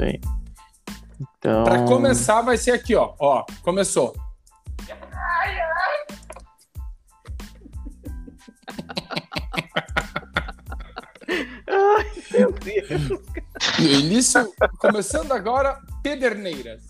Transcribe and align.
isso 0.00 0.04
aí. 0.04 0.20
Então. 1.20 1.64
Pra 1.64 1.84
começar, 1.84 2.40
vai 2.42 2.56
ser 2.56 2.72
aqui, 2.72 2.94
ó. 2.94 3.14
Ó, 3.18 3.44
começou. 3.62 4.14
Ai, 11.68 12.10
meu 12.32 12.52
Deus. 12.60 13.20
E 13.78 14.00
início, 14.00 14.52
começando 14.78 15.32
agora, 15.32 15.78
Pederneiras. 16.02 16.82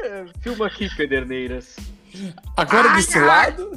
É, 0.00 0.24
filma 0.40 0.66
aqui, 0.66 0.88
Pederneiras. 0.96 1.76
Agora 2.56 2.94
desse 2.94 3.18
lado, 3.18 3.72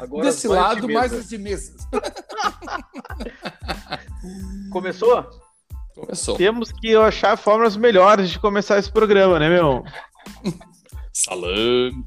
Agora 0.00 0.24
desse 0.24 0.48
lado, 0.48 0.86
de 0.86 0.92
mais 0.92 1.12
as 1.12 1.28
de 1.28 1.38
mesas. 1.38 1.76
Começou? 4.70 5.47
Começou. 6.08 6.36
Temos 6.36 6.72
que 6.72 6.96
achar 6.96 7.36
formas 7.36 7.76
melhores 7.76 8.30
de 8.30 8.38
começar 8.38 8.78
esse 8.78 8.90
programa, 8.90 9.38
né, 9.38 9.50
meu? 9.50 9.84
Salame. 11.12 12.02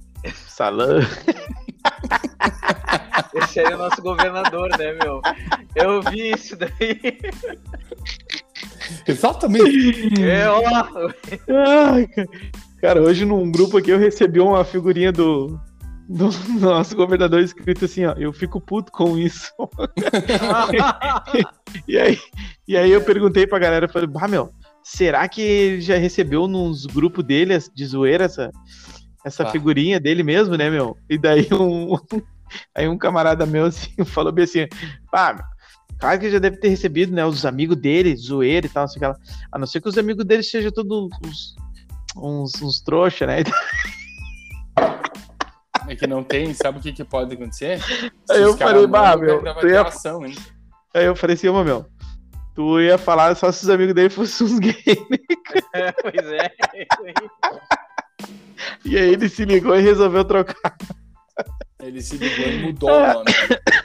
Salame. 0.47 1.05
Esse 3.35 3.59
aí 3.59 3.67
é 3.67 3.75
o 3.75 3.77
nosso 3.77 4.01
governador, 4.01 4.69
né, 4.77 4.93
meu? 4.93 5.21
Eu 5.75 6.01
vi 6.01 6.31
isso 6.31 6.55
daí. 6.57 7.19
Exatamente. 9.07 10.21
É, 10.21 10.49
ó. 10.49 10.61
Ai, 11.93 12.07
cara. 12.07 12.29
Cara, 12.81 13.01
hoje 13.01 13.23
num 13.23 13.51
grupo 13.51 13.77
aqui 13.77 13.91
eu 13.91 13.99
recebi 13.99 14.39
uma 14.39 14.65
figurinha 14.65 15.11
do, 15.11 15.59
do 16.11 16.29
nosso 16.59 16.95
governador 16.95 17.41
escrito 17.41 17.85
assim, 17.85 18.05
ó, 18.05 18.13
eu 18.17 18.33
fico 18.33 18.59
puto 18.59 18.91
com 18.91 19.17
isso. 19.17 19.51
E 21.87 21.97
aí, 21.97 22.19
e 22.67 22.75
aí 22.75 22.91
eu 22.91 23.01
perguntei 23.01 23.47
pra 23.47 23.57
galera, 23.57 23.87
falei, 23.87 24.05
bah, 24.05 24.27
meu, 24.27 24.51
será 24.83 25.27
que 25.29 25.41
ele 25.41 25.81
já 25.81 25.95
recebeu 25.95 26.45
nos 26.45 26.85
grupos 26.85 27.23
dele 27.23 27.57
de 27.73 27.85
zoeira 27.85 28.25
essa, 28.25 28.51
essa 29.25 29.45
figurinha 29.49 29.97
dele 29.97 30.21
mesmo, 30.21 30.57
né, 30.57 30.69
meu? 30.69 30.97
E 31.09 31.17
daí 31.17 31.47
um, 31.53 31.95
aí 32.75 32.89
um 32.89 32.97
camarada 32.97 33.45
meu 33.45 33.65
assim, 33.65 34.03
falou 34.03 34.33
bem 34.33 34.43
assim, 34.43 34.67
ah, 35.13 35.33
meu, 35.33 35.43
claro 35.97 36.19
que 36.19 36.29
já 36.29 36.39
deve 36.39 36.57
ter 36.57 36.67
recebido, 36.67 37.13
né, 37.13 37.25
os 37.25 37.45
amigos 37.45 37.77
dele, 37.77 38.17
zoeira 38.17 38.65
e 38.65 38.69
tal, 38.69 38.83
não 38.83 38.89
sei 38.89 38.97
o 38.97 38.99
que 38.99 39.07
lá. 39.07 39.15
A 39.49 39.57
não 39.57 39.65
ser 39.65 39.79
que 39.79 39.87
os 39.87 39.97
amigos 39.97 40.25
dele 40.25 40.43
sejam 40.43 40.71
todos 40.71 41.09
uns, 41.23 41.55
uns, 42.17 42.61
uns 42.61 42.81
trouxa, 42.81 43.25
né? 43.25 43.43
É 45.87 45.95
que 45.95 46.05
não 46.07 46.23
tem, 46.23 46.53
sabe 46.53 46.79
o 46.79 46.81
que, 46.81 46.91
que 46.93 47.03
pode 47.03 47.33
acontecer? 47.33 47.79
Aí 48.29 48.41
eu 48.41 48.55
falei, 48.57 48.87
bah, 48.87 49.17
meu, 49.17 49.41
tu 49.55 49.67
ia- 49.67 49.81
ação, 49.81 50.25
hein? 50.25 50.35
Aí 50.93 51.05
eu 51.05 51.15
falei 51.15 51.35
assim, 51.35 51.47
ô 51.47 51.63
meu, 51.63 51.85
tu 52.53 52.79
ia 52.79 52.97
falar 52.97 53.35
só 53.35 53.51
se 53.51 53.63
os 53.63 53.69
amigos 53.69 53.95
dele 53.95 54.09
fossem 54.09 54.47
uns 54.47 54.59
gays? 54.59 54.75
É, 55.73 55.91
pois 55.91 56.25
é. 56.27 56.49
E 58.85 58.97
aí 58.97 59.09
ele 59.13 59.27
se 59.27 59.43
ligou 59.43 59.75
e 59.77 59.81
resolveu 59.81 60.23
trocar. 60.23 60.77
Ele 61.81 62.01
se 62.01 62.15
ligou 62.17 62.45
e 62.45 62.57
mudou 62.63 62.89
o 62.89 63.13
nome. 63.13 63.25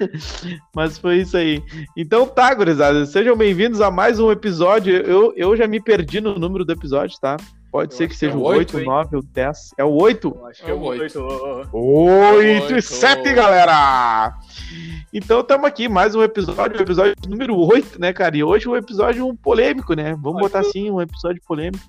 Mas 0.75 0.99
foi 0.99 1.19
isso 1.19 1.37
aí. 1.37 1.63
Então 1.97 2.27
tá, 2.27 2.53
gurizada, 2.55 3.05
sejam 3.07 3.37
bem-vindos 3.37 3.81
a 3.81 3.91
mais 3.91 4.21
um 4.21 4.31
episódio. 4.31 4.95
Eu, 4.97 5.33
eu 5.37 5.57
já 5.57 5.67
me 5.67 5.81
perdi 5.81 6.21
no 6.21 6.39
número 6.39 6.65
do 6.65 6.73
episódio, 6.73 7.19
tá? 7.21 7.37
Pode 7.71 7.93
Eu 7.93 7.97
ser 7.99 8.09
que 8.09 8.15
é 8.15 8.17
seja 8.17 8.37
o 8.37 8.41
o 8.41 8.45
oito, 8.45 8.77
8, 8.77 8.79
hein? 8.81 8.87
9 8.87 9.17
ou 9.17 9.23
10. 9.23 9.71
É 9.77 9.85
o 9.85 9.91
8? 9.91 10.29
Eu 10.35 10.47
acho 10.47 10.63
que 10.63 10.67
É 10.69 10.71
é 10.71 10.75
o 10.75 10.79
o 10.79 10.83
oito. 10.85 11.21
8. 11.21 11.69
8 11.73 12.71
e 12.71 12.75
Oito. 12.75 12.83
7, 12.83 13.33
galera! 13.35 14.35
Então 15.13 15.41
estamos 15.41 15.67
aqui, 15.67 15.89
mais 15.89 16.15
um 16.15 16.23
episódio, 16.23 16.79
o 16.79 16.83
episódio 16.83 17.15
número 17.29 17.57
8, 17.57 18.01
né, 18.01 18.13
cara? 18.13 18.37
E 18.37 18.43
hoje 18.45 18.69
um 18.69 18.77
episódio 18.77 19.27
um 19.27 19.37
polêmico, 19.37 19.95
né? 19.95 20.15
Vamos 20.21 20.41
botar 20.41 20.61
assim, 20.61 20.91
um 20.91 21.01
episódio 21.01 21.41
polêmico. 21.47 21.85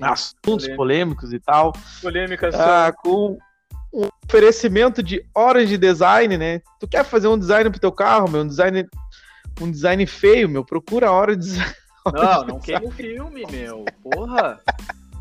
Assuntos 0.00 0.42
polêmico. 0.66 0.76
polêmicos 0.76 1.32
e 1.32 1.38
tal. 1.38 1.72
Polêmicas 2.02 2.54
Ah, 2.54 2.92
com 2.92 3.38
um 3.92 4.08
oferecimento 4.24 5.02
de 5.02 5.24
horas 5.34 5.68
de 5.68 5.78
design, 5.78 6.36
né? 6.36 6.60
Tu 6.78 6.86
quer 6.86 7.04
fazer 7.04 7.28
um 7.28 7.38
design 7.38 7.70
pro 7.70 7.80
teu 7.80 7.92
carro, 7.92 8.30
meu? 8.30 8.42
Um 8.42 8.46
design, 8.46 8.86
um 9.60 9.70
design 9.70 10.04
feio, 10.06 10.48
meu? 10.48 10.64
Procura 10.64 11.08
a 11.08 11.12
hora 11.12 11.34
de 11.34 11.42
design. 11.44 11.72
Não, 12.12 12.44
não 12.44 12.60
queima 12.60 12.86
o 12.86 12.90
filme, 12.90 13.44
meu. 13.50 13.84
Porra. 14.02 14.60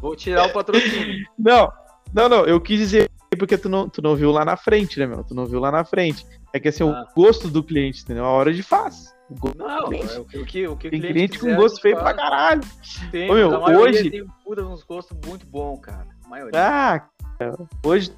Vou 0.02 0.16
tirar 0.16 0.48
o 0.48 0.54
patrocínio. 0.54 1.26
Não, 1.38 1.72
não, 2.14 2.30
não. 2.30 2.46
Eu 2.46 2.60
quis 2.62 2.80
dizer 2.80 3.10
porque 3.38 3.58
tu 3.58 3.68
não, 3.68 3.90
tu 3.90 4.02
não 4.02 4.16
viu 4.16 4.32
lá 4.32 4.46
na 4.46 4.56
frente, 4.56 4.98
né, 4.98 5.06
meu? 5.06 5.22
Tu 5.24 5.34
não 5.36 5.46
viu 5.46 5.60
lá 5.60 5.70
na 5.72 5.84
frente. 5.84 6.26
É 6.54 6.60
que 6.60 6.70
assim, 6.70 6.84
Ah. 6.90 7.06
o 7.12 7.14
gosto 7.22 7.50
do 7.50 7.62
cliente, 7.64 8.02
entendeu? 8.04 8.24
A 8.24 8.30
hora 8.30 8.54
de 8.54 8.64
faz. 8.64 9.14
O 9.30 9.36
gosto 9.38 9.58
do 9.58 9.68
Não, 9.68 9.86
cliente. 9.88 10.14
é 10.16 10.20
o 10.20 10.26
que 10.26 10.38
o 10.38 10.46
que, 10.46 10.68
o 10.68 10.78
que 10.78 10.88
o 10.88 10.92
Tem 10.92 11.00
cliente 11.02 11.14
cliente 11.14 11.40
com 11.40 11.46
quiser, 11.48 11.58
gosto 11.58 11.78
a 11.78 11.82
feio 11.82 11.98
pra 11.98 12.14
caralho. 12.14 12.62
Tem, 13.12 13.30
Ô, 13.30 13.34
meu, 13.34 13.56
a 13.56 13.60
maioria 13.60 14.00
hoje- 14.02 14.10
tem 14.12 14.26
puta 14.44 14.62
uns 14.64 14.84
gostos 14.84 15.18
muito 15.26 15.46
bons, 15.46 15.80
cara. 15.82 16.08
A 16.24 16.28
maioria. 16.30 16.54
Ah, 16.62 17.00
cara, 17.38 17.56
hoje 17.84 18.14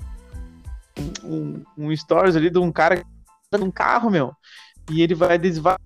um, 1.24 1.64
um 1.78 1.96
stories 1.96 2.36
ali 2.36 2.50
de 2.50 2.60
um 2.60 2.72
cara 2.72 2.98
que 2.98 3.06
tá 3.50 3.58
num 3.58 3.72
carro, 3.72 4.10
meu. 4.10 4.34
E 4.92 5.02
ele 5.02 5.16
vai 5.16 5.38
desvar. 5.38 5.80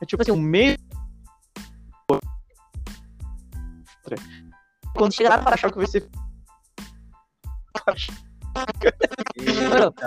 É 0.00 0.06
tipo 0.06 0.20
assim, 0.22 0.32
um 0.32 0.36
meio. 0.40 0.76
Quando 4.94 5.12
chega 5.14 5.30
lá 5.30 5.38
para 5.38 5.54
achar 5.54 5.70
que 5.70 5.78
vai 5.78 5.86
ser. 5.86 6.08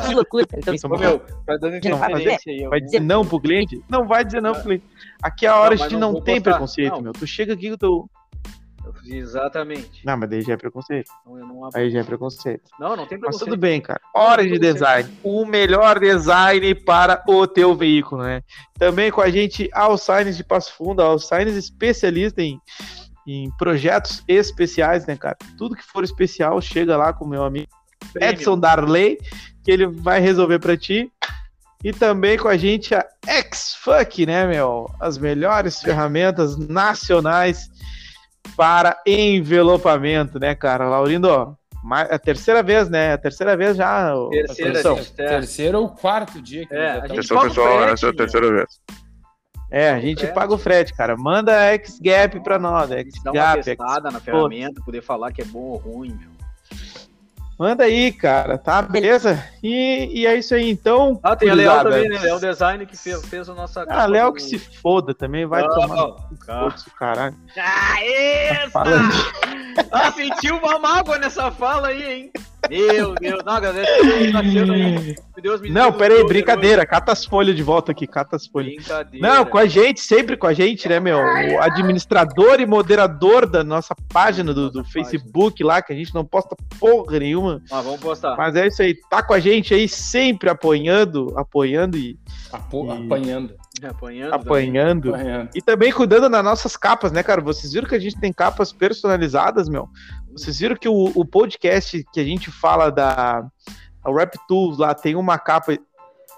Que 0.08 0.14
loucura. 0.14 0.46
Então, 0.56 0.74
Ô, 0.92 0.98
meu, 0.98 1.20
tá 1.20 1.58
dando 1.58 1.72
vai 1.98 2.12
interferência 2.12 2.52
aí. 2.52 2.68
Vai 2.68 2.80
dizer 2.82 3.02
não 3.02 3.26
pro 3.26 3.40
cliente? 3.40 3.84
Não 3.90 4.08
vai 4.08 4.24
dizer 4.24 4.42
não 4.42 4.54
pro 4.54 4.64
cliente. 4.64 4.86
Aqui 5.22 5.46
é 5.46 5.50
a 5.50 5.56
hora 5.58 5.76
Não, 5.76 5.80
mas 5.82 5.90
de 5.90 5.98
não 5.98 6.14
não, 6.14 6.22
tem 6.22 6.42
preconceito, 6.42 6.94
Não. 6.94 7.02
meu. 7.02 7.14
Tu 7.14 7.28
chega 7.28 7.54
aqui 7.54 7.68
com 7.70 7.74
o 7.76 7.78
teu. 7.78 8.10
Exatamente. 9.06 10.06
Não, 10.06 10.18
mas 10.18 10.30
daí 10.30 10.42
já 10.42 10.54
é 10.54 10.58
preconceito. 10.58 11.12
Não, 11.26 11.38
eu 11.38 11.46
não, 11.46 11.70
Aí 11.76 11.90
já 11.92 12.00
é 12.00 12.04
preconceito. 12.04 12.70
não, 12.80 12.96
não 12.96 13.06
tem 13.06 13.18
Mas 13.18 13.38
preconceito. 13.38 13.50
tudo 13.50 13.60
bem, 13.60 13.82
cara. 13.82 14.00
Hora 14.16 14.46
de 14.48 14.58
design. 14.58 15.10
O 15.24 15.46
melhor 15.46 16.00
design 16.00 16.74
para 16.74 17.22
o 17.28 17.46
teu 17.46 17.76
veículo, 17.76 18.24
né? 18.24 18.42
Também 18.80 19.12
com 19.12 19.20
a 19.22 19.30
gente, 19.30 19.70
Alsignes 19.74 20.38
de 20.38 20.44
Passo 20.44 20.74
Fundo, 20.74 21.02
Alsignes 21.02 21.56
especialista 21.56 22.42
em, 22.42 22.62
em 23.28 23.52
projetos 23.58 24.24
especiais, 24.28 25.06
né, 25.06 25.18
cara? 25.18 25.38
Tudo 25.58 25.76
que 25.76 25.84
for 25.84 26.04
especial, 26.04 26.60
chega 26.62 26.96
lá 26.96 27.12
com 27.12 27.26
o 27.26 27.28
meu 27.28 27.44
amigo 27.44 27.68
Prêmio. 28.14 28.30
Edson 28.34 28.58
Darley, 28.58 29.18
que 29.64 29.70
ele 29.72 29.86
vai 29.86 30.20
resolver 30.22 30.60
para 30.60 30.78
ti. 30.78 31.12
E 31.84 31.94
também 31.94 32.38
com 32.38 32.48
a 32.48 32.58
gente 32.58 32.96
a 32.96 33.06
X-Fuck, 33.28 34.26
né, 34.26 34.48
meu? 34.48 34.90
As 35.00 35.18
melhores 35.18 35.80
ferramentas 35.80 36.58
nacionais 36.58 37.70
para 38.56 39.00
envelopamento, 39.06 40.40
né, 40.40 40.56
cara? 40.56 40.90
Laurindo, 40.90 41.56
é 42.10 42.16
a 42.16 42.20
terceira 42.20 42.64
vez, 42.64 42.90
né? 42.90 43.14
A 43.14 43.18
terceira 43.18 43.56
vez 43.56 43.78
já. 43.78 44.12
Terceira, 44.32 44.80
é. 44.80 45.28
Terceiro 45.30 45.80
ou 45.82 45.90
quarto 45.90 46.42
dia 46.42 46.66
que 46.66 46.74
É, 46.74 46.92
a 46.92 47.08
gente 47.08 47.12
o 47.12 47.16
pessoal, 47.16 47.42
frete, 47.78 47.94
essa 47.94 48.06
é 48.06 48.10
a 48.10 48.12
meu. 48.12 48.18
terceira 48.18 48.52
vez. 48.52 48.68
É, 49.70 49.92
a 49.92 50.00
gente 50.00 50.26
paga 50.28 50.54
o 50.54 50.58
frete, 50.58 50.94
cara. 50.94 51.18
Manda 51.18 51.56
a 51.56 51.74
X-Gap 51.74 52.40
pra 52.42 52.58
nós, 52.58 52.92
A 52.92 52.98
gente 52.98 53.22
dá 53.24 53.32
uma 53.32 53.58
testada 53.62 54.10
na 54.10 54.20
ferramenta, 54.20 54.82
poder 54.82 55.02
falar 55.02 55.32
que 55.32 55.42
é 55.42 55.46
bom 55.46 55.60
ou 55.60 55.78
ruim, 55.78 56.18
meu. 56.20 56.38
Manda 57.60 57.86
aí, 57.86 58.12
cara, 58.12 58.56
tá? 58.56 58.84
Beleza? 58.84 59.44
E, 59.64 60.22
e 60.22 60.28
é 60.28 60.36
isso 60.36 60.54
aí, 60.54 60.70
então. 60.70 61.20
Ah, 61.24 61.36
tem 61.36 61.50
a 61.50 61.56
Léo 61.56 61.84
também, 61.84 62.08
né? 62.08 62.20
Léo 62.20 62.40
Design 62.40 62.86
que 62.86 62.96
fez, 62.96 63.26
fez 63.26 63.50
a 63.50 63.54
nossa. 63.56 63.84
Ah, 63.90 64.06
Léo 64.06 64.32
que 64.32 64.44
se 64.44 64.60
foda 64.60 65.12
também, 65.12 65.48
vai 65.48 65.64
Não, 65.64 65.70
tomar. 65.74 66.16
Ah. 66.48 66.76
caralho. 67.00 67.36
Ah, 67.58 68.06
essa! 68.06 68.70
Fala 68.70 68.92
Ah, 69.92 70.12
sentiu 70.12 70.58
uma 70.58 70.78
mágoa 70.78 71.18
nessa 71.18 71.50
fala 71.50 71.88
aí, 71.88 72.04
hein? 72.04 72.32
Meu 72.70 73.14
Deus, 73.16 73.44
não, 73.46 73.62
galera, 73.62 73.88
vocês 74.04 74.32
tá 74.32 74.42
Deus, 75.42 75.62
me 75.62 75.70
Não, 75.70 75.94
peraí, 75.94 76.24
brincadeira. 76.26 76.86
Cata 76.86 77.12
as 77.12 77.24
folhas 77.26 77.56
de 77.56 77.64
volta 77.64 77.92
aqui, 77.92 78.08
cata 78.08 78.36
as 78.36 78.48
folhas. 78.48 78.76
Brincadeira. 78.76 79.28
Não, 79.28 79.46
com 79.46 79.58
a 79.58 79.66
gente, 79.66 80.00
sempre 80.02 80.36
com 80.36 80.48
a 80.48 80.54
gente, 80.54 80.88
né, 80.90 81.00
meu? 81.00 81.18
O 81.20 81.62
administrador 81.62 82.60
e 82.60 82.66
moderador 82.66 83.46
da 83.46 83.64
nossa 83.64 83.96
página 84.12 84.54
do, 84.54 84.70
do 84.72 84.80
Nossa 84.80 84.90
página. 84.94 85.06
Facebook 85.10 85.64
lá, 85.64 85.82
que 85.82 85.94
a 85.94 85.96
gente 85.96 86.14
não 86.14 86.26
posta 86.26 86.56
porra 86.80 87.20
nenhuma. 87.20 87.62
Ah, 87.72 87.82
vamos 87.82 88.00
postar. 88.00 88.36
Mas 88.36 88.56
é 88.56 88.68
isso 88.68 88.82
aí, 88.82 88.96
tá 89.10 89.22
com 89.22 89.34
a 89.34 89.40
gente 89.40 89.74
aí, 89.74 89.88
sempre 89.88 90.50
apoiando, 90.50 91.34
apoiando 91.38 91.98
e 91.98 92.18
Apo- 92.52 92.86
E- 92.88 93.06
Apanhando. 93.06 93.54
Apanhando. 93.84 94.34
apanhando. 94.34 95.10
Apanhando. 95.14 95.50
E 95.54 95.62
também 95.62 95.92
cuidando 95.92 96.30
das 96.30 96.44
nossas 96.44 96.76
capas, 96.76 97.12
né, 97.12 97.22
cara? 97.22 97.42
Vocês 97.42 97.74
viram 97.74 97.88
que 97.88 97.94
a 97.94 98.00
gente 98.00 98.20
tem 98.20 98.34
capas 98.34 98.72
personalizadas, 98.74 99.70
meu? 99.70 99.88
Vocês 100.38 100.60
viram 100.60 100.76
que 100.76 100.88
o, 100.88 101.12
o 101.16 101.26
podcast 101.26 102.04
que 102.14 102.20
a 102.20 102.24
gente 102.24 102.52
fala 102.52 102.90
da 102.90 103.46
a 104.04 104.12
Rap 104.12 104.38
Tools 104.48 104.78
lá 104.78 104.94
tem 104.94 105.16
uma 105.16 105.38
capa 105.38 105.78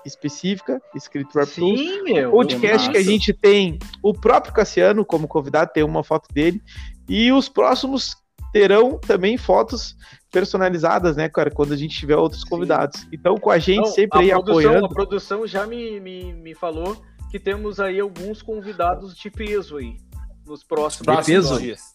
específica, 0.06 0.82
escrito 0.96 1.38
Rap 1.38 1.50
Tools. 1.54 1.80
Sim, 1.80 2.04
meu. 2.04 2.30
O 2.30 2.32
podcast 2.32 2.90
que 2.90 2.98
a 2.98 3.04
gente 3.04 3.34
tem 3.34 3.78
o 4.02 4.14
próprio 4.14 4.54
Cassiano 4.54 5.06
como 5.06 5.28
convidado, 5.28 5.72
tem 5.74 5.84
uma 5.84 6.04
foto 6.04 6.34
dele. 6.34 6.62
E 7.08 7.32
os 7.32 7.50
próximos 7.50 8.16
terão 8.52 8.98
também 8.98 9.38
fotos 9.38 9.96
personalizadas, 10.32 11.16
né, 11.16 11.30
cara? 11.30 11.52
Quando 11.52 11.74
a 11.74 11.78
gente 11.78 11.98
tiver 11.98 12.16
outros 12.16 12.42
Sim. 12.42 12.50
convidados. 12.50 13.08
Então, 13.12 13.36
com 13.38 13.52
a 13.52 13.60
gente 13.60 13.86
Não, 13.86 13.86
sempre 13.86 14.20
a 14.20 14.22
aí 14.22 14.30
produção, 14.30 14.60
apoiando. 14.60 14.86
A 14.86 14.90
produção 14.90 15.48
já 15.48 15.68
me, 15.68 16.00
me, 16.00 16.34
me 16.34 16.56
falou 16.56 17.00
que 17.30 17.40
temos 17.40 17.80
aí 17.80 18.00
alguns 18.00 18.42
convidados 18.42 19.16
de 19.16 19.30
peso 19.30 19.78
aí. 19.78 19.98
Nos 20.46 20.64
próximos, 20.64 21.06
Próximos 21.06 21.50
peso? 21.50 21.60
dias. 21.62 21.94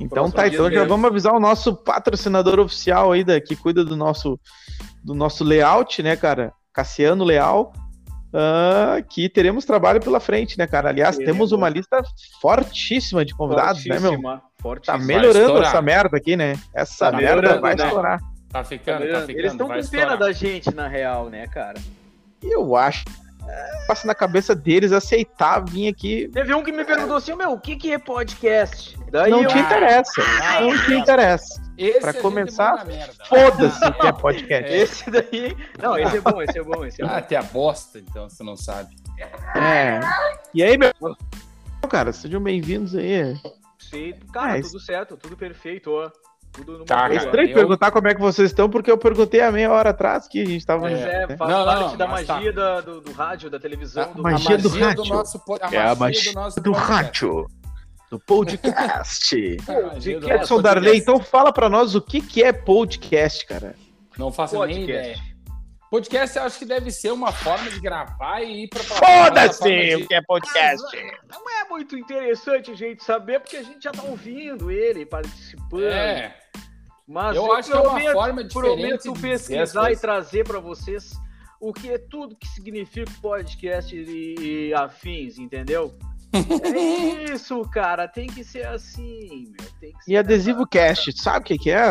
Então 0.00 0.30
tá, 0.30 0.46
então 0.48 0.64
já 0.64 0.70
mesmo. 0.80 0.88
vamos 0.88 1.04
avisar 1.10 1.34
o 1.34 1.40
nosso 1.40 1.74
patrocinador 1.76 2.58
oficial 2.58 3.12
aí, 3.12 3.22
da, 3.22 3.40
que 3.40 3.54
cuida 3.54 3.84
do 3.84 3.96
nosso, 3.96 4.40
do 5.04 5.14
nosso 5.14 5.44
layout, 5.44 6.02
né, 6.02 6.16
cara? 6.16 6.52
Cassiano 6.72 7.22
Leal. 7.24 7.72
ah, 8.32 9.02
que 9.10 9.28
teremos 9.28 9.64
trabalho 9.64 10.00
pela 10.00 10.20
frente, 10.20 10.56
né, 10.58 10.66
cara? 10.66 10.88
Aliás, 10.88 11.16
Teremos. 11.16 11.36
temos 11.36 11.52
uma 11.52 11.68
lista 11.68 12.02
fortíssima 12.40 13.24
de 13.24 13.34
convidados, 13.34 13.84
né, 13.86 13.98
meu? 13.98 14.12
Fortíssima, 14.12 14.36
Tá 14.38 14.62
fortíssima. 14.62 14.98
melhorando 14.98 15.62
essa 15.62 15.82
merda 15.82 16.16
aqui, 16.16 16.36
né? 16.36 16.58
Essa 16.74 17.10
Tá 17.10 17.16
merda 17.16 17.60
vai 17.60 17.74
né? 17.74 17.84
estourar. 17.84 18.20
Tá 18.50 18.64
ficando, 18.64 19.00
tá 19.10 19.20
ficando. 19.20 19.38
Eles 19.38 19.52
estão 19.52 19.68
com 19.68 19.86
pena 19.88 20.16
da 20.16 20.32
gente, 20.32 20.74
na 20.74 20.88
real, 20.88 21.28
né, 21.30 21.46
cara? 21.46 21.78
Eu 22.42 22.74
acho 22.76 23.04
passa 23.86 24.06
na 24.06 24.14
cabeça 24.14 24.54
deles 24.54 24.92
aceitar 24.92 25.64
vir 25.64 25.88
aqui. 25.88 26.28
Teve 26.32 26.54
um 26.54 26.62
que 26.62 26.72
me 26.72 26.84
perguntou 26.84 27.16
assim, 27.16 27.34
meu, 27.34 27.52
o 27.52 27.60
que, 27.60 27.76
que 27.76 27.92
é 27.92 27.98
podcast? 27.98 28.96
Daí 29.10 29.30
Não 29.30 29.42
eu... 29.42 29.48
te 29.48 29.58
interessa. 29.58 30.22
Ah, 30.42 30.60
Não 30.60 30.84
te 30.84 30.94
interessa. 30.94 31.62
Esse 31.76 32.00
Pra 32.00 32.10
a 32.10 32.12
gente 32.12 32.22
começar. 32.22 32.86
Foda-se 33.26 33.92
que 33.92 34.06
é 34.06 34.12
podcast. 34.12 34.70
Esse 34.72 35.10
daí... 35.10 35.56
Não, 35.82 35.98
esse 35.98 36.18
é 36.18 36.20
bom, 36.20 36.42
esse 36.42 36.58
é 36.58 36.62
bom, 36.62 36.84
esse 36.84 37.02
é 37.02 37.06
bom. 37.06 37.12
Ah, 37.12 37.16
até 37.16 37.36
a 37.36 37.42
bosta, 37.42 37.98
então, 37.98 38.28
você 38.28 38.44
não 38.44 38.56
sabe. 38.56 38.94
É. 39.56 40.00
E 40.54 40.62
aí, 40.62 40.76
meu. 40.78 40.92
Cara, 41.88 42.12
sejam 42.12 42.42
bem-vindos 42.42 42.94
aí. 42.94 43.34
Sim, 43.78 44.14
cara, 44.32 44.58
É, 44.58 44.62
tudo 44.62 44.78
certo, 44.78 45.16
tudo 45.16 45.36
perfeito, 45.36 45.90
ó. 45.90 46.10
Tudo 46.52 46.72
numa 46.72 46.84
Tá, 46.84 47.02
boa. 47.08 47.12
É 47.12 47.16
estranho 47.16 47.48
eu- 47.50 47.54
perguntar 47.54 47.90
como 47.90 48.08
é 48.08 48.14
que 48.14 48.20
vocês 48.20 48.50
estão, 48.50 48.68
porque 48.68 48.90
eu 48.90 48.98
perguntei 48.98 49.40
há 49.40 49.52
meia 49.52 49.70
hora 49.70 49.90
atrás 49.90 50.26
que 50.28 50.42
a 50.42 50.44
gente 50.46 50.66
tava. 50.66 50.80
Pois 50.82 50.98
é, 51.00 51.26
né? 51.26 51.36
faz 51.36 51.50
Não, 51.50 51.64
parte 51.64 51.80
não, 51.82 51.96
da 51.96 52.06
tá. 52.06 52.10
magia 52.34 52.52
da- 52.52 52.80
do, 52.80 53.00
do 53.00 53.12
rádio, 53.12 53.50
da 53.50 53.58
televisão, 53.60 54.12
do... 54.12 54.22
magia 54.22 54.58
do 54.58 54.68
rádio. 54.68 55.04
nosso 55.04 55.38
po- 55.44 55.58
a 55.60 55.68
É 55.74 55.78
a 55.90 55.94
magia 55.94 56.32
do 56.32 56.34
nosso 56.40 56.60
do 56.60 56.72
podcast. 56.72 56.92
rádio, 56.92 57.46
do 58.10 58.18
podcast. 58.20 59.56
A 59.68 59.94
magia 59.94 60.18
do 60.20 60.26
é 60.26 60.30
nosso 60.32 60.42
Edson 60.44 60.62
Darley, 60.62 60.84
podcast. 61.00 61.02
então 61.02 61.20
fala 61.20 61.52
pra 61.52 61.68
nós 61.68 61.94
o 61.94 62.00
que, 62.02 62.20
que 62.20 62.42
é 62.42 62.52
podcast, 62.52 63.46
cara. 63.46 63.74
Não 64.18 64.32
faço 64.32 64.54
nem 64.66 64.78
Podcast. 64.80 65.10
ideia. 65.12 65.29
Podcast 65.90 66.38
eu 66.38 66.44
acho 66.44 66.58
que 66.58 66.64
deve 66.64 66.90
ser 66.92 67.10
uma 67.10 67.32
forma 67.32 67.68
de 67.68 67.80
gravar 67.80 68.40
e 68.42 68.64
ir 68.64 68.68
pra 68.68 68.78
plataforma 68.84 69.24
Foda-se 69.24 69.94
o 69.96 70.06
que 70.06 70.14
é 70.14 70.22
podcast. 70.22 70.96
Não 71.28 71.50
é 71.50 71.68
muito 71.68 71.96
interessante 71.98 72.70
a 72.70 72.74
gente 72.76 73.02
saber, 73.02 73.40
porque 73.40 73.56
a 73.56 73.62
gente 73.64 73.82
já 73.82 73.90
tá 73.90 74.02
ouvindo 74.04 74.70
ele, 74.70 75.04
participando. 75.04 75.82
É, 75.88 76.36
Mas 77.08 77.34
eu 77.34 77.52
acho 77.52 77.70
que 77.70 77.76
é 77.76 77.80
uma 77.80 77.90
prometo- 77.90 78.12
forma 78.12 78.44
diferente 78.44 79.02
Prometo 79.02 79.12
pesquisar 79.20 79.90
e 79.90 79.96
trazer 79.96 80.44
pra 80.46 80.60
vocês 80.60 81.10
o 81.60 81.72
que 81.72 81.90
é 81.90 81.98
tudo 81.98 82.36
que 82.36 82.46
significa 82.46 83.10
podcast 83.20 83.94
e, 83.94 84.68
e 84.68 84.74
afins, 84.74 85.38
entendeu? 85.38 85.98
É 86.32 87.32
isso, 87.32 87.60
cara. 87.70 88.06
Tem 88.06 88.26
que 88.26 88.44
ser 88.44 88.66
assim, 88.66 89.52
meu. 89.58 89.68
Tem 89.80 89.92
que 89.92 90.04
ser 90.04 90.12
E 90.12 90.16
adesivo 90.16 90.66
cast, 90.66 91.12
sabe 91.20 91.38
o 91.38 91.42
que, 91.42 91.58
que 91.58 91.70
é? 91.70 91.82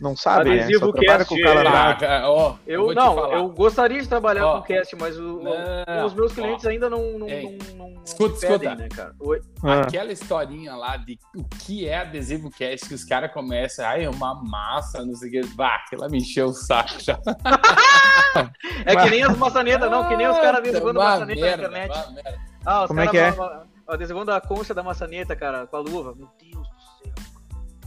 Não 0.00 0.14
sabe, 0.16 0.50
Adesivo 0.50 0.86
né? 0.86 0.86
Só 0.86 0.92
trabalha 0.92 1.24
cast, 1.24 1.28
com. 1.42 1.68
Ah, 1.68 1.94
cara, 1.94 2.30
ó, 2.30 2.54
Eu, 2.66 2.88
te 2.88 2.94
não, 2.94 3.32
eu 3.32 3.48
gostaria 3.48 4.00
de 4.00 4.08
trabalhar 4.08 4.46
Ó. 4.46 4.58
com 4.60 4.66
cast, 4.66 4.94
mas 4.96 5.18
o- 5.18 5.38
o- 5.40 5.44
Não, 5.44 6.06
os 6.06 6.14
meus 6.14 6.32
ó. 6.32 6.34
clientes 6.34 6.66
ainda 6.66 6.90
não, 6.90 7.18
não, 7.18 7.28
Ei, 7.28 7.58
não, 7.76 7.90
não, 7.90 8.02
escuta, 8.04 8.34
pedem, 8.40 8.54
escuta. 8.56 8.74
né, 8.76 8.88
cara? 8.94 9.14
Oi. 9.20 9.40
Ah, 9.64 9.80
Aquela 9.80 10.12
historinha 10.12 10.74
lá 10.74 10.96
de 10.96 11.18
o 11.36 11.44
que 11.44 11.88
é 11.88 11.98
adesivo 11.98 12.50
cast, 12.50 12.86
que 12.88 12.94
os 12.94 13.04
caras 13.04 13.32
começam, 13.32 13.84
ai, 13.86 14.04
é 14.04 14.10
uma 14.10 14.34
massa, 14.44 15.04
não 15.04 15.14
sei 15.14 15.28
o 15.28 15.32
que. 15.32 15.54
Bah, 15.54 15.76
aquela 15.86 16.08
me 16.08 16.18
encheu 16.18 16.46
o 16.48 16.52
saco 16.52 17.00
já. 17.00 17.18
É 18.84 18.94
que 18.94 19.10
nem 19.10 19.22
as 19.22 19.36
maçanetas, 19.36 19.90
não, 19.90 20.06
que 20.08 20.16
nem 20.16 20.28
os 20.28 20.36
caras 20.38 20.60
Uma 20.82 20.92
maçaneta 20.92 21.40
na 21.40 21.54
internet. 21.54 21.88
merda. 22.12 22.38
Ah, 22.64 22.82
os 22.82 22.88
Como 22.88 23.00
é 23.00 23.06
caras 23.06 23.10
que 23.10 23.18
é? 23.18 23.36
ma- 23.36 23.62
adesivando 23.88 24.30
a 24.32 24.40
concha 24.40 24.74
da 24.74 24.82
maçaneta, 24.82 25.34
cara, 25.34 25.66
com 25.66 25.76
a 25.76 25.80
luva. 25.80 26.14
Meu 26.14 26.28
Deus 26.38 26.68
do 26.68 26.80
céu. 27.02 27.14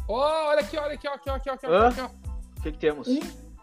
Ó, 0.07 0.49
olha 0.49 0.61
aqui, 0.61 0.77
olha 0.77 0.93
aqui, 0.95 1.07
ó, 1.07 1.13
aqui, 1.13 1.29
ó, 1.29 1.35
aqui, 1.35 1.49
ó, 1.49 1.87
aqui. 1.87 2.01
O 2.01 2.61
que, 2.63 2.71
que 2.71 2.77
temos? 2.77 3.07
Um, 3.07 3.19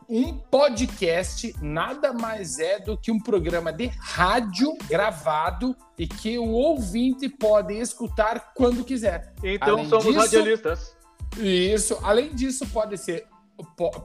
um 0.09 0.39
podcast 0.39 1.55
nada 1.61 2.13
mais 2.13 2.59
é 2.59 2.79
do 2.79 2.97
que 2.97 3.11
um 3.13 3.21
programa 3.21 3.73
de 3.73 3.89
rádio 3.99 4.75
gravado 4.89 5.77
e 5.99 6.07
que 6.07 6.39
o 6.39 6.49
ouvinte 6.49 7.29
pode 7.29 7.75
escutar 7.75 8.55
quando 8.55 8.85
quiser. 8.85 9.35
Então 9.43 9.75
além 9.75 9.89
somos 9.89 10.05
disso- 10.07 10.19
radialistas. 10.19 10.97
Isso, 11.37 11.99
além 12.03 12.35
disso, 12.35 12.67
pode 12.69 12.97
ser. 12.97 13.27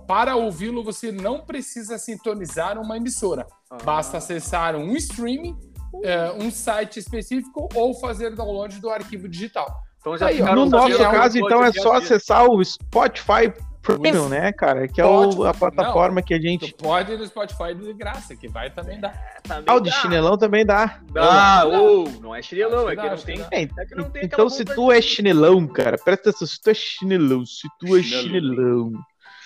Para 0.08 0.36
ouvi-lo, 0.36 0.84
você 0.84 1.12
não 1.12 1.46
precisa 1.46 1.98
sintonizar 1.98 2.78
uma 2.80 2.98
emissora. 2.98 3.48
Ah. 3.70 3.78
Basta 3.84 4.18
acessar 4.18 4.76
um 4.76 4.96
streaming, 4.98 5.58
é, 6.04 6.32
um 6.32 6.50
site 6.52 7.00
específico 7.00 7.68
ou 7.76 7.94
fazer 8.00 8.36
download 8.36 8.80
do 8.80 8.90
arquivo 8.90 9.28
digital. 9.28 9.68
Então 10.00 10.18
já 10.18 10.28
Aí, 10.28 10.42
ó, 10.42 10.54
no 10.56 10.66
nosso 10.66 10.98
caso, 10.98 11.38
então, 11.38 11.64
é 11.64 11.72
só 11.72 11.94
acessar 11.94 12.46
o 12.50 12.64
Spotify 12.64 13.54
Premium, 13.82 14.30
né, 14.30 14.52
cara? 14.54 14.88
Que 14.88 15.02
é 15.02 15.06
o- 15.06 15.44
a 15.46 15.54
plataforma 15.54 16.22
que 16.22 16.34
a 16.34 16.38
Tu 16.38 16.42
gente. 16.44 16.74
pode 16.76 17.12
ir 17.12 17.18
no 17.18 17.28
Spotify 17.28 17.76
de 17.76 17.94
graça, 17.94 18.34
que 18.34 18.48
vai 18.48 18.70
também 18.70 18.98
dar. 19.00 19.12
Também 19.44 19.64
Ah, 19.68 19.76
o 19.76 19.82
de 19.82 19.90
dá. 19.90 19.96
chinelão 19.98 20.38
também 20.38 20.66
dá. 20.66 21.00
Dá, 21.12 21.66
ou 21.66 22.10
não 22.22 22.34
é 22.34 22.42
chinelão, 22.42 22.88
é 22.90 22.96
que 22.96 23.02
que 23.02 23.08
não 23.10 23.16
dá, 23.16 23.22
tem. 23.24 23.40
É, 23.52 23.62
É 23.64 23.86
que 23.86 23.96
não 23.96 24.10
tem 24.10 24.24
então, 24.26 24.46
aquela 24.46 24.50
se 24.50 24.64
tu 24.64 24.90
é 24.92 25.02
chinelão, 25.02 25.68
cara, 25.68 25.98
presta 25.98 26.30
atenção. 26.30 26.48
Se 26.48 26.62
tu 26.62 26.70
é 26.70 26.74
chinelão, 26.74 27.46
se 27.46 27.68
tu 27.78 27.98
é 27.98 28.02
Chinelão. 28.04 28.22
chinelão, 28.24 28.92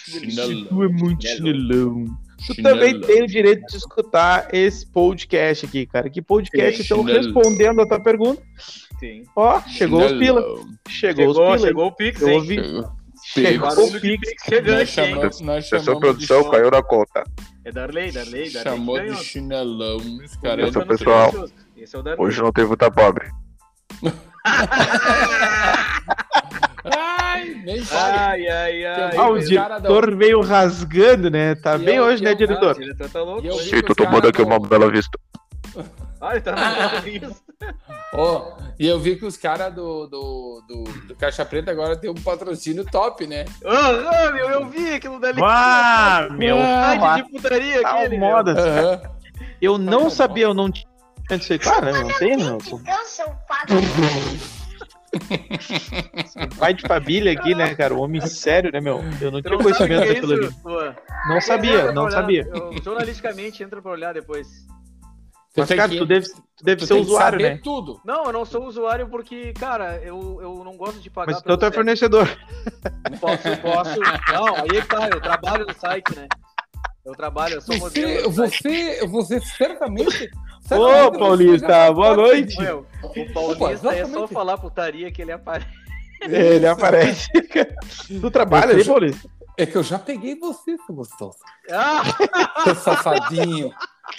se 0.05 0.11
Chinelão. 0.31 0.65
tu 0.67 0.83
é 0.83 0.88
muito 0.88 1.27
Chinelão. 1.27 1.35
chinelão, 2.05 2.17
tu 2.45 2.62
também 2.62 3.00
tem 3.01 3.24
o 3.24 3.28
direito 3.28 3.66
de 3.68 3.78
escutar 3.78 4.48
esse 4.54 4.86
podcast 4.86 5.66
aqui, 5.66 5.86
cara. 5.86 6.10
Que 6.10 6.22
podcast, 6.22 6.84
Chinelão. 6.84 7.13
respondendo 7.16 7.81
a 7.81 7.88
tua 7.88 8.00
pergunta, 8.00 8.42
Sim. 9.00 9.24
ó, 9.36 9.60
chegou 9.62 10.06
os 10.06 10.12
pila. 10.13 10.42
Chegou, 10.88 11.28
os 11.30 11.34
Chegou, 11.34 11.34
pila. 11.34 11.60
chegou 11.60 11.86
o 11.88 11.92
Pix, 11.92 12.22
hein? 12.22 12.36
ouvi. 12.36 12.57
Chegou 13.25 13.68
Barulho 13.68 13.98
o 13.98 14.01
Pix. 14.01 14.30
Chegante, 14.45 15.44
Nós 15.44 15.72
hein? 15.72 15.80
Essa 15.80 15.95
produção 15.98 16.44
de, 16.44 16.51
caiu 16.51 16.72
na 16.72 16.81
conta. 16.84 17.24
É 17.66 17.72
Darley, 17.72 18.12
Darley, 18.12 18.50
Darley. 18.50 18.63
chamou 18.63 19.00
de 19.00 19.16
chinelão. 19.16 19.98
Os 19.98 20.22
Esse 20.24 20.38
Essa 20.48 20.80
é 20.80 20.81
o 20.81 20.86
pessoal. 20.88 21.50
Esse 21.75 21.95
é 21.95 22.00
o 22.00 22.04
Darley. 22.04 22.25
Hoje 22.25 22.42
não 22.42 22.51
teve 22.51 22.68
muita 22.68 22.89
pobre. 22.89 23.28
Ai, 26.85 27.62
nem 27.65 27.83
fale. 27.83 28.18
Ai, 28.18 28.47
ai, 28.47 28.85
ai. 28.85 29.18
Ah, 29.18 29.29
o 29.29 29.39
diretor 29.39 30.15
veio 30.15 30.41
rasgando, 30.41 31.29
né? 31.29 31.56
Tá 31.56 31.75
E 31.75 31.79
bem 31.79 31.95
eu- 31.95 32.03
hoje, 32.06 32.21
e 32.21 32.25
né, 32.25 32.31
eu- 32.31 32.35
O 32.35 32.38
diretor? 32.38 32.75
diretor 32.75 33.09
tá 33.09 33.21
louco. 33.21 33.45
Eu 33.47 33.53
Sim, 33.57 33.81
tô 33.81 33.95
tomando 33.95 34.15
cara 34.21 34.29
aqui 34.29 34.41
uma 34.41 34.59
do- 34.59 34.68
bela 34.68 34.89
vista. 34.91 35.18
Ah, 36.21 36.31
ele 36.31 36.41
tá 36.41 36.51
na 36.56 37.07
isso. 37.07 37.44
Ó, 38.13 38.53
e 38.79 38.88
eu 38.88 39.00
vi 39.00 39.15
que 39.15 39.25
os 39.25 39.36
caras 39.38 39.74
do, 39.74 40.07
do, 40.07 40.63
do, 40.67 40.84
do 41.07 41.15
Caixa 41.15 41.43
Preta 41.46 41.72
agora 41.72 41.96
tem 41.96 42.10
um 42.10 42.13
patrocínio 42.15 42.86
top, 42.86 43.27
né? 43.27 43.46
Aham, 43.65 44.31
meu, 44.34 44.50
eu 44.50 44.65
vi 44.67 44.93
aquilo 44.96 45.19
dali. 45.19 45.41
Ah, 45.43 46.27
meu. 46.31 46.57
Site 46.57 47.24
de 47.24 47.31
putaria 47.31 47.81
Tá 47.81 47.89
aquele, 47.91 48.17
moda. 48.17 48.51
Aham. 48.51 49.01
Eu 49.62 49.77
não 49.77 50.10
sabia, 50.10 50.46
eu 50.46 50.53
não 50.53 50.72
tinha 50.72 50.88
Cara, 51.60 51.91
não 51.91 52.07
tem, 52.17 52.38
não. 52.38 52.57
Eu 52.57 53.05
sou 53.05 53.25
o 53.25 53.36
pato. 53.48 53.74
pai 56.59 56.74
de 56.74 56.81
família 56.88 57.31
aqui, 57.31 57.53
né, 57.55 57.75
cara? 57.75 57.93
Um 57.93 58.00
homem 58.01 58.21
sério, 58.21 58.71
né, 58.71 58.79
meu? 58.79 59.00
Eu 59.21 59.31
não 59.31 59.41
Tu 59.41 59.47
tinha 59.47 59.57
não 59.57 59.63
conhecimento 59.63 60.03
é 60.03 60.07
daquilo 60.13 60.33
ali. 60.33 60.50
Não 61.29 61.41
sabia, 61.41 61.91
não 61.91 62.03
pra 62.03 62.12
sabia. 62.12 62.45
olhar. 62.47 62.55
Eu- 62.57 62.83
jornalisticamente, 62.83 63.63
entra 63.63 63.81
pra 63.81 63.91
olhar 63.91 64.13
depois. 64.13 64.47
Tu 65.53 65.62
Mas, 65.62 65.69
cara, 65.69 65.89
que- 65.89 65.97
tu 65.97 66.05
deve, 66.05 66.27
tu 66.55 66.63
deve 66.63 66.81
tu 66.81 66.86
ser 66.88 66.93
usuário, 66.93 67.39
saber 67.39 67.55
né? 67.55 67.59
tudo. 67.63 68.00
Não, 68.05 68.25
eu 68.25 68.31
não 68.33 68.45
sou 68.45 68.65
usuário 68.67 69.07
porque, 69.09 69.53
cara, 69.53 70.00
eu, 70.03 70.39
eu 70.41 70.63
não 70.63 70.77
gosto 70.77 71.00
de 71.00 71.09
pagar 71.09 71.31
Mas 71.31 71.41
então 71.41 71.57
tu 71.57 71.65
é 71.65 71.71
fornecedor. 71.71 72.27
Posso, 73.19 73.57
posso. 73.62 74.00
Não, 74.31 74.55
aí 74.55 74.81
tá, 74.88 75.09
eu 75.12 75.19
trabalho 75.19 75.65
no 75.65 75.74
site, 75.74 76.15
né? 76.15 76.27
Eu 77.07 77.15
trabalho, 77.15 77.53
eu 77.55 77.61
sou 77.61 77.73
Você, 77.79 78.01
modelo. 78.05 78.33
site. 78.33 78.61
você, 78.61 79.07
você 79.07 79.39
certamente. 79.39 80.25
Ô, 80.25 80.67
certamente 80.67 81.17
Paulista, 81.19 81.67
você 81.67 81.73
já 81.73 81.91
boa 81.93 82.15
noite. 82.17 82.59
Meu, 82.59 82.85
o 83.01 83.33
Paulista 83.33 83.95
é 83.95 84.05
só 84.05 84.27
falar 84.27 84.57
putaria 84.57 85.09
que 85.09 85.21
ele 85.21 85.31
aparece. 85.31 85.67
Ele 86.21 86.67
aparece. 86.67 87.29
Tu 88.19 88.29
trabalha 88.29 88.75
aí, 88.75 88.83
Paulista? 88.83 89.29
É 89.57 89.65
que 89.65 89.77
eu 89.77 89.83
já 89.83 89.97
peguei 89.97 90.35
você, 90.35 90.75
seu 90.85 90.93
gostoso. 90.93 91.37
Ah, 91.71 92.03
Seu 92.65 92.75
safadinho. 92.75 93.71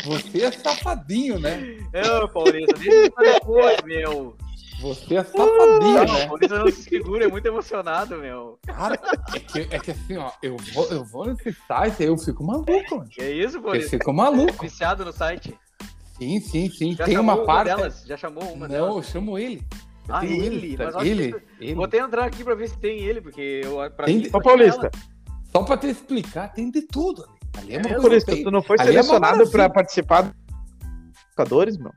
Você 0.06 0.44
é 0.44 0.50
safadinho, 0.50 1.38
né? 1.38 1.76
é, 1.92 2.26
Paulista, 2.28 2.72
deixa 2.78 3.10
pra 3.10 3.32
depois, 3.34 3.76
meu. 3.84 4.34
Você 4.80 5.16
é 5.16 5.24
safadinho, 5.24 5.80
Não, 5.80 6.04
né? 6.04 6.24
o 6.24 6.28
Paulista 6.28 6.58
não 6.58 6.70
se 6.70 6.82
segura, 6.84 7.24
é 7.24 7.28
muito 7.28 7.46
emocionado, 7.46 8.16
meu. 8.18 8.58
Cara, 8.66 8.94
é 9.34 9.38
que, 9.40 9.58
é 9.74 9.78
que 9.78 9.90
assim, 9.90 10.16
ó, 10.16 10.30
eu 10.42 10.56
vou, 10.72 10.84
eu 10.86 11.04
vou 11.04 11.26
nesse 11.26 11.52
site 11.66 12.02
aí 12.02 12.08
eu 12.08 12.16
fico 12.16 12.44
maluco, 12.44 12.96
mano. 12.96 13.08
Que 13.10 13.24
isso, 13.28 13.56
Eu 13.56 13.62
Paulista? 13.62 13.90
fico 13.90 14.12
maluco. 14.12 14.62
Viciado 14.62 15.04
no 15.04 15.12
site. 15.12 15.52
Sim, 16.16 16.40
sim, 16.40 16.70
sim. 16.70 16.94
Já 16.94 17.04
Tem 17.06 17.14
chamou 17.16 17.34
uma 17.36 17.44
parte. 17.44 17.64
delas? 17.66 18.04
Já 18.06 18.16
chamou 18.16 18.42
uma 18.52 18.68
Não, 18.68 18.74
eu 18.76 18.86
delas? 18.90 19.06
chamo 19.06 19.36
ele. 19.38 19.62
Eu 20.08 20.14
Ah, 20.14 20.20
tenho 20.20 20.42
ele? 20.44 20.70
sabe? 20.76 20.76
Mas 20.84 20.94
eu 20.94 21.00
acho 21.00 21.08
ele, 21.08 21.32
que- 21.32 21.64
ele. 21.64 21.74
Vou 21.74 21.84
até 21.84 21.98
entrar 21.98 22.24
aqui 22.24 22.44
pra 22.44 22.54
ver 22.54 22.68
se 22.68 22.78
tem 22.78 22.98
ele, 23.00 23.20
porque 23.20 23.60
eu 23.64 23.76
pra 23.90 24.06
Tem- 24.06 24.18
mim 24.18 24.26
Ô, 24.26 24.30
só 24.30 24.40
Paulista, 24.40 24.90
Só 25.50 25.62
pra 25.64 25.76
te 25.76 25.88
explicar, 25.88 26.52
tem 26.52 26.70
de 26.70 26.82
tudo 26.82 27.24
ali. 27.24 27.38
Ali 27.58 27.74
é 27.76 27.80
coisa 27.82 28.00
Paulista, 28.00 28.36
tu 28.44 28.50
não 28.50 28.62
foi 28.62 28.76
ali 28.78 28.90
é 28.90 28.92
selecionado 28.92 29.22
maravilha. 29.38 29.50
pra 29.50 29.70
participar 29.70 30.22
dos 30.22 30.32
jogadores, 31.36 31.76
meu? 31.78 31.90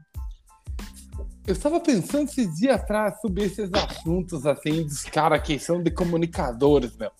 Eu 1.45 1.53
estava 1.53 1.79
pensando 1.79 2.29
esses 2.29 2.55
dias 2.55 2.75
atrás 2.75 3.19
sobre 3.19 3.45
esses 3.45 3.69
assuntos, 3.73 4.45
assim, 4.45 4.83
dos 4.83 5.03
caras 5.03 5.41
que 5.41 5.57
são 5.57 5.81
de 5.81 5.91
comunicadores, 5.91 6.95
meu. 6.95 7.11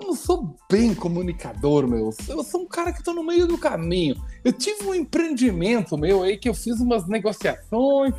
Eu 0.00 0.06
não 0.06 0.14
sou 0.14 0.56
bem 0.70 0.94
comunicador, 0.94 1.86
meu. 1.88 2.10
Eu 2.28 2.44
sou 2.44 2.60
um 2.62 2.68
cara 2.68 2.92
que 2.92 3.02
tô 3.02 3.12
no 3.12 3.24
meio 3.24 3.48
do 3.48 3.58
caminho. 3.58 4.14
Eu 4.44 4.52
tive 4.52 4.86
um 4.86 4.94
empreendimento 4.94 5.98
meu 5.98 6.22
aí 6.22 6.38
que 6.38 6.48
eu 6.48 6.54
fiz 6.54 6.80
umas 6.80 7.08
negociações. 7.08 8.14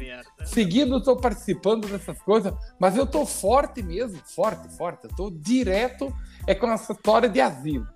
Seguido, 0.46 0.96
eu 0.96 1.02
tô 1.02 1.16
participando 1.16 1.88
dessas 1.88 2.22
coisas, 2.22 2.54
mas 2.78 2.98
eu 2.98 3.08
tô 3.08 3.26
forte 3.26 3.82
mesmo, 3.82 4.20
forte, 4.26 4.68
forte. 4.76 5.06
Eu 5.06 5.16
tô 5.16 5.32
direto 5.32 6.14
é 6.46 6.54
com 6.54 6.70
essa 6.70 6.92
história 6.92 7.30
de 7.30 7.40
asilo. 7.40 7.88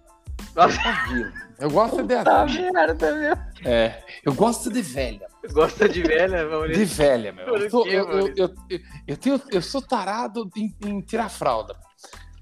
Asilo. 0.56 1.32
Eu 1.60 1.70
gosto 1.70 2.04
de 2.04 2.14
asilo. 2.14 2.74
merda, 2.74 3.16
meu. 3.16 3.38
É, 3.66 4.04
eu 4.26 4.34
gosto 4.34 4.72
de 4.72 4.82
velha. 4.82 5.28
Gosta 5.52 5.88
de 5.90 6.02
velha, 6.02 6.48
Maurício? 6.48 6.86
De 6.86 6.94
velha, 6.94 7.32
meu. 7.32 7.46
Eu, 7.56 7.70
sou, 7.70 7.88
eu, 7.88 8.28
eu, 8.36 8.54
eu, 9.08 9.18
tenho, 9.18 9.42
eu 9.52 9.62
sou 9.62 9.82
tarado 9.82 10.50
em, 10.56 10.76
em 10.86 11.02
tirar 11.02 11.30
fralda. 11.30 11.76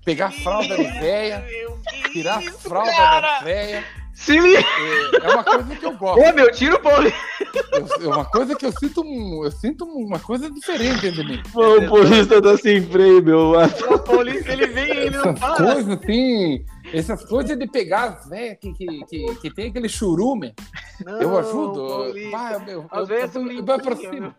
Pegar 0.06 0.28
a 0.28 0.32
fralda 0.32 0.76
de 0.76 0.84
véia, 1.00 1.46
tirar 2.12 2.40
a 2.40 2.42
fralda 2.42 2.92
da 2.92 3.40
véia. 3.42 3.84
Sim. 4.14 4.56
É, 4.56 5.26
é 5.26 5.30
uma 5.30 5.44
coisa 5.44 5.76
que 5.76 5.86
eu 5.86 5.98
gosto. 5.98 6.22
Ô, 6.22 6.34
meu, 6.34 6.52
tira 6.52 6.76
o 6.76 6.80
Paulinho. 6.80 7.14
É 8.02 8.08
uma 8.08 8.26
coisa 8.26 8.56
que 8.56 8.66
eu 8.66 8.72
sinto, 8.72 9.04
eu 9.44 9.52
sinto 9.52 9.86
uma 9.86 10.20
coisa 10.20 10.50
diferente 10.52 11.02
dentro 11.02 11.24
de 11.24 11.32
mim. 11.32 11.44
Pô, 11.52 11.78
o 11.78 11.90
Paulista 11.90 12.42
tá 12.42 12.58
sem 12.58 12.82
freio, 12.84 13.24
meu. 13.24 13.54
O 13.54 14.00
Paulista, 14.00 14.52
ele 14.52 14.68
vem 14.68 14.90
ele 14.90 15.18
não 15.18 15.34
para. 15.34 15.56
coisas 15.56 15.90
assim, 15.90 16.64
essas 16.94 17.26
coisas 17.26 17.58
de 17.58 17.68
pegar 17.68 18.04
as 18.04 18.30
velhas 18.30 18.58
que, 18.60 18.74
que, 18.74 19.06
que, 19.06 19.36
que, 19.36 19.54
tem 19.54 19.70
aquele 19.70 19.90
churume. 19.90 20.54
Não, 21.06 21.22
eu 21.22 21.38
ajudo. 21.38 22.14
Vai, 22.32 22.66
meu, 22.66 22.86
Às 22.92 23.00
eu, 23.00 23.06
vezes 23.06 23.36
eu, 23.36 23.42
eu, 23.44 23.66
eu, 23.66 24.14
eu, 24.14 24.34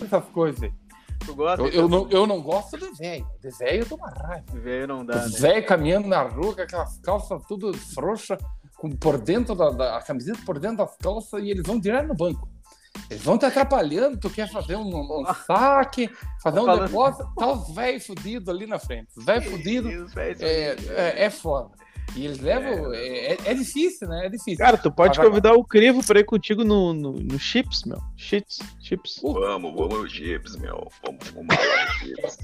Essas 0.00 0.24
coisas. 0.26 0.70
Tu 1.24 1.34
gosta? 1.34 1.62
Eu, 1.62 1.68
eu, 1.68 1.88
não, 1.88 2.10
eu 2.10 2.26
não 2.26 2.42
gosto 2.42 2.76
de 2.76 2.90
velho. 2.98 3.26
De 3.40 3.50
velho 3.50 3.82
eu 3.82 3.86
tô 3.86 3.94
uma 3.96 4.10
raiva. 4.10 4.44
De 4.50 4.58
velho 4.58 4.86
não 4.86 5.04
dá. 5.04 5.16
Né? 5.16 5.28
Velho 5.38 5.66
caminhando 5.66 6.08
na 6.08 6.22
rua 6.22 6.54
com 6.54 6.62
aquelas 6.62 6.98
calças 6.98 7.42
tudo 7.46 7.72
frouxa, 7.72 8.36
com, 8.76 8.90
por 8.90 9.18
dentro 9.18 9.54
da, 9.54 9.70
da 9.70 9.96
a 9.96 10.02
camiseta 10.02 10.40
por 10.44 10.58
dentro 10.58 10.78
das 10.78 10.96
calças 10.96 11.42
e 11.42 11.50
eles 11.50 11.66
vão 11.66 11.78
direto 11.78 12.08
no 12.08 12.14
banco. 12.14 12.48
Eles 13.10 13.22
vão 13.22 13.38
te 13.38 13.44
atrapalhando, 13.44 14.18
tu 14.18 14.30
quer 14.30 14.50
fazer 14.50 14.76
um, 14.76 15.20
um 15.20 15.24
saque, 15.46 16.10
fazer 16.42 16.60
um 16.60 16.78
depósito, 16.78 17.30
tá 17.36 17.52
os 17.52 17.74
velhos 17.74 18.06
fudidos 18.06 18.48
ali 18.48 18.66
na 18.66 18.78
frente. 18.78 19.08
Os 19.16 19.24
velhos 19.24 19.46
fudidos 19.46 20.16
é, 20.16 20.76
é, 20.88 21.24
é 21.24 21.30
foda. 21.30 21.70
E 22.14 22.26
eles 22.26 22.40
levam. 22.40 22.92
É, 22.92 23.32
é, 23.32 23.38
é, 23.46 23.54
difícil, 23.54 24.08
né? 24.08 24.26
É 24.26 24.28
difícil. 24.28 24.58
Cara, 24.58 24.76
tu 24.76 24.90
pode 24.90 25.18
Agora, 25.18 25.28
convidar 25.30 25.54
o 25.54 25.64
Crivo 25.64 26.04
pra 26.04 26.20
ir 26.20 26.24
contigo 26.24 26.62
no, 26.62 26.92
no, 26.92 27.12
no 27.12 27.38
Chips, 27.38 27.84
meu. 27.84 27.98
Chips, 28.16 28.58
Chips. 28.80 29.20
Vamos, 29.22 29.74
vamos 29.74 30.00
no 30.02 30.08
Chips, 30.08 30.56
meu. 30.56 30.88
Vamos 31.04 31.26
fumar 31.28 31.58
lá 31.58 31.84
no 31.84 31.90
Chips. 31.92 32.38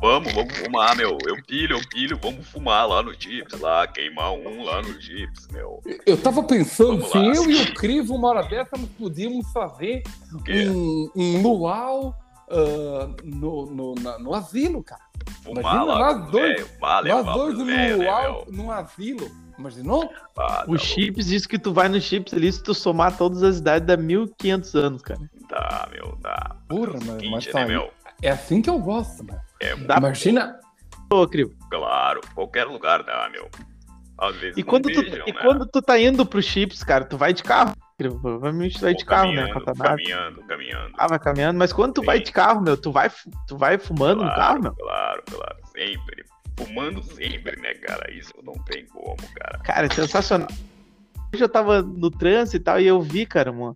vamos, 0.00 0.32
vamos 0.32 0.56
fumar, 0.58 0.96
meu. 0.96 1.18
Eu 1.26 1.36
pilho, 1.46 1.76
eu 1.76 1.88
pilho, 1.88 2.18
vamos 2.20 2.46
fumar 2.48 2.88
lá 2.88 3.02
no 3.02 3.12
Chips, 3.12 3.60
lá, 3.60 3.86
queimar 3.86 4.32
um 4.32 4.64
lá 4.64 4.82
no 4.82 5.00
Chips, 5.00 5.48
meu. 5.52 5.80
Eu 6.04 6.16
tava 6.16 6.42
pensando, 6.42 7.04
se 7.06 7.18
eu 7.18 7.50
e 7.50 7.62
o 7.62 7.74
Crivo, 7.74 8.14
uma 8.14 8.28
hora 8.28 8.42
dessa, 8.42 8.76
nós 8.76 8.88
podíamos 8.98 9.50
fazer 9.52 10.02
um, 10.48 11.10
um 11.14 11.42
luau 11.42 12.16
uh, 12.48 13.16
no, 13.24 13.66
no, 13.66 13.94
na, 13.94 14.18
no 14.18 14.34
asilo, 14.34 14.82
cara. 14.82 15.11
Fumar 15.42 15.60
Imagina 15.60 15.84
lá 15.84 15.98
nós 15.98 16.30
dois, 16.30 16.54
véio, 16.54 16.68
vale, 16.80 17.08
nós 17.08 17.26
dois 17.26 17.58
no, 17.58 17.64
velho, 17.64 17.98
né, 17.98 18.44
no 18.48 18.70
asilo. 18.70 19.30
Imaginou? 19.58 20.10
Ah, 20.38 20.64
o 20.66 20.78
Chips, 20.78 21.30
isso 21.30 21.48
que 21.48 21.58
tu 21.58 21.72
vai 21.72 21.88
no 21.88 22.00
Chips 22.00 22.32
ali, 22.32 22.50
se 22.50 22.62
tu 22.62 22.72
somar 22.72 23.16
todas 23.16 23.42
as 23.42 23.58
idades, 23.58 23.86
dá 23.86 23.96
1500 23.96 24.74
anos, 24.74 25.02
cara. 25.02 25.20
Dá, 25.48 25.88
meu, 25.90 26.16
dá. 26.20 26.56
Porra, 26.68 26.94
mas, 26.94 27.04
seguinte, 27.04 27.30
mas 27.30 27.46
tá, 27.46 27.60
né, 27.60 27.66
meu? 27.66 27.92
É 28.22 28.30
assim 28.30 28.62
que 28.62 28.70
eu 28.70 28.78
gosto, 28.78 29.24
mano. 29.24 29.40
É, 29.60 29.76
dá 29.76 29.98
Imagina. 29.98 30.58
Ô, 31.10 31.26
Crio. 31.26 31.54
Claro, 31.70 32.20
qualquer 32.34 32.64
lugar 32.64 33.02
dá, 33.02 33.28
meu. 33.30 33.50
Às 34.18 34.36
vezes 34.36 34.56
e 34.56 34.62
quando, 34.62 34.84
tu, 34.90 35.00
e 35.00 35.32
né? 35.32 35.40
quando 35.42 35.66
tu 35.66 35.82
tá 35.82 35.98
indo 35.98 36.24
pro 36.24 36.40
Chips, 36.40 36.84
cara, 36.84 37.04
tu 37.04 37.18
vai 37.18 37.32
de 37.32 37.42
carro? 37.42 37.74
Provavelmente 38.10 38.80
vai 38.80 38.94
de 38.94 39.04
carro, 39.04 39.32
né? 39.32 39.52
Caminhando, 39.52 40.42
caminhando. 40.42 40.92
Ah, 40.98 41.08
vai 41.08 41.18
caminhando. 41.18 41.58
Mas 41.58 41.72
quando 41.72 41.94
tu 41.94 42.00
Sim. 42.00 42.06
vai 42.06 42.20
de 42.20 42.32
carro, 42.32 42.60
meu, 42.60 42.76
tu 42.76 42.90
vai, 42.90 43.10
tu 43.46 43.56
vai 43.56 43.78
fumando 43.78 44.20
claro, 44.20 44.30
no 44.30 44.36
carro, 44.36 44.62
meu? 44.62 44.74
Claro, 44.74 45.22
claro. 45.30 45.56
Sempre. 45.76 46.24
Fumando 46.56 47.02
sempre, 47.02 47.60
né, 47.60 47.74
cara? 47.74 48.12
Isso 48.12 48.34
não 48.42 48.54
tem 48.64 48.84
como, 48.86 49.16
cara. 49.34 49.58
Cara, 49.58 49.86
é 49.86 49.90
sensacional. 49.90 50.48
Hoje 51.32 51.42
eu 51.42 51.48
tava 51.48 51.80
no 51.82 52.10
trânsito 52.10 52.56
e 52.56 52.60
tal, 52.60 52.80
e 52.80 52.86
eu 52.86 53.00
vi, 53.00 53.24
cara, 53.24 53.50
uma, 53.50 53.72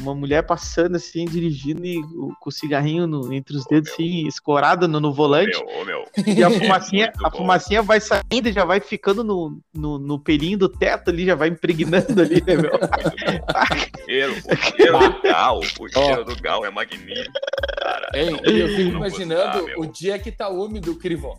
uma 0.00 0.14
mulher 0.14 0.42
passando 0.42 0.96
assim, 0.96 1.24
dirigindo 1.24 1.84
e 1.84 2.00
com 2.40 2.48
o 2.48 2.52
cigarrinho 2.52 3.06
no, 3.06 3.32
entre 3.32 3.56
os 3.56 3.64
dedos, 3.66 3.90
assim, 3.92 4.26
escorado 4.26 4.86
no, 4.86 5.00
no 5.00 5.12
volante. 5.12 5.56
Ô, 5.56 5.84
meu, 5.84 6.00
ô, 6.00 6.22
meu. 6.24 6.34
E 6.34 6.42
a 6.42 6.50
fumacinha, 6.50 7.12
a 7.22 7.30
fumacinha 7.30 7.82
vai 7.82 8.00
saindo, 8.00 8.52
já 8.52 8.64
vai 8.64 8.80
ficando 8.80 9.24
no, 9.24 9.60
no, 9.74 9.98
no 9.98 10.18
pelinho 10.18 10.58
do 10.58 10.68
teto 10.68 11.10
ali, 11.10 11.26
já 11.26 11.34
vai 11.34 11.48
impregnando 11.48 12.20
ali, 12.20 12.42
né, 12.44 12.56
meu? 12.56 12.72
o 12.74 14.04
cheiro, 14.04 14.34
o 14.50 14.56
cheiro 14.56 14.98
do 14.98 15.22
gal, 15.22 15.58
o 15.58 15.88
cheiro 15.88 16.24
do 16.24 16.42
gal 16.42 16.64
é 16.64 16.70
magnífico, 16.70 17.32
cara. 17.80 18.08
Ei, 18.14 18.30
eu 18.30 18.68
fico 18.68 18.96
imaginando 18.96 19.60
gostar, 19.60 19.78
o 19.78 19.86
dia 19.86 20.18
que 20.18 20.30
tá 20.30 20.48
úmido, 20.48 20.94
Crivon. 20.96 21.38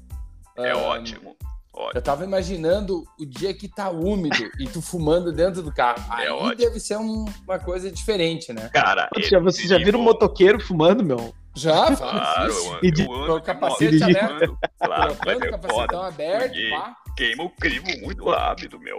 É 0.58 0.76
um, 0.76 0.82
ótimo. 0.82 1.36
Ótimo. 1.74 1.92
Eu 1.96 2.02
tava 2.02 2.24
imaginando 2.26 3.04
o 3.20 3.26
dia 3.26 3.54
que 3.54 3.68
tá 3.68 3.90
úmido 3.90 4.50
e 4.60 4.68
tu 4.68 4.82
fumando 4.82 5.32
dentro 5.32 5.62
do 5.62 5.72
carro. 5.72 6.04
É 6.18 6.24
Aí 6.24 6.30
ótimo. 6.30 6.56
deve 6.56 6.80
ser 6.80 6.98
um, 6.98 7.26
uma 7.48 7.60
coisa 7.60 7.92
diferente, 7.92 8.52
né? 8.52 8.70
Cara, 8.74 9.08
já, 9.20 9.40
você 9.40 9.68
já 9.68 9.78
viu 9.78 9.98
um 9.98 10.02
motoqueiro 10.02 10.60
fumando, 10.60 11.04
meu? 11.04 11.34
Já, 11.56 11.94
claro, 11.96 12.52
eu 12.54 12.74
ando, 12.74 12.86
e 12.86 13.06
eu 13.06 13.14
ando, 13.14 13.36
o 13.36 13.42
capacete 13.42 14.04
aberto. 14.04 14.58
Claro, 14.80 15.18
mas 15.26 15.42
é 15.42 15.50
capacetão 15.50 16.04
aberto, 16.04 16.56
pá. 16.72 16.96
Queima 17.18 17.44
o 17.44 17.50
crivo 17.50 17.86
muito 18.02 18.30
rápido, 18.30 18.80
meu. 18.80 18.98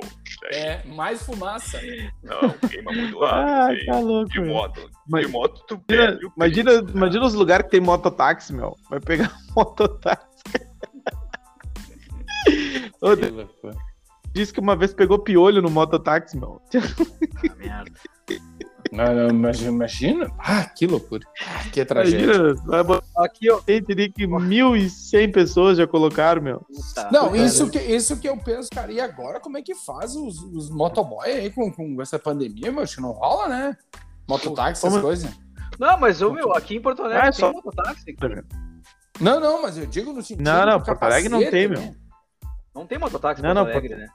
É, 0.53 0.85
mais 0.85 1.23
fumaça. 1.23 1.81
Não, 2.23 2.51
queima 2.69 2.93
muito 2.93 3.19
rápido. 3.25 3.91
ah, 3.91 3.93
tá 3.93 3.99
louco. 3.99 4.29
De 4.31 4.41
moto. 4.41 4.91
Mas, 5.09 5.27
de 5.27 5.33
moto, 5.33 5.65
tu 5.67 5.83
imagina, 5.89 6.19
imagina, 6.37 6.73
imagina 6.95 7.25
os 7.25 7.35
lugares 7.35 7.65
que 7.65 7.71
tem 7.73 7.81
mototáxi, 7.81 8.53
meu. 8.53 8.77
Vai 8.91 9.01
pegar 9.01 9.35
mototáxi. 9.57 10.30
Outra, 13.01 13.31
disse 14.33 14.53
que 14.53 14.61
uma 14.61 14.77
vez 14.77 14.95
pegou 14.95 15.19
piolho 15.19 15.63
no 15.63 15.71
mototáxi, 15.71 16.37
meu. 16.37 16.61
Ah, 16.75 17.55
merda. 17.57 17.93
Não, 18.93 19.15
não, 19.15 19.29
imagina, 19.29 19.71
imagina. 19.71 20.31
Ah, 20.39 20.65
que 20.65 20.87
loucura. 20.87 21.25
Ah, 21.47 21.65
que 21.71 21.85
tragédia. 21.85 22.35
Imagina, 22.35 23.03
aqui, 23.17 23.51
ó. 23.51 23.61
Tem 23.61 23.83
que 23.83 24.27
1.100 24.27 25.33
pessoas 25.33 25.79
já 25.79 25.87
colocaram, 25.87 26.43
meu. 26.43 26.67
não, 27.13 27.35
isso 27.37 27.71
que, 27.71 27.79
isso 27.79 28.19
que 28.19 28.29
eu 28.29 28.37
penso, 28.37 28.69
cara. 28.71 28.91
E 28.91 29.01
agora, 29.01 29.39
como 29.39 29.59
é 29.59 29.63
que 29.63 29.75
faz 29.75 30.17
os, 30.17 30.43
os 30.43 30.71
motoboy 30.71 31.31
aí 31.31 31.51
com, 31.51 31.71
com 31.71 32.01
essa 32.03 32.19
pandemia, 32.19 32.73
meu? 32.73 32.83
Acho 32.83 32.97
que 32.97 33.03
não 33.03 33.13
rola, 33.13 33.49
né? 33.49 33.77
Mototáxi, 34.29 34.87
essas 34.87 35.01
coisas. 35.01 35.31
Não, 35.79 35.99
mas, 35.99 36.21
ô, 36.21 36.33
meu, 36.33 36.53
aqui 36.53 36.77
em 36.77 36.81
Porto 36.81 37.03
Alegre 37.03 37.29
é, 37.29 37.31
tem 37.31 37.41
só... 37.41 37.53
mototáxi. 37.53 38.17
Não, 39.21 39.39
não, 39.39 39.63
mas 39.63 39.79
eu 39.79 39.87
digo 39.87 40.13
no 40.13 40.23
sentido. 40.23 40.45
Não, 40.45 40.67
não, 40.67 40.81
Porto 40.83 41.03
Alegre 41.03 41.29
não 41.29 41.51
tem, 41.51 41.69
meu. 41.69 41.95
Não 42.75 42.87
tem 42.87 42.99
mototáxi 42.99 43.41
em 43.41 43.45
Porto 43.45 43.59
Alegre, 43.59 43.97
né? 43.97 44.07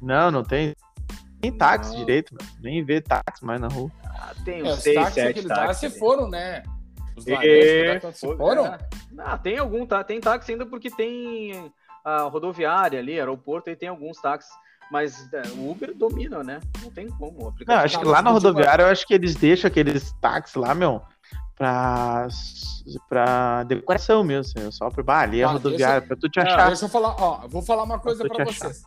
Não, 0.00 0.30
não 0.30 0.42
tem. 0.42 0.74
Nem 1.42 1.52
táxi 1.52 1.90
não. 1.90 1.98
direito, 1.98 2.34
meu. 2.34 2.46
Nem 2.60 2.84
vê 2.84 3.00
táxi 3.00 3.44
mais 3.44 3.60
na 3.60 3.68
rua. 3.68 3.90
Ah, 4.04 4.32
tem 4.44 4.62
uns 4.62 4.78
é, 4.78 4.94
seis, 4.94 5.08
sete 5.12 5.46
táxis. 5.46 5.92
se 5.92 5.98
foram, 5.98 6.28
né? 6.28 6.62
Os 7.16 7.26
e... 7.26 8.12
se 8.12 8.36
foram? 8.36 8.66
É. 8.66 8.78
Ah, 9.18 9.36
tem 9.36 9.58
algum, 9.58 9.84
tá? 9.86 10.02
Tem 10.04 10.20
táxi 10.20 10.52
ainda 10.52 10.64
porque 10.64 10.90
tem 10.90 11.72
a 12.04 12.22
rodoviária 12.22 12.98
ali, 12.98 13.18
aeroporto, 13.18 13.70
e 13.70 13.76
tem 13.76 13.88
alguns 13.88 14.18
táxis. 14.20 14.52
Mas 14.90 15.32
é, 15.32 15.42
o 15.56 15.70
Uber 15.70 15.94
domina, 15.94 16.44
né? 16.44 16.60
Não 16.82 16.90
tem 16.90 17.08
como. 17.08 17.54
Não, 17.66 17.74
acho 17.76 17.98
que 17.98 18.04
lá 18.04 18.20
na 18.20 18.30
rodoviária 18.30 18.82
eu 18.82 18.88
acho 18.88 19.06
que 19.06 19.14
eles 19.14 19.34
deixam 19.34 19.68
aqueles 19.68 20.12
táxis 20.20 20.54
lá, 20.54 20.74
meu, 20.74 21.02
pra, 21.56 22.28
pra 23.08 23.62
decoração 23.64 24.24
mesmo, 24.24 24.60
assim, 24.60 24.70
só 24.70 24.90
pra 24.90 25.04
ah, 25.06 25.20
ali 25.20 25.40
é 25.40 25.44
ah, 25.44 25.48
rodoviária, 25.52 26.00
deixa, 26.00 26.06
pra 26.08 26.16
tu 26.16 26.28
te 26.28 26.40
achar. 26.40 26.66
deixa 26.66 26.84
eu 26.84 26.88
falar, 26.88 27.14
ó, 27.18 27.46
vou 27.48 27.62
falar 27.62 27.84
uma 27.84 27.98
coisa 27.98 28.24
pra, 28.24 28.34
pra 28.34 28.44
vocês. 28.46 28.82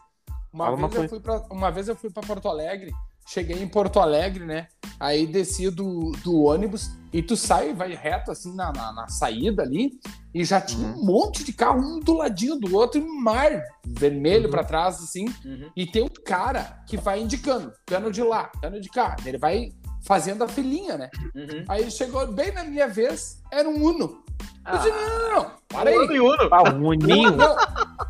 Uma 0.52 0.76
vez, 0.76 0.80
uma, 0.80 1.04
eu 1.04 1.10
fui 1.10 1.20
pra, 1.20 1.44
uma 1.50 1.72
vez 1.72 1.88
eu 1.88 1.96
fui 1.96 2.10
pra 2.10 2.24
Porto 2.24 2.48
Alegre, 2.48 2.92
cheguei 3.28 3.62
em 3.62 3.68
Porto 3.68 4.00
Alegre, 4.00 4.46
né? 4.46 4.68
Aí 5.00 5.28
desci 5.28 5.70
do, 5.70 6.12
do 6.24 6.44
ônibus 6.44 6.92
e 7.12 7.22
tu 7.22 7.36
sai, 7.36 7.74
vai 7.74 7.94
reto 7.94 8.32
assim 8.32 8.54
na, 8.56 8.72
na, 8.72 8.94
na 8.94 9.08
saída 9.08 9.64
ali, 9.64 9.92
e 10.34 10.44
já 10.44 10.60
tinha 10.60 10.88
uhum. 10.88 11.02
um 11.02 11.06
monte 11.06 11.44
de 11.44 11.54
carro, 11.54 11.80
um 11.80 12.00
do 12.00 12.14
ladinho 12.14 12.58
do 12.58 12.76
outro, 12.76 13.00
e 13.00 13.04
um 13.04 13.22
mar 13.22 13.64
vermelho 13.86 14.46
uhum. 14.46 14.52
para 14.52 14.64
trás, 14.64 14.96
assim. 14.96 15.26
Uhum. 15.46 15.70
E 15.76 15.86
tem 15.86 16.04
um 16.04 16.10
cara 16.26 16.84
que 16.88 16.98
vai 16.98 17.22
indicando, 17.22 17.74
cano 17.86 18.12
de 18.12 18.22
lá, 18.22 18.52
cano 18.62 18.80
de 18.80 18.90
cá. 18.90 19.16
Ele 19.26 19.38
vai 19.38 19.72
fazendo 20.06 20.44
a 20.44 20.48
filinha, 20.48 20.98
né? 20.98 21.10
Uhum. 21.36 21.66
Aí 21.68 21.90
chegou 21.90 22.26
bem 22.28 22.54
na 22.54 22.64
minha 22.64 22.88
vez, 22.88 23.42
era 23.52 23.68
um 23.68 23.84
Uno. 23.84 24.24
Ah. 24.64 24.74
Eu 24.74 24.78
disse, 24.78 24.92
não, 24.92 25.20
não, 25.20 25.36
não, 25.36 25.52
para 25.68 25.90
aí. 25.90 26.20
Uno. 26.20 26.50
Ah, 26.52 26.64
o 26.64 26.88
Uninho. 26.88 27.38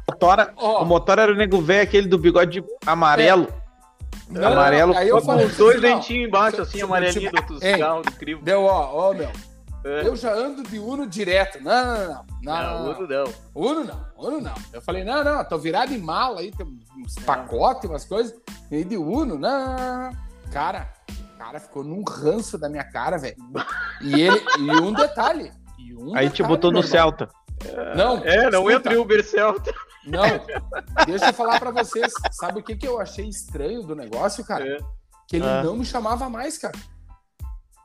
Motora, 0.09 0.53
oh. 0.57 0.81
O 0.81 0.85
motor 0.85 1.19
era 1.19 1.31
o 1.31 1.35
nego 1.35 1.61
velho, 1.61 1.83
aquele 1.83 2.07
do 2.07 2.17
bigode 2.17 2.63
amarelo. 2.85 3.47
É. 3.49 3.65
Não, 4.29 4.51
amarelo. 4.51 4.95
Aí 4.95 5.07
eu 5.07 5.21
falei, 5.21 5.47
dois 5.49 5.79
dentinhos 5.79 6.27
embaixo, 6.27 6.61
assim, 6.61 6.81
amarelinho 6.81 7.31
tipo, 7.31 8.17
crivo. 8.17 8.41
Deu, 8.43 8.63
ó, 8.63 9.09
ó, 9.09 9.13
meu. 9.13 9.31
É. 9.85 10.07
Eu 10.07 10.15
já 10.15 10.33
ando 10.33 10.63
de 10.63 10.79
Uno 10.79 11.05
direto. 11.05 11.61
Não, 11.61 11.85
não, 11.85 12.07
não. 12.07 12.23
Não, 12.41 12.63
não, 12.63 12.83
não 12.83 12.91
Uno 12.91 13.07
não. 13.07 13.25
Uno 13.53 13.83
não, 13.83 14.05
Uno 14.17 14.41
não. 14.41 14.55
Eu 14.73 14.81
falei, 14.81 15.03
não, 15.03 15.23
não, 15.23 15.45
tô 15.45 15.59
virado 15.59 15.93
em 15.93 15.99
mala 15.99 16.39
aí, 16.39 16.51
tem 16.51 16.65
uns 16.97 17.15
pacotes, 17.23 17.87
umas 17.87 18.03
coisas. 18.03 18.33
E 18.71 18.83
de 18.83 18.97
Uno, 18.97 19.37
não. 19.37 20.09
Cara, 20.51 20.91
cara 21.38 21.60
ficou 21.60 21.84
num 21.84 22.04
ranço 22.04 22.58
da 22.58 22.70
minha 22.70 22.84
cara, 22.84 23.18
velho. 23.18 23.38
E 24.01 24.22
ele, 24.22 24.44
e 24.60 24.72
um 24.72 24.94
detalhe. 24.94 25.51
E 25.77 25.94
um 25.94 26.15
aí 26.15 26.27
detalhe, 26.27 26.30
te 26.32 26.44
botou 26.44 26.72
no 26.72 26.82
Celta. 26.82 27.30
Não. 27.96 28.24
É, 28.24 28.50
não 28.50 28.70
entra 28.70 29.00
Uber 29.00 29.24
Celta. 29.24 29.74
Não, 30.06 30.24
deixa 31.06 31.30
eu 31.30 31.34
falar 31.34 31.60
para 31.60 31.72
vocês. 31.72 32.13
Sabe 32.32 32.60
o 32.60 32.63
que, 32.63 32.75
que 32.75 32.88
eu 32.88 33.00
achei 33.00 33.27
estranho 33.27 33.82
do 33.82 33.96
negócio, 33.96 34.46
cara? 34.46 34.68
É. 34.68 34.77
Que 35.27 35.38
ele 35.38 35.48
ah. 35.48 35.63
não 35.63 35.77
me 35.77 35.86
chamava 35.86 36.30
mais, 36.30 36.58
cara. 36.58 36.77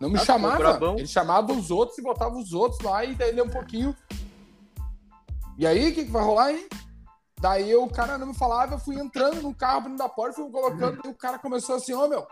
Não 0.01 0.11
me 0.11 0.19
ah, 0.19 0.25
chamava. 0.25 0.79
Ele 0.99 1.07
chamava 1.07 1.53
os 1.53 1.71
outros 1.71 1.99
e 1.99 2.03
botava 2.03 2.37
os 2.37 2.53
outros 2.53 2.81
lá 2.83 3.05
e 3.05 3.15
daí 3.15 3.31
ele 3.31 3.43
um 3.43 3.49
pouquinho. 3.49 3.97
E 5.57 5.67
aí, 5.67 5.91
o 5.91 5.95
que, 5.95 6.05
que 6.05 6.11
vai 6.11 6.23
rolar, 6.23 6.53
hein? 6.53 6.69
Daí 7.41 7.75
o 7.75 7.89
cara 7.89 8.19
não 8.19 8.29
me 8.29 8.35
falava, 8.35 8.75
eu 8.75 8.79
fui 8.79 8.97
entrando 8.97 9.41
no 9.43 9.55
carro, 9.55 9.79
abrindo 9.79 9.97
da 9.97 10.09
porta, 10.09 10.37
fui 10.37 10.51
colocando, 10.51 11.01
e 11.05 11.09
o 11.09 11.15
cara 11.15 11.39
começou 11.39 11.77
assim, 11.77 11.95
ô 11.95 12.05
oh, 12.05 12.09
meu, 12.09 12.27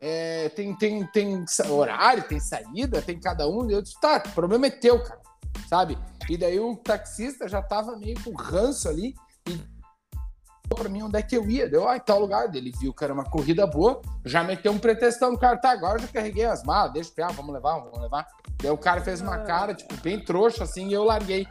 é, 0.00 0.48
tem, 0.50 0.74
tem, 0.76 1.06
tem 1.08 1.44
horário, 1.68 2.22
tem 2.22 2.40
saída, 2.40 3.02
tem 3.02 3.20
cada 3.20 3.46
um. 3.46 3.70
Eu 3.70 3.82
disse, 3.82 4.00
tá, 4.00 4.22
o 4.26 4.30
problema 4.30 4.66
é 4.66 4.70
teu, 4.70 5.02
cara, 5.02 5.20
sabe? 5.68 5.98
E 6.28 6.36
daí 6.36 6.58
o 6.58 6.76
taxista 6.76 7.48
já 7.48 7.60
tava 7.60 7.96
meio 7.96 8.22
com 8.22 8.34
ranço 8.34 8.88
ali 8.88 9.14
e 9.48 9.60
para 10.74 10.88
mim 10.88 11.02
onde 11.02 11.18
é 11.18 11.22
que 11.22 11.36
eu 11.36 11.48
ia. 11.50 11.68
Deu, 11.68 11.88
ah, 11.88 11.96
em 11.96 12.00
tal 12.00 12.20
lugar. 12.20 12.54
Ele 12.54 12.72
viu 12.80 12.94
que 12.94 13.04
era 13.04 13.12
uma 13.12 13.24
corrida 13.24 13.66
boa, 13.66 14.00
já 14.24 14.42
meteu 14.42 14.72
um 14.72 14.78
pretextão 14.78 15.32
no 15.32 15.38
cara, 15.38 15.58
tá, 15.58 15.70
agora 15.70 15.98
já 15.98 16.08
carreguei 16.08 16.44
as 16.44 16.62
malas, 16.62 16.92
deixa 16.92 17.12
eu 17.16 17.32
vamos 17.32 17.52
levar, 17.52 17.78
vamos 17.78 18.00
levar. 18.00 18.26
Daí 18.56 18.70
o 18.70 18.78
cara 18.78 19.00
fez 19.00 19.20
uma 19.20 19.38
cara, 19.38 19.74
tipo, 19.74 19.94
bem 19.96 20.24
trouxa 20.24 20.64
assim, 20.64 20.88
e 20.88 20.92
eu 20.92 21.04
larguei. 21.04 21.46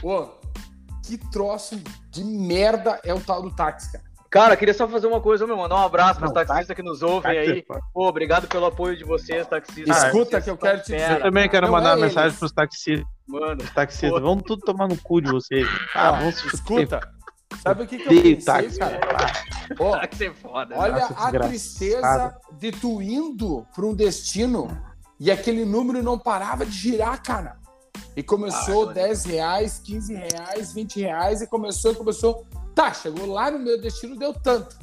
Pô, 0.00 0.28
que 1.04 1.18
troço 1.18 1.80
de 2.10 2.24
merda 2.24 3.00
é 3.04 3.12
o 3.12 3.20
tal 3.20 3.42
do 3.42 3.54
táxi, 3.54 3.92
cara. 3.92 4.13
Cara, 4.34 4.56
queria 4.56 4.74
só 4.74 4.88
fazer 4.88 5.06
uma 5.06 5.20
coisa, 5.20 5.46
meu, 5.46 5.56
mandar 5.56 5.76
um 5.76 5.84
abraço 5.84 6.18
para 6.18 6.26
os 6.26 6.34
taxistas 6.34 6.74
que 6.74 6.82
nos 6.82 7.02
ouvem 7.02 7.38
aí. 7.38 7.64
Pô, 7.92 8.08
obrigado 8.08 8.48
pelo 8.48 8.66
apoio 8.66 8.96
de 8.96 9.04
vocês, 9.04 9.46
taxistas. 9.46 10.02
Ah, 10.02 10.08
Escuta 10.08 10.40
que 10.40 10.50
eu 10.50 10.56
quero 10.56 10.82
te 10.82 10.90
dizer. 10.90 11.12
Eu 11.12 11.22
também 11.22 11.48
quero 11.48 11.66
não 11.68 11.72
mandar 11.72 11.90
é 11.90 11.94
uma 11.94 12.06
mensagem 12.06 12.36
para 12.36 12.46
os 12.46 12.50
taxistas. 12.50 13.06
Mano, 13.28 13.62
os 13.62 13.70
taxistas, 13.70 14.20
vamos 14.20 14.42
tudo 14.42 14.62
tomar 14.62 14.88
no 14.88 14.96
cu 15.00 15.20
de 15.20 15.30
vocês. 15.30 15.68
Ah, 15.94 16.10
vamos 16.10 16.44
Escuta. 16.52 16.98
Sabe 17.62 17.84
o 17.84 17.86
que, 17.86 17.96
que 17.96 18.06
eu 18.06 18.08
pensei, 18.08 18.36
táxi, 18.38 18.76
cara? 18.76 19.00
Pô, 19.76 19.92
táxi 20.02 20.26
é 20.26 20.34
foda. 20.34 20.74
Olha 20.78 20.98
Nossa, 20.98 21.14
a 21.14 21.30
tristeza 21.30 22.36
de 22.58 22.72
tu 22.72 23.00
indo 23.00 23.64
para 23.72 23.86
um 23.86 23.94
destino 23.94 24.66
e 25.20 25.30
aquele 25.30 25.64
número 25.64 26.02
não 26.02 26.18
parava 26.18 26.66
de 26.66 26.72
girar, 26.72 27.22
cara. 27.22 27.56
E 28.16 28.22
começou 28.22 28.90
ah, 28.90 28.94
10 28.94 29.24
reais, 29.26 29.78
15 29.78 30.12
reais, 30.12 30.72
20 30.72 31.00
reais, 31.00 31.40
e 31.40 31.46
começou 31.46 31.92
e 31.92 31.94
começou. 31.94 32.44
Tá, 32.74 32.92
chegou 32.92 33.26
lá 33.26 33.50
no 33.50 33.58
meu 33.58 33.80
destino, 33.80 34.18
deu 34.18 34.32
tanto. 34.32 34.76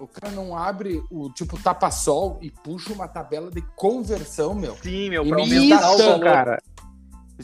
O 0.00 0.06
cara 0.08 0.32
não 0.34 0.56
abre 0.56 1.00
o 1.10 1.30
tipo 1.30 1.56
tapa-sol 1.62 2.38
e 2.42 2.50
puxa 2.50 2.92
uma 2.92 3.06
tabela 3.06 3.50
de 3.50 3.62
conversão, 3.76 4.54
meu. 4.54 4.74
Sim, 4.76 5.10
meu, 5.10 5.24
pra 5.24 5.38
aumentar 5.40 5.94
Isso, 5.94 6.20
cara. 6.20 6.62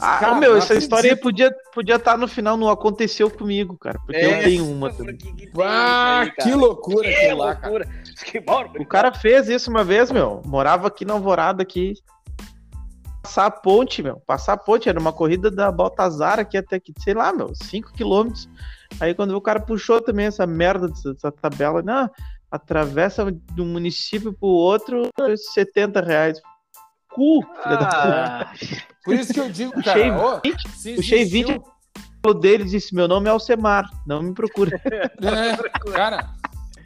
Ah, 0.01 0.17
cara, 0.17 0.35
meu, 0.35 0.55
essa 0.55 0.75
história 0.75 1.15
podia 1.15 1.53
podia 1.73 1.95
estar 1.95 2.11
tá 2.11 2.17
no 2.17 2.27
final, 2.27 2.55
não 2.55 2.69
aconteceu 2.69 3.29
comigo, 3.29 3.77
cara. 3.77 3.99
Porque 4.05 4.17
é, 4.17 4.39
eu 4.39 4.43
tenho 4.43 4.69
uma 4.69 4.91
também. 4.91 5.17
Que, 5.17 5.49
ah, 5.61 6.21
aí, 6.21 6.31
que 6.31 6.53
loucura 6.53 7.07
que 7.07 7.15
aquilo 7.15 7.37
lá, 7.37 7.51
loucura. 7.51 7.85
cara. 8.45 8.81
O 8.81 8.85
cara 8.85 9.13
fez 9.13 9.49
isso 9.49 9.69
uma 9.69 9.83
vez, 9.83 10.11
meu. 10.11 10.41
Morava 10.45 10.87
aqui 10.87 11.05
na 11.05 11.13
Alvorada, 11.13 11.61
aqui. 11.61 11.93
Passar 13.21 13.47
a 13.47 13.51
ponte, 13.51 14.01
meu. 14.01 14.17
Passar 14.25 14.53
a 14.53 14.57
ponte. 14.57 14.87
Era 14.87 14.99
uma 14.99 15.11
corrida 15.11 15.51
da 15.51 15.71
Baltazar 15.71 16.39
aqui 16.39 16.57
até 16.57 16.79
que, 16.79 16.93
sei 16.99 17.13
lá, 17.13 17.33
meu, 17.33 17.53
5 17.53 17.93
quilômetros. 17.93 18.49
Aí 18.99 19.13
quando 19.13 19.31
o 19.31 19.41
cara 19.41 19.59
puxou 19.59 20.01
também 20.01 20.25
essa 20.25 20.45
merda 20.45 20.87
dessa, 20.87 21.31
tabela, 21.31 21.81
não, 21.81 22.09
atravessa 22.51 23.31
de 23.31 23.61
um 23.61 23.65
município 23.65 24.33
pro 24.33 24.47
outro, 24.47 25.09
70 25.53 26.01
reais. 26.01 26.41
Cu, 27.11 27.41
filha 27.41 27.75
ah, 27.75 27.75
da 27.75 28.45
puta. 28.45 28.83
Por 29.03 29.15
isso 29.15 29.33
que 29.33 29.39
eu 29.39 29.49
digo, 29.49 29.71
cara, 29.83 29.99
puxei 29.99 30.11
oh, 30.11 30.39
20, 30.41 30.95
puxei 30.95 31.25
20 31.25 31.61
dele 32.39 32.65
disse: 32.65 32.93
Meu 32.93 33.07
nome 33.07 33.27
é 33.27 33.31
Alcemar, 33.31 33.89
não 34.05 34.21
me 34.21 34.33
procura. 34.33 34.79
É, 35.21 35.91
cara, 35.91 36.33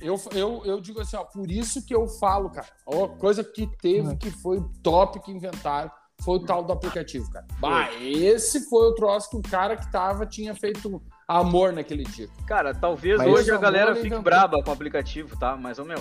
eu, 0.02 0.20
eu, 0.34 0.62
eu 0.66 0.82
digo 0.82 1.00
assim, 1.00 1.16
ó, 1.16 1.24
por 1.24 1.50
isso 1.50 1.86
que 1.86 1.96
eu 1.96 2.08
falo, 2.08 2.50
cara, 2.50 2.68
ó, 2.86 3.08
coisa 3.08 3.44
que 3.44 3.68
teve, 3.82 4.10
uhum. 4.10 4.18
que 4.18 4.30
foi 4.30 4.62
top 4.82 5.20
que 5.22 5.32
inventaram, 5.32 5.90
foi 6.22 6.38
o 6.38 6.46
tal 6.46 6.64
do 6.64 6.74
aplicativo, 6.74 7.30
cara. 7.32 7.46
Bah, 7.60 7.90
esse 8.02 8.70
foi 8.70 8.88
o 8.88 8.96
troço 8.96 9.30
que 9.30 9.38
o 9.38 9.42
cara 9.42 9.78
que 9.78 9.90
tava 9.92 10.26
tinha 10.26 10.54
feito 10.54 11.02
amor 11.40 11.74
naquele 11.74 12.04
dia. 12.04 12.28
Cara, 12.48 12.74
talvez 12.74 13.18
Mas 13.18 13.28
hoje 13.28 13.52
a 13.52 13.58
galera 13.58 13.96
fique 13.96 14.08
inventou. 14.08 14.24
braba 14.24 14.62
com 14.64 14.70
o 14.70 14.74
aplicativo, 14.74 15.38
tá? 15.38 15.56
Mas, 15.56 15.80
ô 15.80 15.86
meu, 15.86 16.00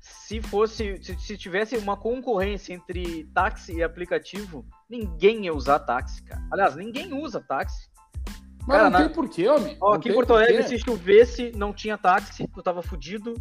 se 0.00 0.40
fosse, 0.40 1.02
se, 1.02 1.18
se, 1.18 1.36
tivesse 1.36 1.76
uma 1.76 1.96
concorrência 1.96 2.72
entre 2.72 3.24
táxi 3.34 3.74
e 3.74 3.82
aplicativo, 3.82 4.64
ninguém 4.88 5.44
ia 5.44 5.54
usar 5.54 5.78
táxi, 5.80 6.22
cara. 6.22 6.42
Aliás, 6.50 6.76
ninguém 6.76 7.12
usa 7.12 7.40
táxi. 7.40 7.90
Mas 8.66 8.76
cara, 8.76 8.84
não 8.84 8.90
na... 8.90 9.04
tem 9.06 9.14
porquê, 9.14 9.48
homem. 9.48 9.76
Ó, 9.80 9.94
aqui 9.94 10.10
em 10.10 10.14
Porto 10.14 10.34
Alegre, 10.34 10.62
se 10.64 10.78
chovesse, 10.78 11.52
não 11.56 11.72
tinha 11.72 11.98
táxi, 11.98 12.46
tu 12.48 12.62
tava 12.62 12.82
fudido. 12.82 13.34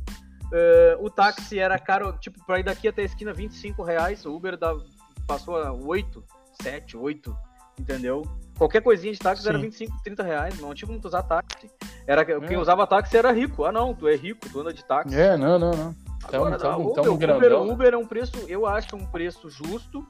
Uh, 0.52 1.06
o 1.06 1.10
táxi 1.10 1.60
era 1.60 1.78
caro, 1.78 2.14
tipo, 2.14 2.44
pra 2.46 2.60
ir 2.60 2.64
daqui 2.64 2.88
até 2.88 3.04
a 3.04 3.06
esquina, 3.06 3.34
25 3.34 3.84
reais. 3.84 4.26
O 4.26 4.36
Uber 4.36 4.58
dava, 4.58 4.84
passou 5.28 5.58
a 5.58 5.72
8, 5.72 6.24
7, 6.62 6.98
8, 6.98 7.38
entendeu? 7.80 8.24
Qualquer 8.60 8.82
coisinha 8.82 9.14
de 9.14 9.20
táxi 9.20 9.44
Sim. 9.44 9.50
era 9.50 9.58
25, 9.58 10.04
30 10.04 10.22
reais. 10.22 10.60
Não 10.60 10.74
tinha 10.74 10.86
como 10.86 11.00
usar 11.02 11.24
táxi. 11.24 11.72
Era, 12.06 12.24
é. 12.24 12.40
Quem 12.42 12.58
usava 12.58 12.86
táxi 12.86 13.16
era 13.16 13.32
rico. 13.32 13.64
Ah, 13.64 13.72
não, 13.72 13.96
tu 13.96 14.06
é 14.06 14.16
rico, 14.18 14.50
tu 14.50 14.60
anda 14.60 14.74
de 14.74 14.84
táxi. 14.84 15.18
É, 15.18 15.38
não, 15.38 15.58
não, 15.58 15.72
não. 15.72 15.96
Agora, 16.26 16.58
tamo, 16.58 16.94
tamo, 16.94 17.14
Uber, 17.14 17.38
Uber, 17.38 17.62
Uber 17.62 17.94
é 17.94 17.98
um 17.98 18.06
preço, 18.06 18.34
eu 18.50 18.66
acho 18.66 18.94
é 18.94 19.00
um 19.00 19.06
preço 19.06 19.50
justo, 19.50 20.06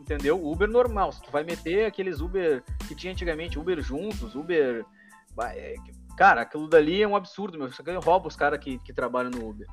entendeu? 0.00 0.42
Uber 0.42 0.66
normal. 0.66 1.12
Se 1.12 1.20
tu 1.20 1.30
vai 1.30 1.44
meter 1.44 1.84
aqueles 1.84 2.20
Uber 2.20 2.64
que 2.88 2.94
tinha 2.94 3.12
antigamente, 3.12 3.58
Uber 3.58 3.80
juntos, 3.82 4.34
Uber. 4.34 4.82
É, 5.38 5.74
cara, 6.16 6.40
aquilo 6.40 6.66
dali 6.66 7.02
é 7.02 7.06
um 7.06 7.14
absurdo, 7.14 7.58
meu. 7.58 7.66
Aqui 7.66 7.92
rouba 8.02 8.28
os 8.28 8.36
caras 8.36 8.58
que, 8.58 8.78
que 8.78 8.94
trabalham 8.94 9.30
no 9.30 9.46
Uber. 9.46 9.66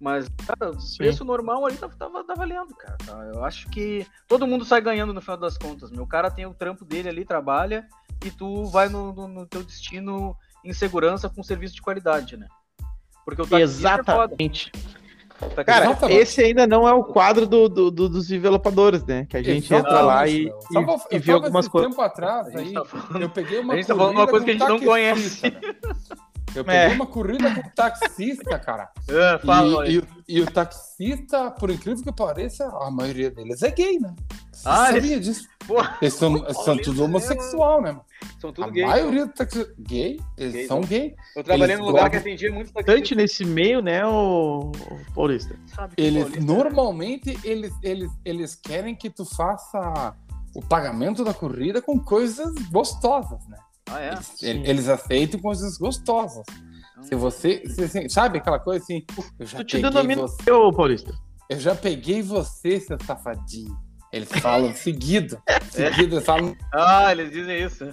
Mas, 0.00 0.26
cara, 0.46 0.70
o 0.70 0.96
preço 0.96 1.24
normal 1.24 1.66
ali 1.66 1.76
tá, 1.76 1.86
tá, 1.86 2.08
tá 2.08 2.34
valendo, 2.34 2.74
cara. 2.74 2.96
Tá? 3.04 3.30
Eu 3.34 3.44
acho 3.44 3.68
que 3.68 4.06
todo 4.26 4.46
mundo 4.46 4.64
sai 4.64 4.80
ganhando 4.80 5.12
no 5.12 5.20
final 5.20 5.36
das 5.36 5.58
contas. 5.58 5.90
Meu 5.90 6.06
cara 6.06 6.30
tem 6.30 6.46
o 6.46 6.54
trampo 6.54 6.86
dele 6.86 7.10
ali, 7.10 7.24
trabalha, 7.24 7.86
e 8.24 8.30
tu 8.30 8.64
vai 8.64 8.88
no, 8.88 9.12
no, 9.12 9.28
no 9.28 9.46
teu 9.46 9.62
destino 9.62 10.34
em 10.64 10.72
segurança 10.72 11.28
com 11.28 11.42
serviço 11.42 11.74
de 11.74 11.82
qualidade, 11.82 12.38
né? 12.38 12.46
Porque 13.26 13.42
o 13.42 13.58
Exatamente. 13.58 14.72
É 15.56 15.64
cara, 15.64 15.86
Exatamente. 15.86 16.20
esse 16.20 16.42
ainda 16.42 16.66
não 16.66 16.86
é 16.86 16.92
o 16.92 17.04
quadro 17.04 17.46
do, 17.46 17.68
do, 17.68 17.90
do 17.90 18.08
dos 18.08 18.28
desenvolvedores, 18.28 19.04
né? 19.04 19.26
Que 19.26 19.36
a 19.36 19.42
gente 19.42 19.72
Exatamente, 19.72 19.88
entra 19.88 20.02
lá 20.02 20.28
e, 20.28 20.46
e, 20.46 21.16
e 21.16 21.18
vê 21.18 21.32
algumas 21.32 21.66
coisas. 21.66 21.90
tempo 21.90 22.02
atrás, 22.02 22.54
aí, 22.54 22.72
tá 22.72 22.84
falando, 22.84 23.22
eu 23.22 23.30
peguei 23.30 23.58
uma, 23.58 23.72
a 23.72 23.76
gente 23.76 23.86
tá 23.86 23.94
falando 23.94 24.16
uma 24.16 24.26
coisa 24.26 24.44
que 24.44 24.50
a 24.50 24.54
gente 24.54 24.68
não 24.68 24.80
conhece. 24.80 25.50
Né? 25.50 25.60
Eu 26.54 26.64
peguei 26.64 26.80
é. 26.80 26.88
uma 26.88 27.06
corrida 27.06 27.54
com 27.54 27.60
o 27.60 27.70
taxista, 27.70 28.58
cara. 28.58 28.90
É, 29.10 29.38
fala, 29.38 29.88
e, 29.88 29.98
e, 29.98 30.04
e, 30.36 30.40
o 30.40 30.46
taxista, 30.46 31.50
por 31.50 31.68
incrível 31.68 32.04
que 32.04 32.12
pareça, 32.12 32.64
a 32.80 32.90
maioria 32.90 33.28
deles 33.28 33.60
é 33.62 33.70
gay, 33.70 33.98
né? 33.98 34.14
Você 34.52 34.68
ah, 34.68 34.86
sabia 34.86 35.14
eles... 35.14 35.26
disso? 35.26 35.48
Porra. 35.66 35.98
Eles 36.00 36.14
são, 36.14 36.54
são 36.54 36.76
tudo 36.76 37.04
homossexual, 37.04 37.82
né? 37.82 37.98
São 38.40 38.52
tudo 38.52 38.68
a 38.68 38.70
gay. 38.70 38.84
A 38.84 38.88
maioria 38.88 39.26
do 39.26 39.32
taxista 39.32 39.74
gay, 39.80 40.20
eles 40.38 40.52
gay, 40.54 40.66
são 40.66 40.80
gay. 40.82 41.16
Eu 41.34 41.42
trabalhei 41.42 41.74
eles 41.74 41.84
num 41.84 41.90
lugar 41.90 42.08
que 42.08 42.16
atendia 42.18 42.52
muito 42.52 42.72
taxista. 42.72 43.14
nesse 43.16 43.44
meio, 43.44 43.82
né, 43.82 44.06
o, 44.06 44.70
o 44.70 45.14
Paulista? 45.14 45.58
Eles, 45.96 46.22
Paulista, 46.22 46.44
normalmente, 46.44 47.34
né? 47.34 47.40
eles, 47.42 47.72
eles, 47.82 48.10
eles 48.24 48.54
querem 48.54 48.94
que 48.94 49.10
tu 49.10 49.24
faça 49.24 50.14
o 50.54 50.62
pagamento 50.62 51.24
da 51.24 51.34
corrida 51.34 51.82
com 51.82 51.98
coisas 51.98 52.54
gostosas, 52.70 53.46
né? 53.48 53.56
Ah, 53.90 54.00
é? 54.00 54.14
Eles, 54.42 54.68
eles 54.68 54.88
aceitam 54.88 55.40
coisas 55.40 55.76
gostosas. 55.76 56.44
Hum. 56.98 57.02
Se 57.02 57.14
você, 57.14 57.62
se, 57.66 58.08
sabe 58.08 58.38
aquela 58.38 58.58
coisa 58.58 58.82
assim, 58.82 59.04
eu 59.38 59.46
já 59.46 59.64
te 59.64 59.80
peguei 59.80 60.16
você, 60.16 60.50
ô 60.50 60.72
Paulista. 60.72 61.12
Eu 61.48 61.58
já 61.58 61.74
peguei 61.74 62.22
você, 62.22 62.78
seu 62.78 62.96
safadinho. 63.04 63.76
Eles 64.12 64.28
falam 64.28 64.72
seguido. 64.74 65.40
Seguido, 65.70 66.16
eles 66.16 66.24
falam. 66.24 66.56
Ah, 66.72 67.12
eles 67.12 67.30
dizem 67.30 67.62
isso. 67.62 67.84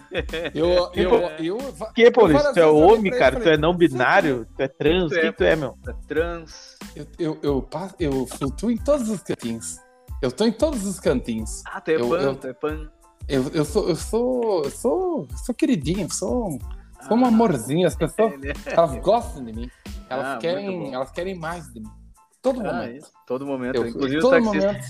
Eu. 0.54 0.92
eu, 0.94 1.12
eu, 1.40 1.58
que, 1.94 2.12
Paulista? 2.12 2.54
Tu 2.54 2.60
é 2.60 2.66
homem, 2.66 3.12
cara? 3.12 3.40
Tu 3.40 3.50
é 3.50 3.58
não 3.58 3.76
binário? 3.76 4.48
Tu 4.56 4.62
é 4.62 4.68
trans? 4.68 5.12
O 5.12 5.16
que 5.16 5.32
tu 5.32 5.44
é, 5.44 5.56
meu? 5.56 5.78
Tu 5.84 5.90
é 5.90 5.96
trans. 6.08 6.78
Eu, 6.96 7.08
eu, 7.20 7.40
eu, 7.44 7.70
eu 8.00 8.28
flutuo 8.28 8.72
em 8.72 8.78
todos 8.78 9.10
os 9.10 9.22
cantinhos. 9.22 9.78
Eu 10.22 10.32
tô 10.32 10.46
em 10.46 10.52
todos 10.52 10.86
os 10.86 11.00
cantinhos. 11.00 11.62
Ah, 11.68 11.80
tu 11.80 11.92
é 11.92 12.00
pan, 12.00 12.34
tu 12.34 12.48
é 12.48 12.54
pan. 12.54 12.90
Eu, 13.28 13.50
eu, 13.50 13.66
sou, 13.66 13.90
eu 13.90 13.96
sou, 13.96 14.64
eu 14.64 14.72
sou, 14.72 15.28
sou 15.46 15.54
queridinho, 15.54 16.12
sou, 16.14 16.58
sou 17.08 17.18
um 17.18 17.26
ah, 17.26 17.28
amorzinho. 17.28 17.86
As 17.86 17.96
pessoas, 17.96 18.34
elas 18.66 18.96
gostam 19.00 19.44
de 19.44 19.52
mim. 19.52 19.72
Elas 20.10 20.26
ah, 20.26 20.38
querem, 20.38 20.94
elas 20.94 21.12
querem 21.12 21.36
mais 21.36 21.68
de 21.74 21.82
mim. 21.82 21.90
Todo 22.42 22.62
ah, 22.62 22.74
momento. 22.74 22.98
Isso. 22.98 23.12
Todo 23.26 23.46
momento. 23.46 23.76
Eu, 23.76 23.88
Inclusive 23.88 24.22
todo 24.22 24.42
momento. 24.42 24.86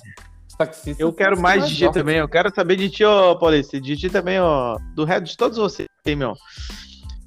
Taxista 0.57 1.01
eu 1.01 1.13
quero 1.13 1.39
mais 1.39 1.67
de 1.67 1.75
ti 1.75 1.91
também. 1.91 2.17
Eu 2.17 2.27
quero 2.27 2.53
saber 2.53 2.75
de 2.75 2.89
ti, 2.89 3.03
ô 3.03 3.37
Paulista. 3.37 3.79
De 3.79 3.95
ti 3.95 4.09
também, 4.09 4.39
ó. 4.39 4.77
Do 4.95 5.03
resto 5.03 5.25
de 5.25 5.37
todos 5.37 5.57
vocês, 5.57 5.87
meu. 6.15 6.33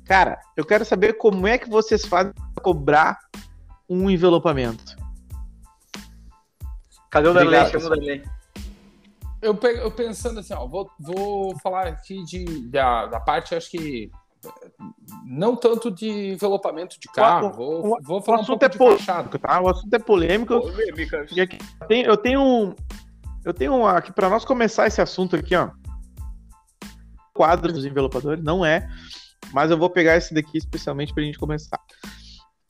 Cara, 0.04 0.40
eu 0.56 0.64
quero 0.64 0.84
saber 0.84 1.14
como 1.14 1.46
é 1.46 1.56
que 1.56 1.68
vocês 1.68 2.04
fazem 2.04 2.32
pra 2.54 2.62
cobrar 2.62 3.18
um 3.88 4.10
envelopamento. 4.10 4.96
Cadê 7.10 7.28
o 7.28 7.34
Darley? 7.34 7.70
Chama 7.70 7.86
o 7.86 7.88
Darley. 7.90 8.22
Eu, 9.42 9.58
eu 9.62 9.90
pensando 9.90 10.40
assim, 10.40 10.52
ó, 10.52 10.66
vou, 10.66 10.90
vou 10.98 11.58
falar 11.60 11.86
aqui 11.86 12.22
de, 12.24 12.68
da, 12.68 13.06
da 13.06 13.20
parte, 13.20 13.54
acho 13.54 13.70
que 13.70 14.10
não 15.24 15.54
tanto 15.56 15.90
de 15.90 16.32
envelopamento 16.32 16.98
de 16.98 17.08
carro, 17.08 17.48
o, 17.48 17.82
vou, 17.82 17.98
vou 18.02 18.22
falar 18.22 18.38
o 18.38 18.40
assunto 18.42 18.56
um 18.56 18.58
pouco 18.58 18.74
é 18.74 18.78
polêmico, 18.78 19.38
tá? 19.38 19.60
O 19.60 19.68
assunto 19.68 19.94
é 19.94 19.98
polêmico. 19.98 20.54
E 21.32 21.40
aqui, 21.40 21.58
tem, 21.88 22.02
eu 22.02 22.16
tenho 22.16 22.40
um, 22.40 22.74
eu 23.44 23.54
tenho 23.54 23.86
aqui 23.86 24.12
para 24.12 24.28
nós 24.28 24.44
começar 24.44 24.86
esse 24.86 25.00
assunto 25.00 25.36
aqui, 25.36 25.54
ó. 25.54 25.70
Quadro 27.34 27.72
dos 27.72 27.84
envelopadores 27.84 28.42
não 28.42 28.64
é, 28.64 28.86
mas 29.52 29.70
eu 29.70 29.78
vou 29.78 29.88
pegar 29.88 30.16
esse 30.16 30.34
daqui 30.34 30.58
especialmente 30.58 31.12
para 31.14 31.22
a 31.22 31.26
gente 31.26 31.38
começar. 31.38 31.80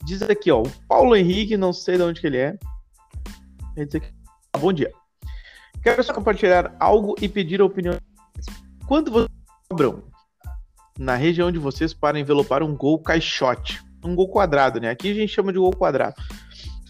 Diz 0.03 0.21
aqui, 0.21 0.51
ó, 0.51 0.61
o 0.61 0.69
Paulo 0.87 1.15
Henrique, 1.15 1.57
não 1.57 1.73
sei 1.73 1.97
de 1.97 2.03
onde 2.03 2.21
que 2.21 2.27
ele 2.27 2.37
é. 2.37 2.57
Ele 3.75 3.85
diz 3.85 3.95
aqui, 3.95 4.13
bom 4.57 4.71
dia. 4.71 4.91
Quero 5.81 6.03
só 6.03 6.13
compartilhar 6.13 6.75
algo 6.79 7.15
e 7.21 7.27
pedir 7.27 7.61
a 7.61 7.65
opinião. 7.65 7.97
Quando 8.85 9.11
vocês 9.11 9.29
cobram 9.67 10.03
na 10.99 11.15
região 11.15 11.51
de 11.51 11.57
vocês 11.57 11.93
para 11.93 12.19
envelopar 12.19 12.61
um 12.61 12.75
gol 12.75 12.99
caixote. 12.99 13.81
Um 14.03 14.15
gol 14.15 14.29
quadrado, 14.29 14.79
né? 14.79 14.89
Aqui 14.89 15.11
a 15.11 15.13
gente 15.13 15.33
chama 15.33 15.51
de 15.51 15.59
gol 15.59 15.71
quadrado. 15.71 16.15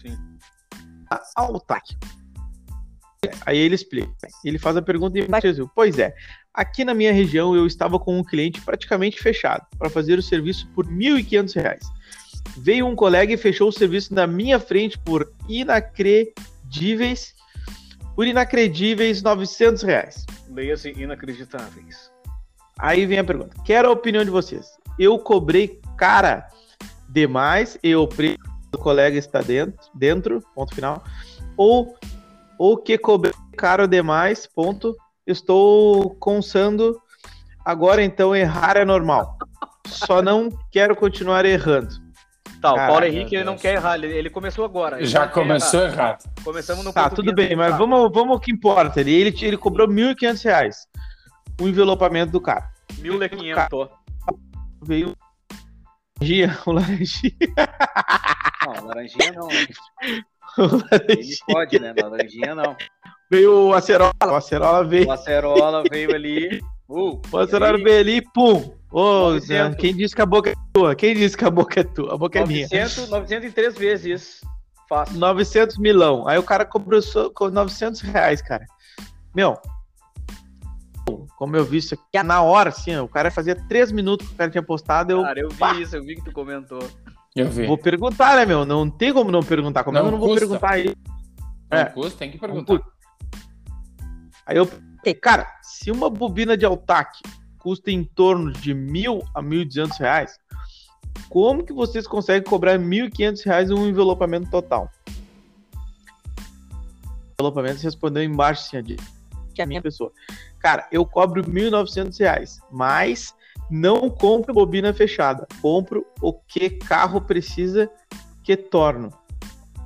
Sim. 0.00 0.16
Ao 1.34 1.58
taque. 1.60 1.96
Aí 3.46 3.56
ele 3.56 3.74
explica. 3.74 4.10
Ele 4.44 4.58
faz 4.58 4.76
a 4.76 4.82
pergunta 4.82 5.18
e 5.18 5.26
diz, 5.26 5.66
pois 5.74 5.98
é, 5.98 6.14
aqui 6.52 6.84
na 6.84 6.92
minha 6.92 7.12
região 7.12 7.54
eu 7.54 7.66
estava 7.66 7.98
com 7.98 8.18
um 8.18 8.24
cliente 8.24 8.60
praticamente 8.60 9.22
fechado 9.22 9.64
para 9.78 9.88
fazer 9.88 10.18
o 10.18 10.22
serviço 10.22 10.68
por 10.74 10.86
R$ 10.86 10.92
1.500. 10.92 11.78
Veio 12.58 12.86
um 12.86 12.96
colega 12.96 13.32
e 13.32 13.36
fechou 13.36 13.68
o 13.68 13.72
serviço 13.72 14.12
na 14.12 14.26
minha 14.26 14.58
frente 14.58 14.98
por 14.98 15.32
inacredíveis 15.48 17.34
por 18.14 18.26
inacredíveis 18.26 19.22
900 19.22 19.82
reais. 19.82 20.26
Leia-se 20.48 20.90
inacreditáveis. 20.90 22.10
Aí 22.78 23.06
vem 23.06 23.18
a 23.18 23.24
pergunta. 23.24 23.56
Quero 23.64 23.88
a 23.88 23.92
opinião 23.92 24.24
de 24.24 24.30
vocês. 24.30 24.66
Eu 24.98 25.18
cobrei 25.18 25.80
cara 25.96 26.48
demais 27.08 27.78
e 27.82 27.94
o 27.94 28.06
preço 28.06 28.38
do 28.70 28.78
colega 28.78 29.16
está 29.16 29.40
dentro, 29.40 29.78
dentro, 29.94 30.42
ponto 30.54 30.74
final. 30.74 31.02
Ou 31.56 31.96
ou 32.58 32.76
que 32.76 32.96
cobrei 32.96 33.32
caro 33.56 33.86
demais, 33.88 34.46
ponto. 34.46 34.96
Estou 35.26 36.14
consando. 36.16 37.00
Agora 37.64 38.02
então 38.02 38.34
errar 38.34 38.76
é 38.76 38.84
normal. 38.84 39.36
Só 39.86 40.22
não 40.22 40.48
quero 40.70 40.96
continuar 40.96 41.44
errando. 41.44 42.01
Tá, 42.62 42.72
o 42.72 42.76
Paulo 42.76 43.04
Henrique 43.04 43.34
ele 43.34 43.42
não 43.42 43.56
quer 43.56 43.74
errar, 43.74 43.96
ele, 43.96 44.06
ele 44.06 44.30
começou 44.30 44.64
agora. 44.64 44.98
Ele 44.98 45.06
Já 45.06 45.26
começou 45.26 45.82
errado. 45.82 46.24
Começamos 46.44 46.84
no 46.84 46.92
Tá, 46.92 47.10
tudo 47.10 47.34
bem, 47.34 47.56
mas 47.56 47.76
vamos, 47.76 48.08
vamos 48.12 48.34
ao 48.34 48.40
que 48.40 48.52
importa. 48.52 49.00
Ele, 49.00 49.12
ele, 49.12 49.36
ele 49.42 49.56
cobrou 49.56 49.88
R$ 49.88 50.14
1.500 50.14 50.72
o 51.60 51.68
envelopamento 51.68 52.30
do 52.30 52.40
cara. 52.40 52.70
1.500. 53.00 53.90
Veio 54.84 55.16
laranjinha, 56.20 56.58
o 56.64 56.72
laranjinha. 56.72 57.34
Não, 58.64 58.86
laranjinha 58.86 59.32
não. 59.32 59.48
Né? 59.48 59.66
Ele 61.08 61.36
pode, 61.46 61.78
né? 61.78 61.94
Laranjinha 62.00 62.54
não. 62.54 62.76
Veio 63.30 63.68
o 63.68 63.74
acerola, 63.74 64.12
o 64.24 64.34
acerola 64.34 64.84
veio. 64.84 65.08
O 65.08 65.12
acerola 65.12 65.82
veio 65.90 66.14
ali. 66.14 66.60
Uh, 66.88 67.20
o 67.32 67.38
acerola 67.38 67.78
veio 67.78 67.98
ali, 67.98 68.22
pum. 68.32 68.72
Ô, 68.92 69.36
oh, 69.36 69.76
quem 69.78 69.96
disse 69.96 70.14
que 70.14 70.20
a 70.20 70.26
boca 70.26 70.50
é 70.50 70.54
tua? 70.74 70.94
Quem 70.94 71.14
disse 71.14 71.34
que 71.34 71.44
a 71.44 71.50
boca 71.50 71.80
é 71.80 71.82
tua? 71.82 72.12
A 72.12 72.16
boca 72.18 72.40
900, 72.40 72.72
é 72.72 73.00
minha. 73.00 73.20
903 73.20 73.78
vezes 73.78 74.20
isso. 74.20 74.46
Fácil. 74.86 75.18
900 75.18 75.78
milão. 75.78 76.28
Aí 76.28 76.38
o 76.38 76.42
cara 76.42 76.66
cobrou 76.66 77.00
900 77.50 78.00
reais, 78.02 78.42
cara. 78.42 78.66
Meu, 79.34 79.56
como 81.36 81.56
eu 81.56 81.64
vi 81.64 81.78
isso 81.78 81.94
aqui 81.94 82.22
na 82.22 82.42
hora, 82.42 82.68
assim, 82.68 82.94
o 82.98 83.08
cara 83.08 83.30
fazia 83.30 83.56
três 83.66 83.90
minutos 83.90 84.28
que 84.28 84.34
o 84.34 84.36
cara 84.36 84.50
tinha 84.50 84.62
postado. 84.62 85.12
Eu, 85.12 85.22
cara, 85.22 85.40
eu 85.40 85.48
vi 85.48 85.56
pá. 85.56 85.74
isso, 85.74 85.96
eu 85.96 86.04
vi 86.04 86.16
que 86.16 86.24
tu 86.24 86.32
comentou. 86.32 86.86
Eu 87.34 87.48
vi. 87.48 87.66
Vou 87.66 87.78
perguntar, 87.78 88.36
né, 88.36 88.44
meu? 88.44 88.66
Não 88.66 88.90
tem 88.90 89.10
como 89.10 89.30
não 89.30 89.42
perguntar. 89.42 89.84
Como 89.84 89.96
não, 89.96 90.04
eu 90.04 90.12
não 90.12 90.18
vou 90.18 90.34
perguntar 90.34 90.72
aí? 90.72 90.94
Não 91.70 91.78
é. 91.78 91.84
custa, 91.86 92.18
tem 92.18 92.30
que 92.30 92.38
perguntar. 92.38 92.78
Aí 94.44 94.56
eu, 94.58 94.68
cara, 95.20 95.46
se 95.62 95.90
uma 95.90 96.10
bobina 96.10 96.58
de 96.58 96.66
Altac 96.66 97.22
custa 97.62 97.90
em 97.92 98.02
torno 98.02 98.52
de 98.52 98.74
mil 98.74 99.22
a 99.32 99.40
mil 99.40 99.62
e 99.62 99.64
duzentos 99.64 99.96
reais, 99.96 100.38
como 101.28 101.64
que 101.64 101.72
vocês 101.72 102.06
conseguem 102.06 102.42
cobrar 102.42 102.76
mil 102.76 103.06
e 103.06 103.10
quinhentos 103.10 103.42
reais 103.42 103.70
um 103.70 103.86
envelopamento 103.86 104.50
total? 104.50 104.90
Envelopamento 107.38 107.82
respondeu 107.82 108.22
embaixo 108.22 108.76
assim, 108.76 108.96
que 109.54 109.60
é 109.60 109.64
a 109.64 109.66
minha 109.66 109.80
pessoa. 109.80 110.12
Cara, 110.58 110.88
eu 110.90 111.06
cobro 111.06 111.42
R$ 111.42 111.48
1.900, 111.48 112.60
mas 112.70 113.34
não 113.70 114.10
compro 114.10 114.52
bobina 114.52 114.92
fechada. 114.92 115.46
Compro 115.60 116.06
o 116.20 116.32
que 116.32 116.70
carro 116.70 117.20
precisa 117.20 117.90
que 118.42 118.56
torno. 118.56 119.12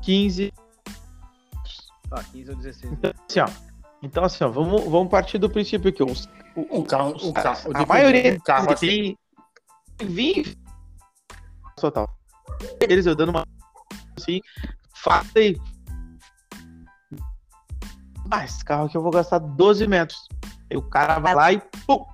15. 0.02 0.52
Ah, 2.10 2.24
15 2.32 2.50
ou 2.50 2.56
16. 2.56 2.92
Então, 2.92 3.12
assim, 3.28 3.40
ó, 3.40 3.65
então, 4.02 4.24
assim, 4.24 4.44
ó, 4.44 4.48
vamos, 4.48 4.84
vamos 4.84 5.10
partir 5.10 5.38
do 5.38 5.50
princípio 5.50 5.92
que 5.92 6.02
os, 6.02 6.28
o, 6.54 6.84
carro, 6.84 7.16
o 7.22 7.32
carro, 7.32 7.70
a, 7.74 7.82
a 7.82 7.86
maioria 7.86 8.34
um 8.34 8.40
carro 8.40 8.72
assim, 8.72 9.16
tem 9.98 10.08
20 10.08 10.58
total. 11.76 12.08
Eles 12.80 13.06
eu 13.06 13.14
dando 13.14 13.30
uma 13.30 13.44
assim, 14.16 14.40
faça 14.94 15.38
aí. 15.38 15.56
Ah, 18.30 18.44
esse 18.44 18.64
carro 18.64 18.86
aqui 18.86 18.96
eu 18.96 19.02
vou 19.02 19.12
gastar 19.12 19.38
12 19.38 19.86
metros. 19.86 20.28
Aí 20.70 20.76
o 20.76 20.82
cara 20.82 21.18
vai 21.18 21.34
lá 21.34 21.52
e 21.52 21.60
pum, 21.86 22.04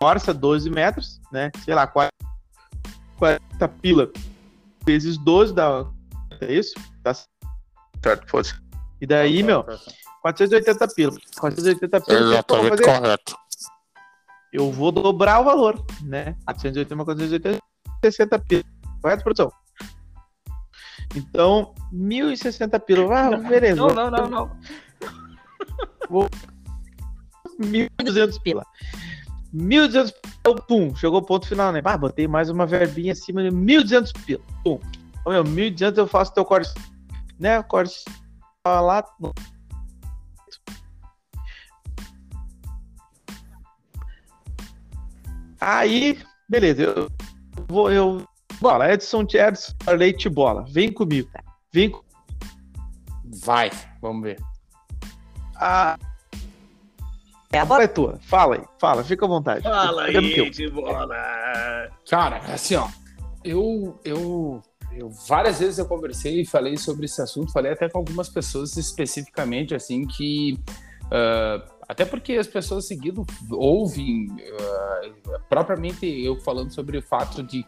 orça 0.00 0.34
12 0.34 0.68
metros, 0.70 1.20
né? 1.30 1.50
Sei 1.64 1.74
lá, 1.74 1.86
40, 1.86 2.12
40 3.18 3.68
pila 3.68 4.10
vezes 4.84 5.18
12 5.18 5.54
dá. 5.54 5.86
É 6.40 6.52
isso? 6.52 6.74
Tá 7.02 7.12
certo, 8.02 8.28
fosse. 8.28 8.54
E 9.00 9.06
daí, 9.06 9.42
meu, 9.42 9.64
480 10.32 10.88
pila. 10.94 11.16
480 11.38 12.00
pila. 12.00 12.20
Exatamente 12.20 12.82
correto. 12.82 13.36
Eu 14.52 14.72
vou 14.72 14.90
dobrar 14.90 15.40
o 15.40 15.44
valor, 15.44 15.84
né? 16.02 16.36
480 16.44 17.04
480, 17.04 17.62
60 18.04 18.38
pila. 18.40 18.64
Correto, 19.02 19.22
produção? 19.22 19.52
Então, 21.14 21.74
1.060 21.92 22.80
pila. 22.80 23.16
Ah, 23.16 23.36
beleza. 23.36 23.76
Não, 23.76 23.88
não, 23.88 24.10
não, 24.10 24.28
não. 24.28 24.56
Vou 26.10 26.28
1.200 27.60 28.40
pila. 28.42 28.64
1.200 29.54 30.12
pila, 30.42 30.56
pum, 30.66 30.94
chegou 30.96 31.20
o 31.20 31.24
ponto 31.24 31.46
final, 31.46 31.70
né? 31.70 31.80
Ah, 31.84 31.96
botei 31.96 32.26
mais 32.26 32.50
uma 32.50 32.66
verbinha 32.66 33.12
acima 33.12 33.42
de 33.42 33.50
1.200 33.50 34.12
pila, 34.24 34.42
pum. 34.64 34.80
Ô, 35.24 35.30
meu, 35.30 35.44
1.200 35.44 35.98
eu 35.98 36.06
faço 36.06 36.34
teu 36.34 36.44
corte, 36.44 36.72
né? 37.38 37.62
Corte 37.62 38.04
lá. 38.66 39.04
Aí, 45.66 46.16
beleza, 46.48 46.84
eu 46.84 47.10
vou, 47.66 47.90
eu. 47.90 48.24
Bola, 48.60 48.92
Edson, 48.92 49.26
Edson, 49.34 49.72
leite 49.98 50.28
bola. 50.28 50.64
Vem 50.68 50.92
comigo. 50.92 51.28
Vem. 51.72 51.92
Vai, 53.42 53.72
vamos 54.00 54.22
ver. 54.22 54.38
Ah, 55.56 55.98
é 57.50 57.58
a 57.58 57.64
bola 57.64 57.82
é 57.82 57.88
tua. 57.88 58.16
Fala 58.22 58.54
aí, 58.54 58.62
fala, 58.78 59.02
fica 59.02 59.24
à 59.24 59.28
vontade. 59.28 59.64
Fala 59.64 60.04
aí, 60.04 60.50
de 60.50 60.70
bola. 60.70 61.16
Cara, 62.08 62.36
assim, 62.46 62.76
ó, 62.76 62.88
eu, 63.42 63.98
eu, 64.04 64.62
eu 64.92 65.10
várias 65.28 65.58
vezes 65.58 65.78
eu 65.78 65.86
conversei 65.86 66.42
e 66.42 66.46
falei 66.46 66.76
sobre 66.76 67.06
esse 67.06 67.20
assunto, 67.20 67.50
falei 67.50 67.72
até 67.72 67.88
com 67.88 67.98
algumas 67.98 68.28
pessoas 68.28 68.76
especificamente, 68.76 69.74
assim, 69.74 70.06
que 70.06 70.60
uh, 71.06 71.75
até 71.88 72.04
porque 72.04 72.34
as 72.34 72.46
pessoas 72.46 72.86
seguindo 72.86 73.24
ouvem 73.50 74.26
uh, 74.30 75.40
propriamente 75.48 76.06
eu 76.06 76.40
falando 76.40 76.72
sobre 76.72 76.98
o 76.98 77.02
fato 77.02 77.42
de 77.42 77.64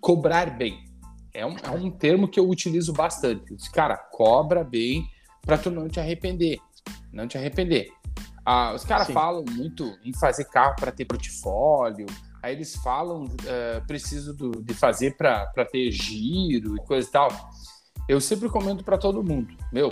cobrar 0.00 0.56
bem. 0.56 0.84
É 1.32 1.46
um, 1.46 1.56
é 1.62 1.70
um 1.70 1.90
termo 1.90 2.26
que 2.26 2.40
eu 2.40 2.48
utilizo 2.48 2.92
bastante. 2.92 3.54
Cara, 3.72 3.96
cobra 3.96 4.64
bem 4.64 5.08
para 5.42 5.56
tu 5.56 5.70
não 5.70 5.88
te 5.88 6.00
arrepender. 6.00 6.58
Não 7.12 7.28
te 7.28 7.38
arrepender. 7.38 7.92
Ah, 8.44 8.72
os 8.74 8.84
caras 8.84 9.08
falam 9.10 9.44
muito 9.48 9.96
em 10.04 10.12
fazer 10.12 10.44
carro 10.46 10.74
para 10.74 10.90
ter 10.90 11.04
portfólio, 11.04 12.06
aí 12.42 12.54
eles 12.54 12.74
falam 12.76 13.24
uh, 13.24 13.86
preciso 13.86 14.34
do, 14.34 14.50
de 14.62 14.74
fazer 14.74 15.16
para 15.16 15.64
ter 15.70 15.90
giro 15.92 16.76
e 16.76 16.80
coisa 16.84 17.06
e 17.06 17.12
tal. 17.12 17.28
Eu 18.08 18.20
sempre 18.20 18.48
comento 18.48 18.82
para 18.82 18.98
todo 18.98 19.22
mundo, 19.22 19.54
meu, 19.72 19.90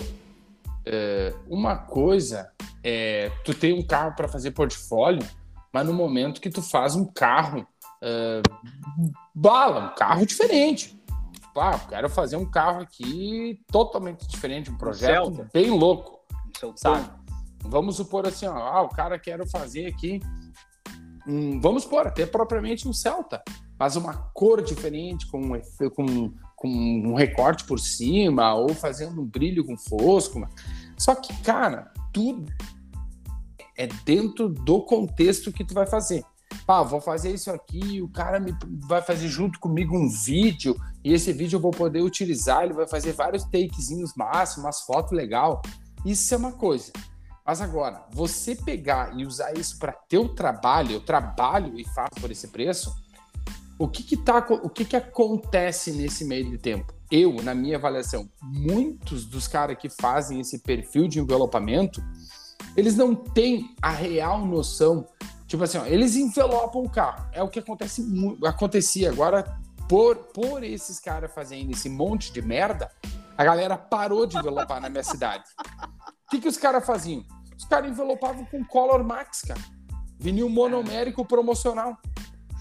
uh, 0.88 1.38
uma 1.48 1.76
coisa 1.76 2.50
é 2.52 2.58
é, 2.82 3.30
tu 3.44 3.52
tem 3.54 3.72
um 3.72 3.86
carro 3.86 4.14
para 4.14 4.28
fazer 4.28 4.52
portfólio, 4.52 5.22
mas 5.72 5.86
no 5.86 5.92
momento 5.92 6.40
que 6.40 6.48
tu 6.48 6.62
faz 6.62 6.94
um 6.94 7.04
carro 7.04 7.66
uh, 8.02 8.42
bala, 9.34 9.90
um 9.90 9.94
carro 9.94 10.24
diferente. 10.24 10.98
Tipo, 11.32 11.60
ah, 11.60 11.78
quero 11.88 12.08
fazer 12.08 12.36
um 12.36 12.50
carro 12.50 12.80
aqui 12.80 13.60
totalmente 13.70 14.26
diferente, 14.26 14.70
um 14.70 14.78
projeto 14.78 15.34
Celta. 15.34 15.50
bem 15.52 15.70
louco, 15.70 16.18
sabe? 16.76 17.10
Vamos 17.64 17.96
supor 17.96 18.26
assim, 18.26 18.46
ó, 18.46 18.56
ah, 18.56 18.82
o 18.82 18.88
cara 18.88 19.18
quer 19.18 19.46
fazer 19.48 19.86
aqui, 19.86 20.20
um, 21.26 21.60
vamos 21.60 21.82
supor, 21.82 22.06
até 22.06 22.24
propriamente 22.24 22.88
um 22.88 22.92
Celta, 22.92 23.42
mas 23.78 23.96
uma 23.96 24.14
cor 24.32 24.62
diferente, 24.62 25.26
com, 25.26 25.60
com, 25.94 26.32
com 26.56 26.68
um 26.68 27.14
recorte 27.14 27.64
por 27.64 27.78
cima, 27.78 28.54
ou 28.54 28.72
fazendo 28.72 29.20
um 29.20 29.26
brilho 29.26 29.64
com 29.64 29.76
fosco. 29.76 30.40
Só 30.98 31.14
que, 31.14 31.34
cara, 31.42 31.92
tudo 32.12 32.52
é 33.76 33.86
dentro 34.04 34.48
do 34.48 34.82
contexto 34.82 35.52
que 35.52 35.64
tu 35.64 35.72
vai 35.72 35.86
fazer. 35.86 36.24
Ah, 36.66 36.82
vou 36.82 37.00
fazer 37.00 37.32
isso 37.32 37.50
aqui, 37.50 38.02
o 38.02 38.08
cara 38.08 38.38
me, 38.38 38.54
vai 38.86 39.00
fazer 39.00 39.28
junto 39.28 39.58
comigo 39.58 39.96
um 39.96 40.08
vídeo, 40.08 40.76
e 41.02 41.14
esse 41.14 41.32
vídeo 41.32 41.56
eu 41.56 41.60
vou 41.60 41.70
poder 41.70 42.02
utilizar, 42.02 42.64
ele 42.64 42.74
vai 42.74 42.86
fazer 42.86 43.12
vários 43.12 43.44
takezinhos 43.44 44.12
máximos, 44.14 44.64
umas 44.64 44.80
fotos 44.82 45.12
legal. 45.12 45.62
Isso 46.04 46.34
é 46.34 46.36
uma 46.36 46.52
coisa. 46.52 46.92
Mas 47.46 47.62
agora, 47.62 48.04
você 48.12 48.54
pegar 48.54 49.18
e 49.18 49.24
usar 49.24 49.54
isso 49.54 49.78
para 49.78 49.92
teu 49.92 50.28
trabalho, 50.34 50.92
eu 50.92 51.00
trabalho 51.00 51.78
e 51.78 51.84
faço 51.88 52.20
por 52.20 52.30
esse 52.30 52.48
preço, 52.48 52.94
o 53.78 53.88
que 53.88 54.02
que, 54.02 54.16
tá, 54.16 54.44
o 54.62 54.68
que 54.68 54.84
que 54.84 54.96
acontece 54.96 55.92
nesse 55.92 56.24
meio 56.24 56.50
de 56.50 56.58
tempo? 56.58 56.92
Eu, 57.10 57.42
na 57.42 57.54
minha 57.54 57.76
avaliação, 57.76 58.28
muitos 58.42 59.24
dos 59.24 59.48
caras 59.48 59.78
que 59.78 59.88
fazem 59.88 60.40
esse 60.40 60.58
perfil 60.58 61.08
de 61.08 61.18
envelopamento, 61.18 62.02
eles 62.76 62.96
não 62.96 63.14
têm 63.14 63.74
a 63.80 63.90
real 63.90 64.44
noção. 64.44 65.06
Tipo 65.46 65.64
assim, 65.64 65.78
ó, 65.78 65.86
eles 65.86 66.16
envelopam 66.16 66.82
o 66.82 66.90
carro. 66.90 67.26
É 67.32 67.42
o 67.42 67.48
que 67.48 67.58
acontece, 67.58 68.04
acontecia 68.44 69.10
agora 69.10 69.58
por, 69.88 70.16
por 70.16 70.62
esses 70.62 71.00
caras 71.00 71.32
fazendo 71.32 71.72
esse 71.72 71.88
monte 71.88 72.30
de 72.30 72.42
merda. 72.42 72.90
A 73.36 73.44
galera 73.44 73.78
parou 73.78 74.26
de 74.26 74.36
envelopar 74.36 74.80
na 74.80 74.90
minha 74.90 75.02
cidade. 75.02 75.44
O 76.26 76.30
que, 76.30 76.40
que 76.40 76.48
os 76.48 76.58
caras 76.58 76.84
faziam? 76.84 77.24
Os 77.56 77.64
caras 77.64 77.90
envelopavam 77.90 78.44
com 78.44 78.62
Color 78.64 79.02
Max, 79.02 79.42
cara. 79.42 79.60
Vinil 80.18 80.48
monomérico 80.48 81.24
promocional. 81.24 81.96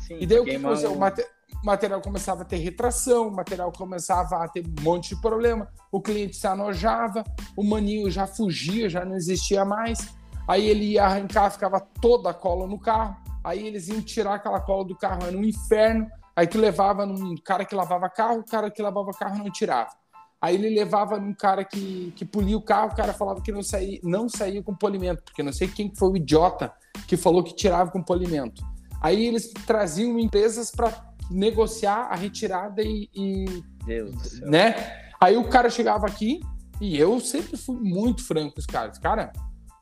Sim, 0.08 0.18
e 0.22 0.26
daí 0.26 0.40
o 0.40 0.46
que, 0.46 0.58
que 0.58 0.86
o, 0.88 0.98
mate, 0.98 1.26
material 1.68 2.02
começava 2.02 2.44
a 2.44 2.46
ter 2.46 2.58
retração, 2.58 3.28
o 3.28 3.36
material 3.36 3.72
começava 3.72 4.38
a 4.38 4.48
ter 4.48 4.66
um 4.66 4.82
monte 4.82 5.14
de 5.14 5.22
problema, 5.22 5.68
o 5.92 6.02
cliente 6.02 6.38
se 6.38 6.48
anojava, 6.48 7.24
o 7.56 7.64
maninho 7.64 8.10
já 8.10 8.26
fugia, 8.26 8.90
já 8.90 9.04
não 9.04 9.16
existia 9.16 9.66
mais. 9.66 10.16
Aí 10.48 10.66
ele 10.66 10.94
ia 10.94 11.04
arrancar, 11.04 11.52
ficava 11.52 11.80
toda 12.02 12.30
a 12.30 12.34
cola 12.34 12.66
no 12.66 12.80
carro. 12.80 13.18
Aí 13.44 13.68
eles 13.68 13.90
iam 13.90 14.02
tirar 14.02 14.36
aquela 14.36 14.62
cola 14.62 14.86
do 14.86 14.96
carro, 14.96 15.26
era 15.26 15.38
um 15.38 15.44
inferno. 15.44 16.08
Aí 16.36 16.48
tu 16.48 16.58
levava 16.58 17.06
num 17.06 17.36
cara 17.36 17.66
que 17.66 17.76
lavava 17.76 18.10
carro, 18.10 18.40
o 18.40 18.46
cara 18.46 18.72
que 18.72 18.82
lavava 18.82 19.12
carro 19.12 19.38
não 19.38 19.52
tirava. 19.52 19.92
Aí 20.40 20.56
ele 20.56 20.70
levava 20.70 21.20
num 21.20 21.34
cara 21.34 21.66
que, 21.66 22.14
que 22.16 22.24
polia 22.24 22.56
o 22.56 22.62
carro, 22.62 22.92
o 22.92 22.96
cara 22.96 23.12
falava 23.12 23.42
que 23.42 23.52
não 23.52 23.64
saía, 23.64 24.00
não 24.04 24.30
saía 24.30 24.64
com 24.64 24.74
polimento, 24.74 25.24
porque 25.24 25.44
não 25.44 25.52
sei 25.52 25.68
quem 25.68 25.94
foi 25.94 26.12
o 26.12 26.18
idiota 26.18 26.72
que 27.08 27.18
falou 27.18 27.44
que 27.44 27.56
tirava 27.56 27.92
com 27.92 28.02
polimento. 28.02 28.64
Aí 29.02 29.26
eles 29.26 29.52
traziam 29.66 30.18
empresas 30.18 30.72
para 30.72 30.92
negociar 31.30 32.08
a 32.10 32.16
retirada 32.16 32.82
e, 32.82 33.10
e 33.14 33.64
Deus 33.86 34.40
né? 34.42 34.74
Aí 35.20 35.36
o 35.36 35.48
cara 35.50 35.70
chegava 35.70 36.06
aqui 36.06 36.40
e 36.80 36.98
eu 36.98 37.20
sempre 37.20 37.58
fui 37.58 37.80
muito 37.80 38.24
franco 38.24 38.56
com 38.56 38.60
os 38.60 38.66
caras. 38.66 38.98
Cara, 38.98 39.32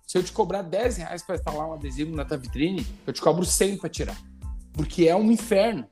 se 0.07 0.17
eu 0.17 0.23
te 0.23 0.31
cobrar 0.31 0.61
10 0.61 0.97
reais 0.97 1.23
para 1.23 1.35
instalar 1.35 1.67
um 1.67 1.73
adesivo 1.73 2.15
na 2.15 2.23
tua 2.23 2.37
vitrine, 2.37 2.85
eu 3.05 3.11
te 3.11 3.21
cobro 3.21 3.43
100 3.43 3.77
para 3.77 3.89
tirar. 3.89 4.17
Porque 4.71 5.07
é 5.07 5.15
um 5.15 5.31
inferno. 5.31 5.87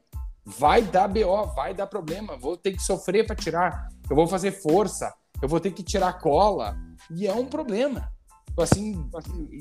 Vai 0.45 0.81
dar 0.81 1.07
BO, 1.07 1.47
vai 1.55 1.73
dar 1.73 1.87
problema, 1.87 2.37
vou 2.37 2.57
ter 2.57 2.73
que 2.73 2.81
sofrer 2.81 3.25
para 3.25 3.35
tirar, 3.35 3.87
eu 4.09 4.15
vou 4.15 4.27
fazer 4.27 4.51
força, 4.51 5.13
eu 5.41 5.47
vou 5.47 5.59
ter 5.59 5.71
que 5.71 5.81
tirar 5.81 6.19
cola. 6.19 6.77
E 7.09 7.25
é 7.25 7.33
um 7.33 7.45
problema. 7.45 8.11
Assim, 8.57 9.09
assim 9.15 9.59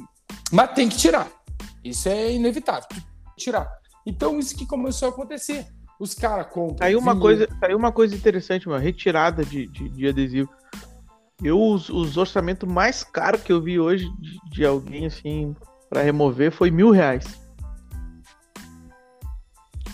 mas 0.50 0.72
tem 0.72 0.88
que 0.88 0.96
tirar. 0.96 1.30
Isso 1.84 2.08
é 2.08 2.32
inevitável. 2.32 2.88
Tirar. 3.36 3.70
Então, 4.04 4.38
isso 4.38 4.56
que 4.56 4.66
começou 4.66 5.08
a 5.08 5.10
acontecer. 5.12 5.66
Os 6.02 6.14
caras 6.14 6.48
compram. 6.48 6.84
Aí 6.84 6.96
uma, 6.96 7.16
coisa, 7.16 7.48
aí 7.62 7.76
uma 7.76 7.92
coisa 7.92 8.16
interessante, 8.16 8.66
uma 8.66 8.80
retirada 8.80 9.44
de, 9.44 9.68
de, 9.68 9.88
de 9.88 10.08
adesivo. 10.08 10.50
Eu, 11.40 11.56
os, 11.62 11.88
os 11.88 12.16
orçamentos 12.16 12.68
mais 12.68 13.04
caros 13.04 13.40
que 13.40 13.52
eu 13.52 13.62
vi 13.62 13.78
hoje 13.78 14.10
de, 14.18 14.36
de 14.50 14.66
alguém 14.66 15.06
assim 15.06 15.54
para 15.88 16.02
remover 16.02 16.50
foi 16.50 16.72
mil 16.72 16.90
reais. 16.90 17.24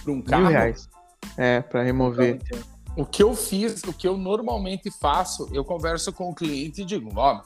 Para 0.02 0.12
um 0.14 0.22
carro? 0.22 0.44
Mil 0.44 0.52
reais. 0.52 0.88
É, 1.36 1.60
para 1.60 1.82
remover. 1.82 2.40
O 2.96 3.04
que 3.04 3.22
eu 3.22 3.36
fiz, 3.36 3.82
o 3.82 3.92
que 3.92 4.08
eu 4.08 4.16
normalmente 4.16 4.90
faço, 4.90 5.46
eu 5.52 5.62
converso 5.62 6.10
com 6.10 6.30
o 6.30 6.34
cliente 6.34 6.80
e 6.80 6.84
digo, 6.86 7.10
ó, 7.16 7.42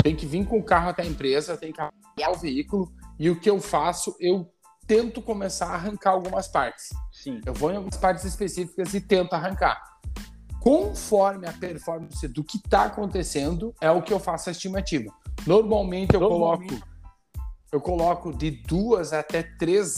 tem 0.00 0.14
que 0.14 0.26
vir 0.26 0.46
com 0.46 0.60
o 0.60 0.64
carro 0.64 0.90
até 0.90 1.02
a 1.02 1.06
empresa, 1.06 1.56
tem 1.56 1.72
que 1.72 1.80
arrancar 1.80 2.30
o 2.30 2.38
veículo, 2.38 2.88
e 3.18 3.28
o 3.30 3.34
que 3.34 3.50
eu 3.50 3.60
faço, 3.60 4.14
eu 4.20 4.48
tento 4.86 5.20
começar 5.20 5.66
a 5.66 5.74
arrancar 5.74 6.12
algumas 6.12 6.46
partes. 6.46 6.90
Sim. 7.26 7.40
Eu 7.44 7.52
vou 7.52 7.72
em 7.72 7.76
algumas 7.76 7.96
partes 7.96 8.24
específicas 8.24 8.94
e 8.94 9.00
tento 9.00 9.32
arrancar. 9.32 9.82
Conforme 10.60 11.48
a 11.48 11.52
performance 11.52 12.26
do 12.28 12.44
que 12.44 12.56
está 12.56 12.84
acontecendo, 12.84 13.74
é 13.80 13.90
o 13.90 14.00
que 14.00 14.12
eu 14.12 14.20
faço 14.20 14.48
a 14.48 14.52
estimativa. 14.52 15.12
Normalmente 15.44 16.14
eu 16.14 16.20
Normalmente. 16.20 16.68
coloco 16.68 16.96
eu 17.72 17.80
coloco 17.80 18.32
de 18.32 18.50
duas 18.50 19.12
até 19.12 19.42
três 19.42 19.96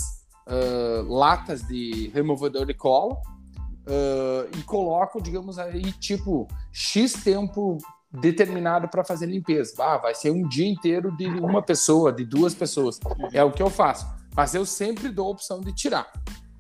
uh, 0.49 1.03
latas 1.07 1.63
de 1.63 2.11
removedor 2.15 2.65
de 2.65 2.75
cola 2.75 3.15
uh, 3.15 4.59
e 4.59 4.63
coloco, 4.63 5.23
digamos 5.23 5.59
aí, 5.59 5.93
tipo, 5.93 6.49
X 6.73 7.13
tempo 7.13 7.77
determinado 8.11 8.89
para 8.89 9.05
fazer 9.05 9.27
limpeza. 9.27 9.75
Ah, 9.79 9.99
vai 9.99 10.15
ser 10.15 10.31
um 10.31 10.49
dia 10.49 10.67
inteiro 10.67 11.15
de 11.15 11.27
uma 11.27 11.63
pessoa, 11.63 12.11
de 12.11 12.25
duas 12.25 12.55
pessoas. 12.55 12.99
É 13.33 13.45
o 13.45 13.53
que 13.53 13.63
eu 13.63 13.69
faço. 13.69 14.07
Mas 14.35 14.55
eu 14.55 14.65
sempre 14.65 15.11
dou 15.11 15.27
a 15.29 15.31
opção 15.31 15.61
de 15.61 15.73
tirar. 15.75 16.11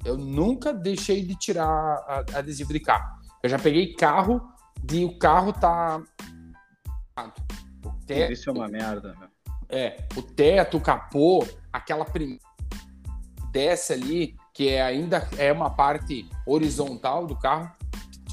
Eu 0.04 0.16
nunca 0.16 0.72
deixei 0.72 1.24
de 1.24 1.34
tirar 1.34 2.24
adesivo 2.34 2.72
de 2.72 2.80
carro. 2.80 3.18
Eu 3.42 3.48
já 3.48 3.58
peguei 3.58 3.94
carro 3.94 4.40
de 4.82 5.04
o 5.04 5.18
carro 5.18 5.52
tá. 5.52 6.02
Teto, 8.06 8.32
Isso 8.32 8.48
é 8.48 8.52
uma 8.52 8.68
merda, 8.68 9.14
meu. 9.18 9.28
É, 9.68 10.08
o 10.16 10.22
teto, 10.22 10.78
o 10.78 10.80
capô, 10.80 11.46
aquela 11.72 12.04
primeira 12.04 12.42
desce 13.52 13.92
ali, 13.92 14.36
que 14.54 14.68
é 14.68 14.82
ainda 14.82 15.28
é 15.36 15.52
uma 15.52 15.68
parte 15.68 16.28
horizontal 16.46 17.26
do 17.26 17.36
carro, 17.36 17.70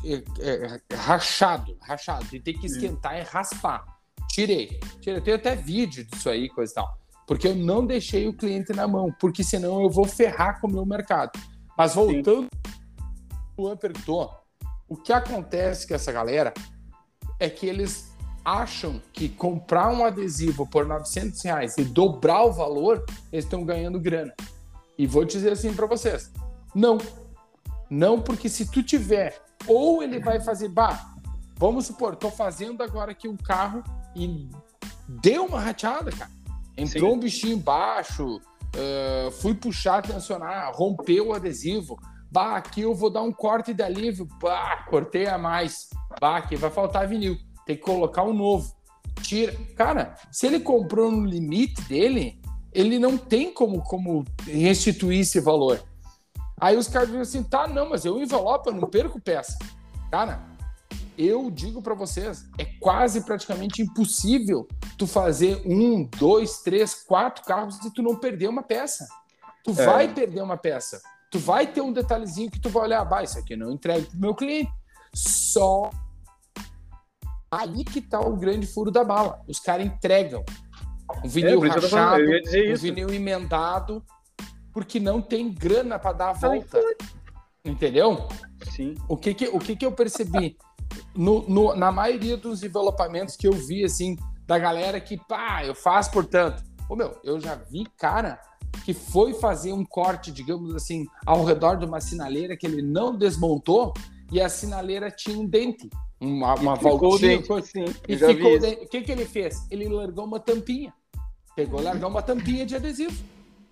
é, 0.06 0.24
é, 0.40 0.82
é 0.90 0.96
rachado, 0.96 1.78
rachado. 1.82 2.26
E 2.34 2.40
tem 2.40 2.58
que 2.58 2.68
esquentar 2.68 3.18
e 3.18 3.24
raspar. 3.24 3.84
Tirei. 4.30 4.80
Tirei. 5.02 5.22
Tem 5.22 5.34
até 5.34 5.56
vídeo 5.56 6.06
disso 6.06 6.30
aí, 6.30 6.50
coisa 6.50 6.72
e 6.72 6.76
tal 6.76 7.06
porque 7.26 7.48
eu 7.48 7.56
não 7.56 7.86
deixei 7.86 8.28
o 8.28 8.34
cliente 8.34 8.72
na 8.74 8.88
mão, 8.88 9.12
porque 9.20 9.44
senão 9.44 9.82
eu 9.82 9.90
vou 9.90 10.06
ferrar 10.06 10.60
com 10.62 10.68
o 10.68 10.72
meu 10.72 10.86
mercado. 10.86 11.32
Mas 11.78 11.96
voltando, 11.96 12.48
o 13.58 13.64
Luan 13.64 13.78
perguntou, 13.78 14.32
o 14.88 14.96
que 14.96 15.12
acontece 15.12 15.88
com 15.88 15.94
essa 15.94 16.12
galera 16.12 16.54
é 17.40 17.50
que 17.50 17.66
eles 17.66 18.14
acham 18.44 19.02
que 19.12 19.28
comprar 19.28 19.90
um 19.90 20.06
adesivo 20.06 20.68
por 20.68 20.86
900 20.86 21.42
reais 21.42 21.78
e 21.78 21.84
dobrar 21.84 22.44
o 22.44 22.54
valor, 22.54 23.04
eles 23.32 23.44
estão 23.46 23.66
ganhando 23.66 24.00
grana. 24.00 24.34
E 24.98 25.08
vou 25.08 25.26
dizer 25.26 25.52
assim 25.52 25.74
para 25.74 25.88
vocês, 25.88 26.32
não. 26.74 26.98
Não, 27.90 28.22
porque 28.22 28.48
se 28.48 28.70
tu 28.70 28.82
tiver, 28.82 29.42
ou 29.68 30.02
ele 30.02 30.20
vai 30.20 30.40
fazer, 30.40 30.70
bah, 30.70 31.16
vamos 31.58 31.88
supor, 31.88 32.16
tô 32.16 32.30
fazendo 32.30 32.82
agora 32.84 33.12
aqui 33.12 33.28
um 33.28 33.38
carro 33.38 33.84
e 34.16 34.48
deu 35.08 35.46
uma 35.46 35.60
rateada, 35.60 36.12
cara. 36.12 36.32
Entrou 36.78 37.12
Sim. 37.12 37.18
um 37.18 37.20
bichinho 37.20 37.58
embaixo, 37.58 38.42
uh, 38.76 39.32
fui 39.32 39.54
puxar, 39.54 40.02
tensionar, 40.02 40.72
rompeu 40.74 41.30
o 41.30 41.34
adesivo. 41.34 41.98
Bah, 42.32 42.58
aqui 42.58 42.82
eu 42.82 42.94
vou 42.94 43.10
dar 43.10 43.22
um 43.22 43.32
corte 43.32 43.74
de 43.74 43.82
alívio. 43.82 44.28
Bah, 44.42 44.86
cortei 44.90 45.28
a 45.28 45.38
mais. 45.38 45.90
Bah, 46.20 46.38
aqui 46.38 46.56
vai 46.56 46.70
faltar 46.70 47.08
vinil. 47.08 47.38
Tem 47.66 47.76
que 47.76 47.82
colocar 47.82 48.24
um 48.24 48.34
novo. 48.34 48.74
Tira. 49.22 49.56
Cara, 49.76 50.16
se 50.32 50.46
ele 50.46 50.60
comprou 50.60 51.10
no 51.12 51.26
limite 51.26 51.82
dele, 51.84 52.42
ele 52.74 53.00
não 53.00 53.18
tem 53.18 53.54
como, 53.54 53.82
como 53.82 54.26
restituir 54.46 55.22
esse 55.22 55.40
valor. 55.40 55.82
Aí 56.60 56.76
os 56.76 56.88
caras 56.88 57.08
dizem 57.08 57.22
assim: 57.22 57.44
tá, 57.44 57.68
não, 57.68 57.90
mas 57.90 58.06
eu 58.06 58.22
envelopo, 58.22 58.70
eu 58.70 58.74
não 58.74 58.90
perco 58.90 59.20
peça. 59.20 59.58
Cara, 60.12 60.44
eu 61.18 61.50
digo 61.50 61.82
para 61.82 61.94
vocês, 61.94 62.48
é 62.58 62.66
quase 62.80 63.22
praticamente 63.22 63.82
impossível 63.82 64.68
tu 64.98 65.08
fazer 65.08 65.62
um, 65.66 66.08
dois, 66.18 66.60
três, 66.60 66.94
quatro 66.94 67.44
carros 67.44 67.84
e 67.84 67.94
tu 67.94 68.02
não 68.02 68.16
perder 68.16 68.48
uma 68.48 68.64
peça. 68.64 69.08
Tu 69.64 69.72
é. 69.72 69.86
vai 69.86 70.14
perder 70.14 70.42
uma 70.42 70.58
peça. 70.58 71.02
Tu 71.32 71.40
vai 71.40 71.68
ter 71.68 71.82
um 71.82 71.92
detalhezinho 71.92 72.52
que 72.52 72.60
tu 72.60 72.70
vai 72.70 72.84
olhar, 72.84 73.04
bah, 73.04 73.24
isso 73.24 73.38
aqui 73.38 73.56
não 73.56 73.72
entregue 73.72 74.08
pro 74.08 74.20
meu 74.20 74.36
cliente. 74.36 74.72
Só 75.14 75.90
aí 77.52 77.84
que 77.84 78.02
tá 78.02 78.20
o 78.20 78.36
grande 78.36 78.68
furo 78.68 78.92
da 78.92 79.04
bala. 79.04 79.42
Os 79.48 79.60
caras 79.60 79.86
entregam. 79.86 80.44
Um 81.24 81.28
vinil 81.28 81.64
é, 81.66 81.70
rachado, 81.70 82.24
um 82.24 82.76
vinil 82.76 83.14
emendado, 83.14 84.04
porque 84.74 85.00
não 85.00 85.22
tem 85.22 85.54
grana 85.54 85.98
para 86.00 86.14
dar 86.14 86.30
a 86.30 86.34
volta. 86.34 86.80
Entendeu? 87.64 88.28
Sim. 88.72 88.96
O 89.08 89.18
que 89.18 89.34
que, 89.34 89.48
o 89.48 89.60
que, 89.60 89.76
que 89.76 89.86
eu 89.86 89.92
percebi? 89.92 90.58
No, 91.16 91.48
no, 91.48 91.76
na 91.76 91.92
maioria 91.92 92.38
dos 92.38 92.64
envelopamentos 92.64 93.36
que 93.36 93.48
eu 93.48 93.54
vi, 93.54 93.84
assim, 93.84 94.18
da 94.46 94.60
galera 94.60 95.00
que, 95.00 95.18
pá, 95.18 95.64
eu 95.66 95.76
faço, 95.76 96.12
portanto. 96.12 96.64
Ô, 96.90 96.96
meu, 96.96 97.18
eu 97.24 97.40
já 97.40 97.56
vi 97.56 97.86
cara 97.98 98.40
que 98.84 98.94
foi 98.94 99.34
fazer 99.34 99.72
um 99.72 99.86
corte, 99.86 100.32
digamos 100.32 100.76
assim, 100.76 101.06
ao 101.26 101.44
redor 101.44 101.76
de 101.76 101.86
uma 101.86 102.00
sinaleira 102.02 102.56
que 102.56 102.66
ele 102.68 102.82
não 102.82 103.16
desmontou 103.16 103.94
e 104.32 104.42
a 104.42 104.50
sinaleira 104.50 105.10
tinha 105.10 105.38
um 105.38 105.46
dente, 105.46 105.90
uma, 106.20 106.56
uma 106.56 106.76
voltinha. 106.76 107.38
Dente, 107.38 107.68
sim, 107.68 107.86
e 108.08 108.18
ficou 108.18 108.60
dente. 108.60 108.84
O 108.84 108.90
que, 108.90 109.02
que 109.02 109.12
ele 109.12 109.26
fez? 109.26 109.66
Ele 109.72 109.88
largou 109.88 110.26
uma 110.26 110.40
tampinha. 110.40 110.94
Pegou, 111.56 111.82
largou 111.82 112.10
uma 112.10 112.22
tampinha 112.22 112.66
de 112.66 112.76
adesivo. 112.76 113.16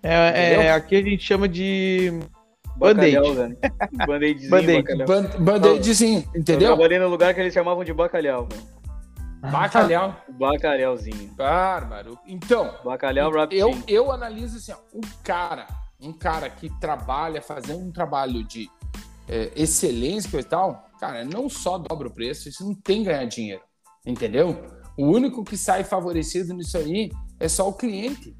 É, 0.02 0.66
é 0.66 0.72
aqui 0.72 0.96
a 0.96 1.02
gente 1.02 1.22
chama 1.22 1.48
de 1.48 2.20
Band-aid. 2.76 3.16
Band-aidzinho. 4.06 4.84
Band-aidzinho, 5.38 6.24
entendeu? 6.34 6.70
Eu 6.70 6.76
trabalhei 6.76 6.98
no 6.98 7.08
lugar 7.08 7.34
que 7.34 7.40
eles 7.40 7.54
chamavam 7.54 7.84
de 7.84 7.92
bacalhau. 7.92 8.48
Bacalhau? 9.40 10.16
Bacalhauzinho. 10.38 11.30
Bárbaro. 11.34 12.18
Então, 12.26 12.74
bacalhau 12.84 13.30
eu, 13.50 13.76
eu 13.86 14.10
analiso 14.10 14.56
assim, 14.56 14.72
ó, 14.72 14.76
um 14.96 15.00
cara, 15.22 15.66
um 16.00 16.12
cara 16.12 16.48
que 16.48 16.68
trabalha, 16.80 17.42
fazendo 17.42 17.84
um 17.84 17.92
trabalho 17.92 18.42
de 18.44 18.70
é, 19.28 19.52
excelência 19.54 20.38
e 20.38 20.44
tal, 20.44 20.88
cara, 20.98 21.24
não 21.24 21.48
só 21.48 21.78
dobra 21.78 22.08
o 22.08 22.14
preço, 22.14 22.48
isso 22.48 22.64
não 22.64 22.74
tem 22.74 23.04
ganhar 23.04 23.24
dinheiro, 23.26 23.62
entendeu? 24.04 24.64
O 24.96 25.06
único 25.06 25.44
que 25.44 25.56
sai 25.56 25.84
favorecido 25.84 26.54
nisso 26.54 26.78
aí 26.78 27.10
é 27.38 27.48
só 27.48 27.68
o 27.68 27.74
cliente. 27.74 28.36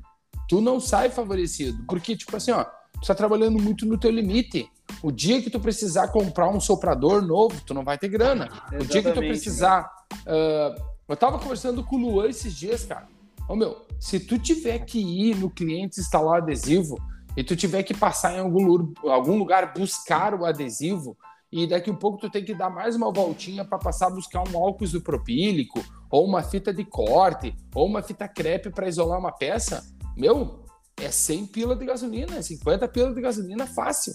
Tu 0.49 0.61
não 0.61 0.79
sai 0.79 1.11
favorecido, 1.11 1.85
porque, 1.87 2.17
tipo 2.17 2.37
assim, 2.37 2.53
ó, 2.53 2.65
tu 2.95 3.03
está 3.03 3.15
trabalhando 3.15 3.61
muito 3.63 3.87
no 3.87 3.99
teu 3.99 4.11
limite. 4.11 4.71
O 5.03 5.11
dia 5.11 5.41
que 5.43 5.51
tu 5.51 5.61
precisar 5.61 6.09
comprar 6.09 6.49
um 6.49 6.61
soprador 6.61 7.23
novo, 7.23 7.61
tu 7.67 7.75
não 7.75 7.85
vai 7.85 7.99
ter 7.99 8.09
grana. 8.09 8.47
Exatamente, 8.47 8.83
o 8.83 8.87
dia 8.87 9.03
que 9.03 9.13
tu 9.13 9.21
precisar. 9.21 9.91
Uh, 10.27 10.83
eu 11.07 11.17
tava 11.17 11.39
conversando 11.39 11.85
com 11.85 11.97
o 11.97 11.99
Luan 11.99 12.29
esses 12.29 12.55
dias, 12.55 12.85
cara. 12.85 13.07
Ô 13.49 13.55
meu, 13.55 13.85
se 14.01 14.19
tu 14.19 14.39
tiver 14.39 14.79
que 14.81 14.99
ir 14.99 15.37
no 15.37 15.51
cliente 15.51 16.01
instalar 16.01 16.33
o 16.33 16.43
adesivo 16.43 16.99
e 17.37 17.45
tu 17.45 17.55
tiver 17.55 17.83
que 17.83 17.93
passar 17.93 18.35
em 18.35 18.41
algum, 18.41 18.93
algum 19.11 19.37
lugar 19.37 19.75
buscar 19.75 20.35
o 20.35 20.45
adesivo, 20.45 21.17
e 21.53 21.67
daqui 21.67 21.91
a 21.91 21.95
pouco 21.95 22.19
tu 22.19 22.31
tem 22.31 22.45
que 22.45 22.55
dar 22.55 22.71
mais 22.71 22.97
uma 22.97 23.13
voltinha 23.13 23.65
para 23.65 23.79
passar 23.79 24.07
a 24.07 24.11
buscar 24.11 24.43
um 24.49 24.57
álcool 24.57 24.85
isopropílico, 24.85 25.85
ou 26.11 26.27
uma 26.27 26.43
fita 26.43 26.73
de 26.73 26.85
corte, 26.85 27.55
ou 27.75 27.87
uma 27.87 28.03
fita 28.03 28.27
crepe 28.27 28.71
para 28.71 28.89
isolar 28.89 29.19
uma 29.19 29.33
peça, 29.33 29.85
meu, 30.17 30.64
é 30.97 31.11
100 31.11 31.47
pila 31.47 31.77
de 31.77 31.85
gasolina, 31.85 32.37
é 32.37 32.43
50 32.43 32.89
pila 32.89 33.13
de 33.13 33.21
gasolina 33.21 33.67
fácil. 33.67 34.15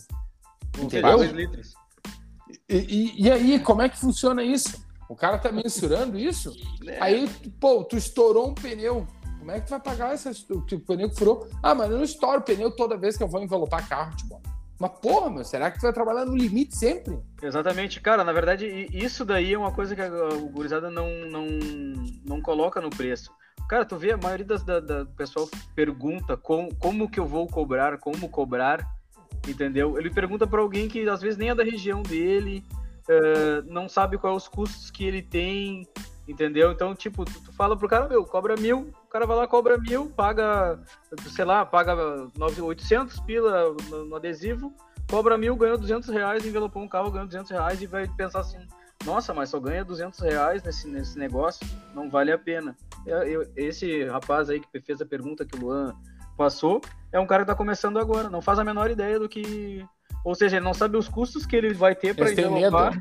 Entendeu? 0.78 1.24
litros. 1.24 1.74
E, 2.68 2.78
e, 2.78 3.24
e, 3.24 3.32
aí, 3.32 3.60
como 3.60 3.82
é 3.82 3.90
que 3.90 3.98
funciona 3.98 4.44
isso? 4.44 4.84
O 5.10 5.16
cara 5.16 5.38
tá 5.38 5.52
mensurando 5.52 6.18
isso? 6.18 6.54
É. 6.86 7.02
Aí, 7.02 7.28
pô, 7.60 7.84
tu 7.84 7.98
estourou 7.98 8.50
um 8.50 8.54
pneu. 8.54 9.08
Como 9.40 9.52
é 9.52 9.60
que 9.60 9.68
tu 9.68 9.72
vai 9.72 9.80
pagar 9.80 10.14
esse 10.14 10.32
tipo, 10.34 10.86
pneu 10.86 11.10
que 11.10 11.16
furou? 11.16 11.48
Ah, 11.64 11.74
mas 11.74 11.90
eu 11.90 11.98
não 11.98 12.04
estouro 12.04 12.42
pneu 12.42 12.70
toda 12.72 12.98
vez 12.98 13.18
que 13.18 13.24
eu 13.24 13.28
vou 13.28 13.42
envelopar 13.42 13.88
carro, 13.88 14.16
tipo. 14.16 14.42
Mas 14.80 14.92
porra, 15.02 15.30
meu, 15.30 15.44
será 15.44 15.70
que 15.70 15.78
tu 15.78 15.82
vai 15.82 15.94
trabalhar 15.94 16.26
no 16.26 16.36
limite 16.36 16.76
sempre? 16.76 17.20
Exatamente, 17.42 18.00
cara. 18.00 18.24
Na 18.24 18.32
verdade, 18.32 18.88
isso 18.92 19.26
daí 19.26 19.54
é 19.54 19.58
uma 19.58 19.74
coisa 19.74 19.94
que 19.94 20.02
a 20.02 20.10
gurizada 20.52 20.90
não, 20.90 21.10
não, 21.26 21.46
não 22.26 22.42
coloca 22.42 22.80
no 22.80 22.90
preço. 22.90 23.30
Cara, 23.70 23.86
tu 23.86 23.96
vê, 23.98 24.12
a 24.12 24.18
maioria 24.18 24.48
das, 24.48 24.64
da, 24.64 24.80
da 24.80 25.06
pessoal 25.06 25.48
pergunta 25.76 26.36
como, 26.36 26.74
como 26.78 27.08
que 27.08 27.20
eu 27.20 27.28
vou 27.28 27.46
cobrar, 27.46 28.00
como 28.00 28.28
cobrar, 28.28 28.84
entendeu? 29.48 29.96
Ele 30.00 30.10
pergunta 30.10 30.48
para 30.48 30.60
alguém 30.60 30.88
que 30.88 31.08
às 31.08 31.22
vezes 31.22 31.38
nem 31.38 31.52
é 31.52 31.56
da 31.56 31.64
região 31.64 32.02
dele, 32.02 32.66
uh, 33.08 33.72
não 33.72 33.88
sabe 33.88 34.18
quais 34.18 34.36
os 34.36 34.48
custos 34.48 34.90
que 34.90 35.06
ele 35.06 35.22
tem, 35.22 35.88
entendeu? 36.28 36.72
Então, 36.72 36.96
tipo, 36.96 37.24
tu, 37.24 37.44
tu, 37.44 37.54
fala 37.54 37.78
pro 37.78 37.88
cara, 37.88 38.10
meu, 38.10 38.26
cobra 38.26 38.56
mil, 38.56 38.92
o 39.06 39.08
cara 39.08 39.28
vai 39.28 39.38
lá, 39.38 39.48
cobra 39.48 39.78
mil, 39.78 40.10
paga, 40.10 40.80
sei 41.28 41.46
lá, 41.46 41.64
paga 41.64 41.96
800 42.40 43.20
pila 43.20 43.76
no, 43.92 44.06
no 44.06 44.16
adesivo, 44.16 44.74
cobra 45.08 45.38
mil, 45.38 45.56
ganha 45.56 45.78
200 45.78 46.10
reais, 46.10 46.44
envelopou 46.44 46.82
um 46.82 46.88
carro, 46.88 47.12
ganha 47.12 47.26
200 47.26 47.52
reais 47.52 47.80
e 47.84 47.86
vai 47.86 48.08
pensar 48.08 48.40
assim, 48.40 48.66
nossa, 49.06 49.32
mas 49.32 49.50
só 49.50 49.60
ganha 49.60 49.86
200 49.86 50.20
reais 50.22 50.64
nesse, 50.64 50.88
nesse 50.88 51.20
negócio, 51.20 51.68
não 51.94 52.10
vale 52.10 52.32
a 52.32 52.38
pena. 52.38 52.76
Eu, 53.06 53.18
eu, 53.24 53.52
esse 53.56 54.06
rapaz 54.06 54.50
aí 54.50 54.60
que 54.60 54.80
fez 54.82 55.02
a 55.02 55.06
pergunta 55.06 55.46
que 55.46 55.58
o 55.58 55.62
Luan 55.62 55.96
passou, 56.38 56.82
é 57.12 57.20
um 57.20 57.28
cara 57.28 57.44
que 57.44 57.52
está 57.52 57.56
começando 57.56 58.00
agora, 58.00 58.30
não 58.30 58.42
faz 58.42 58.60
a 58.60 58.64
menor 58.64 58.90
ideia 58.90 59.20
do 59.20 59.28
que... 59.28 59.86
Ou 60.24 60.36
seja, 60.36 60.58
ele 60.58 60.66
não 60.66 60.74
sabe 60.74 60.98
os 60.98 61.08
custos 61.08 61.46
que 61.46 61.56
ele 61.56 61.74
vai 61.74 61.96
ter 61.96 62.16
para 62.16 62.32
envelopar. 62.32 63.00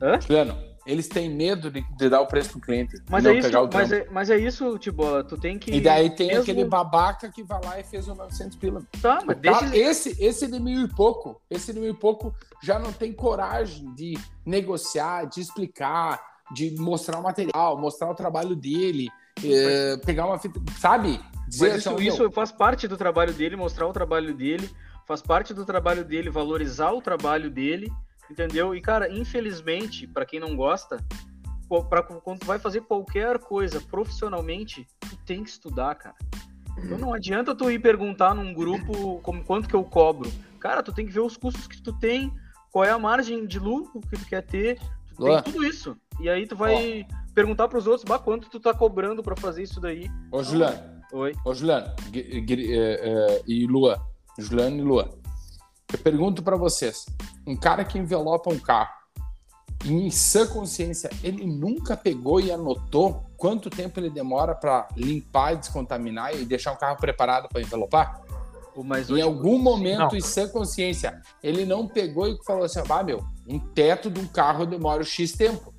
Hã? 0.00 0.20
Juliano, 0.20 0.56
eles 0.86 1.08
têm 1.08 1.30
medo 1.30 1.70
de, 1.70 1.80
de 1.96 2.08
dar 2.08 2.20
o 2.20 2.26
preço 2.26 2.50
pro 2.50 2.60
cliente. 2.60 2.96
Mas, 3.08 3.24
é 3.24 3.34
isso, 3.34 3.48
mas, 3.72 3.92
é, 3.92 4.06
mas 4.10 4.30
é 4.30 4.36
isso, 4.36 4.78
Tibola, 4.78 5.24
tu 5.24 5.38
tem 5.38 5.58
que. 5.58 5.70
E 5.70 5.80
daí 5.80 6.10
tem 6.10 6.28
mesmo... 6.28 6.42
aquele 6.42 6.64
babaca 6.64 7.30
que 7.30 7.42
vai 7.42 7.60
lá 7.64 7.80
e 7.80 7.84
fez 7.84 8.06
o 8.06 8.14
900 8.14 8.56
pila. 8.58 8.82
Tá, 9.00 9.22
mas 9.24 9.38
deixa... 9.38 9.76
esse, 9.76 10.22
esse 10.22 10.46
de 10.46 10.60
mil 10.60 10.82
e 10.82 10.88
pouco, 10.88 11.40
esse 11.50 11.72
de 11.72 11.80
mil 11.80 11.90
e 11.90 11.96
pouco 11.96 12.34
já 12.62 12.78
não 12.78 12.92
tem 12.92 13.12
coragem 13.12 13.92
de 13.94 14.18
negociar, 14.44 15.24
de 15.24 15.40
explicar, 15.40 16.20
de 16.52 16.74
mostrar 16.78 17.18
o 17.18 17.22
material, 17.22 17.78
mostrar 17.78 18.10
o 18.10 18.14
trabalho 18.14 18.54
dele, 18.54 19.08
é, 19.42 19.96
pegar 19.98 20.26
uma 20.26 20.38
fita, 20.38 20.60
sabe? 20.78 21.20
Dizer 21.48 21.68
mas 21.68 21.78
isso, 21.78 21.90
assim, 21.90 22.06
isso 22.06 22.30
faz 22.30 22.52
parte 22.52 22.88
do 22.88 22.96
trabalho 22.96 23.32
dele, 23.32 23.56
mostrar 23.56 23.86
o 23.86 23.92
trabalho 23.92 24.34
dele, 24.34 24.68
faz 25.06 25.20
parte 25.20 25.52
do 25.52 25.64
trabalho 25.64 26.04
dele, 26.04 26.30
valorizar 26.30 26.92
o 26.92 27.00
trabalho 27.00 27.50
dele 27.50 27.92
Entendeu? 28.30 28.74
E, 28.74 28.80
cara, 28.80 29.10
infelizmente, 29.12 30.06
para 30.06 30.24
quem 30.24 30.40
não 30.40 30.56
gosta, 30.56 30.98
pra, 31.88 32.02
quando 32.02 32.40
tu 32.40 32.46
vai 32.46 32.58
fazer 32.58 32.80
qualquer 32.82 33.38
coisa 33.38 33.80
profissionalmente, 33.80 34.86
tu 35.00 35.16
tem 35.26 35.42
que 35.42 35.50
estudar, 35.50 35.94
cara. 35.94 36.16
Então 36.78 36.98
não 36.98 37.14
adianta 37.14 37.54
tu 37.54 37.70
ir 37.70 37.78
perguntar 37.78 38.34
num 38.34 38.52
grupo 38.52 39.20
como 39.20 39.44
quanto 39.44 39.68
que 39.68 39.74
eu 39.76 39.84
cobro. 39.84 40.30
Cara, 40.58 40.82
tu 40.82 40.92
tem 40.92 41.06
que 41.06 41.12
ver 41.12 41.20
os 41.20 41.36
custos 41.36 41.68
que 41.68 41.80
tu 41.80 41.92
tem, 41.92 42.32
qual 42.72 42.84
é 42.84 42.90
a 42.90 42.98
margem 42.98 43.46
de 43.46 43.58
lucro 43.58 44.00
que 44.00 44.16
tu 44.16 44.26
quer 44.26 44.42
ter, 44.42 44.80
tu 45.14 45.22
tem 45.22 45.42
tudo 45.42 45.64
isso. 45.64 45.96
E 46.18 46.28
aí 46.28 46.46
tu 46.46 46.56
vai 46.56 47.06
perguntar 47.34 47.68
para 47.68 47.78
os 47.78 47.86
outros, 47.86 48.04
bah, 48.04 48.18
quanto 48.18 48.48
tu 48.48 48.60
tá 48.60 48.72
cobrando 48.72 49.22
para 49.22 49.36
fazer 49.36 49.62
isso 49.62 49.80
daí. 49.80 50.10
Ô, 50.30 50.42
Juliano. 50.42 51.02
Oi. 51.12 51.34
Ô, 51.44 51.52
Juliano. 51.52 51.92
É, 52.14 52.20
é, 52.20 53.42
e 53.46 53.66
Lua. 53.66 54.00
Juliano 54.38 54.76
e 54.76 54.82
Lua. 54.82 55.10
Eu 55.92 55.98
pergunto 55.98 56.42
para 56.42 56.56
vocês: 56.56 57.06
um 57.46 57.56
cara 57.56 57.84
que 57.84 57.98
envelopa 57.98 58.52
um 58.52 58.58
carro, 58.58 58.92
em 59.84 60.10
sã 60.10 60.46
consciência, 60.46 61.10
ele 61.22 61.46
nunca 61.46 61.96
pegou 61.96 62.40
e 62.40 62.50
anotou 62.50 63.24
quanto 63.36 63.68
tempo 63.68 64.00
ele 64.00 64.10
demora 64.10 64.54
para 64.54 64.88
limpar 64.96 65.56
descontaminar 65.56 66.34
e 66.34 66.44
deixar 66.44 66.72
o 66.72 66.78
carro 66.78 66.96
preparado 66.96 67.48
para 67.48 67.60
envelopar? 67.60 68.22
Mas 68.82 69.08
em 69.08 69.20
algum 69.20 69.58
momento, 69.58 70.12
não. 70.12 70.16
em 70.16 70.20
sã 70.20 70.48
consciência, 70.48 71.20
ele 71.42 71.64
não 71.64 71.86
pegou 71.86 72.26
e 72.26 72.36
falou 72.44 72.64
assim: 72.64 72.80
ah, 72.88 73.02
meu, 73.02 73.24
um 73.48 73.58
teto 73.58 74.10
de 74.10 74.18
um 74.18 74.26
carro 74.26 74.66
demora 74.66 75.04
X 75.04 75.32
tempo. 75.32 75.73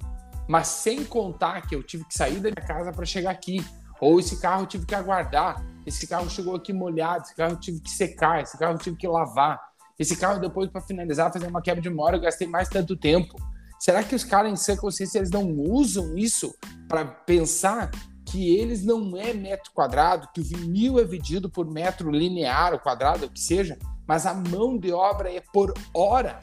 Mas 0.47 0.67
sem 0.67 1.03
contar 1.03 1.67
que 1.67 1.75
eu 1.75 1.81
tive 1.81 2.05
que 2.05 2.13
sair 2.13 2.39
da 2.39 2.49
minha 2.49 2.67
casa 2.67 2.91
para 2.91 3.05
chegar 3.05 3.31
aqui. 3.31 3.65
Ou 3.99 4.19
esse 4.19 4.39
carro 4.39 4.63
eu 4.63 4.67
tive 4.67 4.85
que 4.85 4.95
aguardar. 4.95 5.65
Esse 5.85 6.07
carro 6.07 6.29
chegou 6.29 6.55
aqui 6.55 6.73
molhado. 6.73 7.23
Esse 7.23 7.35
carro 7.35 7.53
eu 7.53 7.59
tive 7.59 7.79
que 7.79 7.89
secar. 7.89 8.41
Esse 8.41 8.57
carro 8.57 8.73
eu 8.73 8.79
tive 8.79 8.97
que 8.97 9.07
lavar. 9.07 9.59
Esse 9.97 10.17
carro, 10.17 10.39
depois, 10.39 10.69
para 10.69 10.81
finalizar, 10.81 11.31
fazer 11.31 11.47
uma 11.47 11.61
quebra 11.61 11.81
de 11.81 11.89
memória, 11.89 12.17
eu 12.17 12.21
gastei 12.21 12.47
mais 12.47 12.67
tanto 12.67 12.97
tempo. 12.97 13.35
Será 13.79 14.03
que 14.03 14.15
os 14.15 14.23
caras 14.23 14.51
em 14.51 14.55
sã 14.55 14.75
consciência 14.75 15.19
eles 15.19 15.31
não 15.31 15.49
usam 15.57 16.17
isso 16.17 16.53
para 16.87 17.05
pensar 17.05 17.91
que 18.25 18.55
eles 18.55 18.83
não 18.83 19.15
é 19.15 19.33
metro 19.33 19.71
quadrado, 19.73 20.27
que 20.33 20.41
o 20.41 20.43
vinil 20.43 20.99
é 20.99 21.03
vendido 21.03 21.49
por 21.49 21.69
metro 21.69 22.11
linear 22.11 22.73
ou 22.73 22.79
quadrado, 22.79 23.25
o 23.25 23.29
que 23.29 23.39
seja, 23.39 23.77
mas 24.07 24.25
a 24.25 24.33
mão 24.33 24.77
de 24.77 24.91
obra 24.91 25.31
é 25.31 25.41
por 25.53 25.73
hora. 25.93 26.39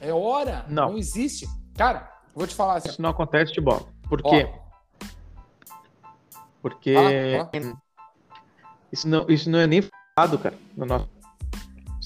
É 0.00 0.12
hora. 0.12 0.66
Não, 0.68 0.90
não 0.90 0.98
existe. 0.98 1.46
Cara, 1.74 2.10
vou 2.34 2.46
te 2.46 2.54
falar 2.54 2.76
assim. 2.76 2.88
Isso 2.88 3.02
não 3.02 3.10
acontece 3.10 3.52
de 3.52 3.60
bola. 3.60 3.86
Por 4.08 4.22
quê? 4.22 4.48
Porque 6.60 6.94
ah, 6.96 7.50
Isso, 8.92 9.08
não, 9.08 9.26
isso 9.28 9.48
não 9.50 9.58
é 9.58 9.66
nem 9.66 9.82
falado, 9.82 10.38
cara, 10.38 10.56
no 10.76 10.84
nosso 10.84 11.08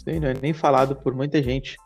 isso 0.02 0.10
aí 0.10 0.18
não 0.18 0.28
é 0.28 0.34
nem 0.34 0.52
falado 0.52 0.96
por 0.96 1.14
muita 1.14 1.40
gente. 1.40 1.76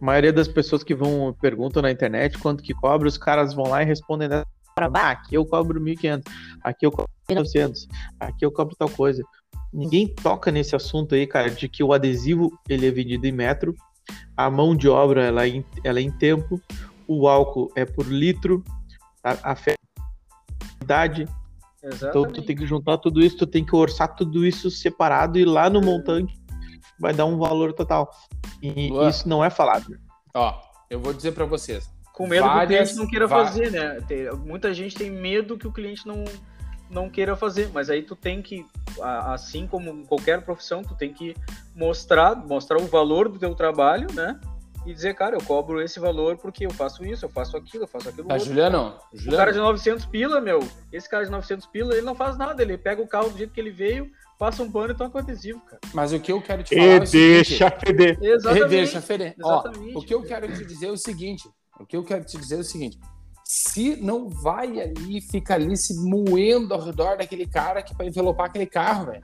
A 0.00 0.04
maioria 0.04 0.32
das 0.32 0.48
pessoas 0.48 0.82
que 0.82 0.94
vão 0.94 1.36
perguntam 1.38 1.82
na 1.82 1.90
internet 1.90 2.38
quanto 2.38 2.62
que 2.62 2.72
cobra, 2.72 3.06
os 3.06 3.18
caras 3.18 3.52
vão 3.52 3.68
lá 3.68 3.82
e 3.82 3.84
respondem 3.84 4.28
dessa 4.28 4.46
ah, 4.94 5.10
aqui 5.10 5.34
eu 5.34 5.44
cobro 5.44 5.80
1.500, 5.80 6.22
aqui 6.62 6.86
eu 6.86 6.92
cobro 6.92 7.10
1.900, 7.28 7.88
aqui 8.20 8.44
eu 8.44 8.52
cobro 8.52 8.76
tal 8.78 8.88
coisa. 8.88 9.24
Ninguém 9.72 10.06
toca 10.06 10.52
nesse 10.52 10.76
assunto 10.76 11.16
aí, 11.16 11.26
cara, 11.26 11.50
de 11.50 11.68
que 11.68 11.82
o 11.82 11.92
adesivo 11.92 12.56
ele 12.68 12.86
é 12.86 12.90
vendido 12.90 13.26
em 13.26 13.32
metro, 13.32 13.74
a 14.36 14.48
mão 14.48 14.76
de 14.76 14.88
obra 14.88 15.24
ela 15.24 15.44
é 15.44 15.48
em, 15.48 15.64
ela 15.82 15.98
é 15.98 16.02
em 16.02 16.12
tempo, 16.12 16.60
o 17.08 17.26
álcool 17.26 17.72
é 17.74 17.84
por 17.84 18.06
litro, 18.06 18.62
a, 19.24 19.52
a 19.52 19.56
Exatamente. 21.82 22.08
Então 22.08 22.32
tu 22.32 22.42
tem 22.42 22.56
que 22.56 22.66
juntar 22.66 22.98
tudo 22.98 23.20
isso, 23.20 23.36
tu 23.38 23.46
tem 23.46 23.64
que 23.64 23.74
orçar 23.74 24.14
tudo 24.14 24.44
isso 24.44 24.70
separado 24.70 25.38
e 25.38 25.44
lá 25.44 25.70
no 25.70 25.80
montante 25.80 26.34
vai 26.98 27.14
dar 27.14 27.24
um 27.24 27.38
valor 27.38 27.72
total. 27.72 28.10
E 28.62 28.88
Boa. 28.88 29.08
isso 29.08 29.28
não 29.28 29.44
é 29.44 29.50
falado. 29.50 29.98
Ó, 30.34 30.60
eu 30.90 31.00
vou 31.00 31.12
dizer 31.12 31.32
para 31.32 31.44
vocês. 31.44 31.88
Com 32.12 32.26
medo 32.26 32.44
várias, 32.44 32.68
que 32.68 32.74
o 32.74 32.78
cliente 32.78 32.96
não 32.96 33.06
queira 33.06 33.28
fazer, 33.28 33.70
né? 33.70 34.00
Tem, 34.08 34.30
muita 34.32 34.74
gente 34.74 34.96
tem 34.96 35.10
medo 35.10 35.56
que 35.56 35.68
o 35.68 35.72
cliente 35.72 36.06
não, 36.06 36.24
não 36.90 37.08
queira 37.08 37.36
fazer, 37.36 37.70
mas 37.72 37.88
aí 37.88 38.02
tu 38.02 38.16
tem 38.16 38.42
que, 38.42 38.66
assim 39.00 39.68
como 39.68 40.04
qualquer 40.06 40.42
profissão, 40.42 40.82
tu 40.82 40.96
tem 40.96 41.12
que 41.12 41.36
mostrar, 41.76 42.34
mostrar 42.34 42.78
o 42.78 42.86
valor 42.86 43.28
do 43.28 43.38
teu 43.38 43.54
trabalho, 43.54 44.12
né? 44.12 44.38
E 44.86 44.94
dizer, 44.94 45.14
cara, 45.14 45.36
eu 45.36 45.42
cobro 45.42 45.82
esse 45.82 46.00
valor 46.00 46.36
porque 46.38 46.64
eu 46.64 46.70
faço 46.70 47.04
isso, 47.04 47.24
eu 47.24 47.28
faço 47.28 47.56
aquilo, 47.56 47.84
eu 47.84 47.88
faço 47.88 48.08
aquilo. 48.08 48.28
Tá, 48.28 48.34
outro. 48.34 48.48
Juliano, 48.48 48.94
Juliano. 49.12 49.34
O 49.34 49.38
cara 49.38 49.52
de 49.52 49.58
900 49.58 50.06
pila, 50.06 50.40
meu, 50.40 50.60
esse 50.92 51.08
cara 51.08 51.24
de 51.24 51.30
900 51.30 51.66
pila, 51.66 51.94
ele 51.94 52.06
não 52.06 52.14
faz 52.14 52.38
nada, 52.38 52.62
ele 52.62 52.78
pega 52.78 53.02
o 53.02 53.06
carro 53.06 53.30
do 53.30 53.38
jeito 53.38 53.52
que 53.52 53.60
ele 53.60 53.70
veio, 53.70 54.10
passa 54.38 54.62
um 54.62 54.70
pano 54.70 54.92
e 54.92 54.96
toca 54.96 55.18
um 55.18 55.20
adesivo, 55.20 55.60
cara. 55.60 55.80
Mas 55.92 56.12
o 56.12 56.20
que 56.20 56.32
eu 56.32 56.40
quero 56.40 56.62
te 56.62 56.74
falar 56.74 56.86
e 56.86 56.90
é 56.90 56.96
o 56.96 57.10
deixa 57.10 57.70
feder. 57.70 58.18
Exatamente. 58.22 58.64
E 58.64 58.68
deixa 58.68 59.00
feder. 59.00 59.34
Ó, 59.42 59.64
o 59.94 60.02
que 60.02 60.14
eu 60.14 60.22
quero 60.22 60.50
te 60.52 60.64
dizer 60.64 60.86
é 60.86 60.92
o 60.92 60.96
seguinte, 60.96 61.48
o 61.78 61.84
que 61.84 61.96
eu 61.96 62.04
quero 62.04 62.24
te 62.24 62.38
dizer 62.38 62.56
é 62.56 62.60
o 62.60 62.64
seguinte, 62.64 62.98
se 63.44 63.96
não 63.96 64.28
vai 64.28 64.80
ali, 64.80 65.20
fica 65.20 65.54
ali 65.54 65.76
se 65.76 65.94
moendo 65.94 66.72
ao 66.72 66.80
redor 66.80 67.16
daquele 67.16 67.46
cara 67.46 67.82
que 67.82 67.94
vai 67.94 68.08
envelopar 68.08 68.46
aquele 68.46 68.66
carro, 68.66 69.06
velho. 69.06 69.22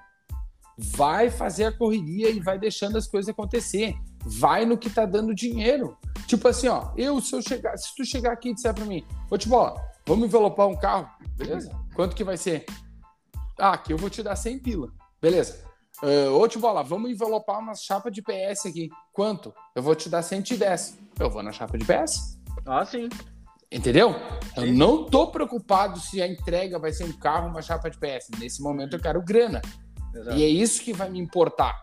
Vai 0.76 1.30
fazer 1.30 1.66
a 1.66 1.72
correria 1.72 2.30
e 2.30 2.40
vai 2.40 2.58
deixando 2.58 2.98
as 2.98 3.06
coisas 3.06 3.28
acontecer 3.28 3.94
vai 4.24 4.64
no 4.64 4.78
que 4.78 4.90
tá 4.90 5.04
dando 5.04 5.34
dinheiro. 5.34 5.96
Tipo 6.26 6.48
assim, 6.48 6.68
ó, 6.68 6.92
eu, 6.96 7.20
se 7.20 7.34
eu 7.34 7.42
chegar, 7.42 7.76
se 7.76 7.94
tu 7.94 8.04
chegar 8.04 8.32
aqui 8.32 8.50
e 8.50 8.54
disser 8.54 8.74
pra 8.74 8.84
mim, 8.84 9.04
ô 9.30 9.36
tipo, 9.36 9.56
vamos 10.06 10.26
envelopar 10.26 10.66
um 10.66 10.76
carro, 10.76 11.08
beleza? 11.36 11.70
Quanto 11.94 12.16
que 12.16 12.24
vai 12.24 12.36
ser? 12.36 12.64
Ah, 13.58 13.72
aqui 13.72 13.92
eu 13.92 13.98
vou 13.98 14.10
te 14.10 14.22
dar 14.22 14.36
100 14.36 14.58
pila, 14.60 14.88
beleza. 15.20 15.62
Uh, 16.02 16.32
ô, 16.32 16.72
lá, 16.72 16.82
vamos 16.82 17.10
envelopar 17.10 17.60
uma 17.60 17.74
chapa 17.74 18.10
de 18.10 18.20
PS 18.20 18.66
aqui. 18.66 18.90
Quanto? 19.12 19.54
Eu 19.74 19.82
vou 19.82 19.94
te 19.94 20.08
dar 20.08 20.22
110. 20.22 20.98
Eu 21.18 21.30
vou 21.30 21.42
na 21.42 21.52
chapa 21.52 21.78
de 21.78 21.84
PS. 21.84 22.38
Ah, 22.66 22.84
sim. 22.84 23.08
Entendeu? 23.70 24.14
Eu 24.56 24.72
não 24.72 25.06
tô 25.06 25.28
preocupado 25.28 25.98
se 25.98 26.20
a 26.20 26.26
entrega 26.26 26.78
vai 26.78 26.92
ser 26.92 27.04
um 27.04 27.12
carro 27.12 27.46
ou 27.46 27.50
uma 27.50 27.62
chapa 27.62 27.90
de 27.90 27.98
PS. 27.98 28.30
Nesse 28.38 28.62
momento 28.62 28.96
eu 28.96 29.00
quero 29.00 29.22
grana. 29.22 29.62
Exato. 30.14 30.36
E 30.36 30.44
é 30.44 30.48
isso 30.48 30.82
que 30.82 30.92
vai 30.92 31.08
me 31.08 31.18
importar. 31.18 31.74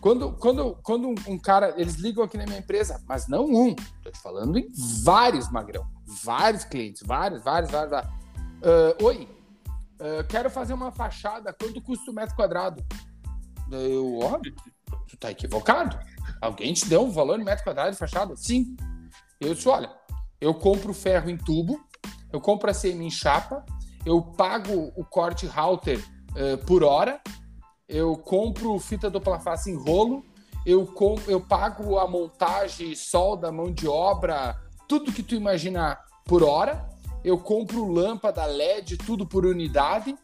Quando, 0.00 0.32
quando, 0.32 0.78
quando 0.82 1.14
um, 1.26 1.38
cara, 1.38 1.74
eles 1.76 1.96
ligam 1.96 2.22
aqui 2.22 2.36
na 2.36 2.44
minha 2.44 2.58
empresa, 2.58 3.02
mas 3.08 3.26
não 3.26 3.44
um, 3.44 3.74
tô 4.02 4.10
te 4.10 4.18
falando 4.20 4.56
em 4.58 4.68
vários, 5.02 5.50
Magrão, 5.50 5.86
vários 6.22 6.64
clientes, 6.64 7.02
vários, 7.04 7.42
vários, 7.42 7.70
vários. 7.70 8.08
Uh, 8.08 9.04
Oi, 9.04 9.28
uh, 10.00 10.24
quero 10.28 10.48
fazer 10.50 10.74
uma 10.74 10.92
fachada, 10.92 11.52
quanto 11.52 11.80
custa 11.80 12.10
o 12.10 12.14
metro 12.14 12.36
quadrado? 12.36 12.84
Eu, 13.70 14.20
ó, 14.20 14.38
tu 15.08 15.16
tá 15.16 15.30
equivocado. 15.30 15.98
Alguém 16.40 16.72
te 16.72 16.86
deu 16.86 17.04
um 17.04 17.10
valor 17.10 17.40
em 17.40 17.44
metro 17.44 17.64
quadrado 17.64 17.90
de 17.90 17.96
fachada? 17.96 18.36
Sim. 18.36 18.76
Eu 19.40 19.54
disse, 19.54 19.68
olha, 19.68 19.90
eu 20.40 20.54
compro 20.54 20.94
ferro 20.94 21.30
em 21.30 21.36
tubo, 21.36 21.80
eu 22.32 22.40
compro 22.40 22.70
a 22.70 22.74
CM 22.74 23.04
em 23.04 23.10
chapa, 23.10 23.64
eu 24.04 24.22
pago 24.22 24.92
o 24.96 25.04
corte 25.04 25.46
router 25.46 25.98
uh, 26.30 26.64
por 26.64 26.84
hora, 26.84 27.20
eu 27.88 28.16
compro 28.16 28.78
fita 28.78 29.08
dupla 29.08 29.38
face 29.38 29.70
em 29.70 29.76
rolo, 29.76 30.24
eu, 30.64 30.86
compro, 30.86 31.30
eu 31.30 31.40
pago 31.40 31.98
a 31.98 32.08
montagem, 32.08 32.94
solda, 32.94 33.52
mão 33.52 33.72
de 33.72 33.86
obra, 33.86 34.60
tudo 34.88 35.12
que 35.12 35.22
tu 35.22 35.34
imaginar 35.34 36.04
por 36.24 36.42
hora, 36.42 36.88
eu 37.24 37.38
compro 37.38 37.90
lâmpada 37.90 38.44
LED, 38.44 38.98
tudo 38.98 39.26
por 39.26 39.46
unidade. 39.46 40.16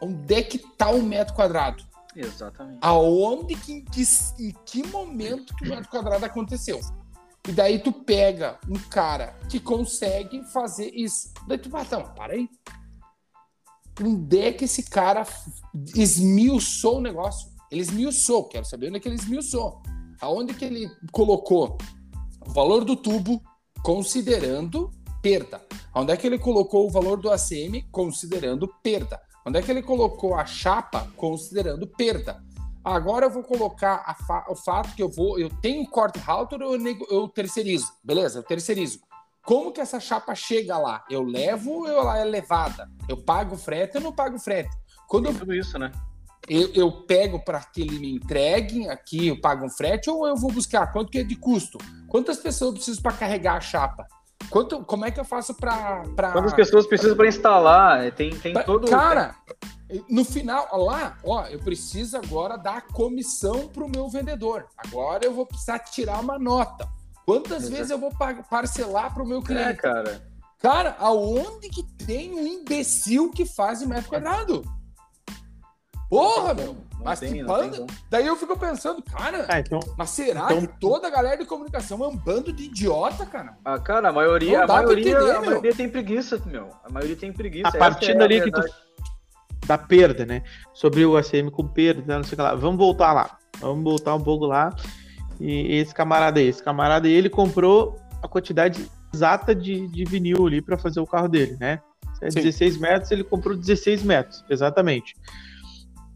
Onde 0.00 0.34
é 0.34 0.42
que 0.42 0.58
tá 0.58 0.90
o 0.90 1.02
metro 1.02 1.34
quadrado? 1.34 1.82
Exatamente. 2.14 2.78
Aonde, 2.80 3.56
que, 3.56 3.72
em, 3.72 3.84
que, 3.84 4.02
em 4.38 4.54
que 4.64 4.86
momento 4.86 5.54
que 5.56 5.64
o 5.64 5.68
metro 5.68 5.90
quadrado 5.90 6.24
aconteceu? 6.24 6.80
E 7.48 7.52
daí 7.52 7.78
tu 7.78 7.92
pega 7.92 8.58
um 8.68 8.78
cara 8.88 9.34
que 9.48 9.58
consegue 9.58 10.42
fazer 10.52 10.90
isso. 10.94 11.32
Daí 11.46 11.58
tu 11.58 11.70
fala, 11.70 11.84
para 12.10 12.34
aí 12.34 12.48
onde 14.02 14.38
é 14.38 14.52
que 14.52 14.64
esse 14.64 14.84
cara 14.84 15.26
esmiuçou 15.94 16.98
o 16.98 17.00
negócio? 17.00 17.48
Ele 17.70 17.82
esmiuçou, 17.82 18.44
quero 18.44 18.64
saber 18.64 18.88
onde 18.88 18.96
é 18.96 19.00
que 19.00 19.08
ele 19.08 19.16
esmiuçou. 19.16 19.82
Aonde 20.20 20.54
que 20.54 20.64
ele 20.64 20.90
colocou 21.12 21.78
o 22.46 22.50
valor 22.50 22.84
do 22.84 22.96
tubo 22.96 23.42
considerando 23.82 24.90
perda? 25.22 25.60
Onde 25.94 26.12
é 26.12 26.16
que 26.16 26.26
ele 26.26 26.38
colocou 26.38 26.86
o 26.86 26.90
valor 26.90 27.20
do 27.20 27.30
ACM 27.30 27.82
considerando 27.90 28.68
perda? 28.82 29.20
Onde 29.46 29.58
é 29.58 29.62
que 29.62 29.70
ele 29.70 29.82
colocou 29.82 30.34
a 30.34 30.44
chapa 30.44 31.10
considerando 31.16 31.86
perda? 31.86 32.42
Agora 32.84 33.26
eu 33.26 33.30
vou 33.30 33.42
colocar 33.42 34.16
fa 34.26 34.46
o 34.48 34.56
fato 34.56 34.94
que 34.94 35.02
eu 35.02 35.10
vou, 35.10 35.38
eu 35.38 35.50
tenho 35.60 35.86
corte 35.88 36.18
router 36.18 36.62
ou 36.62 36.74
eu, 36.74 37.06
eu 37.10 37.28
terceirizo, 37.28 37.92
beleza? 38.02 38.38
Eu 38.38 38.42
terceirizo. 38.42 39.00
Como 39.48 39.72
que 39.72 39.80
essa 39.80 39.98
chapa 39.98 40.34
chega 40.34 40.76
lá? 40.76 41.02
Eu 41.08 41.22
levo 41.22 41.70
ou 41.70 41.88
ela 41.88 42.18
é 42.18 42.22
levada? 42.22 42.86
Eu 43.08 43.16
pago 43.16 43.56
frete 43.56 43.96
ou 43.96 44.02
não 44.02 44.12
pago 44.12 44.38
frete? 44.38 44.68
Quando 45.08 45.30
eu, 45.30 45.34
tudo 45.34 45.54
isso, 45.54 45.78
né? 45.78 45.90
Eu, 46.46 46.70
eu 46.74 46.92
pego 46.92 47.42
para 47.42 47.60
que 47.60 47.80
ele 47.80 47.98
me 47.98 48.14
entregue 48.16 48.86
aqui, 48.90 49.28
eu 49.28 49.40
pago 49.40 49.64
um 49.64 49.70
frete 49.70 50.10
ou 50.10 50.26
eu 50.26 50.36
vou 50.36 50.52
buscar? 50.52 50.92
Quanto 50.92 51.10
que 51.10 51.20
é 51.20 51.24
de 51.24 51.34
custo? 51.34 51.78
Quantas 52.08 52.36
pessoas 52.36 52.68
eu 52.68 52.74
preciso 52.74 53.00
para 53.00 53.12
carregar 53.12 53.56
a 53.56 53.60
chapa? 53.62 54.06
Quanto, 54.50 54.84
como 54.84 55.06
é 55.06 55.10
que 55.10 55.18
eu 55.18 55.24
faço 55.24 55.54
para. 55.54 56.02
Pra... 56.14 56.32
Quantas 56.32 56.52
pessoas 56.52 56.86
precisam 56.86 57.16
para 57.16 57.28
instalar? 57.28 58.12
Tem, 58.12 58.28
tem 58.28 58.52
pra, 58.52 58.64
todo. 58.64 58.86
Cara, 58.86 59.34
no 60.10 60.26
final, 60.26 60.68
lá, 60.76 61.16
ó, 61.24 61.46
eu 61.46 61.58
preciso 61.58 62.18
agora 62.18 62.58
dar 62.58 62.86
comissão 62.88 63.66
para 63.68 63.82
o 63.82 63.88
meu 63.88 64.10
vendedor. 64.10 64.66
Agora 64.76 65.24
eu 65.24 65.32
vou 65.32 65.46
precisar 65.46 65.78
tirar 65.78 66.20
uma 66.20 66.38
nota. 66.38 66.86
Quantas 67.28 67.64
Exato. 67.64 67.76
vezes 67.76 67.90
eu 67.90 67.98
vou 67.98 68.10
parcelar 68.48 69.12
para 69.12 69.22
o 69.22 69.26
meu 69.26 69.42
cliente? 69.42 69.68
É, 69.68 69.74
cara. 69.74 70.22
Cara, 70.58 70.96
aonde 70.98 71.68
que 71.68 71.82
tem 71.82 72.32
um 72.32 72.46
imbecil 72.46 73.30
que 73.30 73.44
faz 73.44 73.82
em 73.82 73.86
metro 73.86 74.08
quadrado? 74.08 74.64
Porra, 76.08 76.54
meu. 76.54 76.74
Mas 77.04 77.20
tem, 77.20 77.44
banda... 77.44 77.84
Daí 78.08 78.26
eu 78.26 78.34
fico 78.34 78.58
pensando, 78.58 79.02
cara, 79.02 79.44
ah, 79.46 79.60
então, 79.60 79.78
mas 79.98 80.08
será 80.08 80.46
então... 80.46 80.60
que 80.62 80.80
toda 80.80 81.06
a 81.06 81.10
galera 81.10 81.36
de 81.36 81.44
comunicação 81.44 82.02
é 82.02 82.08
um 82.08 82.16
bando 82.16 82.50
de 82.50 82.62
idiota, 82.62 83.26
cara? 83.26 83.58
Ah, 83.62 83.78
cara, 83.78 84.08
a 84.08 84.12
maioria, 84.12 84.64
a 84.64 84.66
maioria, 84.66 85.10
entender, 85.10 85.36
a 85.36 85.40
maioria 85.42 85.74
tem 85.74 85.86
preguiça, 85.86 86.42
meu. 86.46 86.70
A 86.82 86.90
maioria 86.90 87.14
tem 87.14 87.30
preguiça. 87.30 87.68
A 87.68 87.72
partir 87.72 88.12
é 88.12 88.14
dali 88.14 88.40
que 88.40 88.50
tu... 88.50 88.62
da 89.66 89.76
perda, 89.76 90.24
né? 90.24 90.42
Sobre 90.72 91.04
o 91.04 91.14
ACM 91.14 91.50
com 91.50 91.68
perda, 91.68 92.16
não 92.16 92.24
sei 92.24 92.32
o 92.32 92.36
que 92.36 92.42
lá. 92.42 92.54
Vamos 92.54 92.78
voltar 92.78 93.12
lá. 93.12 93.38
Vamos 93.60 93.84
voltar 93.84 94.14
um 94.14 94.22
pouco 94.22 94.46
lá. 94.46 94.74
E 95.40 95.76
esse 95.76 95.94
camarada 95.94 96.40
aí, 96.40 96.48
esse 96.48 96.62
camarada 96.62 97.06
aí, 97.06 97.12
ele 97.12 97.30
comprou 97.30 97.98
a 98.22 98.28
quantidade 98.28 98.88
exata 99.12 99.54
de, 99.54 99.86
de 99.88 100.04
vinil 100.04 100.46
ali 100.46 100.60
para 100.60 100.76
fazer 100.76 101.00
o 101.00 101.06
carro 101.06 101.28
dele, 101.28 101.56
né? 101.60 101.80
É 102.20 102.28
16 102.28 102.78
metros, 102.78 103.10
ele 103.12 103.22
comprou 103.22 103.56
16 103.56 104.02
metros, 104.02 104.44
exatamente. 104.50 105.14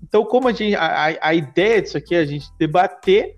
Então, 0.02 0.24
como 0.24 0.48
a 0.48 0.52
gente. 0.52 0.74
A, 0.74 1.16
a 1.20 1.34
ideia 1.34 1.80
disso 1.80 1.96
aqui 1.96 2.14
é 2.14 2.18
a 2.18 2.24
gente 2.26 2.48
debater 2.58 3.36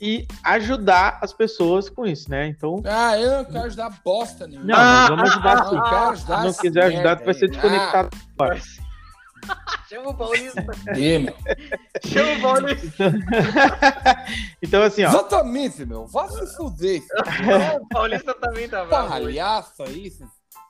e 0.00 0.26
ajudar 0.44 1.18
as 1.20 1.32
pessoas 1.32 1.88
com 1.88 2.06
isso, 2.06 2.30
né? 2.30 2.46
Então. 2.46 2.80
Ah, 2.84 3.18
eu 3.18 3.38
não 3.38 3.44
quero 3.44 3.64
ajudar 3.64 4.00
bosta 4.04 4.46
nenhuma. 4.46 4.66
Não, 4.66 4.76
ah, 4.76 5.06
vamos 5.08 5.30
ajudar 5.30 5.64
sim. 5.68 5.76
Ah, 5.76 6.14
Se 6.16 6.46
não 6.46 6.52
quiser 6.52 6.84
ajudar, 6.84 7.16
tu 7.16 7.24
vai 7.24 7.34
ser 7.34 7.48
desconectado. 7.48 8.10
Ah. 8.38 8.87
Chama 9.88 10.10
o 10.10 10.16
Paulista. 10.16 10.66
Chama 12.04 12.32
o 12.32 12.42
Paulista. 12.42 13.04
então, 14.62 14.82
assim, 14.82 15.04
ó. 15.04 15.08
Exatamente, 15.08 15.86
meu. 15.86 16.06
Vá 16.06 16.28
se 16.28 16.56
fuder. 16.56 17.02
o 17.80 17.88
Paulista 17.88 18.34
também 18.34 18.68
tá 18.68 18.84
bravo. 18.84 19.08
Palhaço 19.08 19.82
aí, 19.82 20.06
esse, 20.06 20.24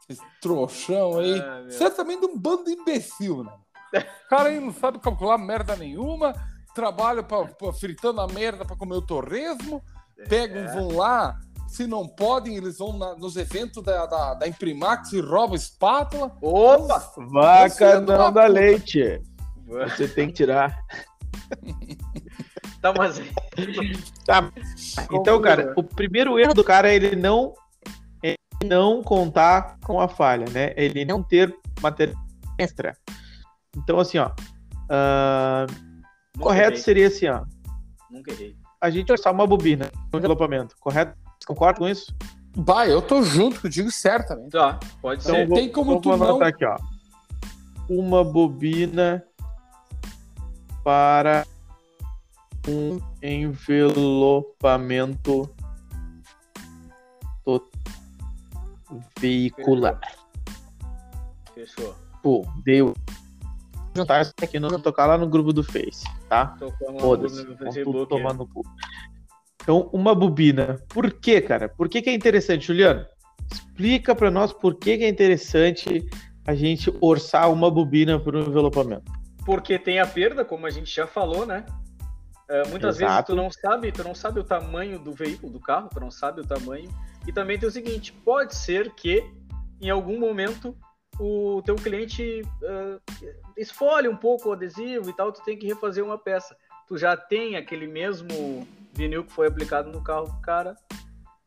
esse 0.08 0.22
trouxão 0.40 1.18
aí. 1.18 1.40
Ah, 1.40 1.64
Você 1.68 1.84
é 1.84 1.90
também 1.90 2.20
de 2.20 2.26
um 2.26 2.38
bando 2.38 2.64
de 2.64 2.72
imbecil, 2.72 3.42
né? 3.42 3.52
O 3.94 4.28
cara 4.28 4.50
aí 4.50 4.60
não 4.60 4.72
sabe 4.72 4.98
calcular 4.98 5.38
merda 5.38 5.74
nenhuma, 5.74 6.34
trabalha 6.74 7.22
pra, 7.22 7.46
pra 7.46 7.72
fritando 7.72 8.20
a 8.20 8.28
merda 8.28 8.64
pra 8.64 8.76
comer 8.76 8.96
o 8.96 9.02
torresmo, 9.02 9.82
pegam, 10.28 10.62
é. 10.62 10.74
vão 10.74 10.96
lá, 10.96 11.40
se 11.68 11.86
não 11.86 12.08
podem, 12.08 12.56
eles 12.56 12.78
vão 12.78 12.96
na, 12.96 13.14
nos 13.14 13.36
eventos 13.36 13.82
da, 13.82 14.06
da, 14.06 14.34
da, 14.34 14.48
Imprimax 14.48 15.12
e 15.12 15.20
roubam 15.20 15.54
espátula. 15.54 16.34
Opa! 16.40 17.12
Vaca 17.30 18.00
não 18.00 18.32
dá 18.32 18.46
leite. 18.46 19.20
Você 19.66 20.08
tem 20.08 20.28
que 20.28 20.32
tirar. 20.32 20.78
tá, 22.80 22.92
mas... 22.96 23.20
tá. 24.24 24.50
Então, 25.12 25.40
cara, 25.42 25.74
o 25.76 25.82
primeiro 25.82 26.38
erro 26.38 26.54
do 26.54 26.64
cara 26.64 26.90
é 26.90 26.96
ele 26.96 27.14
não, 27.14 27.52
é 28.24 28.34
não 28.64 29.02
contar 29.02 29.78
com 29.84 30.00
a 30.00 30.08
falha, 30.08 30.46
né? 30.50 30.72
Ele 30.74 31.04
não 31.04 31.22
ter 31.22 31.54
material 31.82 32.18
extra. 32.58 32.96
Então, 33.76 33.98
assim, 34.00 34.16
ó. 34.16 34.30
Uh, 34.90 36.40
correto 36.40 36.72
errei. 36.72 36.82
seria 36.82 37.06
assim, 37.08 37.28
ó. 37.28 37.44
Nunca 38.10 38.32
errei. 38.32 38.56
A 38.80 38.88
gente 38.88 39.12
orçar 39.12 39.34
uma 39.34 39.46
bobina 39.46 39.90
no 40.10 40.18
envelopamento, 40.18 40.74
correto? 40.80 41.14
Concorda 41.46 41.78
com 41.78 41.88
isso? 41.88 42.14
Bah, 42.56 42.86
eu 42.86 43.00
tô 43.00 43.22
junto 43.22 43.60
contigo 43.60 43.90
certamente. 43.90 44.50
Tá, 44.50 44.78
pode 45.00 45.22
então, 45.22 45.34
ser. 45.34 45.46
Vou, 45.46 45.56
Tem 45.56 45.70
como 45.70 46.00
tu 46.00 46.16
não... 46.16 46.42
aqui, 46.42 46.64
ó. 46.64 46.76
uma 47.88 48.24
bobina 48.24 49.24
para 50.82 51.46
um 52.66 52.98
envelopamento 53.22 55.48
veicular. 59.18 60.00
Fechou. 61.54 61.94
Pô, 62.22 62.46
deu. 62.64 62.94
Juntar 63.94 64.22
isso 64.22 64.32
aqui, 64.42 64.58
não 64.60 64.80
tocar 64.80 65.06
lá 65.06 65.18
no 65.18 65.28
grupo 65.28 65.52
do 65.52 65.64
Face, 65.64 66.04
tá? 66.28 66.56
Foda-se. 67.00 67.44
tomando 68.08 68.46
cu. 68.46 68.62
Então, 69.68 69.90
uma 69.92 70.14
bobina. 70.14 70.82
Por 70.88 71.12
quê, 71.12 71.42
cara? 71.42 71.68
Por 71.68 71.90
que, 71.90 72.00
que 72.00 72.08
é 72.08 72.14
interessante, 72.14 72.68
Juliano? 72.68 73.04
Explica 73.52 74.14
para 74.14 74.30
nós 74.30 74.50
por 74.50 74.74
que, 74.74 74.96
que 74.96 75.04
é 75.04 75.08
interessante 75.10 76.08
a 76.46 76.54
gente 76.54 76.90
orçar 77.02 77.52
uma 77.52 77.70
bobina 77.70 78.18
para 78.18 78.38
o 78.38 78.40
envelopamento. 78.40 79.12
Porque 79.44 79.78
tem 79.78 80.00
a 80.00 80.06
perda, 80.06 80.42
como 80.42 80.64
a 80.64 80.70
gente 80.70 80.90
já 80.90 81.06
falou, 81.06 81.44
né? 81.44 81.66
Uh, 82.48 82.70
muitas 82.70 82.96
Exato. 82.96 83.12
vezes 83.12 83.26
tu 83.26 83.34
não 83.34 83.50
sabe, 83.50 83.92
tu 83.92 84.02
não 84.02 84.14
sabe 84.14 84.40
o 84.40 84.44
tamanho 84.44 84.98
do 84.98 85.12
veículo, 85.12 85.52
do 85.52 85.60
carro, 85.60 85.90
tu 85.92 86.00
não 86.00 86.10
sabe 86.10 86.40
o 86.40 86.46
tamanho. 86.46 86.88
E 87.26 87.30
também 87.30 87.58
tem 87.58 87.68
o 87.68 87.72
seguinte, 87.72 88.10
pode 88.10 88.54
ser 88.54 88.94
que 88.94 89.22
em 89.82 89.90
algum 89.90 90.18
momento 90.18 90.74
o 91.20 91.60
teu 91.62 91.76
cliente 91.76 92.40
uh, 92.62 92.98
esfolhe 93.54 94.08
um 94.08 94.16
pouco 94.16 94.48
o 94.48 94.52
adesivo 94.52 95.10
e 95.10 95.12
tal, 95.12 95.30
tu 95.30 95.44
tem 95.44 95.58
que 95.58 95.66
refazer 95.66 96.02
uma 96.02 96.16
peça. 96.16 96.56
Tu 96.86 96.96
já 96.96 97.14
tem 97.18 97.54
aquele 97.56 97.86
mesmo 97.86 98.66
vinil 98.98 99.24
que 99.24 99.32
foi 99.32 99.46
aplicado 99.46 99.90
no 99.90 100.02
carro 100.02 100.26
do 100.26 100.40
cara 100.40 100.76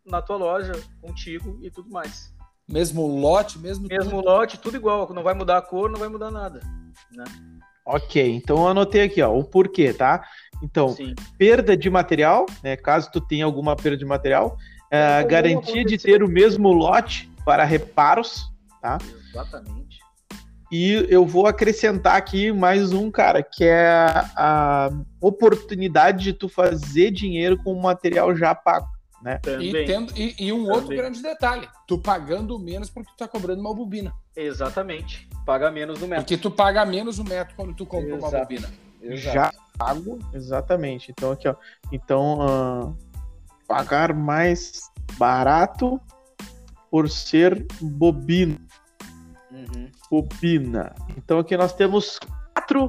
na 0.06 0.22
tua 0.22 0.38
loja, 0.38 0.72
contigo 1.02 1.60
e 1.62 1.70
tudo 1.70 1.92
mais. 1.92 2.34
Mesmo 2.68 3.06
lote, 3.06 3.60
mesmo 3.60 3.88
Mesmo 3.88 4.12
tudo. 4.12 4.26
lote, 4.26 4.58
tudo 4.58 4.78
igual, 4.78 5.14
não 5.14 5.22
vai 5.22 5.34
mudar 5.34 5.58
a 5.58 5.62
cor, 5.62 5.92
não 5.92 6.00
vai 6.00 6.08
mudar 6.08 6.32
nada, 6.32 6.62
né? 7.12 7.26
Ok, 7.86 8.36
então 8.36 8.58
eu 8.58 8.68
anotei 8.70 9.02
aqui, 9.02 9.22
ó, 9.22 9.36
o 9.38 9.44
porquê, 9.44 9.94
tá? 9.94 10.26
Então, 10.64 10.90
Sim. 10.90 11.14
perda 11.38 11.76
de 11.76 11.90
material, 11.90 12.46
né? 12.64 12.78
Caso 12.78 13.12
tu 13.12 13.20
tenha 13.20 13.44
alguma 13.44 13.76
perda 13.76 13.98
de 13.98 14.06
material, 14.06 14.58
é, 14.90 15.24
garantia 15.24 15.84
de 15.84 15.98
ter 15.98 16.24
o 16.24 16.30
mesmo 16.30 16.72
lote 16.72 17.30
para 17.44 17.66
reparos, 17.66 18.50
tá? 18.82 18.98
Exatamente. 19.30 20.00
E 20.72 21.06
eu 21.10 21.26
vou 21.26 21.48
acrescentar 21.48 22.16
aqui 22.16 22.52
mais 22.52 22.94
um, 22.94 23.12
cara, 23.12 23.44
que 23.44 23.66
é 23.66 24.08
a 24.38 24.90
oportunidade 25.20 26.24
de 26.24 26.34
tu 26.34 26.48
fazer 26.48 27.12
dinheiro 27.12 27.62
com 27.62 27.74
o 27.74 27.82
material 27.82 28.34
já 28.34 28.56
pago. 28.56 28.88
Né? 29.22 29.40
E, 29.60 29.86
tendo, 29.86 30.18
e, 30.18 30.34
e, 30.40 30.52
um 30.52 30.64
Também. 30.64 30.76
outro 30.76 30.96
grande 30.96 31.22
detalhe: 31.22 31.68
tu 31.86 31.98
pagando 31.98 32.58
menos 32.58 32.90
porque 32.90 33.12
tu 33.12 33.18
tá 33.18 33.28
cobrando 33.28 33.60
uma 33.60 33.74
bobina. 33.74 34.14
Exatamente. 34.36 35.30
Paga 35.46 35.70
menos 35.70 36.00
no 36.00 36.08
metro. 36.08 36.24
Porque 36.24 36.38
tu 36.38 36.50
paga 36.50 36.86
menos 36.86 37.20
o 37.20 37.24
metro 37.24 37.54
quando 37.56 37.76
tu 37.76 37.86
compra 37.86 38.16
Exato. 38.16 38.36
uma 38.36 38.40
bobina. 38.40 38.70
Exato. 39.02 39.36
Já 39.36 39.52
pago, 39.78 40.20
exatamente. 40.34 41.12
Então, 41.12 41.32
aqui, 41.32 41.48
ó. 41.48 41.56
Então, 41.92 42.40
uh, 42.40 42.98
pagar 43.68 44.14
mais 44.14 44.90
barato 45.18 46.00
por 46.90 47.10
ser 47.10 47.66
bobina. 47.80 48.60
Uhum. 49.62 49.92
Bobina. 50.10 50.94
Então, 51.18 51.40
aqui 51.40 51.56
nós 51.56 51.74
temos 51.74 52.20
quatro 52.54 52.88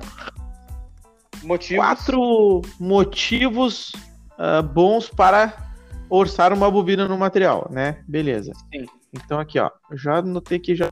motivos, 1.43 1.85
quatro 1.85 2.63
motivos 2.79 3.93
uh, 4.33 4.63
bons 4.63 5.09
para 5.09 5.73
orçar 6.09 6.53
uma 6.53 6.71
bobina 6.71 7.09
no 7.09 7.17
material, 7.17 7.69
né? 7.71 8.03
Beleza. 8.07 8.53
Sim. 8.73 8.87
Então 9.13 9.39
aqui, 9.39 9.59
ó, 9.59 9.71
já 9.93 10.23
notei 10.23 10.59
que 10.59 10.75
já 10.75 10.91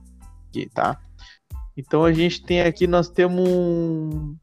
aqui, 0.48 0.68
tá? 0.68 0.98
Então 1.76 2.04
a 2.04 2.12
gente 2.12 2.42
tem 2.42 2.60
aqui, 2.62 2.86
nós 2.86 3.08
temos 3.08 3.48
um 3.48 4.36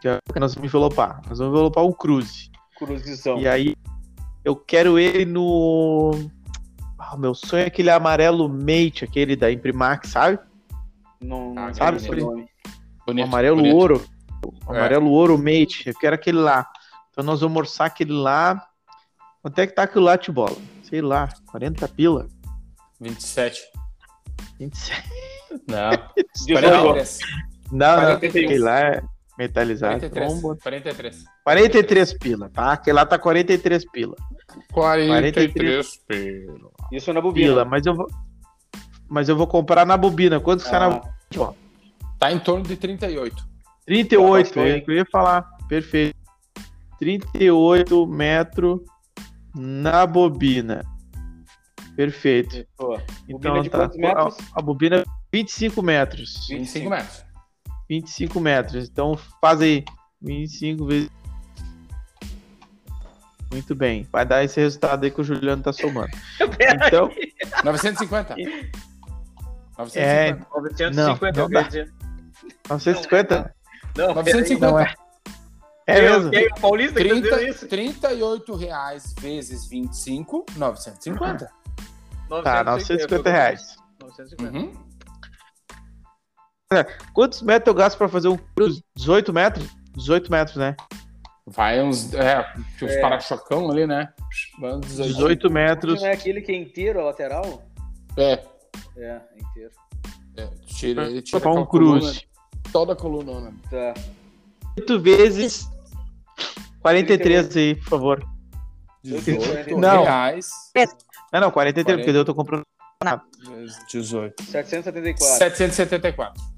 que 0.00 0.08
é 0.08 0.18
que 0.32 0.38
nós 0.38 0.54
vamos 0.54 0.68
envelopar. 0.68 1.22
Nós 1.28 1.38
vamos 1.38 1.54
envelopar 1.54 1.84
um 1.84 1.92
cruze. 1.92 2.50
Cruzezão. 2.76 3.38
E 3.38 3.48
aí 3.48 3.74
eu 4.44 4.54
quero 4.54 4.98
ele 4.98 5.24
no 5.24 6.30
ah, 7.10 7.16
meu 7.16 7.34
sonho 7.34 7.64
é 7.64 7.66
aquele 7.66 7.90
amarelo 7.90 8.48
mate, 8.48 9.04
aquele 9.04 9.36
da 9.36 9.50
Imprimax, 9.50 10.10
sabe? 10.10 10.38
Não, 11.20 11.54
ah, 11.56 11.72
sabe? 11.72 11.98
Bonito, 13.06 13.24
amarelo 13.24 13.56
bonito. 13.56 13.76
ouro. 13.76 14.06
É. 14.68 14.70
Amarelo 14.70 15.10
ouro 15.10 15.38
mate. 15.38 15.88
Eu 15.88 15.94
quero 15.94 16.14
aquele 16.14 16.38
lá. 16.38 16.68
Então 17.10 17.24
nós 17.24 17.40
vamos 17.40 17.56
orçar 17.56 17.86
aquele 17.86 18.12
lá. 18.12 18.66
Quanto 19.42 19.58
é 19.58 19.66
que 19.66 19.74
tá 19.74 19.82
aquilo 19.82 20.04
lá 20.04 20.16
de 20.16 20.32
bola? 20.32 20.56
Sei 20.82 21.00
lá, 21.00 21.28
40 21.50 21.86
pila? 21.88 22.28
27. 23.00 23.62
27. 24.58 25.02
Não. 25.68 25.90
43. 26.46 27.18
Não, 27.70 28.00
não, 28.00 28.12
aquele 28.12 28.58
lá 28.58 28.80
é 28.80 29.02
metalizado. 29.38 30.00
43. 30.08 30.60
43. 30.62 31.24
43 31.44 32.12
pila, 32.18 32.50
tá? 32.50 32.72
Aquele 32.72 32.94
lá 32.94 33.06
tá 33.06 33.18
43 33.18 33.90
pila. 33.90 34.16
43, 34.72 35.34
43 35.34 35.96
pila. 36.06 36.70
Isso 36.92 37.12
na 37.12 37.20
bobina. 37.20 37.48
Pila, 37.48 37.64
mas 37.64 37.86
eu 37.86 37.94
vou 37.94 38.06
mas 39.08 39.28
eu 39.28 39.36
vou 39.36 39.46
comprar 39.46 39.86
na 39.86 39.96
bobina. 39.96 40.40
Quanto 40.40 40.62
ah. 40.62 40.68
sai 40.68 40.80
na 40.80 40.90
bobina? 40.90 41.54
Tá 42.18 42.32
em 42.32 42.38
torno 42.38 42.64
de 42.64 42.76
38. 42.76 43.54
38, 43.86 44.58
é 44.60 44.84
eu 44.86 44.94
ia 44.94 45.04
falar. 45.04 45.42
Perfeito. 45.68 46.16
38 46.98 48.06
metros 48.06 48.80
na 49.54 50.06
bobina. 50.06 50.84
Perfeito. 51.96 52.66
Pô, 52.76 52.98
então 53.28 53.62
tá. 53.64 53.84
A, 53.84 54.58
a, 54.58 54.62
bobina 54.62 55.04
25 55.32 55.82
metros. 55.82 56.46
25 56.48 56.90
metros. 56.90 57.24
25 57.88 58.40
metros. 58.40 58.88
Então 58.88 59.16
faz 59.40 59.60
aí. 59.60 59.84
25 60.20 60.86
vezes. 60.86 61.10
Muito 63.54 63.72
bem. 63.72 64.04
Vai 64.10 64.26
dar 64.26 64.42
esse 64.42 64.58
resultado 64.58 65.04
aí 65.04 65.12
que 65.12 65.20
o 65.20 65.24
Juliano 65.24 65.62
tá 65.62 65.72
somando. 65.72 66.10
então. 66.42 67.08
950. 67.62 68.34
950. 69.78 69.96
É, 69.96 70.32
950, 70.32 70.90
não, 70.90 71.44
não 71.44 71.50
dá. 71.50 71.62
950? 72.68 73.54
Não, 73.96 74.14
950. 74.14 74.66
Não 74.66 74.80
é. 74.80 74.92
É 75.86 76.00
mesmo? 76.00 76.34
E 76.34 76.38
aí, 76.38 76.46
o 76.46 76.60
Paulista 76.60 76.94
30, 76.94 77.28
que 77.28 77.48
isso? 77.48 77.68
38 77.68 78.56
reais 78.56 79.14
vezes 79.20 79.68
25, 79.68 80.46
950. 80.56 81.48
Tá, 82.42 82.64
950 82.64 83.30
reais. 83.30 83.76
950. 84.02 84.58
Uhum. 84.58 84.72
Quantos 87.12 87.40
metros 87.42 87.68
eu 87.68 87.74
gasto 87.74 87.96
pra 87.96 88.08
fazer 88.08 88.26
um 88.26 88.36
cruz? 88.36 88.82
18 88.96 89.32
metros? 89.32 89.68
18 89.96 90.28
metros, 90.28 90.56
né? 90.56 90.74
Vai 91.46 91.82
uns, 91.82 92.14
é, 92.14 92.44
uns 92.82 92.90
é. 92.90 93.00
para-chocão 93.00 93.70
ali, 93.70 93.86
né? 93.86 94.12
18. 94.58 95.08
18 95.08 95.50
metros. 95.50 96.00
Não 96.00 96.08
é 96.08 96.12
aquele 96.12 96.40
que 96.40 96.52
é 96.52 96.56
inteiro, 96.56 97.00
a 97.00 97.04
lateral? 97.04 97.62
É. 98.16 98.42
É, 98.96 99.06
é 99.06 99.20
inteiro. 99.38 99.70
É, 100.36 100.46
tira, 100.66 101.06
ele 101.06 101.22
tira 101.22 101.48
um 101.50 101.66
cruz. 101.66 102.26
Toda 102.72 102.94
a 102.94 102.96
coluna. 102.96 103.52
Tá. 103.70 103.94
8 104.78 105.00
vezes 105.00 105.68
43 106.80 107.56
aí, 107.56 107.74
por 107.76 107.88
favor. 107.88 108.26
18 109.02 109.78
não. 109.78 110.02
reais. 110.02 110.50
Não, 111.32 111.40
não, 111.40 111.50
43, 111.50 111.96
40. 111.96 112.04
porque 112.04 112.18
eu 112.18 112.24
tô 112.24 112.34
comprando. 112.34 112.64
18. 113.90 114.42
774. 114.42 115.38
774. 115.38 116.53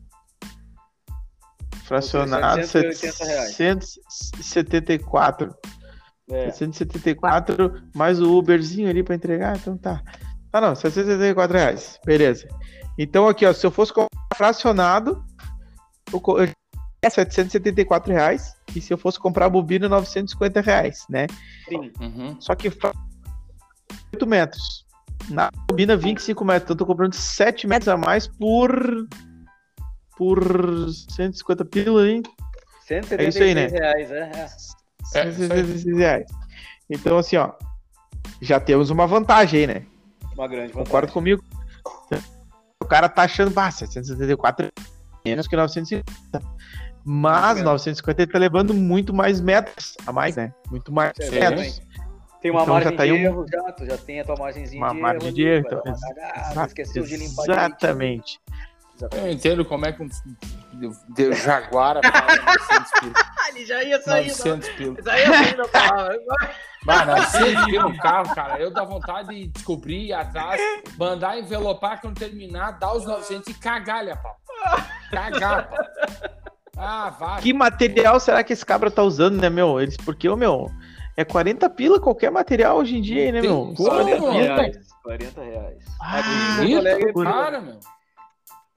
Fracionado 1.87 2.67
774. 2.67 5.55
É. 6.29 6.51
774 6.51 7.81
mais 7.95 8.21
o 8.21 8.37
Uberzinho 8.37 8.91
ali 8.91 9.05
pra 9.05 9.15
entregar, 9.15 9.57
então 9.57 9.79
tá. 9.79 10.03
Ah, 10.53 10.61
não, 10.61 10.75
774 10.75 11.57
reais. 11.57 12.01
Beleza. 12.05 12.49
Então 12.99 13.29
aqui, 13.29 13.47
ó, 13.47 13.53
se 13.53 13.65
eu 13.65 13.71
fosse 13.71 13.93
comprar 13.93 14.09
fracionado, 14.35 15.25
eu 16.13 16.21
é 17.03 17.11
774 17.11 18.13
reais. 18.13 18.55
E 18.75 18.81
se 18.81 18.93
eu 18.93 18.99
fosse 18.99 19.19
comprar 19.19 19.47
a 19.47 19.51
bobina, 19.51 19.89
950 19.89 20.61
reais, 20.61 21.05
né? 21.09 21.27
Sim. 21.69 21.93
Uhum. 22.01 22.41
Só 22.41 22.55
que 22.55 22.71
8 24.13 24.27
metros. 24.27 24.85
Na 25.29 25.51
bobina, 25.69 25.97
25 25.97 26.45
metros. 26.45 26.65
Então 26.65 26.75
eu 26.75 26.79
tô 26.79 26.87
comprando 26.87 27.15
7 27.15 27.67
metros 27.67 27.89
a 27.89 27.97
mais 27.97 28.27
por. 28.27 29.07
Por 30.17 30.89
150 30.91 31.65
pila, 31.67 32.09
hein? 32.09 32.23
176 32.87 33.21
é 33.21 33.29
isso 33.29 33.43
aí, 33.43 33.55
né? 33.55 33.67
reais, 33.67 34.11
é. 34.11 34.31
é. 34.35 34.49
176 35.05 35.97
reais. 35.97 36.27
Então, 36.89 37.19
assim, 37.19 37.37
ó. 37.37 37.53
Já 38.41 38.59
temos 38.59 38.91
uma 38.91 39.07
vantagem 39.07 39.61
aí, 39.61 39.67
né? 39.67 39.87
Uma 40.35 40.49
grande 40.49 40.73
vantagem. 40.73 40.85
Concorda 40.85 41.13
comigo? 41.13 41.43
O 42.83 42.87
cara 42.87 43.09
tá 43.09 43.23
achando, 43.23 43.51
bah, 43.51 43.71
774 43.71 44.71
menos 45.25 45.47
que 45.47 45.57
950. 45.57 46.05
Mas 47.05 47.63
950 47.63 48.23
ele 48.23 48.33
tá 48.33 48.39
levando 48.39 48.75
muito 48.75 49.15
mais 49.15 49.41
metros 49.41 49.97
a 50.07 50.13
mais, 50.13 50.37
né? 50.37 50.53
Muito 50.71 50.93
mais 50.93 51.13
metros. 51.31 51.81
Tem 52.41 52.51
uma 52.51 52.63
então, 52.63 52.75
margem 52.75 52.91
já 52.91 52.97
tá 52.97 53.07
de 53.07 53.13
um... 53.13 53.17
erro 53.17 53.47
já, 53.51 53.73
tu 53.73 53.87
já 53.87 53.97
tem 53.97 54.21
a 54.21 54.25
tua 54.25 54.37
margenzinha 54.37 54.83
uma 54.83 54.93
de 54.93 55.01
margem 55.01 55.29
erro. 55.29 55.35
de 55.35 55.43
erro. 55.43 55.83
Então, 56.51 56.65
esqueceu 56.65 57.05
de 57.05 57.17
limpar 57.17 57.45
Exatamente. 57.45 58.41
Eu 59.13 59.31
entendo 59.31 59.65
como 59.65 59.87
é 59.87 59.93
que 59.93 60.03
um 60.03 60.09
de 61.15 61.33
Jaguara 61.33 62.01
fala 62.11 62.37
900 62.37 62.91
pila. 63.01 63.15
Ele 63.49 63.67
já 63.67 63.83
ia 63.83 64.01
sair. 64.03 64.29
900 64.29 64.69
pila. 64.71 64.97
Já 65.03 65.19
ia 65.19 65.27
sair 65.27 65.57
da 65.57 65.69
palavra. 65.69 66.19
Mano, 66.85 67.17
900 67.17 67.65
pila 67.65 67.89
no 67.89 67.99
carro, 67.99 68.35
cara. 68.35 68.61
Eu 68.61 68.71
dá 68.71 68.85
vontade 68.85 69.29
de 69.29 69.49
descobrir, 69.49 70.07
ir 70.07 70.13
atrás, 70.13 70.61
mandar 70.97 71.39
envelopar 71.39 72.01
quando 72.01 72.19
terminar, 72.19 72.73
dar 72.79 72.95
os 72.95 73.05
900 73.05 73.49
e 73.49 73.55
cagar, 73.55 74.23
pau. 74.23 74.37
Cagar, 75.11 75.69
pau. 75.69 75.85
Ah, 76.77 77.11
vai. 77.19 77.41
Que 77.41 77.53
material 77.53 78.21
será 78.21 78.45
que 78.45 78.53
esse 78.53 78.65
cabra 78.65 78.91
tá 78.91 79.03
usando, 79.03 79.41
né, 79.41 79.49
meu? 79.49 79.81
Eles, 79.81 79.97
porque, 79.97 80.29
ô, 80.29 80.37
meu, 80.37 80.71
é 81.17 81.25
40 81.25 81.71
pila 81.71 81.99
qualquer 81.99 82.31
material 82.31 82.77
hoje 82.77 82.99
em 82.99 83.01
dia, 83.01 83.33
né, 83.33 83.41
meu? 83.41 83.73
Como, 83.75 83.89
40 83.89 84.31
reais. 84.33 84.79
40 85.03 85.41
reais. 85.43 85.85
Ah, 86.01 86.23
Para, 87.25 87.61
meu. 87.61 87.79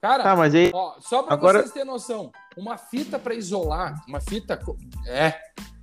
Cara, 0.00 0.22
tá, 0.22 0.34
mas 0.34 0.54
aí, 0.54 0.70
ó, 0.72 0.94
só 0.98 1.22
para 1.22 1.34
agora... 1.34 1.58
vocês 1.58 1.72
terem 1.72 1.86
noção, 1.86 2.32
uma 2.56 2.78
fita 2.78 3.18
para 3.18 3.34
isolar, 3.34 4.02
uma 4.08 4.18
fita 4.18 4.58
é 5.06 5.34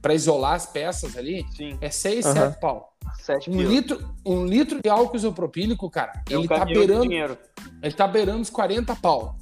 para 0.02 0.14
isolar 0.16 0.54
as 0.54 0.66
peças 0.66 1.16
ali, 1.16 1.46
Sim. 1.56 1.78
é 1.80 1.90
6, 1.90 2.26
uhum. 2.26 2.34
7 2.34 2.60
pau. 2.60 2.94
7 3.20 3.50
um 3.52 3.62
litro, 3.62 4.16
um 4.26 4.46
litro 4.46 4.80
de 4.82 4.90
álcool 4.90 5.16
isopropílico, 5.16 5.88
cara, 5.90 6.14
é 6.28 6.34
ele 6.34 6.46
um 6.46 6.48
tá 6.48 6.66
beirando, 6.66 7.14
ele 7.14 7.94
tá 7.94 8.08
beirando 8.08 8.42
os 8.42 8.50
40 8.50 8.96
pau. 8.96 9.38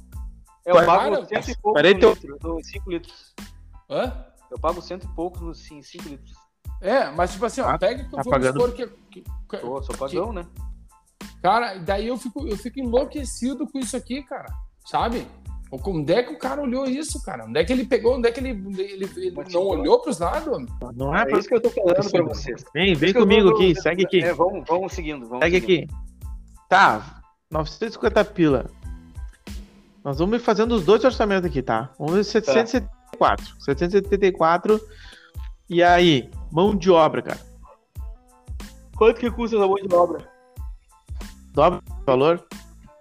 É, 0.66 0.72
eu 0.72 0.84
pago 0.84 1.24
cento 1.26 1.48
e 1.48 1.56
pouco 1.56 1.80
no 1.80 1.88
litro, 1.88 2.64
5 2.64 2.90
litros. 2.90 3.34
Hã? 3.88 4.26
Eu 4.50 4.58
pago 4.58 4.82
cento 4.82 5.04
e 5.04 5.14
pouco 5.14 5.42
nos 5.42 5.58
5 5.60 6.08
litros. 6.08 6.34
É, 6.82 7.08
mas 7.10 7.32
tipo 7.32 7.46
assim, 7.46 7.62
ó, 7.62 7.70
ah, 7.70 7.78
pega 7.78 8.06
tá 8.10 8.22
pagando. 8.22 8.72
que, 8.72 8.86
que, 8.86 9.22
que 9.22 9.58
Tô, 9.58 9.82
sou 9.82 9.96
pagão, 9.96 10.28
que, 10.28 10.34
né? 10.34 10.46
Cara, 11.40 11.78
daí 11.78 12.08
eu 12.08 12.18
fico, 12.18 12.46
eu 12.46 12.56
fico 12.56 12.78
enlouquecido 12.78 13.66
com 13.66 13.78
isso 13.78 13.96
aqui, 13.96 14.22
cara. 14.22 14.52
Sabe? 14.86 15.26
Onde 15.70 16.12
é 16.14 16.22
que 16.22 16.32
o 16.32 16.38
cara 16.38 16.62
olhou 16.62 16.86
isso, 16.86 17.22
cara? 17.22 17.44
Onde 17.44 17.58
é 17.58 17.64
que 17.64 17.72
ele 17.72 17.84
pegou? 17.84 18.16
Onde 18.16 18.28
é 18.28 18.32
que 18.32 18.38
ele, 18.38 18.50
ele, 18.50 19.10
ele 19.16 19.30
não 19.32 19.44
tipo, 19.44 19.58
olhou 19.58 20.00
para 20.00 20.10
os 20.10 20.18
lados? 20.20 20.66
Não 20.94 21.14
é, 21.14 21.24
é 21.28 21.38
isso 21.38 21.48
que 21.48 21.54
eu 21.54 21.60
tô 21.60 21.70
falando 21.70 22.08
para 22.08 22.22
vocês. 22.22 22.64
Vem, 22.72 22.94
vem 22.94 23.12
comigo 23.12 23.50
aqui, 23.50 23.74
segue 23.74 24.04
aqui. 24.04 24.20
É, 24.22 24.32
vamos, 24.32 24.64
vamos 24.66 24.92
seguindo. 24.92 25.26
Vamos 25.26 25.44
segue 25.44 25.60
seguindo. 25.60 25.84
aqui. 25.84 26.06
Tá, 26.68 27.20
950 27.50 28.24
pila. 28.26 28.66
Nós 30.04 30.20
vamos 30.20 30.40
fazendo 30.40 30.72
os 30.72 30.84
dois 30.84 31.04
orçamentos 31.04 31.50
aqui, 31.50 31.60
tá? 31.60 31.90
Vamos 31.98 32.14
ver 32.14 32.24
774. 32.24 33.44
Tá. 33.44 33.60
774. 33.60 34.80
E 35.68 35.82
aí, 35.82 36.30
mão 36.52 36.76
de 36.76 36.92
obra, 36.92 37.22
cara. 37.22 37.40
Quanto 38.96 39.18
que 39.18 39.30
custa 39.32 39.56
a 39.56 39.66
mão 39.66 39.74
de 39.74 39.92
obra? 39.92 40.30
Dobra 41.52 41.82
o 41.90 42.04
valor? 42.04 42.46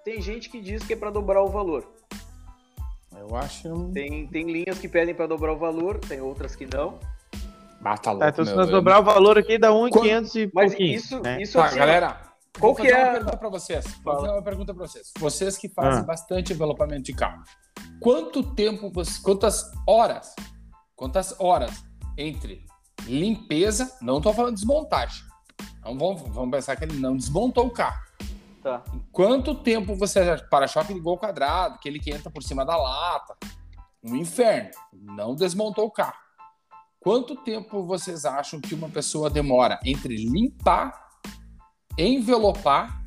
Tem 0.06 0.22
gente 0.22 0.52
que 0.52 0.62
diz 0.62 0.84
que 0.84 0.94
é 0.94 0.96
para 0.96 1.10
dobrar 1.10 1.42
o 1.42 1.50
valor. 1.50 1.84
Eu 3.18 3.36
acho. 3.36 3.90
Tem, 3.92 4.28
tem 4.28 4.46
linhas 4.46 4.78
que 4.78 4.88
pedem 4.88 5.16
para 5.16 5.26
dobrar 5.26 5.54
o 5.54 5.58
valor, 5.58 5.98
tem 5.98 6.22
outras 6.22 6.56
que 6.56 6.68
não. 6.68 7.00
Ah, 7.84 7.98
tá 7.98 8.12
louco, 8.12 8.24
tá, 8.24 8.30
então 8.30 8.46
se 8.46 8.54
nós 8.54 8.70
dobrar 8.70 9.00
o 9.00 9.04
valor 9.04 9.38
aqui 9.38 9.58
dá 9.58 9.72
1,500 9.72 10.36
e 10.36 10.52
Mas 10.54 10.76
isso, 10.80 11.20
né? 11.22 11.42
isso 11.42 11.58
tá, 11.58 11.66
assim, 11.66 11.78
galera, 11.78 12.22
qual 12.60 12.76
que 12.76 12.88
é 12.88 13.04
uma 13.04 13.14
pergunta 13.14 13.38
para 13.38 13.50
vocês? 13.50 13.86
Vou 14.04 14.16
fazer 14.16 14.30
uma 14.30 14.42
pergunta 14.44 14.74
para 14.76 14.88
vocês. 14.88 15.12
Vocês 15.18 15.58
que 15.58 15.70
fazem 15.70 16.02
ah. 16.02 16.04
bastante 16.04 16.54
envelopamento 16.54 17.04
de 17.04 17.14
carro. 17.14 17.44
Quanto 18.00 18.44
tempo, 18.54 18.92
quantas 19.24 19.72
horas, 19.88 20.36
quantas 20.96 21.36
horas 21.40 21.84
entre 22.16 22.64
limpeza, 23.08 23.92
não 24.02 24.18
estou 24.18 24.34
falando 24.34 24.54
desmontagem. 24.54 25.24
Não 25.84 25.98
vamos, 25.98 26.22
vamos 26.30 26.52
pensar 26.52 26.76
que 26.76 26.84
ele 26.84 27.00
não 27.00 27.18
desmontou 27.18 27.66
o 27.66 27.72
carro. 27.72 28.00
Tá. 28.66 28.84
Quanto 29.12 29.54
tempo 29.54 29.96
você 29.96 30.38
para-choque 30.50 30.92
ligou 30.92 31.12
ao 31.12 31.20
quadrado, 31.20 31.78
que 31.78 31.88
ele 31.88 32.00
que 32.00 32.10
entra 32.10 32.32
por 32.32 32.42
cima 32.42 32.66
da 32.66 32.76
lata? 32.76 33.38
Um 34.04 34.16
inferno. 34.16 34.72
Não 34.92 35.36
desmontou 35.36 35.86
o 35.86 35.92
carro. 35.92 36.18
Quanto 37.00 37.36
tempo 37.44 37.86
vocês 37.86 38.26
acham 38.26 38.60
que 38.60 38.74
uma 38.74 38.90
pessoa 38.90 39.30
demora 39.30 39.80
entre 39.86 40.16
limpar, 40.16 41.00
envelopar 41.96 43.04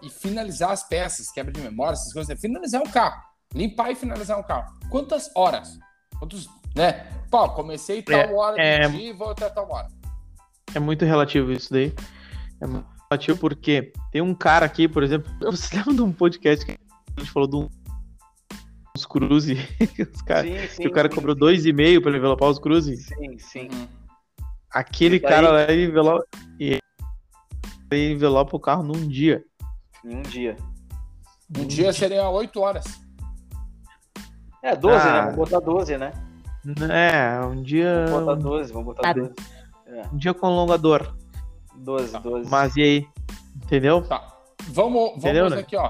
e 0.00 0.08
finalizar 0.08 0.70
as 0.70 0.82
peças, 0.88 1.30
quebra 1.30 1.52
de 1.52 1.60
memória, 1.60 1.92
essas 1.92 2.10
coisas, 2.10 2.40
finalizar 2.40 2.80
um 2.80 2.90
carro, 2.90 3.22
limpar 3.52 3.90
e 3.90 3.94
finalizar 3.94 4.38
um 4.38 4.42
carro? 4.42 4.72
Quantas 4.88 5.30
horas? 5.36 5.78
Quantos, 6.18 6.48
né? 6.74 7.06
Pô, 7.30 7.46
comecei 7.50 8.00
tal 8.00 8.20
é, 8.20 8.32
hora 8.32 8.62
é, 8.62 8.88
dia 8.88 9.10
e 9.10 9.12
vou 9.12 9.28
até 9.28 9.50
tal 9.50 9.70
hora. 9.70 9.88
É 10.74 10.80
muito 10.80 11.04
relativo 11.04 11.52
isso 11.52 11.70
daí. 11.70 11.94
É 12.58 12.66
muito 12.66 12.93
relativo 13.14 13.38
porque 13.38 13.92
tem 14.10 14.20
um 14.20 14.34
cara 14.34 14.66
aqui, 14.66 14.88
por 14.88 15.02
exemplo, 15.02 15.32
você 15.40 15.76
lembra 15.76 15.94
de 15.94 16.02
um 16.02 16.12
podcast 16.12 16.66
que 16.66 16.72
a 16.72 17.20
gente 17.20 17.32
falou 17.32 17.48
de 17.48 17.56
um 17.56 17.68
os 18.96 19.06
cruze, 19.06 19.54
os 20.14 20.22
cara, 20.22 20.42
sim, 20.42 20.68
sim, 20.68 20.82
que 20.82 20.88
o 20.88 20.92
cara 20.92 21.08
sim, 21.08 21.16
cobrou 21.16 21.34
dois 21.34 21.66
e 21.66 21.72
meio 21.72 22.00
para 22.00 22.16
envelopar 22.16 22.48
os 22.48 22.60
cruze. 22.60 22.96
Sim, 22.96 23.38
sim. 23.38 23.68
Uhum. 23.72 23.88
Aquele 24.70 25.18
cara 25.18 25.50
lá 25.50 25.62
ele 25.64 25.86
envelopa, 25.86 26.24
ele 26.58 26.80
envelopa 27.90 28.56
o 28.56 28.60
carro 28.60 28.84
num 28.84 29.08
dia. 29.08 29.44
Em 30.04 30.16
um 30.16 30.22
dia. 30.22 30.56
Um 31.56 31.66
dia 31.66 31.92
seria 31.92 32.28
oito 32.28 32.60
horas. 32.60 32.84
É, 34.62 34.76
12, 34.76 34.96
né? 34.96 35.10
ah, 35.10 35.12
né? 35.12 35.20
Vamos 35.22 35.36
botar 35.36 35.60
12, 35.60 35.98
né? 35.98 36.12
É, 36.90 37.44
um 37.46 37.62
dia. 37.62 38.06
Vamos 38.06 38.24
botar 38.24 38.34
12, 38.40 38.72
vamos 38.72 38.86
botar 38.86 39.12
12. 39.12 39.32
É. 39.86 40.02
Um 40.12 40.16
dia 40.16 40.34
com 40.34 40.46
alongador. 40.46 41.14
12, 41.84 42.18
12. 42.18 42.50
Mas 42.50 42.76
e 42.76 42.82
aí? 42.82 43.08
Entendeu? 43.56 44.02
Tá. 44.02 44.34
Vamos, 44.68 44.92
vamos 44.92 45.16
Entendeu, 45.18 45.50
né? 45.50 45.58
aqui, 45.58 45.76
ó. 45.76 45.88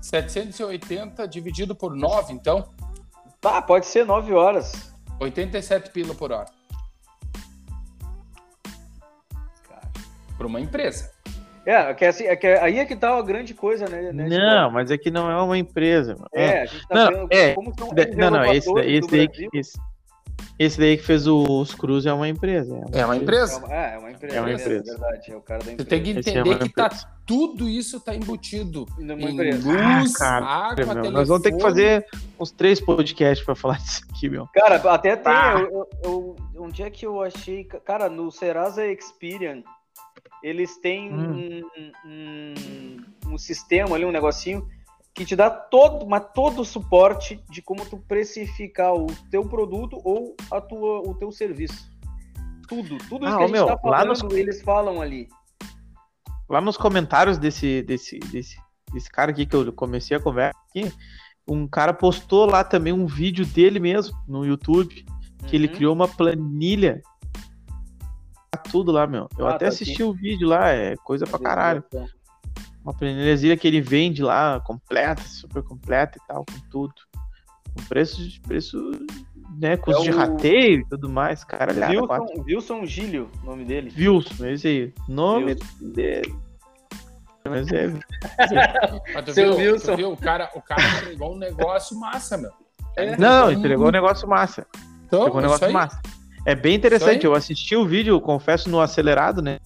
780 0.00 1.26
dividido 1.26 1.74
por 1.74 1.94
9, 1.94 2.32
então? 2.32 2.68
Tá, 3.40 3.62
pode 3.62 3.86
ser 3.86 4.04
9 4.04 4.32
horas. 4.32 4.92
87 5.20 5.90
pila 5.90 6.14
por 6.14 6.32
hora. 6.32 6.46
Para 10.36 10.46
uma 10.46 10.60
empresa. 10.60 11.10
É, 11.64 11.92
que 11.94 12.04
assim, 12.04 12.24
é 12.26 12.36
que 12.36 12.46
aí 12.46 12.78
é 12.78 12.84
que 12.84 12.94
tá 12.94 13.16
a 13.16 13.22
grande 13.22 13.52
coisa, 13.52 13.88
né? 13.88 14.12
né 14.12 14.28
não, 14.28 14.70
mas 14.70 14.88
é 14.92 14.96
que 14.96 15.10
não 15.10 15.28
é 15.28 15.42
uma 15.42 15.58
empresa. 15.58 16.16
É, 16.32 16.44
é 16.44 16.62
a 16.62 16.66
gente 16.66 16.86
tá 16.86 16.94
não, 16.94 17.26
vendo 17.26 17.32
é, 17.32 17.54
como 17.54 17.74
são 17.76 17.88
Não, 18.16 18.30
não, 18.30 18.44
esse, 18.44 18.70
esse 18.70 19.10
daí, 19.10 19.28
esse, 19.52 19.80
esse 20.58 20.78
daí 20.78 20.96
que 20.96 21.02
fez 21.02 21.26
os 21.26 21.74
Cruz 21.74 22.06
é 22.06 22.12
uma 22.12 22.28
empresa. 22.28 22.80
É 22.92 23.04
uma, 23.04 23.16
empresa. 23.16 23.62
É, 23.68 23.94
é 23.94 23.98
uma 23.98 24.10
empresa. 24.10 24.36
É 24.36 24.40
uma 24.40 24.52
empresa. 24.52 24.90
É 24.90 24.96
verdade, 24.96 25.32
é 25.32 25.36
o 25.36 25.40
cara 25.42 25.62
da 25.62 25.72
empresa. 25.72 25.82
Você 25.82 25.88
tem 25.88 26.02
que 26.02 26.10
é 26.10 26.12
entender 26.12 26.54
é 26.54 26.58
que 26.58 26.68
tá, 26.70 26.88
tudo 27.26 27.68
isso 27.68 28.00
tá 28.00 28.14
embutido 28.14 28.86
Numa 28.98 29.20
em 29.20 29.34
empresa. 29.34 29.70
luz, 29.70 30.14
ah, 30.14 30.18
cara, 30.18 30.46
água, 30.46 30.74
meu, 30.76 30.86
telefone. 30.86 31.10
Nós 31.10 31.28
vamos 31.28 31.42
ter 31.42 31.52
que 31.52 31.60
fazer 31.60 32.06
uns 32.40 32.50
três 32.50 32.80
podcasts 32.80 33.44
pra 33.44 33.54
falar 33.54 33.76
disso 33.84 34.02
aqui, 34.10 34.30
meu. 34.30 34.48
Cara, 34.54 34.76
até 34.76 35.14
tem. 35.14 35.32
Ah. 35.32 35.58
Eu, 35.60 35.88
eu, 36.02 36.36
um 36.54 36.70
dia 36.70 36.90
que 36.90 37.04
eu 37.04 37.22
achei. 37.22 37.64
Cara, 37.64 38.08
no 38.08 38.32
Serasa 38.32 38.86
Experian, 38.86 39.62
eles 40.42 40.78
têm 40.78 41.12
hum. 41.12 41.62
um, 41.76 41.92
um, 42.08 43.32
um 43.32 43.38
sistema 43.38 43.94
ali, 43.94 44.06
um 44.06 44.12
negocinho 44.12 44.66
que 45.16 45.24
te 45.24 45.34
dá 45.34 45.48
todo, 45.48 46.06
mas 46.06 46.26
todo 46.34 46.60
o 46.60 46.64
suporte 46.64 47.42
de 47.50 47.62
como 47.62 47.86
tu 47.86 47.96
precificar 47.96 48.94
o 48.94 49.06
teu 49.30 49.48
produto 49.48 49.98
ou 50.04 50.36
a 50.52 50.60
tua, 50.60 51.00
o 51.00 51.14
teu 51.14 51.32
serviço. 51.32 51.90
Tudo, 52.68 52.98
tudo 53.08 53.24
isso 53.24 53.34
ah, 53.34 53.38
que 53.38 53.44
a 53.44 53.46
gente 53.46 53.56
meu, 53.56 53.66
tá 53.66 53.78
falando, 53.78 54.08
nos... 54.08 54.34
eles 54.34 54.60
falam 54.60 55.00
ali. 55.00 55.26
Lá 56.46 56.60
nos 56.60 56.76
comentários 56.76 57.38
desse, 57.38 57.82
desse, 57.82 58.18
desse, 58.18 58.58
desse 58.92 59.10
cara 59.10 59.30
aqui 59.30 59.46
que 59.46 59.56
eu 59.56 59.72
comecei 59.72 60.14
a 60.14 60.20
conversa 60.20 60.58
aqui, 60.68 60.92
um 61.48 61.66
cara 61.66 61.94
postou 61.94 62.44
lá 62.44 62.62
também 62.62 62.92
um 62.92 63.06
vídeo 63.06 63.46
dele 63.46 63.80
mesmo 63.80 64.14
no 64.28 64.44
YouTube, 64.44 64.94
que 64.94 65.02
uhum. 65.02 65.50
ele 65.52 65.68
criou 65.68 65.94
uma 65.94 66.06
planilha 66.06 67.00
tudo 68.70 68.90
lá, 68.90 69.06
meu. 69.06 69.28
Eu 69.38 69.46
ah, 69.46 69.50
até 69.50 69.66
tá 69.66 69.68
assisti 69.68 69.94
aqui. 69.94 70.02
o 70.02 70.12
vídeo 70.12 70.48
lá, 70.48 70.70
é 70.70 70.94
coisa 70.96 71.26
pra 71.26 71.38
caralho 71.38 71.84
uma 72.86 72.94
planilhazinha 72.94 73.56
que 73.56 73.66
ele 73.66 73.80
vende 73.80 74.22
lá, 74.22 74.60
completa, 74.60 75.20
super 75.22 75.60
completa 75.60 76.18
e 76.22 76.26
tal, 76.28 76.44
com 76.44 76.70
tudo. 76.70 76.94
Com 77.74 77.84
preço, 77.88 78.40
preço 78.42 78.92
né, 79.58 79.76
custo 79.76 80.02
é 80.02 80.04
de 80.04 80.10
rateio 80.10 80.80
e 80.80 80.84
tudo 80.84 81.08
mais, 81.08 81.42
cara. 81.42 81.72
Wilson, 81.72 82.44
Wilson 82.46 82.86
Gílio, 82.86 83.28
nome 83.42 83.64
dele. 83.64 83.92
Wilson, 83.98 84.46
esse 84.46 84.68
aí. 84.68 84.94
Nome 85.08 85.46
Wilson. 85.52 85.92
dele. 85.92 86.34
Mas 87.48 87.72
é. 87.72 87.88
Mas 89.14 89.24
tu, 89.24 89.32
Seu 89.32 89.56
viu, 89.56 89.72
Wilson. 89.72 89.92
Tu 89.92 89.96
viu? 89.96 90.12
O 90.12 90.16
cara, 90.16 90.50
o 90.54 90.62
cara 90.62 90.82
entregou 90.98 91.34
um 91.34 91.38
negócio 91.38 91.98
massa, 91.98 92.36
meu. 92.36 92.52
É. 92.96 93.16
Não, 93.16 93.50
entregou 93.50 93.88
um 93.88 93.92
negócio 93.92 94.28
massa. 94.28 94.64
Então, 95.06 95.20
entregou 95.20 95.40
um 95.40 95.42
negócio 95.42 95.72
massa. 95.72 96.00
É 96.44 96.54
bem 96.54 96.76
interessante. 96.76 97.26
Eu 97.26 97.34
assisti 97.34 97.74
o 97.74 97.84
vídeo, 97.84 98.20
confesso, 98.20 98.70
no 98.70 98.80
acelerado, 98.80 99.42
né? 99.42 99.58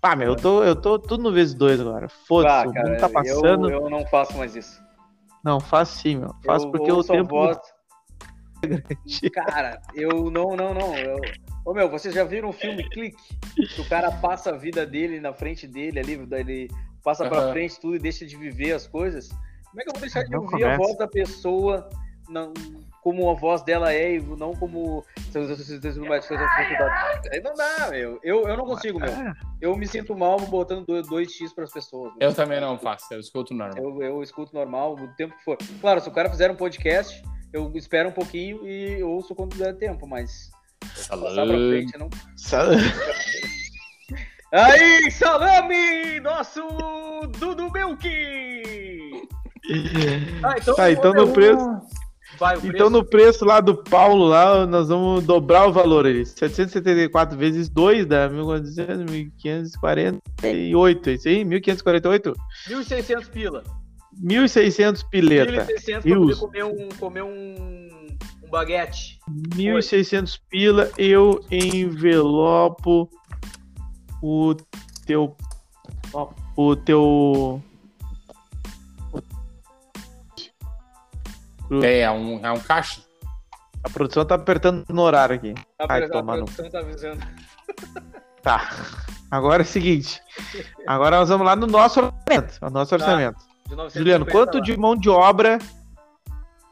Pá, 0.00 0.14
meu, 0.14 0.28
eu 0.28 0.36
tô, 0.36 0.62
eu 0.62 0.76
tô 0.76 0.98
tudo 0.98 1.22
no 1.22 1.32
vezes 1.32 1.54
dois 1.54 1.80
agora. 1.80 2.08
Foda-se, 2.08 2.54
ah, 2.54 2.70
o 2.70 2.88
mundo 2.88 2.98
tá 2.98 3.08
passando. 3.08 3.70
Eu, 3.70 3.82
eu, 3.82 3.90
não 3.90 4.06
faço 4.06 4.36
mais 4.36 4.54
isso. 4.54 4.80
Não, 5.44 5.58
faço 5.60 5.98
sim, 5.98 6.16
meu. 6.16 6.34
Faço 6.44 6.66
eu 6.66 6.70
porque 6.70 6.90
eu 6.90 7.02
tenho. 7.02 7.24
Voz... 7.24 7.58
Cara, 9.32 9.80
eu 9.94 10.30
não, 10.30 10.56
não, 10.56 10.72
não. 10.72 10.96
Eu... 10.96 11.18
Ô 11.64 11.74
meu, 11.74 11.90
vocês 11.90 12.14
já 12.14 12.24
viram 12.24 12.48
o 12.48 12.52
filme 12.52 12.88
Clique? 12.90 13.22
Que 13.54 13.80
o 13.80 13.88
cara 13.88 14.10
passa 14.10 14.50
a 14.50 14.56
vida 14.56 14.86
dele 14.86 15.20
na 15.20 15.34
frente 15.34 15.66
dele 15.66 15.98
ali, 15.98 16.12
ele 16.32 16.68
passa 17.04 17.24
uhum. 17.24 17.28
pra 17.28 17.52
frente 17.52 17.78
tudo 17.78 17.96
e 17.96 17.98
deixa 17.98 18.24
de 18.24 18.36
viver 18.36 18.72
as 18.72 18.86
coisas. 18.86 19.28
Como 19.68 19.80
é 19.80 19.84
que 19.84 19.90
eu 19.90 19.92
vou 19.92 20.00
deixar 20.00 20.24
de 20.24 20.34
ouvir 20.34 20.64
a 20.64 20.76
voz 20.76 20.96
da 20.96 21.06
pessoa 21.06 21.88
não, 22.28 22.52
como 23.02 23.30
a 23.30 23.34
voz 23.34 23.62
dela 23.62 23.92
é 23.92 24.16
e 24.16 24.20
não 24.20 24.54
como. 24.54 25.04
Aí 27.32 27.40
não 27.40 27.54
dá, 27.54 27.88
meu. 27.90 28.18
Eu, 28.22 28.48
eu 28.48 28.56
não 28.56 28.64
consigo, 28.64 28.98
meu. 28.98 29.10
É. 29.10 29.32
Eu 29.60 29.76
me 29.76 29.86
sinto 29.86 30.16
mal 30.16 30.38
botando 30.40 30.86
2x 30.86 31.54
para 31.54 31.64
as 31.64 31.72
pessoas. 31.72 32.12
Meu. 32.16 32.28
Eu 32.28 32.34
também 32.34 32.60
não 32.60 32.78
faço, 32.78 33.12
eu 33.12 33.20
escuto 33.20 33.54
normal. 33.54 33.78
Eu, 33.82 34.02
eu 34.02 34.22
escuto 34.22 34.54
normal 34.54 34.94
o 34.94 35.08
tempo 35.14 35.36
que 35.36 35.44
for. 35.44 35.56
Claro, 35.80 36.00
se 36.00 36.08
o 36.08 36.12
cara 36.12 36.30
fizer 36.30 36.50
um 36.50 36.56
podcast, 36.56 37.22
eu 37.52 37.70
espero 37.74 38.08
um 38.08 38.12
pouquinho 38.12 38.66
e 38.66 39.02
ouço 39.02 39.34
quando 39.34 39.56
der 39.56 39.76
tempo, 39.76 40.06
mas. 40.06 40.50
Salame. 40.94 41.28
Passar 41.28 41.46
pra 41.46 41.56
frente, 41.56 41.98
não. 41.98 42.10
Salame. 42.36 42.82
Aí, 44.50 45.10
salame! 45.10 46.20
Nosso 46.20 46.62
Dudu 47.38 47.70
Milk! 47.70 48.08
Ah, 50.42 50.54
então, 50.56 50.74
tá, 50.74 50.90
então 50.90 51.12
no 51.12 51.30
preço. 51.30 51.80
Vai, 52.38 52.56
então 52.62 52.88
no 52.88 53.04
preço 53.04 53.44
lá 53.44 53.60
do 53.60 53.76
Paulo, 53.76 54.26
lá, 54.26 54.64
nós 54.64 54.88
vamos 54.88 55.24
dobrar 55.24 55.66
o 55.66 55.72
valor 55.72 56.06
ali. 56.06 56.24
774 56.24 57.36
vezes 57.36 57.68
2 57.68 58.06
dá 58.06 58.30
1.548. 58.30 60.20
É 60.42 60.52
isso 61.12 61.28
aí? 61.28 61.44
1.548? 61.44 62.34
1.600 62.68 63.28
pila. 63.28 63.64
1.600 64.22 65.04
pileta. 65.10 65.66
1.600 65.66 66.02
pra 66.02 66.12
poder 66.14 66.36
comer 66.36 66.64
um, 66.64 66.88
comer 66.98 67.22
um, 67.22 67.88
um 68.44 68.50
baguete. 68.50 69.18
1.600 69.56 70.38
pila, 70.48 70.90
eu 70.96 71.44
envelopo 71.50 73.10
o 74.22 74.54
teu. 75.04 75.36
O 76.56 76.76
teu. 76.76 77.62
É, 81.82 82.00
é 82.00 82.10
um, 82.10 82.44
é 82.44 82.50
um 82.50 82.60
caixa. 82.60 83.02
A 83.82 83.88
produção 83.90 84.24
tá 84.24 84.34
apertando 84.34 84.84
no 84.88 85.02
horário 85.02 85.36
aqui. 85.36 85.54
Tá 85.76 85.86
Ai, 85.88 86.04
a 86.04 86.08
produção 86.08 86.70
tá 86.70 86.80
avisando. 86.80 87.20
Tá. 88.40 88.70
Agora 89.30 89.62
é 89.62 89.64
o 89.64 89.66
seguinte. 89.66 90.22
Agora 90.86 91.18
nós 91.18 91.28
vamos 91.28 91.44
lá 91.44 91.56
no 91.56 91.66
nosso 91.66 92.00
orçamento. 92.00 92.58
O 92.62 92.70
nosso 92.70 92.90
tá. 92.90 92.96
orçamento. 92.96 93.36
Juliano, 93.92 94.24
quanto 94.24 94.54
lá. 94.54 94.60
de 94.60 94.76
mão 94.76 94.96
de 94.96 95.10
obra 95.10 95.58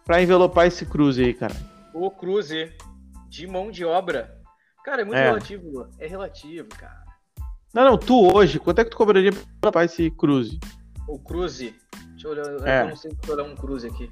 para 0.04 0.22
envelopar 0.22 0.66
esse 0.66 0.86
cruze 0.86 1.24
aí, 1.24 1.34
cara? 1.34 1.54
O 1.92 2.10
cruze 2.10 2.72
de 3.28 3.46
mão 3.46 3.70
de 3.70 3.84
obra. 3.84 4.40
Cara, 4.84 5.02
é 5.02 5.04
muito 5.04 5.18
é. 5.18 5.24
relativo. 5.24 5.88
É 5.98 6.06
relativo, 6.06 6.68
cara. 6.68 7.04
Não, 7.74 7.84
não, 7.84 7.98
tu 7.98 8.34
hoje, 8.34 8.58
quanto 8.58 8.78
é 8.78 8.84
que 8.84 8.90
tu 8.90 8.96
cobraria 8.96 9.32
pra 9.32 9.42
envelopar 9.42 9.84
esse 9.84 10.10
cruze? 10.10 10.58
O 11.06 11.18
cruze? 11.18 11.74
Deixa 12.12 12.28
eu 12.28 12.30
olhar, 12.30 12.66
é. 12.66 12.82
eu 12.82 12.88
não 12.88 12.96
sei 12.96 13.10
olhar 13.28 13.42
um 13.42 13.54
cruze 13.54 13.88
aqui. 13.88 14.10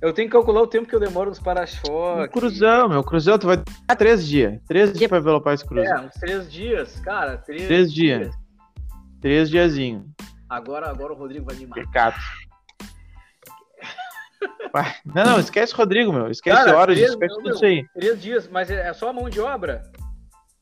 Eu 0.00 0.12
tenho 0.12 0.28
que 0.28 0.32
calcular 0.32 0.62
o 0.62 0.66
tempo 0.66 0.88
que 0.88 0.94
eu 0.94 1.00
demoro 1.00 1.30
nos 1.30 1.40
para-choques. 1.40 2.32
Cruzão, 2.32 2.88
meu. 2.88 3.02
Cruzão, 3.02 3.36
tu 3.36 3.48
vai 3.48 3.56
dar 3.56 3.96
três 3.96 4.24
dias. 4.24 4.60
Três 4.68 4.92
dias 4.92 5.08
pra 5.08 5.18
envelopar 5.18 5.54
esse 5.54 5.64
cruzão. 5.64 5.96
É, 5.96 6.00
uns 6.00 6.14
três 6.14 6.50
dias, 6.50 7.00
cara. 7.00 7.36
Três, 7.38 7.66
três 7.66 7.92
dias. 7.92 8.20
dias. 8.20 8.48
Três 9.20 9.50
diazinho. 9.50 10.08
Agora, 10.48 10.88
agora 10.88 11.12
o 11.12 11.16
Rodrigo 11.16 11.44
vai 11.46 11.56
me 11.56 11.66
matar. 11.66 11.84
Pecado. 11.84 12.16
Não, 15.04 15.24
não, 15.24 15.40
esquece 15.40 15.74
o 15.74 15.76
Rodrigo, 15.76 16.12
meu. 16.12 16.30
Esquece 16.30 16.64
cara, 16.64 16.76
horas, 16.76 16.94
três, 16.94 17.10
esquece 17.10 17.34
tudo 17.34 17.50
isso 17.50 17.64
aí. 17.64 17.84
Três 17.94 18.22
dias, 18.22 18.46
mas 18.48 18.70
é 18.70 18.92
só 18.92 19.08
a 19.08 19.12
mão 19.12 19.28
de 19.28 19.40
obra? 19.40 19.82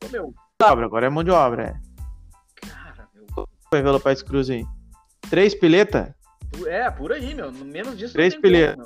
Ô, 0.03 0.09
meu. 0.09 0.33
Obra, 0.63 0.85
agora 0.85 1.05
é 1.05 1.09
mão 1.09 1.23
de 1.23 1.29
obra, 1.29 1.63
é. 1.63 2.67
Cara, 2.67 3.07
meu. 3.13 3.47
Vai 3.69 3.81
envelopar 3.81 4.13
esse 4.13 4.25
cruzo 4.25 4.53
aí. 4.53 4.65
Três 5.29 5.53
pileta? 5.53 6.15
É, 6.65 6.89
por 6.89 7.11
aí, 7.11 7.35
meu. 7.35 7.51
Menos 7.51 7.95
disso. 7.95 8.13
Três 8.13 8.35
pileta. 8.35 8.83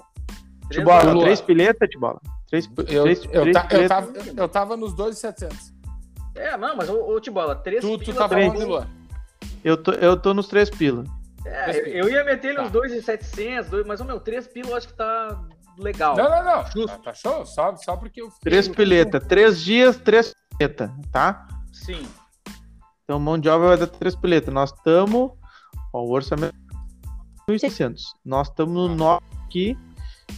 Tibola, 0.71 1.19
três 1.19 1.41
piletas, 1.41 1.89
Tibola? 1.89 2.19
Três, 2.49 2.69
eu, 2.77 3.03
três, 3.03 3.23
eu, 3.25 3.41
três 3.41 3.57
eu, 3.71 3.87
tava, 3.87 4.13
eu 4.37 4.49
tava 4.49 4.77
nos 4.77 4.93
2,700. 4.93 5.73
É, 6.35 6.57
não, 6.57 6.75
mas 6.75 6.89
ô, 6.89 7.13
ô 7.13 7.19
Tibola, 7.19 7.55
três 7.55 7.81
tu, 7.81 7.97
tu 7.97 8.13
tava 8.13 8.35
onde, 8.35 8.63
Luan? 8.63 8.87
Eu 9.63 9.77
tô, 9.77 9.91
eu 9.93 10.17
tô 10.17 10.33
nos 10.33 10.47
três 10.47 10.69
pila. 10.69 11.03
É, 11.45 11.99
eu 11.99 12.09
ia 12.09 12.23
meter 12.23 12.49
ele 12.49 12.57
tá. 12.57 12.63
uns 12.63 12.71
2,700, 12.71 13.85
mas 13.85 13.99
o 13.99 14.05
meu, 14.05 14.19
três 14.19 14.47
pila 14.47 14.69
eu 14.69 14.75
acho 14.75 14.87
que 14.87 14.93
tá 14.93 15.39
legal. 15.77 16.15
Não, 16.15 16.29
não, 16.29 16.43
não. 16.43 16.65
Justo. 16.67 16.87
Tá, 16.87 16.97
tá 16.97 17.13
show, 17.13 17.45
só, 17.45 17.75
só 17.75 17.97
porque 17.97 18.21
eu 18.21 18.29
Três 18.41 18.67
pileta, 18.67 19.19
três 19.19 19.59
dias, 19.61 19.97
três 19.97 20.33
pileta, 20.57 20.91
tá? 21.11 21.47
Sim. 21.71 22.05
Então 23.03 23.19
mão 23.19 23.37
de 23.37 23.49
obra 23.49 23.69
vai 23.69 23.77
dar 23.77 23.87
três 23.87 24.15
piletas. 24.15 24.53
Nós 24.53 24.71
estamos, 24.71 25.31
ó, 25.93 26.01
o 26.01 26.11
orçamento 26.11 26.55
1.600. 27.49 28.01
Nós 28.23 28.47
estamos 28.47 28.73
no 28.73 28.95
9 28.95 29.21
aqui 29.45 29.77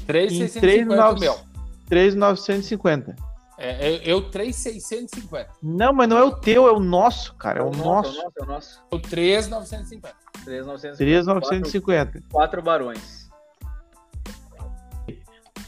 3,650 0.06 1.20
meu. 1.20 1.40
3,950. 1.88 3.16
É, 3.58 3.94
é, 3.94 4.02
eu 4.04 4.30
3,650. 4.30 5.50
Não, 5.62 5.94
mas 5.94 6.10
não 6.10 6.18
é 6.18 6.24
o 6.24 6.32
teu, 6.32 6.68
é 6.68 6.72
o 6.72 6.80
nosso, 6.80 7.36
cara. 7.36 7.60
É 7.60 7.64
o, 7.64 7.72
nosso. 7.72 8.20
É 8.20 8.44
o 8.44 8.46
nosso. 8.46 8.82
É 8.92 8.96
o 8.96 9.00
3,950. 9.00 10.16
3,950. 10.44 12.24
Quatro 12.32 12.62
barões. 12.62 13.30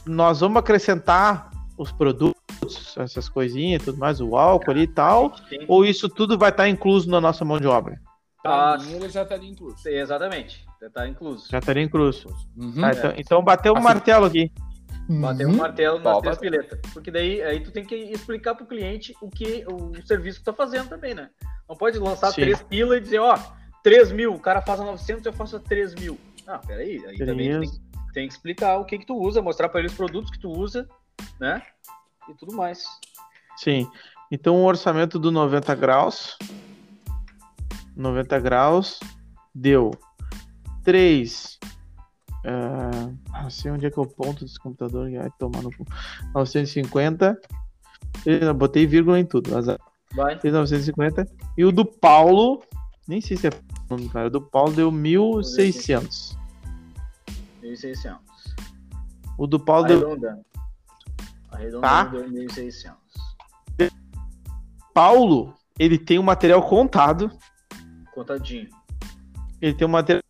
Nós 0.05 0.39
vamos 0.39 0.57
acrescentar 0.57 1.49
os 1.77 1.91
produtos, 1.91 2.95
essas 2.97 3.27
coisinhas, 3.29 3.83
tudo 3.83 3.97
mais, 3.97 4.21
o 4.21 4.35
álcool 4.35 4.71
ali 4.71 4.83
e 4.83 4.87
tal. 4.87 5.33
Ou 5.67 5.85
isso 5.85 6.09
tudo 6.09 6.37
vai 6.37 6.49
estar 6.49 6.67
incluso 6.67 7.09
na 7.09 7.21
nossa 7.21 7.45
mão 7.45 7.59
de 7.59 7.67
obra? 7.67 7.99
Pra 8.41 8.77
mim, 8.77 8.93
ele 8.93 9.09
já 9.09 9.23
estaria 9.23 9.49
incluso. 9.49 9.87
Exatamente, 9.87 10.65
já 10.85 10.87
está 10.87 11.07
incluso. 11.07 11.47
Já 11.49 11.57
estaria 11.57 11.83
incluso. 11.83 12.27
Uhum. 12.55 12.79
Tá, 12.79 12.91
então, 12.91 13.13
então 13.17 13.43
bateu 13.43 13.73
o 13.73 13.75
um 13.75 13.79
assim, 13.79 13.87
martelo 13.87 14.25
aqui. 14.25 14.51
Bateu 15.09 15.49
o 15.49 15.51
um 15.51 15.55
martelo 15.55 15.99
nas 15.99 16.19
três 16.19 16.37
piletas. 16.37 16.79
Porque 16.93 17.09
daí 17.09 17.41
aí 17.41 17.59
tu 17.59 17.71
tem 17.71 17.83
que 17.83 17.95
explicar 17.95 18.55
pro 18.55 18.65
cliente 18.65 19.15
o 19.21 19.29
que 19.29 19.65
o 19.67 19.93
serviço 20.05 20.39
que 20.39 20.45
tá 20.45 20.53
fazendo 20.53 20.89
também, 20.89 21.13
né? 21.15 21.29
Não 21.67 21.75
pode 21.75 21.97
lançar 21.97 22.31
Sim. 22.31 22.41
três 22.41 22.61
pila 22.61 22.97
e 22.97 23.01
dizer, 23.01 23.19
ó, 23.19 23.35
3 23.83 24.11
mil, 24.11 24.33
o 24.33 24.39
cara 24.39 24.61
faz 24.61 24.79
a 24.79 24.83
900, 24.83 25.25
eu 25.25 25.33
faço 25.33 25.55
a 25.55 25.59
3 25.59 25.95
mil. 25.95 26.19
Ah, 26.47 26.59
peraí, 26.59 27.03
aí 27.07 27.17
também 27.17 27.59
tem, 27.59 27.71
tem, 28.13 28.27
que 28.27 28.33
explicar 28.33 28.77
o 28.77 28.85
que 28.85 28.99
que 28.99 29.05
tu 29.05 29.15
usa, 29.15 29.41
mostrar 29.41 29.69
para 29.69 29.79
ele 29.79 29.89
os 29.89 29.95
produtos 29.95 30.31
que 30.31 30.39
tu 30.39 30.51
usa, 30.51 30.87
né? 31.39 31.61
E 32.29 32.33
tudo 32.35 32.55
mais. 32.55 32.85
Sim. 33.57 33.89
Então, 34.31 34.55
o 34.55 34.65
orçamento 34.65 35.17
do 35.17 35.31
90 35.31 35.73
graus 35.75 36.37
90 37.95 38.39
graus, 38.39 38.99
deu 39.53 39.91
3. 40.85 41.59
Uh, 42.45 43.17
não 43.33 43.49
sei 43.49 43.71
onde 43.71 43.87
é 43.87 43.91
que 43.91 43.99
é 43.99 44.01
o 44.01 44.07
ponto 44.07 44.45
desse 44.45 44.59
computador. 44.59 45.11
Vai 45.11 45.29
tomar 45.39 45.61
no 45.61 45.71
950. 46.33 47.37
Eu 48.25 48.53
botei 48.53 48.85
vírgula 48.85 49.19
em 49.19 49.25
tudo. 49.25 49.57
Azar. 49.57 49.79
Vai. 50.13 50.39
950. 50.41 51.27
E 51.57 51.65
o 51.65 51.71
do 51.71 51.83
Paulo, 51.83 52.63
nem 53.07 53.19
sei 53.19 53.35
se 53.35 53.47
é 53.47 53.51
nome, 53.89 54.07
cara. 54.09 54.27
O 54.27 54.29
do 54.29 54.41
Paulo 54.41 54.71
deu 54.71 54.91
1600. 54.91 56.37
1600. 57.61 58.19
O 59.37 59.47
do 59.47 59.59
Paulo 59.59 59.85
Arredondando. 59.85 60.19
deu. 60.19 60.45
Arredondando 61.51 61.81
tá? 61.81 62.03
deu 62.05 62.29
1600. 62.29 62.95
Paulo, 64.93 65.53
ele 65.77 65.97
tem 65.97 66.17
o 66.17 66.23
material 66.23 66.61
contado 66.61 67.29
Contadinho. 68.15 68.69
Ele 69.61 69.73
tem 69.73 69.85
uma 69.85 69.99
material. 69.99 70.23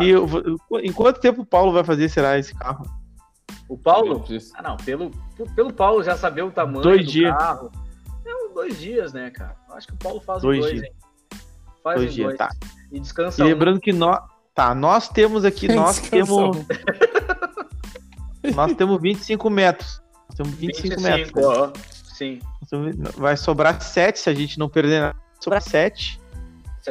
E 0.00 0.08
eu, 0.08 0.26
em 0.82 0.92
quanto 0.92 1.20
tempo 1.20 1.42
o 1.42 1.46
Paulo 1.46 1.72
vai 1.72 1.84
fazer, 1.84 2.08
será, 2.08 2.38
esse 2.38 2.54
carro? 2.54 2.86
O 3.68 3.76
Paulo? 3.76 4.24
Ah, 4.54 4.62
não, 4.62 4.76
pelo, 4.78 5.10
pelo 5.54 5.72
Paulo 5.72 6.02
já 6.02 6.16
saber 6.16 6.42
o 6.42 6.50
tamanho 6.50 6.82
dois 6.82 7.04
do 7.04 7.12
dias. 7.12 7.36
carro. 7.36 7.70
É 8.26 8.54
dois 8.54 8.78
dias, 8.78 9.12
né, 9.12 9.30
cara? 9.30 9.56
Acho 9.70 9.88
que 9.88 9.94
o 9.94 9.96
Paulo 9.96 10.20
faz 10.20 10.42
dois, 10.42 10.60
dois 10.60 10.72
dias. 10.72 10.84
hein? 10.84 10.92
Faz 11.82 11.96
dois 12.00 12.14
dias, 12.14 12.26
dois. 12.26 12.38
tá. 12.38 12.50
E 12.90 13.00
descansa. 13.00 13.42
E 13.42 13.44
lembrando 13.46 13.76
um. 13.76 13.80
que 13.80 13.92
nós. 13.92 14.20
Tá, 14.54 14.74
nós 14.74 15.08
temos 15.08 15.44
aqui, 15.44 15.68
nós 15.72 16.00
temos. 16.00 16.56
nós 18.54 18.74
temos 18.74 19.00
25 19.00 19.48
metros. 19.50 20.02
Nós 20.28 20.36
temos 20.36 20.54
25, 20.54 20.88
25 20.88 21.02
metros. 21.02 21.44
Ó, 21.44 21.72
sim. 22.14 22.40
Vai 23.16 23.36
sobrar 23.36 23.80
7 23.80 24.18
se 24.18 24.28
a 24.30 24.34
gente 24.34 24.58
não 24.58 24.68
perder 24.68 25.00
nada 25.00 25.16
sobrar 25.40 25.62
7. 25.62 26.19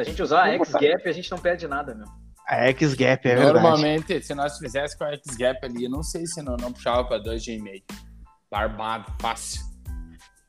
Se 0.00 0.02
a 0.02 0.04
gente 0.04 0.22
usar 0.22 0.44
a 0.44 0.48
X-Gap, 0.54 1.08
a 1.08 1.12
gente 1.12 1.30
não 1.30 1.38
perde 1.38 1.68
nada, 1.68 1.94
meu. 1.94 2.06
A 2.48 2.68
X-Gap, 2.68 3.28
é 3.28 3.34
verdade. 3.34 3.52
Normalmente, 3.52 4.22
se 4.22 4.34
nós 4.34 4.56
fizéssemos 4.56 4.94
com 4.94 5.04
a 5.04 5.12
X-Gap 5.12 5.66
ali, 5.66 5.84
eu 5.84 5.90
não 5.90 6.02
sei 6.02 6.26
se 6.26 6.40
não, 6.40 6.56
não 6.56 6.72
puxava 6.72 7.04
pra 7.04 7.18
2,5. 7.18 7.82
Barbado, 8.50 9.12
fácil. 9.20 9.62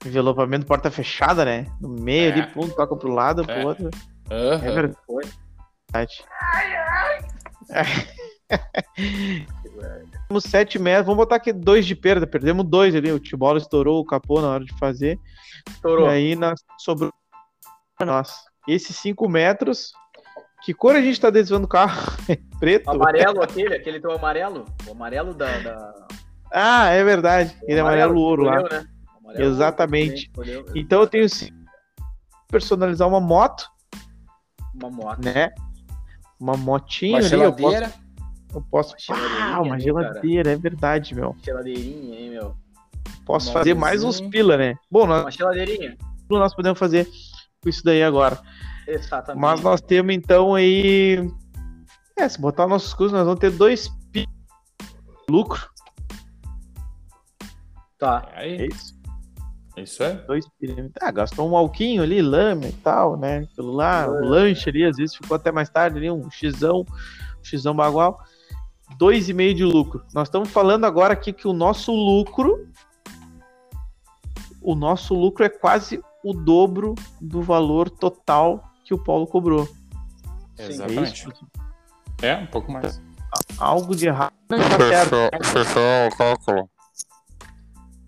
Envelopamento 0.06 0.66
porta 0.66 0.90
fechada, 0.90 1.44
né? 1.44 1.68
No 1.82 1.90
meio 1.90 2.30
é. 2.30 2.32
ali, 2.32 2.48
pum, 2.54 2.70
toca 2.70 2.96
pro 2.96 3.12
lado, 3.12 3.42
é. 3.42 3.46
pro 3.46 3.68
outro. 3.68 3.90
Uhum. 4.32 4.54
É 4.54 4.72
verdade. 4.72 6.24
Ai, 6.56 6.76
ai. 6.76 7.20
Temos 10.30 10.46
7 10.46 10.80
metros, 10.80 11.06
vamos 11.06 11.18
botar 11.18 11.36
aqui 11.36 11.52
2 11.52 11.86
de 11.86 11.96
perda. 11.96 12.26
Perdemos 12.26 12.66
2 12.66 12.96
ali. 12.96 13.12
O 13.12 13.20
Tibola 13.20 13.58
estourou 13.58 14.00
o 14.00 14.06
capô 14.06 14.40
na 14.42 14.48
hora 14.48 14.64
de 14.64 14.74
fazer. 14.80 15.20
Estourou. 15.70 16.08
E 16.08 16.10
aí 16.10 16.36
nós 16.38 16.60
sobrou 16.80 17.12
nós. 18.00 18.51
Esses 18.68 18.96
5 18.98 19.28
metros 19.28 19.92
Que 20.64 20.74
cor 20.74 20.96
a 20.96 21.02
gente 21.02 21.20
tá 21.20 21.28
adesivando 21.30 21.66
o 21.66 21.70
carro? 21.70 22.00
Preto? 22.60 22.88
O 22.88 22.92
amarelo 22.92 23.42
aquele, 23.42 23.76
aquele 23.76 24.00
teu 24.00 24.12
amarelo. 24.12 24.66
O 24.88 24.92
amarelo 24.92 25.34
da. 25.34 25.58
da... 25.60 26.08
Ah, 26.52 26.90
é 26.90 27.04
verdade. 27.04 27.56
Ele 27.64 27.80
é 27.80 27.82
amarelo, 27.82 28.20
ouro 28.20 28.44
lá. 28.44 28.62
Né? 28.62 28.86
Amarelo 29.20 29.46
Exatamente. 29.46 30.32
Então 30.76 31.02
eu 31.02 31.08
tenho 31.08 31.28
personalizar 32.52 33.08
uma 33.08 33.20
moto. 33.20 33.66
Uma 34.76 34.92
moto. 34.92 35.26
Né? 35.26 35.50
Uma 36.40 36.56
motinha 36.56 37.14
uma 37.14 37.20
ali. 37.20 37.30
Geladeira. 37.30 37.94
Eu 38.54 38.62
posso. 38.62 38.94
Eu 38.94 38.98
posso... 38.98 39.14
Ah, 39.42 39.62
uma 39.62 39.80
geladeira, 39.80 40.44
cara. 40.44 40.56
é 40.56 40.60
verdade, 40.60 41.16
meu. 41.16 41.36
Geladeirinha, 41.42 42.20
hein, 42.20 42.30
meu. 42.32 42.56
Posso 43.26 43.50
uma 43.50 43.54
fazer 43.54 43.74
mais 43.74 44.04
uns 44.04 44.20
pila, 44.20 44.58
né? 44.58 44.76
Bom, 44.90 45.08
nós... 45.08 45.22
Uma 45.22 45.32
geladeirinha. 45.32 45.98
Nós 46.30 46.54
podemos 46.54 46.78
fazer 46.78 47.08
com 47.62 47.70
isso 47.70 47.84
daí 47.84 48.04
agora. 48.04 48.40
Exatamente. 48.88 49.42
Mas 49.42 49.62
nós 49.62 49.82
temos 49.82 50.14
então 50.14 50.56
aí. 50.56 51.30
É, 52.18 52.28
se 52.28 52.40
botar 52.40 52.68
nossos 52.68 52.94
custos, 52.94 53.14
nós 53.14 53.26
vamos 53.26 53.40
ter 53.40 53.52
dois 53.52 53.88
pi 54.12 54.28
lucro. 55.30 55.70
Tá. 57.98 58.28
É 58.34 58.66
isso. 58.66 59.00
Isso 59.78 60.04
é? 60.04 60.14
Dois 60.14 60.46
Ah, 61.02 61.12
gastou 61.12 61.50
um 61.50 61.56
alquinho 61.56 62.04
ali, 62.04 62.22
lama 62.22 62.66
e 62.66 62.74
tal, 62.74 63.16
né? 63.16 63.48
Pelo 63.56 63.72
lá, 63.72 64.06
o 64.08 64.26
lanche 64.26 64.70
ali, 64.70 64.84
às 64.84 64.98
vezes 64.98 65.16
ficou 65.16 65.36
até 65.36 65.52
mais 65.52 65.70
tarde 65.70 65.98
ali, 65.98 66.12
um 66.12 66.30
xizão, 66.30 66.82
um 67.40 67.44
xizão 67.44 67.74
bagual. 67.74 68.20
Dois 68.98 69.30
e 69.30 69.34
meio 69.34 69.54
de 69.54 69.64
lucro. 69.64 70.04
Nós 70.14 70.28
estamos 70.28 70.50
falando 70.50 70.86
agora 70.86 71.14
aqui 71.14 71.32
que 71.32 71.48
o 71.48 71.54
nosso 71.54 71.94
lucro, 71.94 72.68
o 74.62 74.76
nosso 74.76 75.14
lucro 75.14 75.46
é 75.46 75.50
quase 75.50 76.04
o 76.24 76.34
dobro 76.34 76.96
do 77.20 77.42
valor 77.42 77.90
total 77.90 78.64
que 78.84 78.94
o 78.94 79.04
Paulo 79.04 79.28
cobrou. 79.28 79.68
Exatamente. 80.58 81.28
É, 82.22 82.30
é, 82.30 82.38
um 82.38 82.48
pouco 82.48 82.72
mais. 82.72 83.02
Algo 83.58 83.96
de 83.96 84.08
errado. 84.08 84.34
Tá 84.48 84.58
certo. 84.58 85.46
Fechou 85.46 86.08
o 86.08 86.18
cálculo. 86.18 86.70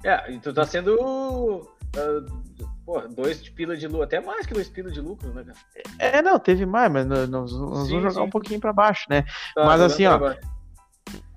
É, 0.04 0.32
e 0.32 0.40
tu 0.40 0.54
tá 0.54 0.66
sendo. 0.66 0.96
Uh, 0.96 2.44
pô, 2.86 3.00
dois 3.08 3.50
pila 3.50 3.78
de 3.78 3.88
lucro, 3.88 4.04
até 4.04 4.20
mais 4.20 4.46
que 4.46 4.54
dois 4.54 4.68
pila 4.68 4.92
de 4.92 5.00
lucro, 5.00 5.34
né, 5.34 5.44
cara? 5.44 5.58
É, 5.98 6.22
não, 6.22 6.38
teve 6.38 6.66
mais, 6.66 6.92
mas 6.92 7.08
nós, 7.08 7.30
nós 7.30 7.52
sim, 7.52 7.58
vamos 7.58 7.90
jogar 7.90 8.12
sim. 8.12 8.22
um 8.22 8.30
pouquinho 8.30 8.60
pra 8.60 8.74
baixo, 8.74 9.06
né? 9.10 9.24
Tá, 9.56 9.66
mas 9.66 9.80
assim, 9.80 10.06
ó. 10.06 10.36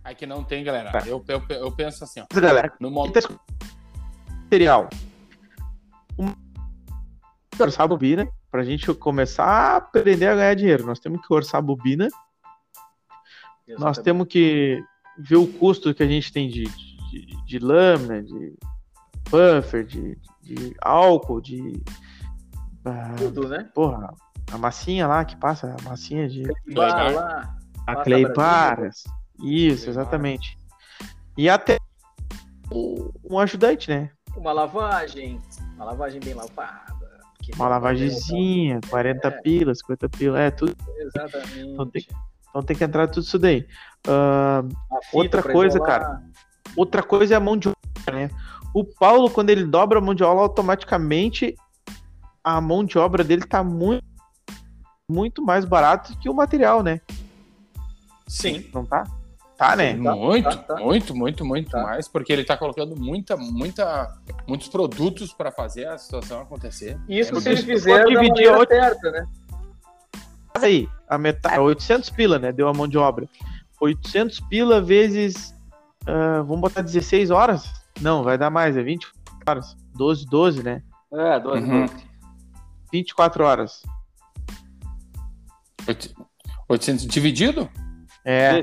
Aí 0.03 0.15
que 0.15 0.27
não 0.27 0.43
tem, 0.43 0.65
galera. 0.65 0.91
Tá. 0.91 1.03
Eu, 1.07 1.25
eu, 1.29 1.43
eu 1.49 1.73
penso 1.73 2.05
assim, 2.05 2.21
ó. 2.21 2.27
Galera, 2.33 2.73
no 2.81 2.91
momento. 2.91 3.41
Material. 4.45 4.89
Um... 6.19 6.46
Orçar 7.59 7.85
a 7.85 7.89
bobina, 7.89 8.29
pra 8.51 8.65
gente 8.65 8.93
começar 8.95 9.45
a 9.45 9.77
aprender 9.77 10.27
a 10.27 10.35
ganhar 10.35 10.55
dinheiro. 10.55 10.87
Nós 10.87 10.99
temos 10.99 11.25
que 11.27 11.33
orçar 11.33 11.59
a 11.59 11.63
bobina. 11.63 12.09
Exatamente. 13.67 13.81
Nós 13.81 13.99
temos 13.99 14.27
que 14.29 14.83
ver 15.19 15.37
o 15.37 15.47
custo 15.47 15.95
que 15.95 16.03
a 16.03 16.07
gente 16.07 16.33
tem 16.33 16.49
de, 16.49 16.65
de, 16.65 17.45
de 17.45 17.59
lâmina, 17.59 18.23
de 18.23 18.57
puffer, 19.25 19.85
de, 19.85 20.19
de 20.43 20.75
álcool, 20.81 21.41
de. 21.41 21.83
Tudo, 23.19 23.49
né? 23.49 23.69
Porra, 23.75 24.15
a 24.53 24.59
massinha 24.59 25.07
lá 25.07 25.25
que 25.25 25.37
passa, 25.37 25.75
a 25.79 25.89
massinha 25.89 26.29
de. 26.29 26.45
Bar, 26.73 27.13
lá, 27.13 27.57
a 27.87 27.97
clay 27.97 28.33
bars. 28.33 29.05
Isso, 29.43 29.91
exatamente. 29.91 30.59
E 31.37 31.49
até 31.49 31.79
um 32.73 33.39
ajudante, 33.39 33.91
né? 33.91 34.11
Uma 34.37 34.53
lavagem, 34.53 35.41
uma 35.75 35.87
lavagem 35.87 36.21
bem 36.21 36.35
lavada. 36.35 36.96
Uma 37.55 37.69
lavagemzinha, 37.69 38.81
40 38.89 39.29
é. 39.29 39.31
pilas, 39.31 39.79
50 39.79 40.09
pilas, 40.09 40.41
é 40.41 40.51
tudo. 40.51 40.77
Exatamente. 40.99 41.61
Então 41.61 41.87
tem, 41.87 42.07
então 42.49 42.63
tem 42.63 42.77
que 42.77 42.85
entrar 42.85 43.07
tudo 43.09 43.23
isso 43.23 43.39
daí. 43.39 43.67
Uh, 44.07 44.69
outra 45.13 45.43
coisa, 45.43 45.77
isolar. 45.77 46.01
cara. 46.01 46.23
Outra 46.77 47.03
coisa 47.03 47.35
é 47.35 47.37
a 47.37 47.41
mão 47.41 47.57
de 47.57 47.69
obra, 47.69 48.15
né? 48.15 48.31
O 48.75 48.85
Paulo, 48.85 49.31
quando 49.31 49.51
ele 49.51 49.65
dobra 49.65 49.99
a 49.99 50.03
mão 50.03 50.15
de 50.15 50.23
obra, 50.23 50.43
automaticamente 50.43 51.57
a 52.45 52.61
mão 52.61 52.85
de 52.85 52.99
obra 52.99 53.25
dele 53.25 53.45
tá 53.45 53.65
muito, 53.65 54.05
muito 55.09 55.43
mais 55.43 55.65
barato 55.65 56.17
que 56.19 56.29
o 56.29 56.35
material, 56.35 56.83
né? 56.83 57.01
Sim. 58.27 58.69
Não 58.75 58.85
tá? 58.85 59.05
Tá, 59.57 59.75
né? 59.75 59.95
Sim, 59.95 60.01
muito, 60.01 60.45
tá, 60.45 60.57
tá. 60.57 60.77
muito, 60.77 61.15
muito, 61.15 61.45
muito 61.45 61.71
tá. 61.71 61.83
mais, 61.83 62.07
porque 62.07 62.31
ele 62.31 62.45
tá 62.45 62.59
colocando 62.59 62.95
muita, 62.95 63.39
muita, 63.39 64.15
muitos 64.47 64.69
produtos 64.69 65.33
para 65.33 65.51
fazer 65.51 65.87
a 65.87 65.97
situação 65.97 66.43
acontecer. 66.43 66.99
Isso 67.09 67.35
é, 67.35 67.41
se 67.41 67.49
ele 67.49 67.63
fizer 67.63 68.05
da 68.05 68.05
dividir 68.05 68.53
a 68.53 68.67
certa, 68.67 69.11
né? 69.11 69.27
Aí, 70.55 70.87
a 71.09 71.17
metade, 71.17 71.59
800 71.59 72.11
pila, 72.11 72.39
né? 72.39 72.53
Deu 72.53 72.69
a 72.69 72.75
mão 72.75 72.87
de 72.87 72.99
obra. 72.99 73.27
800 73.81 74.41
pila 74.41 74.81
vezes, 74.81 75.55
uh, 76.03 76.45
vamos 76.45 76.61
botar 76.61 76.83
16 76.83 77.31
horas? 77.31 77.73
Não, 78.01 78.23
vai 78.23 78.37
dar 78.37 78.51
mais, 78.51 78.77
é 78.77 78.83
20 78.83 79.07
horas. 79.47 79.75
12, 79.95 80.27
12, 80.27 80.63
né? 80.63 80.83
É, 81.13 81.41
12, 81.41 81.63
uhum. 81.63 81.87
12. 81.87 82.07
24 82.93 83.45
horas. 83.45 83.83
800 86.69 87.07
dividido? 87.07 87.71
É. 88.23 88.61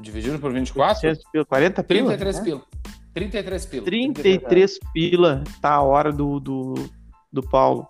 Dividido 0.00 0.38
por 0.38 0.52
24? 0.52 1.08
800 1.08 1.30
pila, 1.30 1.44
40 1.44 1.82
pila? 1.84 2.16
33 2.16 2.38
né? 2.38 2.44
pila. 2.44 2.62
33 3.12 3.66
pila. 3.66 3.84
33 3.84 4.78
pila 4.92 5.44
tá 5.60 5.74
a 5.74 5.82
hora 5.82 6.12
do, 6.12 6.38
do, 6.40 6.74
do 7.32 7.42
Paulo. 7.42 7.88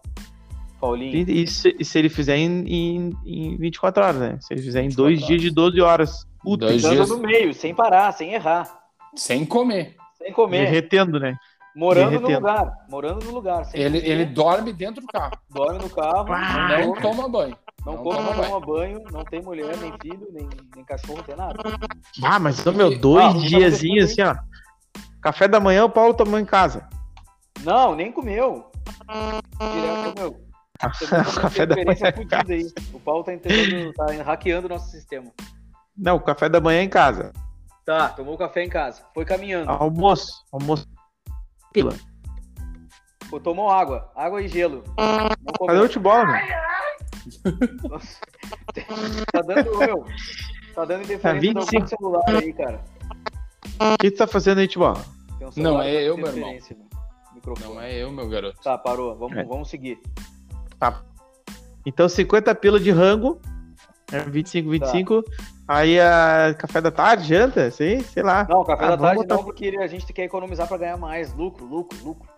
Paulinho. 0.80 1.28
E 1.28 1.46
se, 1.46 1.76
e 1.78 1.84
se 1.84 1.98
ele 1.98 2.08
fizer 2.08 2.36
em, 2.36 2.64
em, 2.66 3.16
em 3.26 3.56
24 3.58 4.02
horas, 4.02 4.16
né? 4.16 4.38
Se 4.40 4.54
ele 4.54 4.62
fizer 4.62 4.82
em 4.82 4.88
dois 4.88 5.20
dias 5.20 5.42
de 5.42 5.50
12 5.50 5.80
horas. 5.80 6.26
Puta, 6.42 6.66
dois 6.66 6.80
dias 6.80 7.10
no 7.10 7.18
meio, 7.18 7.52
sem 7.52 7.74
parar, 7.74 8.10
sem 8.12 8.32
errar. 8.32 8.80
Sem 9.14 9.44
comer. 9.44 9.96
Sem 10.16 10.32
comer. 10.32 10.64
Derretendo, 10.64 11.20
né? 11.20 11.36
Morando 11.76 12.10
Derretendo. 12.10 12.40
no 12.40 12.48
lugar. 12.48 12.72
Morando 12.88 13.24
no 13.24 13.30
lugar. 13.32 13.68
Ele, 13.74 13.98
ele 13.98 14.24
dorme 14.24 14.72
dentro 14.72 15.02
do 15.02 15.06
carro. 15.06 15.38
Dorme 15.50 15.78
no 15.78 15.90
carro. 15.90 16.32
Ah, 16.32 16.78
não 16.80 16.94
toma 16.94 17.28
banho. 17.28 17.56
Não, 17.84 17.94
não 17.94 18.02
come, 18.02 18.22
não 18.22 18.34
toma 18.34 18.60
banho, 18.60 19.02
não 19.10 19.24
tem 19.24 19.42
mulher, 19.42 19.76
nem 19.78 19.92
filho, 20.00 20.28
nem, 20.32 20.48
nem 20.74 20.84
cachorro, 20.84 21.16
não 21.18 21.24
tem 21.24 21.36
nada. 21.36 21.58
Ah, 22.22 22.38
mas, 22.38 22.62
meu, 22.64 22.98
dois 22.98 23.34
ah, 23.34 23.38
diazinhos 23.38 24.10
assim, 24.10 24.22
ó. 24.22 24.36
Café 25.22 25.48
da 25.48 25.60
manhã 25.60 25.84
o 25.84 25.90
Paulo 25.90 26.14
tomou 26.14 26.38
em 26.38 26.44
casa. 26.44 26.88
Não, 27.62 27.94
nem 27.94 28.12
comeu. 28.12 28.70
Direto 29.58 30.14
comeu. 30.14 30.50
café 31.40 31.66
da 31.66 31.76
manhã. 31.76 32.12
Aí. 32.48 32.72
O 32.92 33.00
Paulo 33.00 33.24
tá, 33.24 33.34
entendendo, 33.34 33.92
tá 33.92 34.06
hackeando 34.24 34.66
o 34.66 34.70
nosso 34.70 34.90
sistema. 34.90 35.30
Não, 35.96 36.16
o 36.16 36.20
café 36.20 36.48
da 36.48 36.60
manhã 36.60 36.80
é 36.80 36.84
em 36.84 36.88
casa. 36.88 37.32
Tá, 37.84 38.08
tomou 38.10 38.38
café 38.38 38.64
em 38.64 38.68
casa. 38.68 39.02
Foi 39.12 39.24
caminhando. 39.24 39.70
Almoço. 39.70 40.44
Almoço. 40.52 40.86
Pila. 41.72 41.94
Tomou 43.42 43.70
água. 43.70 44.10
Água 44.14 44.42
e 44.42 44.48
gelo. 44.48 44.84
Cadê 45.66 45.78
o 45.78 45.82
futebol, 45.82 46.26
meu? 47.44 48.00
tá 49.32 49.42
dando, 49.42 49.78
meu. 49.78 50.04
Tá 50.74 50.84
dando 50.84 51.02
interferência 51.02 51.54
tá 51.54 51.60
25... 51.60 51.80
no 51.80 51.88
celular 51.88 52.22
aí, 52.28 52.52
cara. 52.52 52.84
O 53.80 53.98
que 53.98 54.10
tu 54.10 54.18
tá 54.18 54.26
fazendo 54.26 54.58
aí, 54.58 54.68
Tibó? 54.68 54.94
Um 55.56 55.62
não, 55.62 55.82
é 55.82 56.02
eu, 56.02 56.16
meu 56.16 56.28
irmão. 56.28 56.58
Não 57.60 57.80
é 57.80 57.94
eu, 57.94 58.12
meu 58.12 58.28
garoto. 58.28 58.60
Tá, 58.62 58.76
parou. 58.76 59.16
Vamos, 59.16 59.36
é. 59.36 59.44
vamos 59.44 59.70
seguir. 59.70 59.98
Tá. 60.78 61.02
Então, 61.86 62.08
50 62.08 62.54
pila 62.54 62.78
de 62.78 62.90
rango. 62.90 63.40
É 64.12 64.20
25, 64.20 64.70
25. 64.70 65.22
Tá. 65.22 65.32
Aí 65.68 66.00
a 66.00 66.54
café 66.58 66.80
da 66.80 66.90
tarde, 66.90 67.28
janta, 67.28 67.70
sei, 67.70 68.00
sei 68.00 68.22
lá. 68.22 68.46
Não, 68.50 68.64
café 68.64 68.86
ah, 68.86 68.90
da 68.90 68.96
tarde 68.96 69.22
botar... 69.22 69.36
não, 69.36 69.44
porque 69.44 69.68
a 69.80 69.86
gente 69.86 70.12
quer 70.12 70.24
economizar 70.24 70.66
para 70.66 70.78
ganhar 70.78 70.96
mais. 70.96 71.32
Lucro, 71.32 71.64
lucro, 71.64 71.96
lucro. 72.04 72.28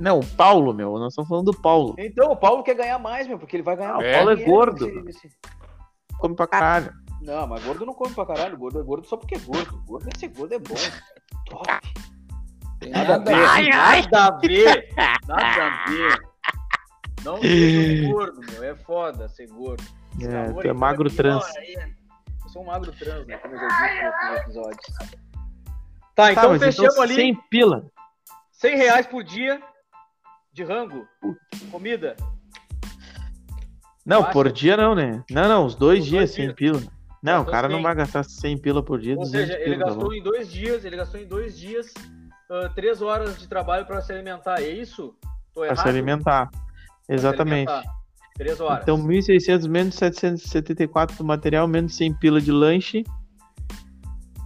Não, 0.00 0.18
o 0.18 0.26
Paulo, 0.26 0.72
meu. 0.72 0.98
Nós 0.98 1.12
estamos 1.12 1.28
falando 1.28 1.52
do 1.52 1.60
Paulo. 1.60 1.94
Então, 1.98 2.32
o 2.32 2.36
Paulo 2.36 2.62
quer 2.62 2.74
ganhar 2.74 2.98
mais, 2.98 3.28
meu, 3.28 3.38
porque 3.38 3.54
ele 3.54 3.62
vai 3.62 3.76
ganhar. 3.76 3.92
Ah, 3.92 3.98
o 3.98 4.12
Paulo 4.12 4.30
é 4.30 4.36
gordo. 4.36 4.86
Nesse, 4.86 5.02
nesse... 5.02 5.30
Come 6.18 6.34
pra 6.34 6.46
caralho. 6.46 6.90
Não, 7.20 7.46
mas 7.46 7.62
gordo 7.62 7.84
não 7.84 7.92
come 7.92 8.14
pra 8.14 8.24
caralho. 8.24 8.56
Gordo 8.56 8.80
é 8.80 8.82
gordo 8.82 9.06
só 9.06 9.18
porque 9.18 9.34
é 9.34 9.38
gordo. 9.38 9.78
Gordo 9.86 10.08
é 10.08 10.18
ser 10.18 10.28
gordo, 10.28 10.54
é 10.54 10.58
bom. 10.58 10.74
Top. 11.50 11.68
Tem 12.80 12.90
nada 12.90 13.16
a 13.16 13.18
ver. 13.18 13.34
Ai, 13.34 13.70
ai. 13.70 14.02
Nada 14.10 14.24
a 14.24 14.38
ver. 14.38 14.88
Nada 15.28 15.66
a 15.66 15.90
ver. 15.90 16.18
Não 17.22 17.36
seja 17.42 18.08
gordo, 18.10 18.40
meu. 18.40 18.64
É 18.64 18.74
foda 18.74 19.28
ser 19.28 19.48
gordo. 19.48 19.84
É, 20.22 20.52
tu 20.62 20.66
é 20.66 20.72
magro 20.72 21.08
é 21.08 21.14
trans. 21.14 21.44
Eu 22.42 22.48
sou 22.48 22.62
um 22.62 22.66
magro 22.66 22.90
trans, 22.92 23.26
né? 23.26 23.36
Como 23.36 23.54
eu 23.54 23.60
já 23.60 23.68
disse 23.68 24.30
nos 24.30 24.40
episódios. 24.40 24.86
Tá, 26.14 26.32
então 26.32 26.52
tá, 26.54 26.58
fechamos 26.58 26.92
então, 26.94 27.02
ali. 27.02 27.14
100 27.14 27.34
pila. 27.50 27.84
100 28.52 28.76
reais 28.76 29.06
por 29.06 29.22
dia 29.22 29.62
de 30.52 30.64
rango. 30.64 31.06
Comida. 31.70 32.16
Não, 34.04 34.24
por 34.24 34.50
dia 34.50 34.76
não, 34.76 34.94
né? 34.94 35.22
Não, 35.30 35.48
não, 35.48 35.66
os 35.66 35.74
dois, 35.74 36.04
dias, 36.04 36.30
100 36.30 36.54
pila. 36.54 36.82
Não, 37.22 37.42
o 37.42 37.46
cara 37.46 37.68
100. 37.68 37.76
não 37.76 37.82
vai 37.82 37.94
gastar 37.94 38.24
100 38.24 38.58
pila 38.58 38.82
por 38.82 38.98
dia. 38.98 39.16
Ou 39.16 39.26
seja, 39.26 39.54
ele 39.54 39.74
pila, 39.74 39.78
tá 39.78 39.84
gastou 39.86 40.08
tá 40.08 40.16
em 40.16 40.22
dois 40.22 40.50
dias, 40.50 40.84
ele 40.84 40.96
gastou 40.96 41.20
em 41.20 41.26
dois 41.26 41.58
dias 41.58 41.92
uh, 42.50 42.68
três 42.74 43.00
horas 43.00 43.38
de 43.38 43.48
trabalho 43.48 43.86
para 43.86 44.00
se 44.02 44.12
alimentar, 44.12 44.60
é 44.60 44.68
isso? 44.68 45.14
Tô 45.54 45.64
errado? 45.64 45.76
Para 45.76 45.84
se 45.84 45.88
alimentar. 45.88 46.50
Exatamente. 47.08 47.70
Se 47.70 47.76
alimentar. 47.76 48.00
Três 48.34 48.60
horas. 48.60 48.82
Então, 48.82 48.98
1.600 48.98 49.68
menos 49.68 49.94
774 49.94 51.16
do 51.16 51.24
material, 51.24 51.68
menos 51.68 51.94
100 51.94 52.14
pila 52.14 52.40
de 52.40 52.50
lanche, 52.50 53.04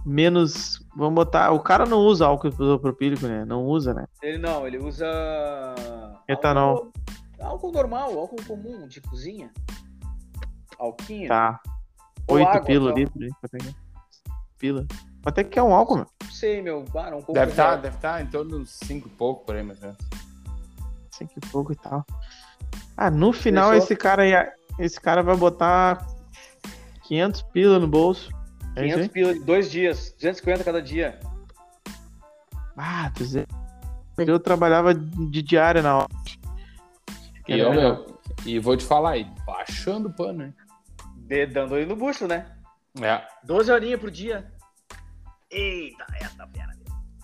menos. 0.05 0.85
Vamos 0.95 1.15
botar. 1.15 1.51
O 1.51 1.59
cara 1.59 1.85
não 1.85 1.97
usa 1.99 2.25
álcool 2.25 2.49
isopropílico, 2.49 3.25
né? 3.27 3.43
Não 3.45 3.65
usa, 3.65 3.93
né? 3.93 4.05
Ele 4.21 4.37
não, 4.37 4.67
ele 4.67 4.77
usa. 4.77 5.05
Etanol. 6.27 6.75
Álcool, 6.75 6.91
álcool 7.39 7.71
normal, 7.71 8.19
álcool 8.19 8.43
comum, 8.45 8.87
de 8.87 9.01
cozinha. 9.01 9.51
Alquinho. 10.79 11.27
Tá. 11.27 11.59
Ou 12.27 12.37
8 12.37 12.47
água, 12.47 12.61
pila 12.61 12.91
então. 12.91 12.97
litro, 12.97 13.37
pra 13.39 13.49
pegar. 13.49 13.73
Pila. 14.57 14.85
Até 15.25 15.43
que 15.43 15.57
é 15.57 15.63
um 15.63 15.73
álcool, 15.73 15.95
meu. 15.97 16.07
Não 16.23 16.31
sei, 16.31 16.61
meu. 16.61 16.85
Ah, 16.95 17.15
um 17.15 17.33
Deve 17.33 17.51
estar 17.51 17.69
real. 17.71 17.81
deve 17.81 17.97
tá 17.97 18.21
em 18.21 18.27
torno 18.27 18.59
dos 18.59 18.71
5 18.83 19.07
e 19.07 19.11
pouco 19.11 19.45
por 19.45 19.55
aí, 19.55 19.63
mais 19.63 19.81
ou 19.81 19.87
menos. 19.87 20.05
5 21.11 21.31
e 21.35 21.49
pouco 21.49 21.71
e 21.71 21.75
tal. 21.75 22.05
Ah, 22.95 23.09
no 23.09 23.33
final 23.33 23.71
Fechou? 23.71 23.83
esse 23.83 23.95
cara 23.95 24.23
aí, 24.23 24.33
esse 24.79 24.99
cara 24.99 25.23
vai 25.23 25.35
botar 25.35 26.05
500 27.03 27.41
pila 27.43 27.79
no 27.79 27.87
bolso. 27.87 28.34
É 28.75 28.85
isso 28.85 28.95
500 28.97 29.01
aí? 29.01 29.09
pila, 29.09 29.45
dois 29.45 29.71
dias, 29.71 30.11
250 30.19 30.63
cada 30.63 30.81
dia. 30.81 31.19
Ah, 32.77 33.11
200. 33.17 33.55
Eu 34.17 34.39
trabalhava 34.39 34.93
de 34.93 35.41
diária 35.41 35.81
na 35.81 35.97
hora. 35.97 36.07
E, 37.47 37.59
eu, 37.59 37.71
meu, 37.73 38.19
e 38.45 38.59
vou 38.59 38.75
te 38.75 38.85
falar 38.85 39.11
aí, 39.11 39.27
baixando 39.45 40.09
o 40.09 40.13
pano, 40.13 40.43
hein? 40.43 40.53
De- 41.17 41.45
dando 41.47 41.77
ele 41.77 41.85
no 41.85 41.95
bucho, 41.95 42.27
né? 42.27 42.51
É. 43.01 43.21
12 43.43 43.71
horinhas 43.71 43.99
por 43.99 44.09
dia. 44.09 44.51
Eita, 45.51 46.05
essa 46.15 46.47
fera. 46.47 46.75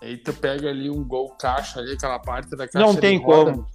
Aí 0.02 0.18
tu 0.18 0.34
pega 0.34 0.70
ali 0.70 0.90
um 0.90 1.04
gol 1.04 1.30
caixa 1.38 1.80
ali, 1.80 1.94
aquela 1.94 2.20
parte 2.20 2.50
da 2.52 2.68
caixa. 2.68 2.80
Não 2.80 2.96
tem 2.96 3.18
roda. 3.20 3.52
como. 3.54 3.68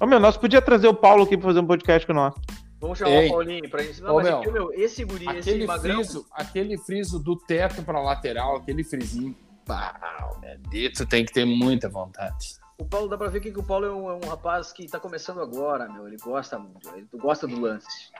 Ô, 0.00 0.06
meu, 0.06 0.18
nós 0.20 0.36
podíamos 0.36 0.64
trazer 0.64 0.88
o 0.88 0.94
Paulo 0.94 1.24
aqui 1.24 1.36
pra 1.36 1.46
fazer 1.48 1.60
um 1.60 1.66
podcast 1.66 2.06
com 2.06 2.12
nós. 2.12 2.34
Vamos 2.80 2.98
chamar 2.98 3.10
Ei. 3.10 3.28
o 3.28 3.32
Paulinho 3.32 3.68
pra 3.68 3.82
gente. 3.82 4.00
Não, 4.00 4.12
Ô, 4.12 4.16
mas 4.16 4.26
meu, 4.26 4.38
aqui, 4.38 4.50
meu, 4.50 4.72
esse 4.72 5.04
guri, 5.04 5.28
Aquele 5.28 5.58
esse 5.58 5.66
magrão. 5.66 5.96
friso, 5.96 6.26
aquele 6.32 6.78
friso 6.78 7.18
do 7.18 7.36
teto 7.36 7.82
pra 7.82 8.00
lateral, 8.00 8.56
aquele 8.56 8.82
frisinho. 8.82 9.36
Pau, 9.66 10.40
meu 10.40 10.58
Deus, 10.70 10.94
tu 10.96 11.06
tem 11.06 11.24
que 11.24 11.32
ter 11.32 11.44
muita 11.44 11.88
vontade. 11.88 12.58
O 12.78 12.84
Paulo, 12.86 13.08
dá 13.08 13.18
pra 13.18 13.28
ver 13.28 13.40
que 13.40 13.50
o 13.50 13.62
Paulo 13.62 13.84
é 13.84 13.92
um, 13.92 14.10
é 14.10 14.14
um 14.14 14.28
rapaz 14.28 14.72
que 14.72 14.88
tá 14.88 14.98
começando 14.98 15.42
agora, 15.42 15.86
meu. 15.86 16.08
Ele 16.08 16.16
gosta 16.16 16.58
muito, 16.58 16.88
ele 16.96 17.06
gosta 17.12 17.46
do 17.46 17.60
lance. 17.60 18.10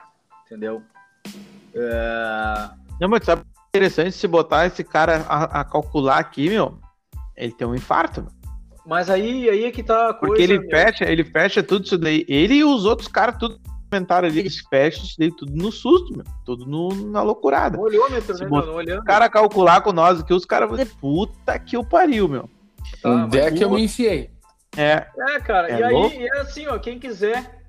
Entendeu? 0.45 0.83
É... 1.73 2.69
Não, 2.99 3.09
mas 3.09 3.25
sabe 3.25 3.41
é 3.41 3.77
interessante 3.77 4.15
se 4.15 4.27
botar 4.27 4.67
esse 4.67 4.83
cara 4.83 5.25
a, 5.27 5.61
a 5.61 5.63
calcular 5.63 6.19
aqui, 6.19 6.49
meu? 6.49 6.77
Ele 7.35 7.51
tem 7.51 7.65
um 7.65 7.73
infarto, 7.73 8.21
meu. 8.21 8.31
Mas 8.85 9.09
aí, 9.09 9.49
aí 9.49 9.65
é 9.65 9.71
que 9.71 9.81
tá 9.81 10.09
a 10.09 10.13
coisa. 10.13 10.27
Porque 10.27 10.43
ele 10.43 10.59
meu. 10.59 10.69
fecha, 10.69 11.05
ele 11.05 11.23
fecha 11.23 11.63
tudo 11.63 11.85
isso 11.85 11.97
daí. 11.97 12.23
Ele 12.27 12.55
e 12.55 12.63
os 12.63 12.85
outros 12.85 13.07
caras, 13.07 13.37
tudo 13.37 13.59
comentaram 13.91 14.27
ali, 14.27 14.39
eles 14.39 14.57
fecham 14.69 15.03
isso 15.03 15.15
daí 15.19 15.31
tudo 15.35 15.51
no 15.53 15.71
susto, 15.71 16.15
meu. 16.15 16.23
Tudo 16.45 16.65
no, 16.65 16.89
na 17.11 17.21
loucurada. 17.21 17.77
No 17.77 17.83
olhômetro, 17.83 18.35
Se 18.35 18.43
né, 18.43 18.49
bota- 18.49 18.65
meu? 18.65 18.71
No 18.73 18.77
olhando. 18.79 19.01
O 19.01 19.03
cara 19.05 19.29
calcular 19.29 19.81
com 19.81 19.91
nós 19.91 20.21
aqui, 20.21 20.33
os 20.33 20.45
caras 20.45 20.69
vão 20.69 20.77
dizer, 20.77 20.91
puta 20.99 21.59
que 21.59 21.77
o 21.77 21.83
pariu, 21.83 22.27
meu. 22.27 22.49
Tá, 23.01 23.09
Onde 23.09 23.37
é 23.39 23.51
que 23.51 23.63
eu 23.63 23.69
o- 23.69 23.73
me 23.75 23.83
enfiei? 23.83 24.31
É, 24.77 25.05
É, 25.29 25.39
cara, 25.41 25.69
É 25.69 25.79
e 25.79 25.83
aí 25.83 25.93
louco? 25.93 26.15
é 26.15 26.39
assim, 26.39 26.65
ó, 26.67 26.79
quem 26.79 26.97
quiser, 26.97 27.61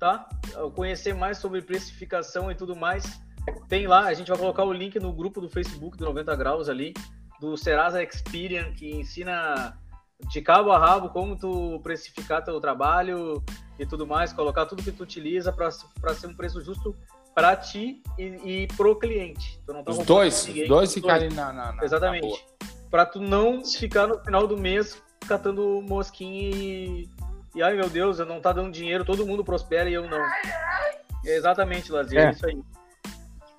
tá? 0.00 0.28
Conhecer 0.74 1.14
mais 1.14 1.38
sobre 1.38 1.62
precificação 1.62 2.50
e 2.50 2.54
tudo 2.56 2.74
mais, 2.74 3.20
tem 3.68 3.86
lá, 3.86 4.06
a 4.06 4.14
gente 4.14 4.28
vai 4.28 4.36
colocar 4.38 4.64
o 4.64 4.72
link 4.72 4.98
no 4.98 5.12
grupo 5.12 5.40
do 5.40 5.48
Facebook 5.48 5.96
do 5.96 6.04
90 6.04 6.34
Graus 6.34 6.68
ali, 6.68 6.92
do 7.40 7.56
Serasa 7.56 8.02
Experian, 8.02 8.72
que 8.72 8.90
ensina 8.90 9.78
de 10.28 10.40
cabo 10.40 10.70
a 10.72 10.78
rabo 10.78 11.08
como 11.08 11.36
tu 11.36 11.80
precificar 11.82 12.44
teu 12.44 12.60
trabalho 12.60 13.42
e 13.78 13.86
tudo 13.86 14.06
mais, 14.06 14.32
colocar 14.32 14.66
tudo 14.66 14.82
que 14.82 14.92
tu 14.92 15.02
utiliza 15.02 15.52
para 15.52 15.70
ser 15.70 16.26
um 16.26 16.34
preço 16.34 16.60
justo 16.60 16.94
para 17.34 17.56
ti 17.56 18.02
e, 18.18 18.24
e 18.44 18.66
pro 18.76 18.98
cliente. 18.98 19.60
Tu 19.64 19.72
não 19.72 19.82
tá 19.82 19.92
Os 19.92 19.98
dois, 19.98 20.46
ninguém, 20.46 20.62
os 20.64 20.68
dois 20.68 20.92
ficarem 20.92 21.30
na, 21.30 21.52
na. 21.52 21.76
Exatamente. 21.82 22.44
Pra 22.90 23.06
tu 23.06 23.20
não 23.20 23.64
ficar 23.64 24.06
no 24.06 24.18
final 24.18 24.46
do 24.46 24.56
mês 24.56 25.00
catando 25.26 25.82
mosquinha 25.82 26.50
e. 26.50 27.08
E 27.52 27.62
ai 27.62 27.74
meu 27.74 27.90
Deus, 27.90 28.20
eu 28.20 28.26
não 28.26 28.40
tá 28.40 28.52
dando 28.52 28.70
dinheiro, 28.70 29.04
todo 29.04 29.26
mundo 29.26 29.42
prospera 29.42 29.90
e 29.90 29.94
eu 29.94 30.08
não. 30.08 30.24
É 31.24 31.36
exatamente, 31.36 31.90
Lazer, 31.90 32.20
é. 32.20 32.24
É. 32.26 32.30
isso 32.30 32.46
aí. 32.46 32.62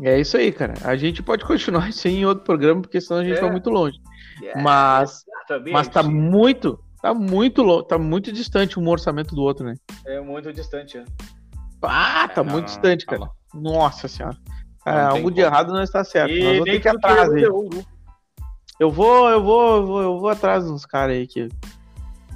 É 0.04 0.20
isso 0.20 0.38
aí, 0.38 0.52
cara. 0.52 0.74
A 0.84 0.95
gente 0.95 1.22
pode 1.24 1.43
continuar 1.45 1.88
isso 1.89 2.08
aí 2.08 2.16
em 2.18 2.26
outro 2.26 2.43
programa, 2.43 2.82
porque 2.82 2.99
senão 3.02 3.22
a 3.22 3.24
gente 3.24 3.38
É. 3.38 3.41
vai 3.41 3.52
muito 3.52 3.70
longe. 3.70 3.97
É, 4.43 4.60
Mas, 4.62 5.24
mas 5.72 5.88
tá 5.88 6.02
muito, 6.02 6.80
tá 7.02 7.14
muito, 7.14 7.62
lo- 7.62 7.84
tá 7.84 7.97
muito 7.97 8.32
distante 8.32 8.80
um 8.80 8.88
orçamento 8.89 9.36
do 9.36 9.41
outro, 9.41 9.66
né? 9.66 9.76
É 10.06 10.20
muito 10.22 10.52
distante. 10.52 10.97
é. 10.97 11.04
Ah, 11.84 12.28
tá 12.28 12.41
É, 12.41 12.43
não, 12.43 12.52
muito 12.54 12.68
não, 12.68 12.74
distante, 12.74 13.06
tá 13.06 13.18
cara. 13.18 13.30
Nossa 13.54 14.08
senhora. 14.08 14.38
É, 14.86 14.99
algo 15.02 15.30
de 15.30 15.41
como. 15.41 15.54
errado 15.54 15.74
não 15.74 15.82
está 15.84 16.04
certo. 16.04 16.32
Nós 16.32 16.39
E 16.39 16.43
vamos 16.43 16.66
nem 16.66 16.74
ter 16.76 16.80
que 16.80 16.88
atrás 16.89 17.30
é 17.32 17.36
aí. 17.36 17.43
é. 17.43 17.47
Eu 18.80 18.89
vou, 18.89 19.30
eu 19.30 19.43
vou, 19.43 19.76
eu 19.78 19.86
vou, 19.86 20.02
eu 20.02 20.20
vou 20.20 20.30
atrás 20.30 20.66
dos 20.66 20.86
caras 20.88 21.16
aí 21.18 21.28
que. 21.28 21.47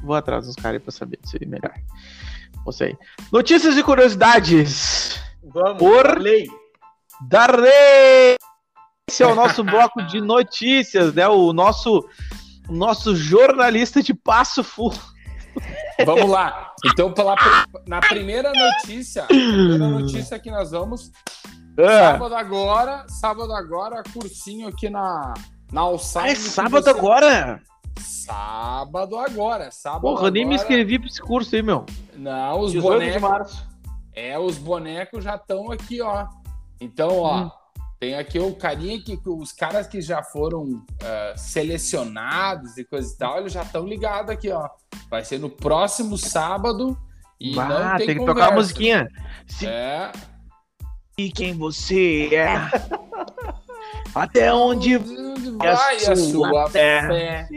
Vou 0.03 0.15
atrás 0.15 0.45
dos 0.45 0.55
caras 0.55 0.73
aí 0.73 0.79
pra 0.79 0.91
saber 0.91 1.17
disso 1.23 1.37
aí 1.41 1.47
melhor. 1.47 1.73
Você 2.65 2.83
aí. 2.85 2.97
Notícias 3.31 3.77
e 3.77 3.83
curiosidades. 3.83 5.19
Vamos, 5.43 5.77
Por- 5.79 6.19
lei. 6.19 6.45
Darley! 7.21 8.35
Esse 9.09 9.23
é 9.23 9.27
o 9.27 9.35
nosso 9.35 9.63
bloco 9.63 10.01
de 10.03 10.19
notícias, 10.19 11.13
né? 11.13 11.27
O 11.27 11.53
nosso, 11.53 12.07
o 12.67 12.73
nosso 12.73 13.15
jornalista 13.15 14.01
de 14.01 14.13
Passo 14.13 14.63
Fundo. 14.63 14.99
Vamos 16.05 16.29
lá. 16.29 16.73
Então, 16.85 17.13
pela, 17.13 17.35
na 17.87 17.99
primeira 18.01 18.51
notícia, 18.51 19.23
a 19.23 19.27
primeira 19.27 19.87
notícia 19.87 20.39
que 20.39 20.51
nós 20.51 20.71
vamos, 20.71 21.11
Ah, 21.79 22.11
sábado 22.13 22.35
agora, 22.35 23.05
sábado 23.07 23.53
agora, 23.53 24.03
cursinho 24.13 24.67
aqui 24.67 24.89
na, 24.89 25.33
na 25.71 25.81
alçada. 25.81 26.27
é 26.27 26.33
do 26.33 26.35
que 26.41 26.49
sábado 26.49 26.83
você- 26.83 26.89
agora? 26.89 27.61
Sábado 27.99 29.17
agora, 29.17 29.71
sábado 29.71 30.01
Porra, 30.01 30.27
eu 30.27 30.31
nem 30.31 30.43
me 30.45 30.55
agora. 30.55 30.61
inscrevi 30.67 30.99
pra 30.99 31.07
esse 31.07 31.21
curso 31.21 31.55
aí, 31.55 31.61
meu. 31.63 31.85
Não, 32.15 32.59
os 32.59 32.71
18 32.73 32.99
de 33.13 33.19
bonecos. 33.19 33.63
É, 34.13 34.37
os 34.39 34.57
bonecos 34.57 35.23
já 35.23 35.35
estão 35.35 35.71
aqui, 35.71 36.01
ó. 36.01 36.25
Então, 36.79 37.17
ó, 37.19 37.43
Hum. 37.45 37.51
tem 37.99 38.15
aqui 38.15 38.37
o 38.39 38.53
carinha 38.55 39.01
que, 39.01 39.15
que 39.17 39.29
os 39.29 39.51
caras 39.51 39.87
que 39.87 40.01
já 40.01 40.21
foram 40.23 40.83
ah, 41.03 41.33
selecionados 41.37 42.77
e 42.77 42.83
coisa 42.85 43.13
e 43.13 43.17
tal, 43.17 43.37
eles 43.39 43.53
já 43.53 43.63
estão 43.63 43.85
ligados 43.85 44.29
aqui, 44.31 44.51
ó. 44.51 44.69
Vai 45.09 45.23
ser 45.23 45.39
no 45.39 45.49
próximo 45.49 46.17
sábado 46.17 46.97
e 47.39 47.53
Bah, 47.55 47.67
não 47.67 47.97
tem, 47.97 48.07
tem 48.07 48.19
que 48.19 48.25
tocar 48.25 48.49
a 48.49 48.55
musiquinha. 48.55 49.07
Se 49.47 49.65
É. 49.67 50.11
quem 51.33 51.53
você 51.57 52.29
é. 52.35 52.55
Até 54.13 54.53
onde 54.53 54.97
vai 54.97 55.97
a 56.05 56.15
sua 56.15 56.69
terra? 56.69 57.09
fé? 57.09 57.47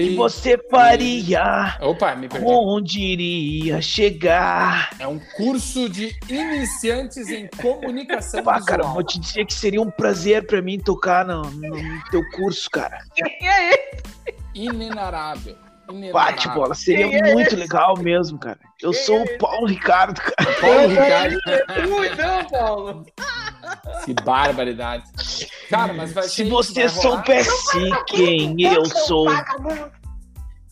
E 0.00 0.14
você 0.14 0.56
faria? 0.70 1.76
Opa, 1.80 2.14
me 2.14 2.28
perdi. 2.28 2.46
Onde 2.46 3.00
iria 3.00 3.82
chegar? 3.82 4.90
É 4.98 5.06
um 5.06 5.18
curso 5.36 5.88
de 5.88 6.16
iniciantes 6.28 7.28
em 7.28 7.48
comunicação 7.60 8.42
Pá, 8.44 8.62
cara, 8.62 8.84
vou 8.84 9.02
te 9.02 9.18
dizer 9.18 9.44
que 9.44 9.54
seria 9.54 9.82
um 9.82 9.90
prazer 9.90 10.46
pra 10.46 10.62
mim 10.62 10.78
tocar 10.78 11.24
no, 11.24 11.42
no 11.50 12.10
teu 12.10 12.22
curso, 12.30 12.70
cara. 12.70 12.98
Inenarrável. 14.54 15.56
Bate 15.56 15.58
Inenarrável. 15.58 15.67
Bola, 16.54 16.74
seria 16.74 17.08
Quem 17.08 17.18
é 17.18 17.34
muito 17.34 17.56
legal 17.56 17.96
mesmo, 17.98 18.38
cara. 18.38 18.58
Eu 18.82 18.92
Quem 18.92 19.02
sou 19.02 19.18
é 19.18 19.22
o 19.22 19.38
Paulo 19.38 19.66
Ricardo, 19.66 20.20
cara. 20.20 20.60
Paulo 20.60 20.88
Ricardo. 20.88 21.38
Então, 22.12 22.44
Paulo. 22.50 23.06
Que 24.04 24.14
barbaridade. 24.14 25.04
Cara, 25.70 25.92
mas 25.92 26.12
vai 26.12 26.24
Se 26.24 26.44
você 26.44 26.88
soubesse 26.88 27.90
quem 28.06 28.62
eu 28.62 28.84
sou. 28.84 29.28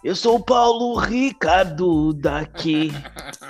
Eu 0.05 0.14
sou 0.14 0.37
o 0.37 0.45
Paulo 0.45 0.99
Ricardo 0.99 2.12
daqui, 2.12 2.93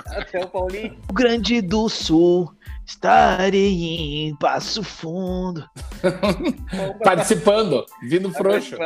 Até 0.06 0.42
o 0.42 0.48
Paulinho. 0.48 0.92
Rio 0.92 1.12
Grande 1.12 1.60
do 1.60 1.88
Sul. 1.88 2.50
Estarei 2.86 4.28
em 4.28 4.36
Passo 4.36 4.82
Fundo. 4.82 5.68
Participando, 7.02 7.84
vindo 8.00 8.30
frouxo. 8.30 8.76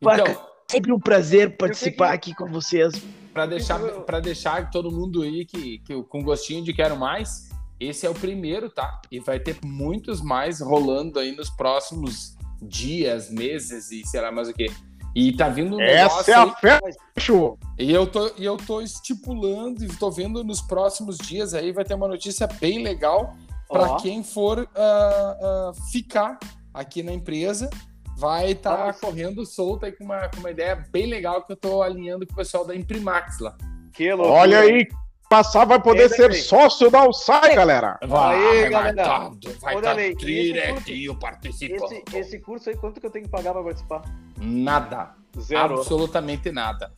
Então, 0.00 0.46
Sempre 0.70 0.92
um 0.92 0.98
prazer 0.98 1.56
participar 1.56 2.12
aqui 2.12 2.34
com 2.34 2.46
vocês. 2.46 2.94
para 3.32 3.46
deixar, 3.46 3.78
pra 3.78 4.18
deixar 4.18 4.70
todo 4.70 4.90
mundo 4.90 5.22
aí 5.22 5.44
que, 5.44 5.78
que, 5.80 6.02
com 6.04 6.22
gostinho 6.22 6.64
de 6.64 6.72
quero 6.72 6.96
mais, 6.96 7.50
esse 7.78 8.06
é 8.06 8.10
o 8.10 8.14
primeiro, 8.14 8.70
tá? 8.70 9.00
E 9.10 9.20
vai 9.20 9.38
ter 9.38 9.58
muitos 9.62 10.22
mais 10.22 10.60
rolando 10.60 11.18
aí 11.18 11.36
nos 11.36 11.50
próximos 11.50 12.34
dias, 12.62 13.30
meses 13.30 13.90
e 13.92 14.04
sei 14.06 14.20
lá 14.20 14.32
mais 14.32 14.48
o 14.48 14.54
que. 14.54 14.72
E 15.14 15.32
tá 15.32 15.48
vindo 15.48 15.76
um 15.76 15.78
negócio 15.78 16.34
aí, 16.34 16.52
festa, 16.60 17.00
show. 17.18 17.58
E 17.78 17.92
eu 17.92 18.06
tô, 18.06 18.32
e 18.36 18.44
eu 18.44 18.56
tô 18.56 18.80
estipulando 18.80 19.84
e 19.84 19.88
tô 19.88 20.10
vendo 20.10 20.42
nos 20.42 20.60
próximos 20.60 21.16
dias 21.18 21.54
aí 21.54 21.72
vai 21.72 21.84
ter 21.84 21.94
uma 21.94 22.08
notícia 22.08 22.46
bem 22.46 22.82
legal 22.82 23.34
para 23.68 23.96
quem 23.96 24.22
for 24.22 24.68
ah, 24.74 25.38
ah, 25.40 25.72
ficar 25.90 26.38
aqui 26.72 27.02
na 27.02 27.12
empresa. 27.12 27.68
Vai 28.16 28.52
estar 28.52 28.76
tá 28.76 28.92
correndo 28.94 29.44
solto 29.44 29.84
aí 29.84 29.92
com 29.92 30.04
uma, 30.04 30.28
com 30.28 30.40
uma 30.40 30.50
ideia 30.50 30.74
bem 30.90 31.06
legal 31.06 31.42
que 31.44 31.52
eu 31.52 31.56
tô 31.56 31.82
alinhando 31.82 32.26
com 32.26 32.32
o 32.32 32.36
pessoal 32.36 32.64
da 32.64 32.74
Imprimax 32.74 33.38
lá. 33.40 33.54
Que 33.92 34.10
loucura. 34.12 34.40
Olha 34.40 34.60
aí, 34.60 34.88
passar 35.28 35.66
vai 35.66 35.80
poder 35.80 36.08
ser 36.08 36.32
sócio 36.32 36.90
da 36.90 37.00
Alçai, 37.00 37.54
galera. 37.54 37.98
Vai, 38.06 38.36
Aí, 38.36 38.60
vai, 38.70 38.70
galera. 38.94 39.30
vai 39.60 39.76
Ô, 39.76 39.80
tá 39.82 40.00
e 40.02 40.14
direitinho 40.14 41.14
participando. 41.18 41.92
Esse, 41.92 42.16
esse 42.16 42.38
curso 42.38 42.70
aí, 42.70 42.76
quanto 42.76 43.00
que 43.00 43.06
eu 43.06 43.10
tenho 43.10 43.26
que 43.26 43.30
pagar 43.30 43.52
pra 43.52 43.62
participar? 43.62 44.02
Nada. 44.38 45.14
Zero. 45.38 45.74
Absolutamente 45.74 46.50
nada. 46.50 46.92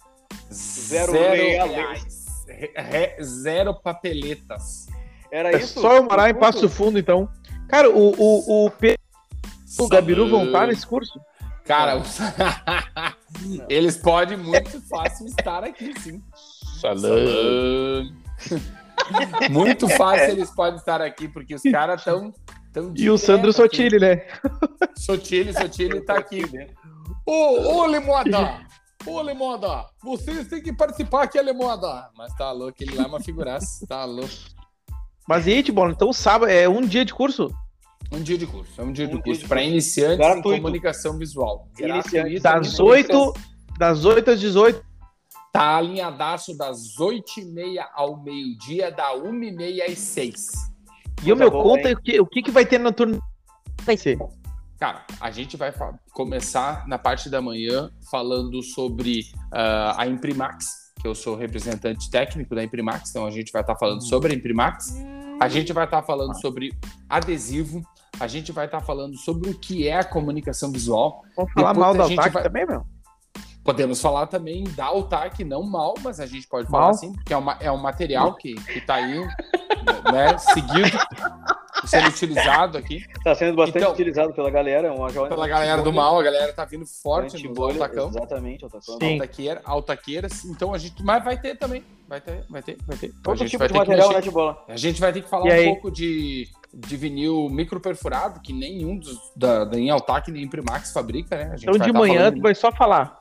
Zero 0.52 1.12
reais. 1.12 1.70
reais. 1.70 2.26
Re- 2.48 2.72
re- 2.76 3.16
zero 3.22 3.74
papeletas. 3.74 4.86
Era 5.30 5.52
É 5.52 5.58
isso? 5.58 5.80
só 5.80 5.96
eu 5.96 6.04
morar 6.04 6.30
em 6.30 6.34
Passo? 6.34 6.68
Fundo, 6.68 6.98
então. 6.98 7.28
Cara, 7.68 7.90
o, 7.90 8.14
o, 8.16 8.66
o 8.66 8.70
Pedro 8.70 8.98
o 9.78 9.88
Gabiru 9.88 10.28
vão 10.28 10.46
estar 10.46 10.66
nesse 10.68 10.86
curso? 10.86 11.20
Cara, 11.64 11.96
os- 11.98 12.18
eles 13.68 13.96
podem 13.96 14.38
muito 14.38 14.80
fácil 14.88 15.26
estar 15.26 15.64
aqui, 15.64 15.92
sim. 16.00 16.22
Salame. 16.80 18.14
Muito 19.50 19.88
fácil 19.88 20.30
eles 20.32 20.50
podem 20.50 20.78
estar 20.78 21.00
aqui, 21.00 21.28
porque 21.28 21.54
os 21.54 21.62
caras 21.62 22.00
estão. 22.00 22.32
Tão 22.72 22.92
E 22.94 23.08
o 23.08 23.16
Sandro. 23.16 23.52
Sotile, 23.52 23.98
né? 23.98 24.26
Sotile, 24.96 25.52
Sotile 25.54 26.00
tá 26.02 26.18
aqui. 26.18 26.42
Ô, 27.26 27.32
ô, 27.80 27.86
Lemoda! 27.86 28.60
Ô, 29.06 29.20
Lemoda! 29.22 29.86
Vocês 30.02 30.46
têm 30.48 30.62
que 30.62 30.72
participar 30.74 31.22
aqui, 31.22 31.40
Lemoda! 31.40 32.10
Mas 32.16 32.34
tá 32.34 32.50
louco, 32.52 32.76
ele 32.80 32.94
lá 32.96 33.04
é 33.04 33.06
uma 33.06 33.20
figuraça. 33.20 33.86
Tá 33.86 34.04
louco. 34.04 34.28
Mas 35.26 35.46
e 35.46 35.52
aí, 35.52 35.62
Tibola, 35.62 35.92
então 35.92 36.12
sábado 36.12 36.50
é 36.50 36.68
um 36.68 36.82
dia 36.82 37.04
de 37.04 37.14
curso? 37.14 37.50
Um 38.10 38.22
dia 38.22 38.38
de 38.38 38.46
curso. 38.46 38.80
É 38.80 38.84
um 38.84 38.92
dia 38.92 39.06
Um 39.06 39.08
de 39.08 39.14
dia 39.14 39.22
curso 39.22 39.48
para 39.48 39.62
iniciantes 39.62 40.18
Gratuito. 40.18 40.52
em 40.52 40.56
comunicação 40.56 41.18
visual. 41.18 41.68
Iniciantes. 41.78 42.42
Das 42.42 42.80
8, 42.80 43.34
das 43.78 44.04
8 44.04 44.30
às 44.30 44.40
18. 44.40 44.82
Tá 45.52 45.76
alinhadaço 45.76 46.56
das 46.56 46.96
8h30 46.98 47.84
ao 47.94 48.22
meio-dia, 48.22 48.90
da 48.90 49.14
1h30 49.14 49.90
às 49.90 49.98
6 49.98 50.46
E 51.24 51.32
o 51.32 51.36
meu, 51.36 51.50
boa, 51.50 51.62
conta 51.62 51.88
hein? 51.88 51.94
o 51.94 52.02
que, 52.02 52.20
o 52.20 52.26
que, 52.26 52.42
que 52.42 52.50
vai 52.50 52.64
ter 52.66 52.78
na 52.78 52.92
turma. 52.92 53.18
Vai 53.82 53.96
ser. 53.96 54.18
Cara, 54.78 55.04
a 55.20 55.30
gente 55.30 55.56
vai 55.56 55.72
começar 56.12 56.86
na 56.86 56.98
parte 56.98 57.28
da 57.28 57.42
manhã 57.42 57.90
falando 58.10 58.62
sobre 58.62 59.24
ah, 59.52 59.96
a 59.98 60.06
Imprimax, 60.06 60.92
que 61.00 61.06
eu 61.08 61.14
sou 61.14 61.34
representante 61.34 62.08
técnico 62.10 62.54
da 62.54 62.62
Imprimax, 62.62 63.10
então 63.10 63.26
a 63.26 63.30
gente 63.30 63.50
vai 63.50 63.62
estar 63.62 63.74
falando 63.76 64.02
sobre 64.02 64.32
a 64.32 64.36
Imprimax. 64.36 64.94
A 65.40 65.48
gente 65.48 65.72
vai 65.72 65.84
estar 65.84 66.02
falando 66.02 66.38
sobre 66.40 66.72
adesivo. 67.08 67.82
A 68.20 68.26
gente 68.26 68.50
vai 68.52 68.66
estar 68.66 68.80
falando 68.80 69.16
sobre 69.16 69.50
o 69.50 69.54
que 69.58 69.86
é 69.86 69.96
a 69.98 70.04
comunicação 70.04 70.70
visual. 70.72 71.22
Vamos 71.36 71.52
falar 71.52 71.72
Depois 71.72 71.96
mal 71.96 72.08
da 72.08 72.12
ataque 72.14 72.34
vai- 72.34 72.42
também, 72.42 72.66
meu? 72.66 72.84
Podemos 73.64 74.00
falar 74.00 74.26
também 74.26 74.64
da 74.74 74.86
Altac, 74.86 75.44
não 75.44 75.62
mal, 75.62 75.92
mas 76.02 76.18
a 76.20 76.26
gente 76.26 76.46
pode 76.48 76.66
falar 76.68 76.84
Mal? 76.84 76.90
assim, 76.90 77.12
porque 77.12 77.34
é, 77.34 77.36
uma, 77.36 77.56
é 77.60 77.70
um 77.70 77.76
material 77.76 78.34
que, 78.34 78.54
que 78.54 78.80
tá 78.80 78.94
aí, 78.94 79.20
né, 80.10 80.38
seguido, 80.38 80.98
sendo 81.84 82.08
utilizado 82.08 82.78
aqui 82.78 83.04
Tá 83.22 83.34
sendo 83.34 83.56
bastante 83.56 83.78
Então- 83.82 83.92
utilizado 83.92 84.32
pela 84.32 84.50
galera. 84.50 84.92
Uma 84.94 85.10
jovem 85.10 85.28
pela 85.28 85.46
galera 85.46 85.82
do 85.82 85.92
mal. 85.92 86.18
A 86.18 86.22
galera 86.22 86.50
tá 86.54 86.64
vindo 86.64 86.86
forte 86.86 87.46
no 87.46 87.52
Bolha, 87.52 87.74
Altacão. 87.74 88.08
Exatamente, 88.08 88.64
Altacão. 88.64 88.94
Altaqueira, 89.02 89.60
altaqueiras. 89.64 90.44
Então 90.46 90.72
a 90.72 90.78
gente. 90.78 91.02
Mas 91.04 91.22
vai 91.22 91.38
ter 91.38 91.56
também. 91.58 91.84
Vai 92.08 92.22
ter, 92.22 92.46
vai 92.48 92.62
ter, 92.62 92.78
vai 92.86 92.96
ter. 92.96 93.08
Então, 93.08 93.18
a 93.20 93.22
Todo 93.22 93.36
gente 93.36 93.50
tipo 93.50 93.58
vai 93.58 93.68
de 93.68 93.74
ter 93.74 93.80
que 93.80 93.86
material, 93.90 94.12
né, 94.14 94.20
de 94.22 94.30
bola? 94.30 94.64
A 94.66 94.76
gente 94.78 94.98
vai 95.00 95.12
ter 95.12 95.20
que 95.22 95.28
falar 95.28 95.46
E 95.46 95.50
um 95.50 95.52
aí? 95.52 95.64
pouco 95.66 95.90
de, 95.90 96.48
de 96.74 96.96
vinil 96.96 97.48
microperfurado, 97.50 98.40
que 98.40 98.52
nenhum 98.52 98.98
dos 98.98 99.18
da, 99.36 99.64
da 99.64 99.78
em 99.78 99.90
Altac 99.90 100.30
nem 100.30 100.42
Imprimax 100.44 100.92
fabrica, 100.92 101.36
né? 101.36 101.44
A 101.52 101.56
gente 101.56 101.62
Então 101.62 101.78
vai 101.78 101.86
de 101.86 101.92
tá 101.92 101.98
manhã 101.98 102.18
falando 102.20 102.34
tu 102.36 102.42
vai 102.42 102.54
só 102.54 102.70
falar. 102.72 103.18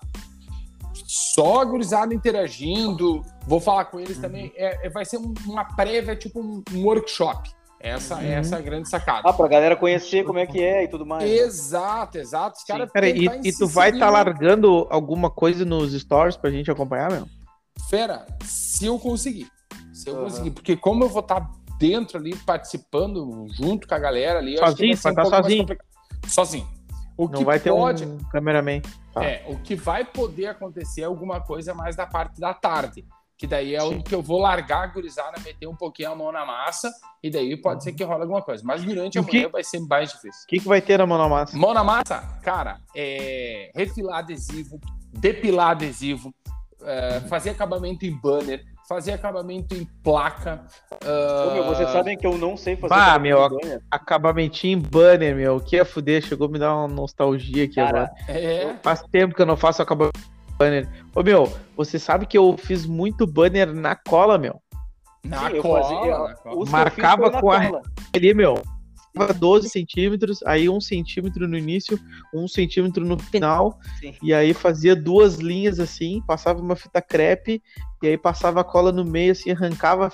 só 1.06 1.62
a 1.62 1.66
gurizada 1.66 2.14
interagindo. 2.14 3.22
Vou 3.45 3.60
falar 3.60 3.86
com 3.86 4.00
eles 4.00 4.18
também. 4.18 4.52
É, 4.56 4.88
é- 4.88 4.89
vai 4.89 5.06
ser 5.06 5.18
um- 5.18 5.34
uma 5.45 5.64
prévia, 5.64 6.16
tipo 6.16 6.39
um, 6.41 6.62
um 6.74 6.84
workshop. 6.84 7.50
Essa, 7.80 8.16
Uhum. 8.16 8.22
essa 8.24 8.56
é 8.56 8.58
a 8.58 8.62
grande 8.62 8.89
sacada. 8.89 9.22
Ah, 9.30 9.32
pra 9.32 9.48
galera 9.48 9.76
conhecer 9.76 10.24
como 10.26 10.39
é 10.39 10.48
que 10.48 10.60
é 10.62 10.84
e 10.84 10.88
tudo 10.88 11.06
mais. 11.06 11.24
né? 11.24 11.30
Exato, 11.30 12.18
exato. 12.18 12.56
Os 12.58 12.62
Sim. 12.64 12.68
caras 12.74 12.91
Pera, 12.91 13.08
e, 13.08 13.26
e 13.43 13.54
tu 13.54 13.68
vai 13.68 13.89
estar 13.89 14.08
inserir- 14.08 14.12
largando 14.12 14.88
alguma 14.89 15.30
coisa 15.30 15.64
nos 15.64 15.93
stories 15.93 16.36
pra 16.36 16.50
gente 16.50 16.72
acompanhar, 16.72 17.12
meu? 17.12 17.28
Fera, 17.88 18.26
se 18.43 18.86
eu 18.88 18.98
conseguir. 18.98 19.48
Se 19.93 20.10
eu 20.10 20.16
Aham. 20.16 20.24
conseguir. 20.24 20.52
Porque 20.52 20.76
como 20.76 21.04
eu 21.04 21.10
vou 21.10 21.20
estar 21.22 21.48
dentro 21.78 22.17
ali, 22.17 22.36
participando 22.38 23.45
junto 23.53 23.88
com 23.88 23.93
a 23.95 23.99
galera 23.99 24.39
ali, 24.39 24.55
eu 24.55 24.63
acho 24.63 24.75
que 24.75 24.93
Sozinho? 24.93 24.95
vai 24.95 25.01
ser 25.01 25.07
um 25.07 25.11
estar 25.11 25.30
mais 25.30 25.43
sozinho? 25.43 25.78
Sozinho. 26.28 26.67
O 27.17 27.28
Não 27.28 27.39
que 27.39 27.45
vai 27.45 27.59
ter 27.59 27.71
pode, 27.71 28.05
um 28.05 28.17
cameraman. 28.32 28.82
Tá. 29.13 29.23
É, 29.25 29.43
o 29.47 29.57
que 29.57 29.75
vai 29.75 30.05
poder 30.05 30.47
acontecer 30.47 31.01
é 31.01 31.05
alguma 31.05 31.41
coisa 31.41 31.73
mais 31.73 31.95
da 31.95 32.05
parte 32.05 32.39
da 32.39 32.53
tarde. 32.53 33.03
Que 33.36 33.45
daí 33.45 33.75
é 33.75 33.80
Sim. 33.80 33.88
onde 33.88 34.03
que 34.03 34.15
eu 34.15 34.21
vou 34.21 34.39
largar 34.39 34.84
a 34.84 34.88
gurizada, 34.88 35.39
meter 35.41 35.67
um 35.67 35.75
pouquinho 35.75 36.11
a 36.11 36.15
mão 36.15 36.32
na 36.32 36.43
massa, 36.45 36.91
e 37.21 37.30
daí 37.30 37.55
pode 37.55 37.84
ser 37.84 37.93
que 37.93 38.03
rola 38.03 38.23
alguma 38.23 38.41
coisa. 38.41 38.63
Mas 38.65 38.84
durante 38.84 39.17
a 39.17 39.21
O 39.21 39.25
que- 39.25 39.38
manhã 39.38 39.49
vai 39.49 39.63
ser 39.63 39.80
mais 39.80 40.11
difícil. 40.11 40.43
O 40.43 40.47
que, 40.47 40.59
que 40.59 40.67
vai 40.67 40.82
ter 40.82 40.97
na 40.97 41.05
mão 41.05 41.17
na 41.19 41.30
massa? 41.30 41.55
Mão 41.57 41.71
na 41.73 41.84
massa, 41.84 42.19
cara, 42.41 42.80
é 42.95 43.71
refilar 43.75 44.19
adesivo, 44.19 44.80
depilar 45.13 45.71
adesivo, 45.71 46.34
é, 46.82 47.19
fazer 47.21 47.51
acabamento 47.51 48.05
em 48.07 48.11
banner, 48.11 48.63
fazer 48.88 49.12
acabamento 49.14 49.76
em 49.76 49.86
placa. 50.04 50.62
Ô, 51.04 51.54
meu, 51.54 51.64
ah, 51.64 51.68
vocês 51.68 51.90
sabem 51.90 52.18
que 52.18 52.26
eu 52.26 52.38
não 52.38 52.56
sei 52.56 52.76
fazer. 52.76 52.94
Trabalho 52.94 53.22
meu, 53.22 53.50
banner. 53.50 53.82
Acabamentinho 53.92 54.78
em 54.78 54.82
banner, 54.82 55.36
meu. 55.36 55.58
O 55.58 55.62
que 55.62 55.78
é 55.78 55.84
fuder? 55.86 56.24
Chegou 56.24 56.48
a 56.48 56.52
me 56.52 56.58
dar 56.60 56.74
uma 56.76 56.88
nostalgia 56.88 57.66
aqui 57.66 57.76
Cara, 57.76 57.90
agora. 57.90 58.12
É, 58.30 58.76
Faz 58.82 59.02
tempo 59.12 59.36
que 59.36 59.42
eu 59.42 59.46
não 59.46 59.58
faço 59.58 59.82
acabamento 59.82 60.18
em 60.20 60.58
banner. 60.58 60.88
Ô, 61.14 61.22
meu, 61.22 61.52
você 61.76 62.00
sabe 62.00 62.26
que 62.26 62.38
eu 62.38 62.56
fiz 62.58 62.86
muito 62.86 63.28
banner 63.28 63.74
na 63.74 63.96
cola, 63.96 64.38
meu. 64.38 64.62
na 65.24 65.50
Sim, 65.50 65.56
eu 65.58 65.62
cola, 65.62 65.84
fazia- 65.84 66.36
eu 66.54 66.62
fiz 66.62 66.70
Marcava 66.72 67.30
na 67.30 67.42
com 67.42 67.52
a- 67.52 67.66
cola. 67.66 67.82
Ali, 68.16 68.34
meu. 68.34 68.56
Tava 69.18 69.34
12 69.34 69.70
centímetros, 69.70 70.43
aí 70.43 70.70
um 70.70 70.80
centímetro 70.80 71.47
no 71.47 71.57
início, 71.57 71.99
um 72.34 72.47
centímetro 72.47 73.05
no 73.05 73.18
final, 73.18 73.80
Sim. 73.99 74.13
e 74.22 74.34
aí 74.34 74.53
fazia 74.53 74.95
duas 74.95 75.36
linhas 75.36 75.80
assim, 75.80 76.22
passava 76.26 76.61
uma 76.61 76.76
fita 76.76 77.01
crepe, 77.01 77.61
e 78.01 78.07
aí 78.07 78.18
passava 78.18 78.61
a 78.61 78.63
cola 78.63 78.91
no 78.91 79.03
meio, 79.03 79.32
assim, 79.32 79.51
arrancava 79.51 80.11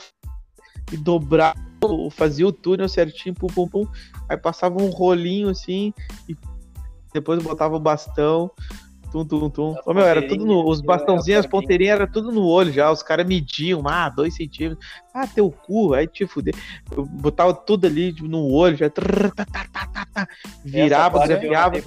e 0.92 0.98
dobrava, 0.98 1.60
fazia 2.12 2.48
o 2.48 2.52
túnel 2.52 2.88
certinho, 2.88 3.36
pum, 3.36 3.48
pum, 3.48 3.68
pum, 3.68 3.88
aí 4.30 4.38
passava 4.38 4.82
um 4.82 4.90
rolinho 4.90 5.50
assim, 5.50 5.94
e 6.28 6.36
depois 7.14 7.42
botava 7.44 7.76
o 7.76 7.80
bastão, 7.80 8.50
tum, 9.14 9.26
tum, 9.26 9.50
tum. 9.50 9.76
Ô, 9.86 9.94
meu, 9.94 10.04
era 10.04 10.28
tudo 10.28 10.44
no, 10.44 10.68
os 10.68 10.82
bastãozinhos, 10.82 11.42
as 11.42 11.46
ponteirinhas, 11.46 11.96
era 11.96 12.08
tudo 12.08 12.32
no 12.32 12.46
olho 12.46 12.72
já, 12.72 12.92
os 12.92 13.04
caras 13.04 13.28
mediam, 13.28 13.84
ah, 13.86 14.10
dois 14.10 14.36
centímetros, 14.36 14.84
ah, 15.14 15.28
teu 15.28 15.52
cu, 15.52 15.94
aí 15.94 16.08
te 16.08 16.26
fuder. 16.26 16.56
Eu 16.96 17.06
botava 17.06 17.54
tudo 17.54 17.86
ali 17.86 18.12
tipo, 18.12 18.28
no 18.28 18.52
olho, 18.52 18.76
já 18.76 18.90
trrr, 18.90 19.32
tá, 19.36 19.46
tá, 19.46 19.66
tá, 19.72 19.88
tá, 19.94 20.08
tá, 20.12 20.28
virava, 20.66 21.28
grampeava, 21.28 21.80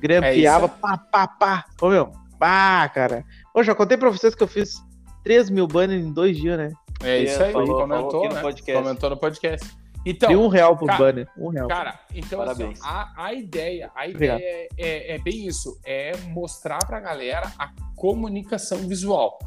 grampeava, 0.00 0.66
É 0.66 0.68
pá, 0.68 0.96
pá, 0.96 1.28
pá. 1.28 1.64
Ô, 1.80 1.88
meu, 1.90 2.10
pá, 2.38 2.88
cara. 2.88 3.24
Ô, 3.54 3.62
já 3.62 3.74
contei 3.74 3.96
pra 3.96 4.10
vocês 4.10 4.34
que 4.34 4.42
eu 4.42 4.48
fiz 4.48 4.82
3 5.24 5.50
mil 5.50 5.66
banners 5.66 6.04
em 6.04 6.12
dois 6.12 6.36
dias, 6.36 6.56
né? 6.56 6.72
É 7.02 7.18
isso 7.18 7.42
aí, 7.42 7.52
Falou- 7.52 7.80
comentou, 7.80 8.10
falou 8.10 8.32
né? 8.32 8.40
podcast. 8.40 8.82
Comentou 8.82 9.10
no 9.10 9.16
podcast. 9.18 9.70
Então, 10.08 10.30
e 10.30 10.36
um 10.36 10.46
real 10.46 10.76
por 10.76 10.86
cara, 10.86 10.98
banner, 11.00 11.28
um 11.36 11.48
real. 11.48 11.66
Cara, 11.66 11.98
então 12.14 12.40
assim, 12.42 12.72
a, 12.82 13.24
a 13.26 13.34
ideia, 13.34 13.90
a 13.94 14.04
Obrigado. 14.06 14.38
ideia 14.38 14.68
é, 14.78 15.12
é- 15.12 15.14
é 15.16 15.18
bem 15.18 15.46
isso, 15.46 15.78
é 15.84 16.16
mostrar 16.28 16.78
pra 16.86 17.00
galera 17.00 17.52
a 17.58 17.70
comunicação 17.96 18.78
visual. 18.86 19.38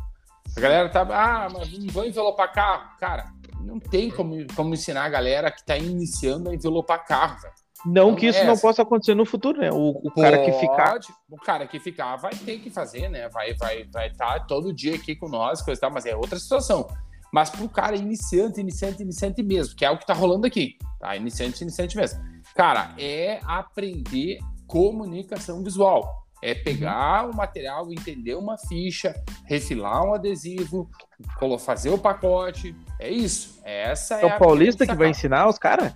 A 0.57 0.59
galera 0.59 0.89
tá, 0.89 1.01
ah, 1.01 1.47
mas 1.51 1.71
não 1.79 1.87
vou 1.87 2.05
envelopar 2.05 2.51
carro. 2.51 2.89
Cara, 2.99 3.25
não 3.61 3.79
tem 3.79 4.09
como, 4.11 4.35
como 4.55 4.73
ensinar 4.73 5.05
a 5.05 5.09
galera 5.09 5.49
que 5.49 5.63
tá 5.65 5.77
iniciando 5.77 6.49
a 6.49 6.53
envelopar 6.55 7.05
carro, 7.05 7.39
velho. 7.41 7.53
não 7.85 8.09
não 8.09 8.15
que 8.15 8.25
isso 8.27 8.39
é 8.39 8.43
não 8.45 8.53
essa. 8.53 8.61
possa 8.61 8.81
acontecer 8.81 9.15
no 9.15 9.25
futuro, 9.25 9.61
né? 9.61 9.69
O, 9.71 9.91
o 10.03 10.11
cara 10.11 10.43
que 10.43 10.51
ficar. 10.53 10.91
Pode, 10.93 11.07
O 11.29 11.37
cara 11.37 11.67
que 11.67 11.79
ficar 11.79 12.15
vai 12.17 12.33
ter 12.33 12.59
que 12.59 12.69
fazer, 12.69 13.07
né? 13.09 13.29
Vai 13.29 13.53
vai 13.53 13.85
vai 13.93 14.07
estar 14.07 14.45
todo 14.47 14.73
dia 14.73 14.95
aqui 14.95 15.15
com 15.15 15.29
nós, 15.29 15.61
coisa 15.61 15.79
e 15.79 15.81
tal, 15.81 15.91
mas 15.91 16.05
é 16.05 16.15
outra 16.15 16.37
situação. 16.37 16.87
Mas 17.31 17.49
pro 17.49 17.69
cara 17.69 17.95
iniciante, 17.95 18.59
iniciante, 18.59 19.03
iniciante 19.03 19.43
mesmo, 19.43 19.75
que 19.75 19.85
é 19.85 19.91
o 19.91 19.97
que 19.97 20.05
tá 20.05 20.13
rolando 20.13 20.47
aqui, 20.47 20.77
tá? 20.99 21.15
Iniciante, 21.15 21.63
iniciante 21.63 21.95
mesmo. 21.95 22.19
Cara, 22.55 22.93
é 22.97 23.39
aprender 23.43 24.39
comunicação 24.67 25.63
visual. 25.63 26.19
É 26.41 26.53
pegar 26.55 27.29
o 27.29 27.35
material, 27.35 27.91
entender 27.91 28.35
uma 28.35 28.57
ficha, 28.57 29.13
refilar 29.45 30.05
um 30.05 30.13
adesivo, 30.13 30.89
fazer 31.59 31.89
o 31.89 31.97
pacote. 31.97 32.73
É 32.97 33.09
isso. 33.09 33.59
Essa 33.63 34.19
é, 34.19 34.23
É 34.23 34.25
o 34.25 34.39
Paulista 34.39 34.87
que 34.87 34.95
vai 34.95 35.09
ensinar 35.09 35.49
os 35.49 35.57
caras? 35.57 35.93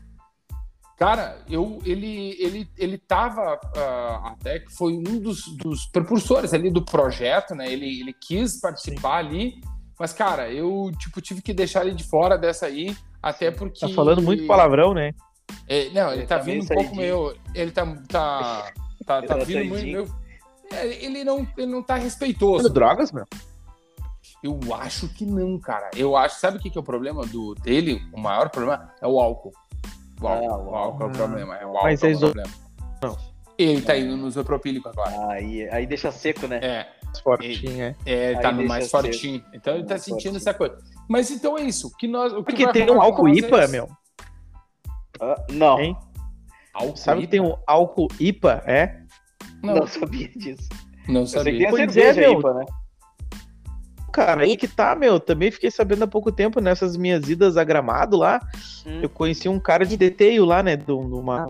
Cara, 0.98 1.44
eu, 1.50 1.80
ele, 1.86 2.36
ele, 2.40 2.70
ele 2.78 2.98
tava 2.98 3.60
ah, 3.76 4.32
até 4.32 4.60
que 4.60 4.72
foi 4.72 4.94
um 4.94 5.20
dos, 5.20 5.48
dos 5.58 5.86
propulsores 5.88 6.54
ali 6.54 6.70
do 6.70 6.84
projeto, 6.84 7.56
né? 7.56 7.72
Ele, 7.72 8.02
ele 8.02 8.14
quis 8.14 8.60
participar 8.60 9.18
ali, 9.18 9.56
mas, 10.00 10.14
cara, 10.14 10.52
eu 10.52 10.92
tipo, 10.98 11.22
tive 11.22 11.42
que 11.42 11.54
deixar 11.54 11.86
ele 11.86 11.96
de 11.96 12.04
fora 12.04 12.38
dessa 12.38 12.66
aí, 12.66 12.96
até 13.22 13.52
porque. 13.52 13.80
Tá 13.80 13.90
falando 13.90 14.22
muito 14.22 14.46
palavrão, 14.48 14.94
né? 14.94 15.14
É, 15.68 15.90
não, 15.92 16.12
ele, 16.12 16.22
Ele 16.22 16.28
tá, 16.28 16.38
tá 16.38 16.44
vindo 16.44 16.64
um 16.64 16.68
pouco 16.68 16.96
saidinho. 16.96 17.02
meio. 17.02 17.36
Ele 17.54 17.72
tá. 17.72 17.86
tá, 18.08 18.72
tá, 19.06 19.18
Ele 19.20 19.28
tá 19.28 19.38
tá 19.38 19.44
vindo 19.44 19.66
muito. 19.66 19.84
Meio, 19.84 20.16
é, 20.72 21.06
ele, 21.06 21.24
não, 21.24 21.48
ele 21.58 21.72
não 21.72 21.84
tá 21.84 21.96
respeitoso. 21.96 22.70
Drogas, 22.70 23.12
meu. 23.12 23.26
Eu 24.44 24.60
acho 24.76 25.08
que 25.08 25.26
não, 25.26 25.58
cara. 25.58 25.90
Eu 25.96 26.18
acho, 26.18 26.40
sabe 26.40 26.58
o 26.58 26.60
que, 26.60 26.70
que 26.70 26.78
é 26.78 26.82
o 26.82 26.84
problema 26.84 27.26
do 27.26 27.56
dele? 27.56 28.02
O 28.12 28.20
maior 28.20 28.50
problema 28.50 28.94
é 29.02 29.08
o 29.08 29.20
álcool. 29.20 29.54
O 30.22 30.28
álcool, 30.28 30.50
Ah, 30.50 30.58
o 30.58 30.76
álcool 30.76 31.04
é 31.04 31.06
o 31.06 31.12
problema. 31.12 31.56
É 31.56 31.66
o 31.66 31.70
álcool 31.70 31.84
Mas 31.84 32.04
é 32.04 32.08
o 32.08 32.12
é 32.12 32.18
problema. 32.18 32.50
Não. 33.02 33.33
Ele 33.58 33.82
tá 33.82 33.96
indo 33.98 34.18
no 34.18 34.28
isopropílico 34.28 34.90
agora. 34.90 35.32
Aí, 35.34 35.70
aí 35.70 35.86
deixa 35.86 36.12
seco, 36.12 36.48
né? 36.48 36.60
É, 36.62 36.88
Fortinho, 37.24 37.84
é. 37.84 37.96
é 38.06 38.36
tá 38.40 38.52
no 38.52 38.66
mais 38.68 38.90
fortinho. 38.90 39.44
Então 39.54 39.76
ele 39.76 39.84
tá 39.84 39.92
Mais 39.94 40.02
sentindo 40.04 40.34
fortinho. 40.34 40.38
essa 40.38 40.54
coisa. 40.54 40.78
Mas 41.08 41.30
então 41.30 41.58
é 41.58 41.62
isso. 41.62 41.92
Que 41.98 42.08
nós, 42.08 42.34
o 42.34 42.38
que 42.44 42.56
Porque 42.56 42.72
tem 42.72 42.90
um 42.90 43.00
álcool 43.02 43.28
é 43.28 43.34
IPA, 43.34 43.64
isso. 43.64 43.72
meu. 43.72 43.90
Ah, 45.22 45.46
não, 45.52 45.80
Hein? 45.80 45.96
Álcool 46.74 46.98
Sabe 46.98 47.20
que 47.20 47.24
IPA? 47.26 47.32
tem 47.32 47.42
um 47.42 47.56
álcool 47.68 48.08
IPA, 48.20 48.64
é? 48.66 49.00
não, 49.62 49.76
Não, 49.76 49.88
sabia 49.88 50.28
disso. 50.30 50.68
não 51.08 51.22
Eu 51.22 51.28
sei 51.28 51.44
que 51.44 51.46
sabia. 51.46 51.58
tem 51.60 51.68
a 51.68 51.70
Pois 51.70 51.94
cerveja 51.94 52.22
é, 52.22 52.28
meu. 52.30 52.40
IPA, 52.40 52.54
né? 52.56 52.66
Cara, 54.12 54.42
aí 54.44 54.58
que 54.58 54.68
tá, 54.68 54.96
meu. 54.96 55.20
Também 55.20 55.52
fiquei 55.52 55.70
sabendo 55.72 56.04
há 56.04 56.08
pouco 56.08 56.32
tempo 56.32 56.60
nessas 56.60 56.98
minhas 56.98 57.30
idas 57.30 57.58
a 57.58 57.64
gramado 57.64 58.18
lá. 58.18 58.40
Hum. 58.86 59.02
Eu 59.04 59.10
conheci 59.10 59.48
um 59.50 59.60
cara 59.60 59.86
de 59.86 59.96
deteio 59.98 60.46
lá, 60.46 60.62
né? 60.64 60.76
De 60.76 60.92
uma 60.92 61.48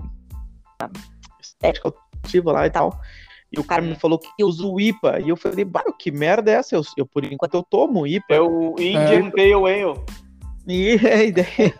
estética 1.63 1.87
automotiva 1.87 2.51
lá 2.51 2.67
e 2.67 2.69
tal. 2.69 2.99
E 3.51 3.59
o 3.59 3.63
cara 3.63 3.81
me 3.81 3.95
falou 3.95 4.17
que 4.17 4.43
usa 4.43 4.65
o 4.65 4.79
IPA. 4.81 5.19
E 5.21 5.29
eu 5.29 5.37
falei, 5.37 5.63
bah, 5.63 5.83
que 5.97 6.11
merda 6.11 6.51
é 6.51 6.55
essa? 6.55 6.75
Eu, 6.75 6.81
eu, 6.97 7.05
por 7.05 7.23
enquanto 7.23 7.53
eu 7.53 7.63
tomo 7.63 8.07
IPA. 8.07 8.25
É 8.35 8.41
o 8.41 8.75
Indian 8.79 9.29
Pale 9.29 9.53
Ale. 9.53 9.99
E 10.67 10.95
a 11.07 11.23
ideia 11.23 11.73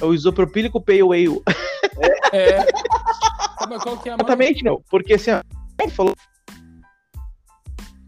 é 0.00 0.04
o 0.04 0.14
isopropílico 0.14 0.80
Pale 0.80 1.02
Ale. 1.02 1.42
É. 2.32 2.62
Tá, 2.64 3.66
mas 3.68 3.82
qual 3.82 3.98
que 3.98 4.08
é 4.08 4.12
a? 4.12 4.14
Exatamente, 4.14 4.64
meu. 4.64 4.82
Porque 4.90 5.14
assim, 5.14 5.32
ó, 5.32 5.42
ele 5.82 5.90
falou 5.90 6.14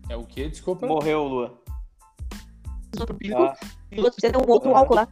É 0.09 0.16
o 0.16 0.24
quê? 0.24 0.48
Desculpa. 0.48 0.86
Morreu, 0.86 1.24
Lua. 1.24 1.59
isopropílico, 2.94 3.42
Ah, 3.42 3.54
E 3.90 4.00
você 4.00 4.30
tem 4.32 4.40
um 4.40 4.50
outro 4.50 4.74
álcool 4.74 4.94
lá. 4.94 5.09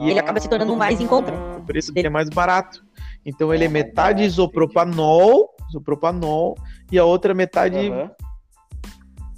E 0.00 0.10
ele 0.10 0.18
Ah. 0.18 0.22
acaba 0.22 0.38
se 0.40 0.48
tornando 0.48 0.72
um 0.72 0.76
mais 0.76 1.00
em 1.00 1.06
conta. 1.06 1.32
por 1.66 1.76
isso 1.76 1.92
que 1.94 2.00
é 2.00 2.10
mais 2.10 2.28
barato. 2.28 2.84
Então 3.24 3.52
ele 3.52 3.64
é 3.64 3.68
metade 3.68 4.22
isopropanol, 4.22 5.54
isopropanol, 5.68 6.56
e 6.90 6.98
a 6.98 7.04
outra 7.04 7.34
metade 7.34 7.76
aham. 7.76 8.10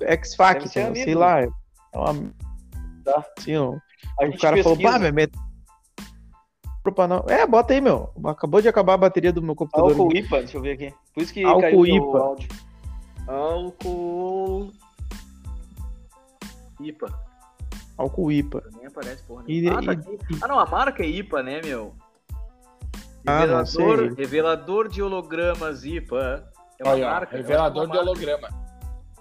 X-Fac, 0.00 0.60
Deve 0.60 0.68
ser 0.68 1.04
sei, 1.04 1.14
lá. 1.14 1.40
É 1.42 1.48
uma... 1.94 2.32
Tá. 3.04 3.24
Assim, 3.38 3.54
A 3.54 4.26
o 4.26 4.38
cara 4.38 4.62
falou, 4.62 4.78
bah, 4.80 4.98
meu, 4.98 5.12
met... 5.12 5.32
propanol. 6.82 7.24
É, 7.28 7.46
bota 7.46 7.72
aí, 7.72 7.80
meu. 7.80 8.10
Acabou 8.24 8.60
de 8.60 8.68
acabar 8.68 8.94
a 8.94 8.98
bateria 8.98 9.32
do 9.32 9.42
meu 9.42 9.54
computador. 9.54 9.90
Álcool 9.90 10.16
IPA, 10.16 10.38
deixa 10.38 10.56
eu 10.56 10.62
ver 10.62 10.72
aqui. 10.72 10.94
Por 11.14 11.22
isso 11.22 11.32
que 11.32 11.44
Álcool 11.44 11.60
caiu 11.60 11.78
o 11.78 11.86
IPA. 11.86 12.18
áudio. 12.18 12.48
Álcool. 13.28 14.72
IPA. 16.80 17.32
Álcool 17.96 18.32
IPA. 18.32 18.62
Nem 18.76 18.86
aparece, 18.86 19.22
porra. 19.24 19.44
E- 19.46 19.60
nenhuma. 19.60 19.92
ah, 19.92 19.96
tá 19.96 20.10
e-. 20.10 20.38
Ah, 20.40 20.48
não, 20.48 20.58
a 20.58 20.66
marca 20.66 21.02
é 21.02 21.06
IPA, 21.06 21.42
né, 21.42 21.60
meu? 21.64 21.94
Ah, 23.26 23.44
Revelador, 24.16 24.88
de 24.88 25.02
hologramas 25.02 25.84
IPA. 25.84 26.48
É 26.78 26.84
uma 26.84 26.94
ó, 26.94 26.98
marca. 26.98 27.36
revelador 27.36 27.82
é 27.84 27.86
de 27.86 27.92
uma 27.92 27.94
marca. 28.04 28.10
holograma. 28.10 28.48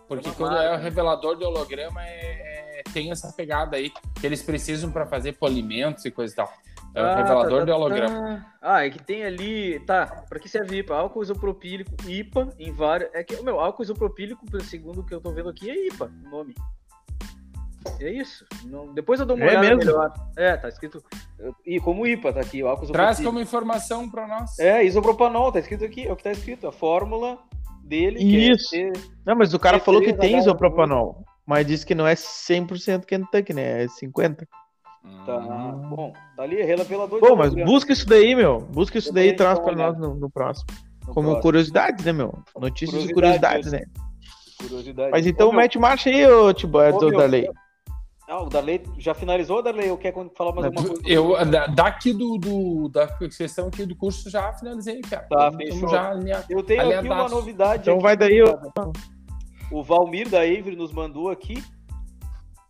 Porque 0.07 0.29
É 0.29 0.31
quando 0.33 0.53
marca. 0.53 0.65
é 0.65 0.75
o 0.75 0.79
revelador 0.81 1.37
de 1.37 1.43
holograma, 1.45 2.03
é, 2.05 2.79
é- 2.79 2.83
tem 2.93 3.11
essa 3.11 3.31
pegada 3.31 3.77
aí 3.77 3.91
que 4.19 4.25
eles 4.25 4.41
precisam 4.41 4.91
para 4.91 5.05
fazer 5.05 5.33
polimentos 5.33 6.03
e 6.03 6.11
coisa 6.11 6.33
e 6.33 6.35
tal. 6.35 6.51
É 6.93 7.01
o 7.01 7.05
Ah, 7.05 7.15
revelador 7.15 7.59
tá, 7.59 7.65
de 7.65 7.71
tá, 7.71 7.77
holograma. 7.77 8.19
tá. 8.37 8.53
Ah, 8.61 8.85
é 8.85 8.89
que 8.89 9.01
tem 9.01 9.23
ali. 9.23 9.79
Tá, 9.85 10.25
pra 10.27 10.39
que 10.39 10.49
serve 10.49 10.79
IPA? 10.79 10.95
Álcool 10.95 11.21
isopropílico, 11.23 11.91
IPA, 12.05 12.49
em 12.59 12.71
vários. 12.73 13.09
É 13.13 13.23
que, 13.23 13.41
meu, 13.43 13.59
álcool 13.61 13.83
isopropílico, 13.83 14.43
segundo 14.63 14.99
o 15.01 15.05
que 15.05 15.13
eu 15.13 15.21
tô 15.21 15.31
vendo 15.31 15.47
aqui, 15.49 15.69
é 15.69 15.87
IPA, 15.87 16.11
o 16.25 16.29
nome. 16.29 16.53
É 17.99 18.09
isso. 18.11 18.45
Não- 18.65 18.93
depois 18.93 19.19
eu 19.19 19.25
dou 19.25 19.35
uma 19.35 19.45
É 19.45 19.49
olhada 19.49 19.75
mesmo? 19.75 19.79
melhor. 19.91 20.13
É, 20.37 20.55
tá 20.57 20.69
escrito. 20.69 21.03
E 21.65 21.79
como 21.79 22.05
IPA, 22.05 22.33
tá 22.33 22.39
aqui, 22.41 22.61
o 22.63 22.67
álcool 22.67 22.87
Traz 22.91 23.19
como 23.19 23.39
informação 23.39 24.09
para 24.09 24.27
nós. 24.27 24.57
É, 24.59 24.83
isopropanol, 24.83 25.51
tá 25.51 25.59
escrito 25.59 25.83
aqui, 25.83 26.07
é 26.07 26.11
o 26.11 26.15
que 26.15 26.23
tá 26.23 26.31
escrito. 26.31 26.67
A 26.67 26.71
fórmula 26.71 27.37
dele. 27.83 28.17
que 28.19 28.51
Isso. 28.51 28.75
É, 28.75 28.91
Não, 29.25 29.35
mas 29.35 29.53
o 29.53 29.59
cara 29.59 29.79
falou 29.79 30.01
que 30.01 30.13
tem 30.13 30.37
isopropanol. 30.37 31.23
Mas 31.45 31.65
disse 31.65 31.85
que 31.85 31.95
não 31.95 32.07
é 32.07 32.13
100% 32.15 33.05
Kentucky, 33.05 33.53
né? 33.53 33.83
É 33.83 33.87
50%. 33.87 34.47
tá, 35.25 35.37
Hum. 35.37 35.89
bom, 35.89 36.13
tá 36.37 36.43
ali, 36.43 36.61
revelador 36.61 37.19
de 37.19 37.27
Pô, 37.27 37.35
mas 37.35 37.53
busca 37.55 37.91
isso 37.91 38.07
daí, 38.07 38.35
meu. 38.35 38.59
Busca 38.61 38.99
isso 38.99 39.11
daí 39.11 39.29
e 39.29 39.35
traz 39.35 39.57
pra 39.59 39.73
nós 39.75 39.97
no, 39.97 40.13
no 40.13 40.29
próximo. 40.29 40.67
No 41.07 41.13
Como 41.15 41.27
próximo. 41.27 41.41
curiosidades, 41.41 42.05
né, 42.05 42.13
meu? 42.13 42.31
Notícias 42.55 43.05
e 43.09 43.13
Curiosidades, 43.13 43.71
né? 43.71 43.81
Curiosidade. 44.59 45.09
Mas 45.11 45.25
então 45.25 45.49
Ô, 45.49 45.51
mete 45.51 45.79
marcha 45.79 46.09
aí, 46.11 46.25
ô 46.27 46.53
Tibo, 46.53 46.77
Ô, 46.77 46.91
do 46.99 47.09
meu, 47.09 47.17
Darley. 47.19 47.49
Ah, 48.33 48.43
o 48.43 48.49
Darley 48.49 48.81
já 48.97 49.13
finalizou, 49.13 49.61
Darley? 49.61 49.89
Eu 49.89 49.97
quero 49.97 50.31
falar 50.37 50.53
mais 50.53 50.67
alguma 50.67 50.87
coisa? 50.87 51.01
Eu, 51.05 51.45
da- 51.45 51.67
daqui 51.67 52.13
do, 52.13 52.37
do- 52.37 52.87
da 52.87 53.05
questão 53.07 53.67
aqui 53.67 53.85
do 53.85 53.93
curso 53.93 54.29
já 54.29 54.53
finalizei, 54.53 55.01
cara. 55.01 55.27
Tá, 55.29 55.47
Então, 55.53 55.57
fechou. 55.57 55.89
já. 55.89 56.13
Eu 56.49 56.63
tenho 56.63 56.97
aqui 56.97 57.07
uma 57.09 57.27
novidade. 57.27 57.81
Então 57.81 57.95
aqui, 57.95 58.03
vai 58.03 58.15
daí, 58.15 58.41
ô. 58.41 58.57
O 59.69 59.83
Valmir 59.83 60.29
da 60.29 60.39
Avery 60.39 60.77
nos 60.77 60.93
mandou 60.93 61.29
aqui. 61.29 61.61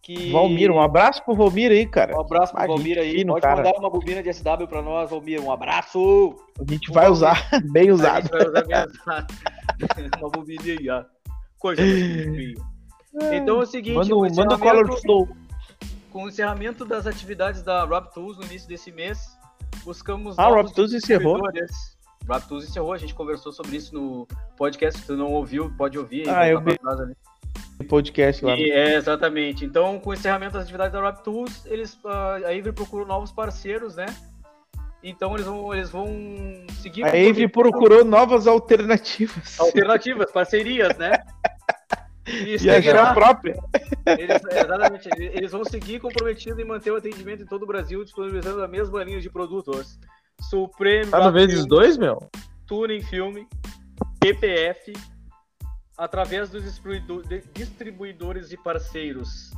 Que... 0.01 0.31
Valmir, 0.31 0.71
um 0.71 0.81
abraço 0.81 1.23
pro 1.23 1.35
Valmir 1.35 1.69
aí, 1.71 1.85
cara. 1.85 2.17
Um 2.17 2.21
abraço 2.21 2.53
pro 2.53 2.63
Ah, 2.63 2.65
Valmir 2.65 2.97
aí. 2.97 3.17
fino, 3.17 3.33
Pode 3.33 3.43
cara. 3.43 3.57
mandar 3.57 3.77
uma 3.77 3.89
bobina 3.91 4.23
de 4.23 4.33
SW 4.33 4.65
pra 4.67 4.81
nós, 4.81 5.11
Valmir. 5.11 5.39
Um 5.39 5.51
abraço! 5.51 6.35
A 6.59 6.71
gente 6.71 6.91
vai 6.91 7.07
usar, 7.07 7.37
bem 7.71 7.91
A 7.91 7.93
usado. 7.93 8.23
gente 8.23 8.31
vai 8.31 8.47
usar 8.47 8.65
mesmo. 8.67 10.09
Uma 10.19 10.29
bobinha 10.31 10.59
aí, 10.79 10.89
ó. 10.89 11.03
Coisa 11.59 11.83
mais. 11.83 12.53
Então 13.33 13.59
é 13.59 13.63
o 13.63 13.65
seguinte, 13.65 13.93
Manda, 13.95 14.15
o 14.15 14.19
manda 14.21 14.23
o 14.23 14.31
encerramento, 14.31 14.59
Color 14.87 15.01
Flow. 15.01 15.27
Com 16.11 16.25
o 16.25 16.29
encerramento 16.29 16.85
das 16.85 17.07
atividades 17.07 17.63
da 17.63 17.83
Rob 17.83 18.11
Tools 18.13 18.37
no 18.37 18.43
início 18.43 18.67
desse 18.67 18.91
mês, 18.91 19.37
buscamos 19.83 20.37
Ah, 20.37 20.47
Rob 20.49 20.71
Tools 20.73 20.93
encerrou? 20.93 21.39
Rob 21.39 22.47
Tools 22.47 22.65
encerrou, 22.65 22.93
a 22.93 22.97
gente 22.97 23.15
conversou 23.15 23.51
sobre 23.51 23.77
isso 23.77 23.95
no 23.95 24.27
podcast, 24.57 24.99
se 24.99 25.07
tu 25.07 25.15
não 25.15 25.31
ouviu, 25.31 25.73
pode 25.77 25.97
ouvir. 25.97 26.29
Ah, 26.29 26.47
eu 26.47 26.61
vi. 26.61 26.77
ali. 26.83 27.15
Podcast 27.87 28.45
lá. 28.45 28.55
E, 28.55 28.69
é, 28.69 28.95
exatamente. 28.95 29.65
Então, 29.65 29.99
com 29.99 30.11
o 30.11 30.13
encerramento 30.13 30.53
das 30.53 30.63
atividades 30.63 30.93
da 30.93 31.01
Rap 31.01 31.23
Tools, 31.23 31.65
eles, 31.65 31.97
ah, 32.05 32.35
a 32.43 32.49
Avery 32.49 32.73
procurou 32.73 33.07
novos 33.07 33.31
parceiros, 33.31 33.95
né? 33.95 34.05
Então 35.03 35.33
eles 35.33 35.47
vão, 35.47 35.73
eles 35.73 35.89
vão 35.89 36.07
seguir. 36.79 37.03
A 37.03 37.07
Avery 37.07 37.47
procurou 37.47 38.05
novas 38.05 38.45
alternativas. 38.45 39.59
alternativas, 39.59 40.31
parcerias, 40.31 40.95
né? 40.97 41.13
E, 42.27 42.57
E 42.63 42.69
achar 42.69 42.97
a 42.97 43.13
própria. 43.13 43.55
eles, 44.05 44.41
exatamente, 44.45 45.09
eles 45.17 45.51
vão 45.51 45.63
seguir 45.65 45.99
comprometidos 45.99 46.59
em 46.59 46.65
manter 46.65 46.91
o 46.91 46.95
atendimento 46.97 47.43
em 47.43 47.45
todo 47.47 47.63
o 47.63 47.67
Brasil, 47.67 48.03
disponibilizando 48.03 48.63
a 48.63 48.67
mesma 48.67 49.03
linha 49.03 49.19
de 49.19 49.29
produtos. 49.29 49.97
Tá 51.09 51.17
no 51.19 51.25
Rap 51.25 51.33
vezes 51.33 51.65
Tools, 51.65 51.67
dois, 51.67 51.97
meu? 51.97 52.19
Tuning 52.67 53.01
Film, 53.03 53.43
PPF, 54.19 54.93
através 55.97 56.49
dos 56.49 56.63
distribuidores 57.53 58.51
e 58.51 58.57
parceiros 58.57 59.51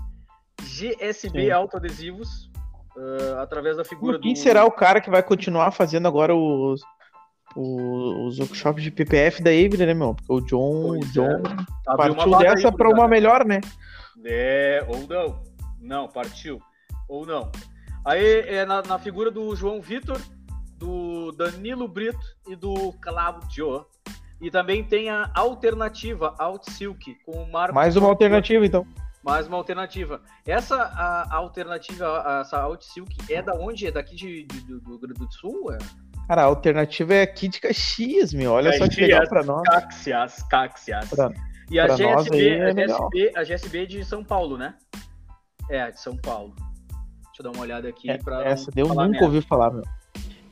GSB 0.62 1.46
Sim. 1.46 1.52
Autoadesivos, 1.52 2.50
ah, 2.98 3.42
através 3.44 3.78
da 3.78 3.86
figura 3.86 4.20
Quem 4.20 4.34
do. 4.34 4.40
será 4.40 4.66
o 4.66 4.72
cara 4.72 5.00
que 5.00 5.10
vai 5.10 5.24
continuar 5.24 5.72
fazendo 5.72 6.08
agora 6.08 6.36
os, 6.36 6.82
os, 7.56 8.34
os 8.34 8.40
workshops 8.40 8.84
de 8.84 8.92
PPF 8.92 9.42
da 9.42 9.50
Avery, 9.52 9.86
né, 9.86 9.94
meu? 9.94 10.16
Porque 10.16 10.34
o 10.34 10.42
John, 10.42 10.82
o 10.82 10.88
Pois 11.00 11.12
John 11.14 11.42
uma 11.42 11.98
partiu 11.98 12.38
dessa 12.38 12.72
pra 12.72 12.90
uma 12.90 13.08
melhor, 13.08 13.46
né? 13.46 13.62
É, 14.26 14.86
ou 14.88 15.08
não. 15.08 15.42
Não, 15.82 16.08
partiu. 16.08 16.60
Ou 17.10 17.26
não. 17.26 17.52
Aí 18.06 18.40
é 18.48 18.66
na, 18.66 18.82
na 18.82 18.98
figura 19.00 19.30
do 19.32 19.56
João 19.56 19.82
Vitor, 19.82 20.20
do 20.78 21.32
Danilo 21.32 21.88
Brito 21.88 22.20
e 22.48 22.56
do 22.56 22.94
Claudio. 23.02 23.86
E 24.42 24.52
também 24.52 24.84
tem 24.84 25.10
a 25.10 25.30
alternativa 25.34 26.36
Outsilk 26.38 27.16
com 27.26 27.32
o 27.44 27.52
Marco. 27.52 27.74
Mais 27.74 27.96
uma 27.96 28.10
alternativa, 28.10 28.66
então. 28.66 28.86
Mais 29.24 29.48
uma 29.48 29.56
alternativa. 29.56 30.22
Essa 30.46 30.76
a, 30.76 31.24
a 31.34 31.36
alternativa, 31.38 32.06
a- 32.26 32.42
essa 32.42 32.58
Outsilk 32.62 33.16
é 33.32 33.42
da 33.42 33.54
onde? 33.54 33.88
É 33.88 33.92
daqui 33.92 34.16
de, 34.16 34.44
de- 34.44 34.60
do, 34.66 34.82
do 34.82 34.90
Rio 34.92 35.00
Grande 35.00 35.20
do 35.20 35.32
Sul? 35.32 35.72
É? 35.72 35.78
Cara, 36.28 36.42
a 36.44 36.46
alternativa 36.46 37.14
é 37.14 37.26
de 37.26 37.60
Caxias, 37.60 38.34
meu. 38.34 38.54
Olha 38.54 38.72
só 38.74 38.84
que 38.86 38.90
Caxias. 38.90 39.08
legal 39.08 39.28
pra 39.30 39.44
nós. 39.44 39.64
Caxias, 39.64 40.44
Caxias. 40.44 41.10
Pra- 41.10 41.32
e 41.70 41.80
a 41.80 41.88
GSB, 41.88 42.50
é 42.50 42.70
a. 42.70 42.74
GSB, 42.74 43.32
a 43.36 43.44
GSB 43.44 43.84
é 43.84 43.86
de 43.86 44.06
São 44.06 44.24
Paulo, 44.24 44.58
né? 44.58 44.76
É, 45.70 45.92
de 45.92 46.00
São 46.00 46.16
Paulo. 46.18 46.54
Deixa 46.58 47.42
eu 47.42 47.44
dar 47.46 47.52
uma 47.52 47.62
olhada 47.62 47.88
aqui 47.90 48.10
É, 48.10 48.18
pra. 48.18 48.44
essa 48.46 48.70
eu 48.76 48.88
nunca 48.88 49.06
merda. 49.08 49.26
ouvi 49.26 49.42
falar, 49.42 49.72
meu. 49.72 49.84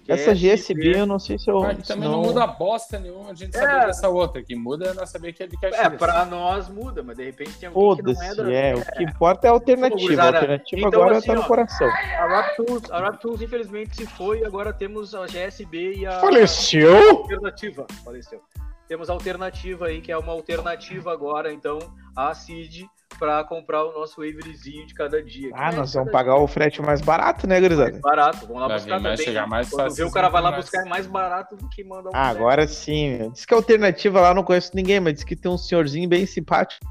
Essa 0.08 0.34
GSB 0.34 0.98
eu 1.00 1.06
não 1.06 1.20
sei 1.20 1.38
se 1.38 1.50
eu. 1.50 1.60
Mas 1.62 1.78
que 1.78 1.82
se 1.84 1.94
também 1.94 2.10
não... 2.10 2.22
muda 2.22 2.46
bosta 2.48 3.00
nenhuma 3.00 3.32
a 3.32 3.34
gente 3.34 3.56
saber 3.56 3.84
É. 3.84 3.86
dessa 3.86 4.10
outra. 4.10 4.44
Que 4.44 4.56
muda 4.56 4.88
é 4.90 4.94
nós 4.94 5.10
saber 5.10 5.32
que 5.34 5.44
é 5.44 5.48
de 5.48 5.58
Caxias. 5.60 5.86
É, 5.86 5.90
pra 5.90 6.26
nós 6.26 6.68
muda, 6.70 7.02
mas 7.04 7.18
de 7.18 7.26
repente 7.26 7.58
tem 7.58 7.70
alguém 7.70 7.96
que 7.98 8.02
não 8.04 8.12
é 8.12 8.16
Foda-se, 8.16 8.36
da. 8.44 8.52
é. 8.52 8.76
O 8.76 8.86
que 8.86 9.04
importa 9.04 9.48
é 9.48 9.50
a 9.50 9.54
alternativa. 9.54 10.22
A 10.22 10.26
alternativa 10.28 10.88
então, 10.88 11.02
agora 11.02 11.18
assim, 11.18 11.28
tá 11.28 11.36
no 11.36 11.42
ó, 11.42 11.46
coração. 11.48 11.88
A 11.88 12.28
Raptools, 12.28 12.92
a 12.92 13.00
Raptools 13.00 13.42
infelizmente 13.42 13.96
se 13.96 14.06
foi 14.06 14.40
e 14.40 14.46
agora 14.46 14.74
temos 14.74 15.14
a 15.16 15.26
GSB 15.28 15.94
e 16.00 16.06
a 16.06 16.20
Faleceu? 16.20 17.10
alternativa. 17.20 17.86
Faleceu. 18.04 18.42
Temos 18.88 19.10
a 19.10 19.14
alternativa 19.14 19.86
aí, 19.88 20.02
que 20.02 20.12
é 20.12 20.18
uma 20.18 20.34
alternativa 20.34 21.14
agora, 21.14 21.54
então, 21.54 21.80
à 22.16 22.34
CID 22.34 22.86
pra 23.18 23.44
comprar 23.44 23.84
o 23.86 23.92
nosso 23.94 24.22
Waveryzinho 24.22 24.86
de 24.88 24.94
cada 24.94 25.22
dia. 25.24 25.52
Ah, 25.54 25.70
Que 25.70 25.76
nós 25.78 25.92
é 25.96 26.00
vamos 26.00 26.12
cada 26.12 26.12
pagar 26.12 26.36
o 26.38 26.48
frete 26.48 26.82
mais 26.82 27.02
barato, 27.02 27.48
né, 27.48 27.60
gurizada? 27.60 27.92
dia. 27.92 28.02
Barato, 28.02 28.46
vamos 28.48 28.62
lá 28.62 28.68
Vai 28.68 28.78
buscar 28.78 29.00
vai 29.00 29.12
também. 29.12 29.26
chegar 29.26 29.48
mais 29.48 29.70
Quando 29.70 29.82
fácil 29.84 29.96
vê 30.06 30.10
o 30.10 30.14
cara 30.14 30.30
vai 30.30 30.42
lá 30.42 30.52
buscar 30.52 30.86
é 30.86 30.90
mais 30.90 31.08
barato 31.08 31.56
do 31.56 31.70
que 31.70 31.84
mandar 31.84 32.10
um 32.10 32.16
Ah, 32.16 32.28
agora 32.30 32.68
sim. 32.68 33.30
Diz 33.34 33.46
que 33.46 33.54
a 33.54 33.58
alternativa 33.58 34.22
lá 34.22 34.30
eu 34.30 34.36
não 34.36 34.44
conheço 34.44 34.72
ninguém, 34.74 35.00
mas 35.00 35.14
diz 35.16 35.24
que 35.24 35.36
tem 35.36 35.52
um 35.52 35.58
senhorzinho 35.58 36.08
bem 36.10 36.26
simpático. 36.26 36.86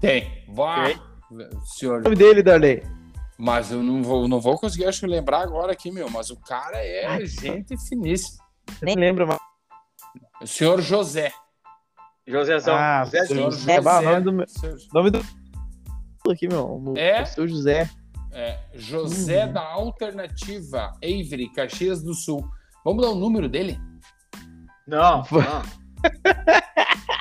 Tem. 0.00 0.44
Vá. 0.48 0.90
Senhor. 1.64 2.00
O 2.00 2.02
nome 2.04 2.16
dele, 2.16 2.42
Darley. 2.42 2.82
Mas 3.38 3.70
eu 3.70 3.82
não 3.82 4.02
vou, 4.02 4.28
não 4.28 4.40
vou 4.40 4.58
conseguir, 4.58 4.84
acho 4.86 5.00
que 5.00 5.06
lembrar 5.06 5.40
agora 5.40 5.72
aqui, 5.72 5.90
meu. 5.90 6.10
Mas 6.10 6.28
o 6.30 6.36
cara 6.36 6.76
é 6.84 7.06
Ai, 7.06 7.26
gente 7.26 7.74
finíssima. 7.88 8.44
Nem 8.82 8.94
lembro 8.96 9.26
mais. 9.26 9.40
O 10.42 10.46
senhor 10.46 10.80
José. 10.80 11.32
Josézão. 12.26 12.74
Ah, 12.76 13.04
Zé 13.04 13.24
senhor 13.26 13.50
Zinho. 13.50 13.50
José. 13.52 13.76
É, 13.76 13.80
o 13.80 14.02
nome 14.02 14.20
do 14.20 14.32
meu- 14.32 14.46
nome 14.94 15.10
do. 15.10 15.20
Aqui, 16.30 16.48
meu. 16.48 16.66
O 16.66 16.94
É? 16.96 17.22
o 17.22 17.26
seu 17.26 17.48
José. 17.48 17.88
É, 18.32 18.58
José 18.74 19.46
Hum. 19.46 19.52
da 19.52 19.60
Alternativa, 19.62 20.92
Avery, 21.02 21.50
Caxias 21.52 22.02
do 22.02 22.14
Sul. 22.14 22.44
Vamos 22.84 23.02
dar 23.04 23.10
o 23.10 23.14
número 23.16 23.48
dele? 23.48 23.78
Não, 24.86 25.24
não. 25.32 25.62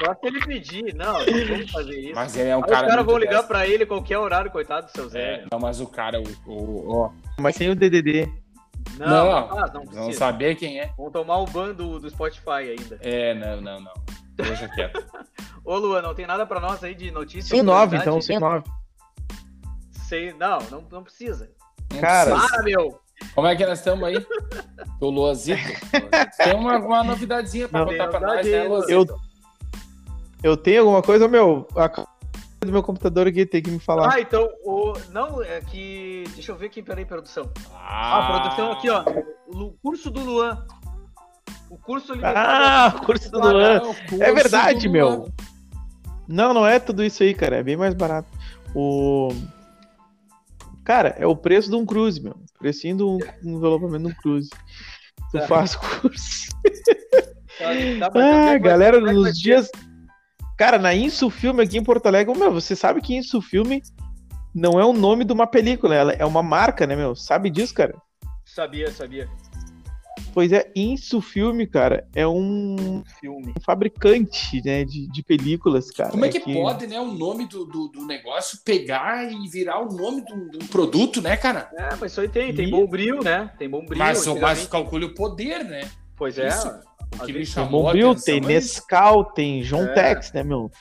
Só 0.06 0.14
se 0.14 0.28
ele 0.28 0.40
pedir. 0.46 0.94
Não, 0.96 1.14
não 1.26 1.48
vamos 1.48 1.72
fazer 1.72 2.00
isso. 2.00 2.16
Mas 2.16 2.38
ele 2.38 2.50
é 2.50 2.56
um 2.58 2.64
Aí 2.64 2.70
cara. 2.70 2.86
os 2.88 2.92
caras 2.94 3.06
vão 3.06 3.18
ligar 3.18 3.36
dessa. 3.38 3.48
pra 3.48 3.68
ele 3.68 3.86
qualquer 3.86 4.18
horário, 4.20 4.52
coitado 4.52 4.86
do 4.88 4.92
seu 4.92 5.06
É, 5.08 5.10
Zé. 5.10 5.46
não, 5.52 5.60
mas 5.60 5.82
o 5.82 5.88
cara, 5.88 6.22
o, 6.22 6.52
o- 6.52 6.96
ó, 6.96 7.12
Mas 7.40 7.56
sem 7.56 7.70
o 7.70 7.76
DDD. 7.76 8.32
Não, 8.98 9.08
Não, 9.08 9.26
não, 9.42 9.48
faz, 9.50 9.74
não 9.74 9.82
não 9.82 9.88
precisa. 9.88 10.18
saber 10.20 10.56
quem 10.56 10.80
é. 10.80 10.92
Vão 10.98 11.12
tomar 11.12 11.38
o 11.40 11.46
ban 11.46 11.74
do, 11.74 12.00
do 12.00 12.10
Spotify 12.10 12.70
ainda. 12.78 12.98
É, 13.02 13.34
não, 13.34 13.62
não, 13.62 13.80
não. 13.82 13.94
Deixa 14.44 14.68
quieto. 14.70 15.04
Ô, 15.64 15.78
Luan, 15.78 16.02
não 16.02 16.16
tem 16.16 16.26
nada 16.26 16.46
pra 16.46 16.60
nós 16.60 16.84
aí 16.84 16.96
de 16.96 17.12
notícia? 17.12 17.50
Sem 17.56 17.62
nove, 17.62 17.98
então, 17.98 18.20
sem 18.22 18.40
nove. 18.40 18.64
Sem- 19.92 20.34
Não, 20.34 20.58
não, 20.72 20.84
não 20.92 21.04
precisa. 21.04 21.52
Cara. 22.00 22.36
Para, 22.36 22.64
meu! 22.64 23.00
Como 23.36 23.48
é 23.48 23.56
que 23.56 23.66
nós 23.66 23.80
estamos 23.80 24.04
aí? 24.08 24.16
O 25.02 25.10
Luazito. 25.10 25.62
Tem 26.38 26.56
uma, 26.56 26.78
uma 26.78 27.04
novidadezinha 27.04 27.70
pra 27.70 27.80
Não. 27.82 27.88
contar 27.88 28.08
pra 28.10 28.20
nós, 28.20 28.46
né, 28.46 28.64
Luazito? 28.64 28.92
Eu, 28.94 29.06
eu 30.52 30.58
tenho 30.58 30.82
alguma 30.82 31.02
coisa, 31.02 31.26
meu. 31.28 31.66
A 31.76 31.88
do 32.66 32.72
meu 32.74 32.84
computador 32.84 33.26
aqui 33.28 33.46
tem 33.46 33.62
que 33.62 33.72
me 33.72 33.80
falar. 33.80 34.14
Ah, 34.14 34.20
então, 34.20 34.46
o... 34.66 34.92
não, 35.12 35.42
é 35.42 35.62
que... 35.62 36.26
Deixa 36.34 36.52
eu 36.52 36.58
ver 36.58 36.66
aqui, 36.66 36.82
peraí, 36.84 37.06
produção. 37.06 37.50
Ah, 37.74 38.18
Ah, 38.36 38.42
produção 38.42 38.72
aqui, 38.74 38.90
ó. 38.90 39.04
O 39.48 39.72
curso 39.82 40.10
do 40.12 40.20
Luan. 40.20 40.66
O 41.70 41.78
curso 41.78 42.14
Ah, 42.24 42.94
o 42.98 43.06
curso 43.06 43.30
do 43.32 43.40
Luan. 43.40 43.78
o 43.78 43.82
curso 43.96 44.24
É 44.24 44.34
verdade, 44.34 44.88
meu. 44.90 45.32
Não, 46.28 46.54
não 46.54 46.66
é 46.66 46.80
tudo 46.80 47.04
isso 47.04 47.24
aí, 47.24 47.34
cara. 47.34 47.58
É 47.58 47.64
bem 47.64 47.78
mais 47.78 47.94
barato. 47.94 48.28
O. 48.76 49.30
Cara, 50.84 51.16
é 51.18 51.26
o 51.28 51.36
preço 51.36 51.70
de 51.70 51.76
um 51.76 51.86
cruise, 51.86 52.22
meu. 52.22 52.36
Precinho 52.58 52.98
de 52.98 53.04
um 53.04 53.20
envelopamento 53.44 54.06
de 54.08 54.12
um 54.12 54.16
cruise. 54.16 54.50
Tu 55.32 55.38
Tá. 55.40 55.48
faz 55.48 55.76
curso. 55.76 56.50
Tá, 58.00 58.10
tá, 58.10 58.20
Ah, 58.54 58.58
galera, 58.58 58.98
é 58.98 59.02
vai 59.02 59.14
nos 59.14 59.28
ser? 59.38 59.42
dias. 59.44 59.70
Cara, 60.58 60.78
na 60.78 60.94
Insu 60.94 61.30
Filme 61.30 61.64
aqui 61.64 61.78
em 61.78 61.84
Porto 61.84 62.06
Alegre, 62.08 62.38
meu, 62.38 62.52
você 62.52 62.76
sabe 62.76 63.02
que 63.02 63.16
Insu 63.16 63.42
Filme 63.42 63.82
não 64.54 64.80
é 64.80 64.84
o 64.84 64.92
nome 64.92 65.24
de 65.24 65.32
uma 65.32 65.48
película, 65.48 65.96
ela 65.96 66.12
é 66.14 66.26
uma 66.26 66.42
marca, 66.44 66.86
né, 66.88 66.96
meu? 66.96 67.16
Sabe 67.16 67.50
disso, 67.50 67.74
cara? 67.74 67.96
Sabia, 68.46 68.92
sabia. 68.92 69.30
Pois 70.34 70.52
é, 70.52 70.72
Insu 70.76 71.22
Filme, 71.22 71.66
cara, 71.68 72.08
é 72.16 72.28
um 72.28 73.04
Filme. 73.20 73.54
fabricante, 73.66 74.62
né, 74.64 74.86
de, 74.86 75.08
de 75.08 75.24
películas, 75.24 75.92
cara. 75.92 76.12
Como 76.12 76.26
é 76.26 76.30
que 76.30 76.40
pode, 76.40 76.88
né, 76.88 77.00
o 77.00 77.12
nome 77.12 77.48
do, 77.48 77.66
do, 77.66 77.88
do 77.88 78.06
negócio 78.06 78.60
pegar 78.64 79.32
e 79.32 79.48
virar 79.50 79.80
o 79.82 79.92
nome 79.92 80.24
de 80.24 80.34
um, 80.34 80.50
de 80.50 80.58
um 80.58 80.68
produto, 80.68 81.22
né, 81.22 81.36
cara? 81.36 81.70
É, 81.78 81.96
mas 82.00 82.12
isso 82.12 82.22
aí 82.22 82.30
tem, 82.30 82.54
tem 82.54 82.70
bom 82.70 82.88
brilho, 82.88 83.24
né? 83.24 83.52
Tem 83.58 83.70
bom 83.70 83.84
brilho. 83.86 83.98
Mas, 84.00 84.26
mas 84.26 84.68
calcule 84.68 85.06
o 85.06 85.14
poder, 85.14 85.64
né? 85.64 85.90
Pois 86.16 86.38
é. 86.38 86.48
Isso. 86.48 86.68
O 87.16 87.26
que 87.26 87.34
me 87.34 87.40
Tem 87.40 87.46
chamou 87.46 87.92
tem 87.92 88.04
é 88.04 88.12
isso. 88.12 88.40
Nescau, 88.48 89.26
tem 89.26 89.62
John 89.62 89.84
É. 89.84 89.94
Tex, 89.94 90.32
né, 90.32 90.44
meu? 90.44 90.72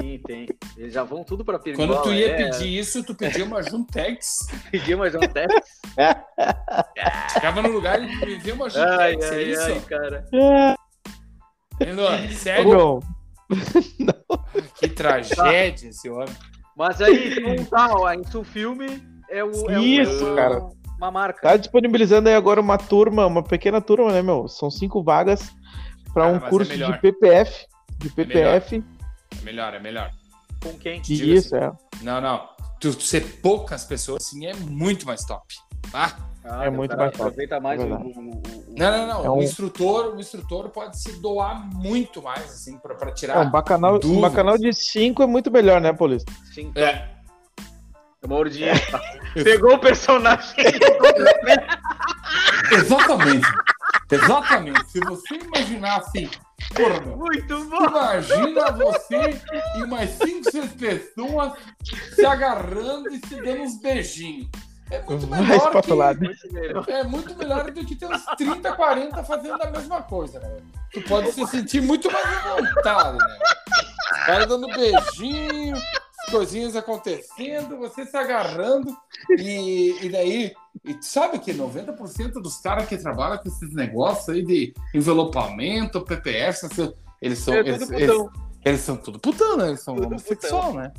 Sim, 0.00 0.20
tem. 0.26 0.46
Eles 0.76 0.92
já 0.92 1.02
vão 1.02 1.24
tudo 1.24 1.42
pra 1.44 1.58
perigola. 1.58 1.88
Quando 1.88 2.02
tu 2.02 2.12
ia 2.12 2.32
é, 2.32 2.36
pedir 2.36 2.78
isso, 2.78 3.02
tu 3.02 3.14
pedia 3.14 3.44
uma 3.44 3.62
Juntex, 3.62 4.46
pedir 4.70 4.94
mais 4.96 5.14
um 5.14 5.20
teste. 5.20 5.62
ficava 7.32 7.62
no 7.62 7.70
lugar 7.70 8.02
e 8.02 8.18
pedia 8.20 8.52
uma 8.54 8.66
ai, 8.66 9.12
Juntex, 9.12 9.24
é 9.24 9.34
ai, 9.34 9.42
isso? 9.44 9.62
ai, 9.62 9.80
cara. 9.80 10.24
Ô, 10.32 10.76
Sério? 12.34 13.00
Que 14.78 14.88
tragédia 14.88 15.88
esse 15.88 16.08
homem. 16.10 16.28
Mas 16.76 17.00
aí, 17.00 17.38
então 17.38 17.64
tá, 17.66 17.90
ó, 17.94 18.04
a 18.06 18.14
Insul 18.14 18.44
Filme 18.44 19.02
é, 19.30 19.42
o, 19.42 19.70
é, 19.70 19.78
o- 19.78 19.82
Isso, 19.82 20.26
é 20.26 20.26
uma, 20.26 20.36
cara. 20.36 20.68
uma 20.98 21.10
marca. 21.10 21.40
tá 21.40 21.56
disponibilizando 21.56 22.28
aí 22.28 22.34
agora 22.34 22.60
uma 22.60 22.76
turma, 22.76 23.24
uma 23.26 23.42
pequena 23.42 23.80
turma, 23.80 24.12
né, 24.12 24.20
meu? 24.20 24.46
São 24.48 24.70
cinco 24.70 25.02
vagas 25.02 25.50
para 26.12 26.26
um 26.28 26.36
é 26.36 26.40
curso 26.50 26.76
de. 26.76 26.98
PPF. 26.98 27.64
De 27.98 28.10
PPF. 28.10 28.84
É 29.46 29.52
melhor, 29.52 29.74
é 29.74 29.78
melhor. 29.78 30.10
Com 30.60 30.76
quem? 30.76 31.00
Diga 31.02 31.24
Isso, 31.24 31.54
assim. 31.54 31.64
é. 31.66 31.72
Não, 32.02 32.20
não. 32.20 32.48
Tu, 32.80 32.92
tu 32.94 33.02
ser 33.02 33.40
poucas 33.40 33.84
pessoas 33.84 34.24
assim 34.26 34.44
é 34.46 34.54
muito 34.54 35.06
mais 35.06 35.24
top. 35.24 35.46
Ah, 35.94 36.12
Ah, 36.48 36.64
É 36.64 36.68
o 36.68 36.72
muito 36.72 36.90
cara 36.90 37.02
mais 37.04 37.12
top, 37.16 37.22
Aproveita 37.28 37.60
mais 37.60 37.80
é 37.80 37.84
o, 37.84 37.88
o- 37.88 37.92
o- 37.94 38.00
o- 38.00 38.42
não, 38.76 38.90
não, 38.90 39.06
não. 39.06 39.24
É 39.24 39.30
O 39.30 39.34
um- 39.34 39.42
instrutor, 39.42 40.14
o 40.16 40.20
instrutor 40.20 40.68
pode 40.70 41.00
se 41.00 41.12
doar 41.20 41.64
muito 41.76 42.20
mais 42.22 42.42
assim 42.44 42.76
para 42.78 42.94
É, 43.08 43.12
tirar. 43.12 43.40
um 43.46 43.50
bacanal, 43.50 43.96
um 43.96 44.00
dúvidas. 44.00 44.30
bacanal 44.30 44.58
de 44.58 44.72
cinco 44.72 45.22
é 45.22 45.26
muito 45.26 45.48
melhor, 45.50 45.80
né, 45.80 45.92
Paulista? 45.92 46.32
Sim, 46.52 46.72
É. 46.74 47.08
é 48.22 48.26
uma 48.26 48.36
ordinha. 48.36 48.72
Pegou 49.34 49.74
o 49.74 49.78
personagem. 49.78 50.54
Exatamente. 52.72 53.46
Exatamente. 54.10 54.90
Se 54.90 55.00
você 55.00 55.34
imaginar 55.36 55.98
assim, 55.98 56.28
porra, 56.74 57.00
Muito 57.16 57.64
bom. 57.64 57.84
imagina 57.86 58.72
você 58.72 59.40
e 59.76 59.82
umas 59.82 60.10
5, 60.10 60.50
6 60.50 60.72
pessoas 60.72 61.52
se 62.14 62.24
agarrando 62.24 63.08
e 63.10 63.18
se 63.26 63.36
dando 63.36 63.62
uns 63.62 63.80
beijinhos. 63.80 64.48
É 64.90 65.02
muito 65.02 65.26
Mais 65.26 65.48
melhor 65.48 65.82
que, 65.82 66.52
melhor. 66.52 66.84
É 66.88 67.02
muito 67.02 67.36
melhor 67.36 67.70
do 67.72 67.84
que 67.84 67.96
ter 67.96 68.06
uns 68.06 68.24
30, 68.36 68.72
40 68.72 69.24
fazendo 69.24 69.60
a 69.60 69.70
mesma 69.70 70.02
coisa, 70.02 70.38
né? 70.38 70.58
Tu 70.92 71.02
pode 71.02 71.32
se 71.32 71.44
sentir 71.48 71.82
muito 71.82 72.10
mais 72.10 72.24
à 72.24 72.56
vontade, 72.56 73.18
né? 73.18 73.38
Os 74.12 74.26
caras 74.26 74.46
dando 74.46 74.68
beijinho, 74.68 75.76
as 75.76 76.30
coisinhas 76.30 76.76
acontecendo, 76.76 77.76
você 77.76 78.06
se 78.06 78.16
agarrando, 78.16 78.96
e, 79.38 79.98
e 80.02 80.08
daí. 80.08 80.54
E 80.86 80.96
sabe 81.00 81.38
que 81.40 81.52
90% 81.52 82.34
dos 82.34 82.58
caras 82.58 82.88
que 82.88 82.96
trabalham 82.96 83.38
com 83.38 83.48
esses 83.48 83.74
negócios 83.74 84.28
aí 84.28 84.44
de 84.44 84.72
envelopamento, 84.94 86.00
PPF, 86.02 86.66
essas- 86.66 86.92
eles 87.20 87.38
são. 87.40 87.54
É 87.54 87.58
eles, 87.60 87.90
eles, 88.64 88.80
são 88.80 88.96
tudo 88.96 89.18
putão, 89.18 89.56
né? 89.56 89.68
Eles 89.68 89.80
são 89.82 89.94
Tudo 89.94 90.06
homossexual, 90.08 90.74
né? 90.74 90.92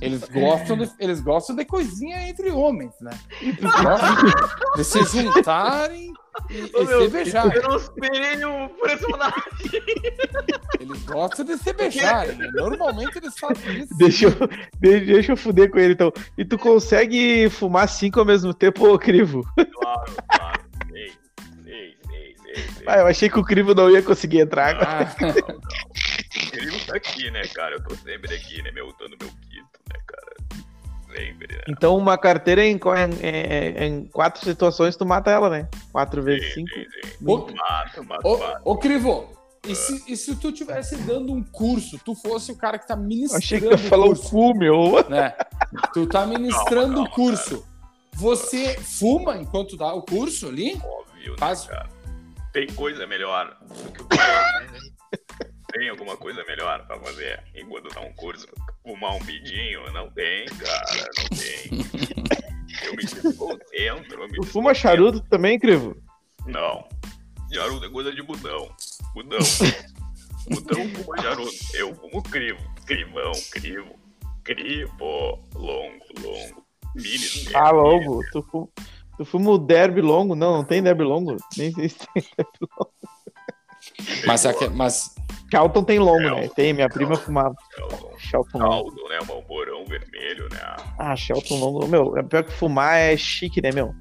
Eles 0.00 0.20
gostam, 0.24 0.76
de, 0.76 0.90
eles 0.98 1.20
gostam 1.20 1.56
de 1.56 1.64
coisinha 1.64 2.28
entre 2.28 2.50
homens, 2.50 2.94
né? 3.00 3.10
Eles 3.40 3.60
gostam 3.60 4.74
de 4.76 4.84
se 4.84 5.04
juntarem 5.04 6.12
e, 6.50 6.70
Ô, 6.76 6.82
e 6.82 6.86
meu, 6.86 7.02
se 7.02 7.08
beijarem. 7.08 7.56
Eu 7.56 7.62
não 7.62 7.76
esperei 7.76 8.44
o 8.44 8.68
personagem. 8.68 9.42
Eles 10.80 11.02
gostam 11.04 11.44
de 11.44 11.56
se 11.58 11.72
beijarem. 11.72 12.36
né? 12.36 12.50
Normalmente 12.54 13.16
eles 13.18 13.38
fazem 13.38 13.80
isso. 13.82 13.96
Deixa 13.96 14.26
eu, 14.26 14.30
de- 14.80 15.00
deixa 15.06 15.32
eu 15.32 15.36
fuder 15.36 15.70
com 15.70 15.78
ele, 15.78 15.94
então. 15.94 16.12
E 16.36 16.44
tu 16.44 16.58
consegue 16.58 17.48
fumar 17.50 17.88
cinco 17.88 18.20
ao 18.20 18.26
mesmo 18.26 18.52
tempo, 18.52 18.86
ô 18.88 18.98
Crivo? 18.98 19.42
Claro, 19.56 20.12
claro. 20.28 20.64
Ah, 22.86 22.98
eu 22.98 23.06
achei 23.06 23.28
que 23.30 23.38
o 23.38 23.42
Crivo 23.44 23.74
não 23.74 23.90
ia 23.90 24.02
conseguir 24.02 24.40
entrar 24.40 24.76
agora. 24.76 25.08
Ah, 25.20 26.44
O 26.46 26.50
Crivo 26.50 26.86
tá 26.86 26.96
aqui, 26.96 27.30
né, 27.30 27.42
cara? 27.48 27.76
Eu 27.76 27.82
tô 27.82 27.94
sempre 27.96 28.34
aqui, 28.34 28.62
né, 28.62 28.70
meu? 28.72 28.92
Tô 28.92 29.04
no 29.04 29.16
meu 29.20 29.28
quinto, 29.28 29.78
né, 29.90 29.98
cara? 30.06 30.23
Sempre, 31.16 31.54
né? 31.56 31.62
Então, 31.68 31.96
uma 31.96 32.18
carteira 32.18 32.64
em, 32.64 32.78
em- 33.22 33.84
em- 33.84 34.06
quatro 34.08 34.42
situações, 34.44 34.96
tu 34.96 35.06
mata 35.06 35.30
ela, 35.30 35.48
né? 35.48 35.68
Quatro 35.92 36.22
vezes 36.22 36.48
Sim, 36.54 36.66
cinco. 36.66 36.74
sim, 36.74 36.86
sim. 37.18 37.26
ô, 37.26 37.36
Mata, 37.52 38.02
mata, 38.02 38.28
ô, 38.28 38.38
mata. 38.38 38.60
ô, 38.64 38.76
Crivo, 38.76 39.32
e 39.66 39.74
se, 39.74 40.12
e 40.12 40.16
se 40.16 40.36
tu 40.36 40.50
tivesse 40.52 40.96
dando 40.96 41.32
um 41.32 41.42
curso, 41.42 41.98
tu 42.04 42.14
fosse 42.14 42.52
o 42.52 42.56
cara 42.56 42.78
que 42.78 42.86
tá 42.86 42.96
ministrando 42.96 43.38
Achei 43.44 43.60
que 43.60 43.68
tu 43.68 43.78
falar 43.78 44.06
o 44.06 44.18
cu, 44.18 44.54
meu. 44.56 45.04
né? 45.08 45.34
Tu 45.92 46.06
tá 46.06 46.26
ministrando 46.26 47.02
o 47.02 47.08
curso. 47.10 47.64
Você 48.14 48.74
fuma 48.78 49.36
enquanto 49.36 49.76
dá 49.76 49.92
o 49.94 50.02
curso 50.02 50.48
ali? 50.48 50.74
Óbvio, 50.84 51.32
né, 51.32 51.38
Faz- 51.38 51.64
cara? 51.66 51.88
Tem 52.52 52.66
coisa 52.68 53.06
melhor 53.06 53.56
do 53.62 53.90
que 53.92 54.02
o 54.02 54.04
curso. 54.06 54.84
Tem 55.72 55.88
alguma 55.88 56.16
coisa 56.16 56.44
melhor 56.44 56.86
pra 56.86 56.98
fazer 57.00 57.42
enquanto 57.54 57.92
dá 57.92 58.00
um 58.00 58.12
curso? 58.12 58.46
Fumar 58.84 59.14
um 59.16 59.18
bidinho? 59.24 59.90
Não 59.92 60.10
tem, 60.10 60.44
cara, 60.46 61.08
não 61.18 61.38
tem. 61.38 61.80
Eu 62.84 62.90
me 62.92 63.02
desconcentro. 63.04 64.22
Eu 64.22 64.28
me 64.28 64.34
Tu 64.34 64.42
fuma 64.44 64.74
charuto 64.74 65.20
também, 65.30 65.58
Crivo? 65.58 65.96
Não. 66.46 66.86
Charuto 67.52 67.86
é 67.86 67.88
coisa 67.90 68.12
de 68.12 68.22
budão. 68.22 68.68
Budão. 69.14 69.38
Budão 70.50 70.88
fuma 70.90 71.22
charuto. 71.22 71.52
Eu 71.72 71.94
fumo 71.94 72.22
crivo. 72.22 72.60
Crivão, 72.84 73.32
crivo. 73.50 73.94
Crivo. 74.42 75.38
Longo, 75.54 76.04
longo. 76.20 76.64
Mini. 76.94 77.54
Ah, 77.54 77.70
longo. 77.70 78.20
Tu, 78.32 78.42
fu- 78.42 78.70
tu 79.16 79.24
fuma 79.24 79.50
o 79.52 79.58
derby 79.58 80.02
longo? 80.02 80.34
Não, 80.34 80.52
não 80.58 80.64
tem 80.64 80.82
derby 80.82 81.04
longo. 81.04 81.36
Nem 81.56 81.72
sei 81.72 81.88
se 81.88 81.98
tem 82.12 82.22
derby 82.36 82.68
longo. 82.78 82.92
Mas, 84.26 84.44
aque- 84.44 84.68
mas 84.68 85.14
Charlton 85.50 85.84
tem 85.84 85.98
longo, 85.98 86.20
Não. 86.22 86.36
né? 86.40 86.48
Tem, 86.54 86.72
minha 86.72 86.88
prima 86.88 87.16
fumava. 87.16 87.54
Shelton. 87.76 88.10
Charlton 88.18 88.58
longo. 88.58 88.70
Caldo, 88.96 89.08
né? 89.08 89.18
Malborão 89.26 89.84
vermelho, 89.84 90.48
né? 90.50 90.58
Ah, 90.98 91.14
Charlton 91.16 91.56
longo. 91.58 91.86
Meu, 91.86 92.16
é 92.16 92.22
pior 92.22 92.42
que 92.44 92.52
fumar 92.52 92.96
é 92.96 93.16
chique, 93.16 93.60
né, 93.62 93.70
meu? 93.72 93.94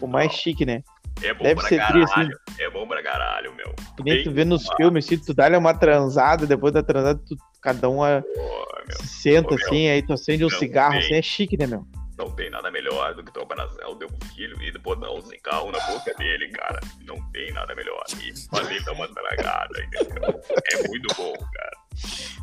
Fumar 0.00 0.26
é 0.26 0.28
chique, 0.28 0.64
né? 0.66 0.82
É 1.22 1.34
bom 1.34 1.42
Deve 1.42 1.60
pra 1.60 1.68
ser 1.68 1.84
tri, 1.86 2.02
assim. 2.02 2.14
caralho. 2.14 2.38
É 2.60 2.70
bom 2.70 2.86
pra 2.86 3.02
caralho, 3.02 3.54
meu. 3.54 3.74
Que 3.96 4.02
nem 4.04 4.22
tu 4.22 4.26
Bem 4.26 4.34
vê 4.34 4.44
nos 4.44 4.62
fumado. 4.62 4.76
filmes, 4.76 5.06
se 5.06 5.18
tu 5.18 5.34
dá 5.34 5.48
uma 5.58 5.74
transada, 5.74 6.46
depois 6.46 6.72
da 6.72 6.82
transada, 6.82 7.20
tu, 7.26 7.36
cada 7.60 7.88
um 7.90 8.02
ah, 8.02 8.22
Pô, 8.22 8.92
se 9.02 9.08
senta 9.22 9.54
Ô, 9.54 9.56
meu. 9.56 9.66
assim, 9.66 9.88
aí 9.88 10.00
tu 10.02 10.12
acende 10.12 10.44
um 10.44 10.48
Não 10.48 10.58
cigarro, 10.58 10.96
assim, 10.98 11.14
é 11.14 11.22
chique, 11.22 11.56
né, 11.58 11.66
meu? 11.66 11.84
Não 12.18 12.30
tem 12.32 12.50
nada 12.50 12.68
melhor 12.70 13.14
do 13.14 13.22
que 13.22 13.32
tomar 13.32 13.64
o 13.88 13.94
teu 13.94 14.08
filho 14.34 14.60
e 14.60 14.76
botar 14.78 15.10
um 15.12 15.22
cigarro 15.22 15.70
na 15.70 15.78
boca 15.86 16.12
dele, 16.18 16.48
cara. 16.48 16.80
Não 17.06 17.16
tem 17.30 17.52
nada 17.52 17.74
melhor. 17.76 18.02
E 18.20 18.34
fazer 18.50 18.82
dar 18.84 18.92
uma 18.92 19.06
tragada, 19.06 19.84
entendeu? 19.84 20.40
É 20.72 20.88
muito 20.88 21.14
bom, 21.16 21.32
cara. 21.32 21.78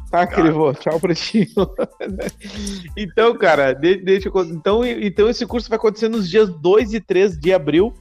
Tá, 0.10 0.26
Crivo, 0.28 0.74
tchau 0.76 0.98
pra 0.98 1.14
ti. 1.14 1.50
então, 2.96 3.38
cara, 3.38 3.74
de- 3.74 3.98
deixa 3.98 4.30
eu. 4.30 4.44
Então, 4.46 4.86
então, 4.86 5.30
esse 5.30 5.46
curso 5.46 5.68
vai 5.68 5.78
acontecer 5.78 6.08
nos 6.08 6.30
dias 6.30 6.50
2 6.50 6.94
e 6.94 7.02
3 7.02 7.38
de 7.38 7.54
abril, 7.54 7.94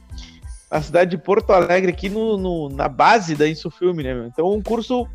na 0.71 0.81
cidade 0.81 1.11
de 1.11 1.17
Porto 1.17 1.51
Alegre, 1.51 1.91
aqui 1.91 2.07
no, 2.07 2.37
no- 2.37 2.69
na 2.69 2.87
base 2.87 3.35
da 3.35 3.49
Insufilme, 3.49 4.01
né, 4.01 4.13
meu? 4.13 4.27
Então, 4.27 4.49
um 4.49 4.61
curso 4.61 5.05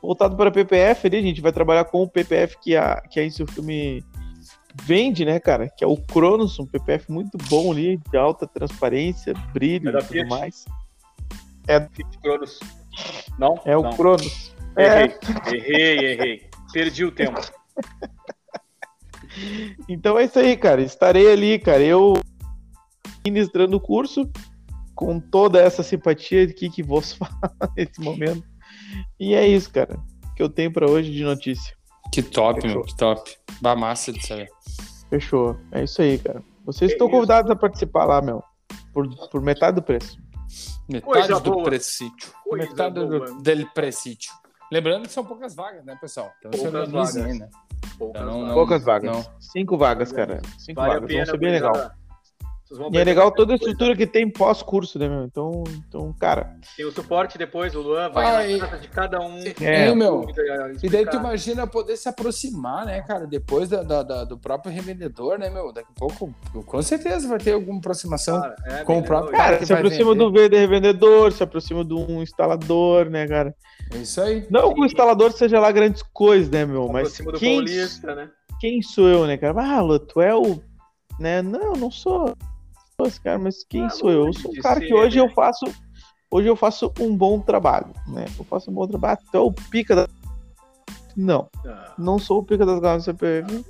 voltado 0.00 0.34
para 0.34 0.50
PPF 0.50 1.06
ali, 1.08 1.18
a 1.18 1.22
gente 1.22 1.42
vai 1.42 1.52
trabalhar 1.52 1.84
com 1.84 2.02
o 2.02 2.08
PPF 2.08 2.56
que 2.62 2.74
a, 2.74 3.02
que 3.02 3.20
a 3.20 3.24
Insufilme 3.24 4.02
vende, 4.82 5.24
né, 5.24 5.38
cara? 5.40 5.68
Que 5.68 5.84
é 5.84 5.86
o 5.86 5.96
Cronos, 5.96 6.58
um 6.58 6.66
PPF 6.66 7.10
muito 7.10 7.36
bom 7.48 7.72
ali, 7.72 7.98
de 8.10 8.16
alta 8.16 8.46
transparência, 8.46 9.32
brilho 9.52 9.88
É 9.88 9.92
e 9.92 10.02
tudo 10.02 10.08
Fiat? 10.08 10.28
mais. 10.28 10.64
Fit 11.92 12.18
Cronos. 12.18 12.60
Não? 13.38 13.60
É 13.64 13.76
o 13.76 13.82
Não. 13.82 13.90
Cronos. 13.92 14.54
É, 14.76 15.04
Errei, 15.04 15.16
errei, 15.52 16.12
errei. 16.12 16.50
Perdi 16.72 17.04
o 17.04 17.12
tempo. 17.12 17.40
Então 19.86 20.18
é 20.18 20.24
isso 20.24 20.38
aí, 20.38 20.56
cara. 20.56 20.80
Estarei 20.80 21.30
ali, 21.30 21.58
cara. 21.58 21.82
Eu 21.82 22.14
ministrando 23.24 23.76
o 23.76 23.80
curso 23.80 24.30
com 24.94 25.20
toda 25.20 25.60
essa 25.60 25.82
simpatia 25.82 26.44
aqui 26.44 26.70
que 26.70 26.82
vos 26.82 27.12
fala 27.14 27.52
nesse 27.76 28.00
momento. 28.00 28.42
E 29.20 29.34
é 29.34 29.46
isso, 29.46 29.70
cara, 29.70 29.98
que 30.34 30.42
eu 30.42 30.48
tenho 30.48 30.72
pra 30.72 30.88
hoje 30.90 31.12
de 31.12 31.22
notícia. 31.22 31.75
Que 32.12 32.22
top, 32.22 32.60
Fechou. 32.60 32.76
meu, 32.78 32.86
que 32.86 32.96
top. 32.96 33.36
Bah, 33.60 33.76
massa 33.76 34.12
de 34.12 34.26
saber. 34.26 34.48
Fechou. 35.10 35.56
É 35.72 35.84
isso 35.84 36.00
aí, 36.02 36.18
cara. 36.18 36.42
Vocês 36.64 36.90
É 36.90 36.94
estão 36.94 37.06
isso. 37.06 37.14
convidados 37.16 37.50
a 37.50 37.56
participar 37.56 38.04
lá, 38.04 38.20
meu. 38.20 38.42
Por, 38.92 39.08
por 39.28 39.40
metade 39.42 39.76
do 39.76 39.82
preço. 39.82 40.18
Metade 40.88 41.04
Coisa 41.28 41.40
do 41.40 41.50
boa. 41.52 41.64
presídio. 41.64 42.30
Coisa 42.44 42.68
Metade 42.70 42.94
do, 42.94 43.08
boa. 43.08 43.42
del 43.42 43.66
presídio. 43.72 44.30
Lembrando 44.72 45.02
que 45.06 45.12
são 45.12 45.24
poucas 45.24 45.54
vagas, 45.54 45.84
né, 45.84 45.96
pessoal? 46.00 46.30
Então 46.38 46.50
Poucas 46.50 46.90
vagas. 46.90 47.16
aí, 47.16 47.38
né? 47.38 47.48
Poucas 47.98 48.22
Então, 48.22 48.32
não- 48.32 48.40
vagas. 48.40 48.54
Poucas 48.54 48.84
vagas. 48.84 49.12
não. 49.16 49.40
Cinco 49.40 49.76
vagas, 49.78 50.12
cara. 50.12 50.42
Cinco 50.58 50.80
Vale 50.80 50.94
vagas. 51.00 51.16
Vão 51.16 51.26
ser 51.26 51.38
bem 51.38 51.50
legal. 51.52 51.72
Gurizada. 52.66 52.68
Vocês 52.68 52.78
vão 52.78 52.90
E 52.92 52.98
é 52.98 53.04
legal 53.04 53.30
toda 53.30 53.54
a 53.54 53.58
coisa. 53.58 53.70
estrutura 53.72 53.96
que 53.96 54.06
tem 54.06 54.28
pós-curso, 54.30 54.98
né, 54.98 55.08
meu? 55.08 55.24
Então, 55.24 55.62
então 55.88 56.12
cara. 56.18 56.56
Tem 56.76 56.84
o 56.84 56.90
suporte 56.90 57.38
depois, 57.38 57.74
o 57.74 57.80
Luan 57.80 58.10
vai 58.10 58.26
Ai. 58.26 58.56
na 58.56 58.66
casa 58.66 58.82
de 58.82 58.88
cada 58.88 59.20
um. 59.20 59.38
É, 59.60 59.88
Hein, 59.88 59.94
meu? 59.96 60.26
E 60.82 60.88
daí 60.88 61.06
tu 61.06 61.16
imagina 61.16 61.66
poder 61.66 61.96
se 61.96 62.08
aproximar, 62.08 62.84
né, 62.86 63.00
cara, 63.02 63.26
depois 63.26 63.68
da, 63.68 63.82
da- 63.82 64.02
da- 64.02 64.24
do 64.24 64.36
próprio 64.38 64.72
revendedor, 64.72 65.38
né, 65.38 65.48
meu? 65.48 65.72
Daqui 65.72 65.88
a 65.94 65.98
pouco, 65.98 66.34
com 66.64 66.82
certeza 66.82 67.28
vai 67.28 67.38
ter 67.38 67.52
alguma 67.52 67.78
aproximação. 67.78 68.40
Cara, 68.40 68.56
é 68.66 68.84
com 68.84 68.98
o 68.98 69.02
próprio. 69.02 69.32
Cara, 69.32 69.58
que 69.58 69.66
se 69.66 69.72
vai 69.72 69.80
aproxima 69.82 70.12
vender. 70.12 70.24
do 70.24 70.32
vende- 70.32 70.56
revendedor, 70.56 71.32
se 71.32 71.42
aproxima 71.42 71.84
de 71.84 71.94
um 71.94 72.22
instalador, 72.22 73.08
né, 73.08 73.26
cara? 73.28 73.54
É 73.92 73.98
isso 73.98 74.20
aí. 74.20 74.44
Não 74.50 74.74
que 74.74 74.80
o 74.80 74.84
instalador 74.84 75.30
seja 75.32 75.60
lá 75.60 75.70
grandes 75.70 76.02
coisas, 76.12 76.50
né, 76.50 76.64
meu? 76.64 76.88
Mas 76.88 77.02
Aproxima 77.08 77.32
do 77.32 77.38
quem, 77.38 77.56
Paulista, 77.56 78.14
né? 78.14 78.28
quem 78.60 78.82
sou 78.82 79.06
eu, 79.08 79.26
né, 79.26 79.36
cara? 79.36 79.54
Ah, 79.62 79.80
Lu, 79.80 79.98
tu 80.00 80.20
é 80.20 80.34
o. 80.34 80.60
Né? 81.20 81.40
Não, 81.40 81.72
não 81.74 81.90
sou. 81.90 82.34
Esse 83.04 83.20
cara, 83.20 83.38
mas 83.38 83.62
quem 83.68 83.84
Ah, 83.84 83.90
sou 83.90 84.10
eu? 84.10 84.26
Eu 84.26 84.32
sou 84.32 84.50
um 84.50 84.54
cara 84.62 84.80
que 84.80 84.94
hoje 84.94 85.18
né? 85.18 85.24
eu 85.24 85.28
faço. 85.34 85.66
Hoje 86.30 86.48
eu 86.48 86.56
faço 86.56 86.90
um 86.98 87.14
bom 87.14 87.38
trabalho, 87.40 87.92
né? 88.08 88.24
Eu 88.38 88.44
faço 88.44 88.70
um 88.70 88.74
bom 88.74 88.86
trabalho. 88.88 89.18
Tu 89.30 89.36
é 89.36 89.40
o 89.40 89.52
pica 89.52 89.94
da. 89.94 90.08
Não, 91.14 91.48
Ah, 91.66 91.92
não 91.98 92.18
sou 92.18 92.40
o 92.40 92.44
pica 92.44 92.64
das 92.64 92.80
galas 92.80 93.02
do 93.02 93.04
CPF 93.06 93.64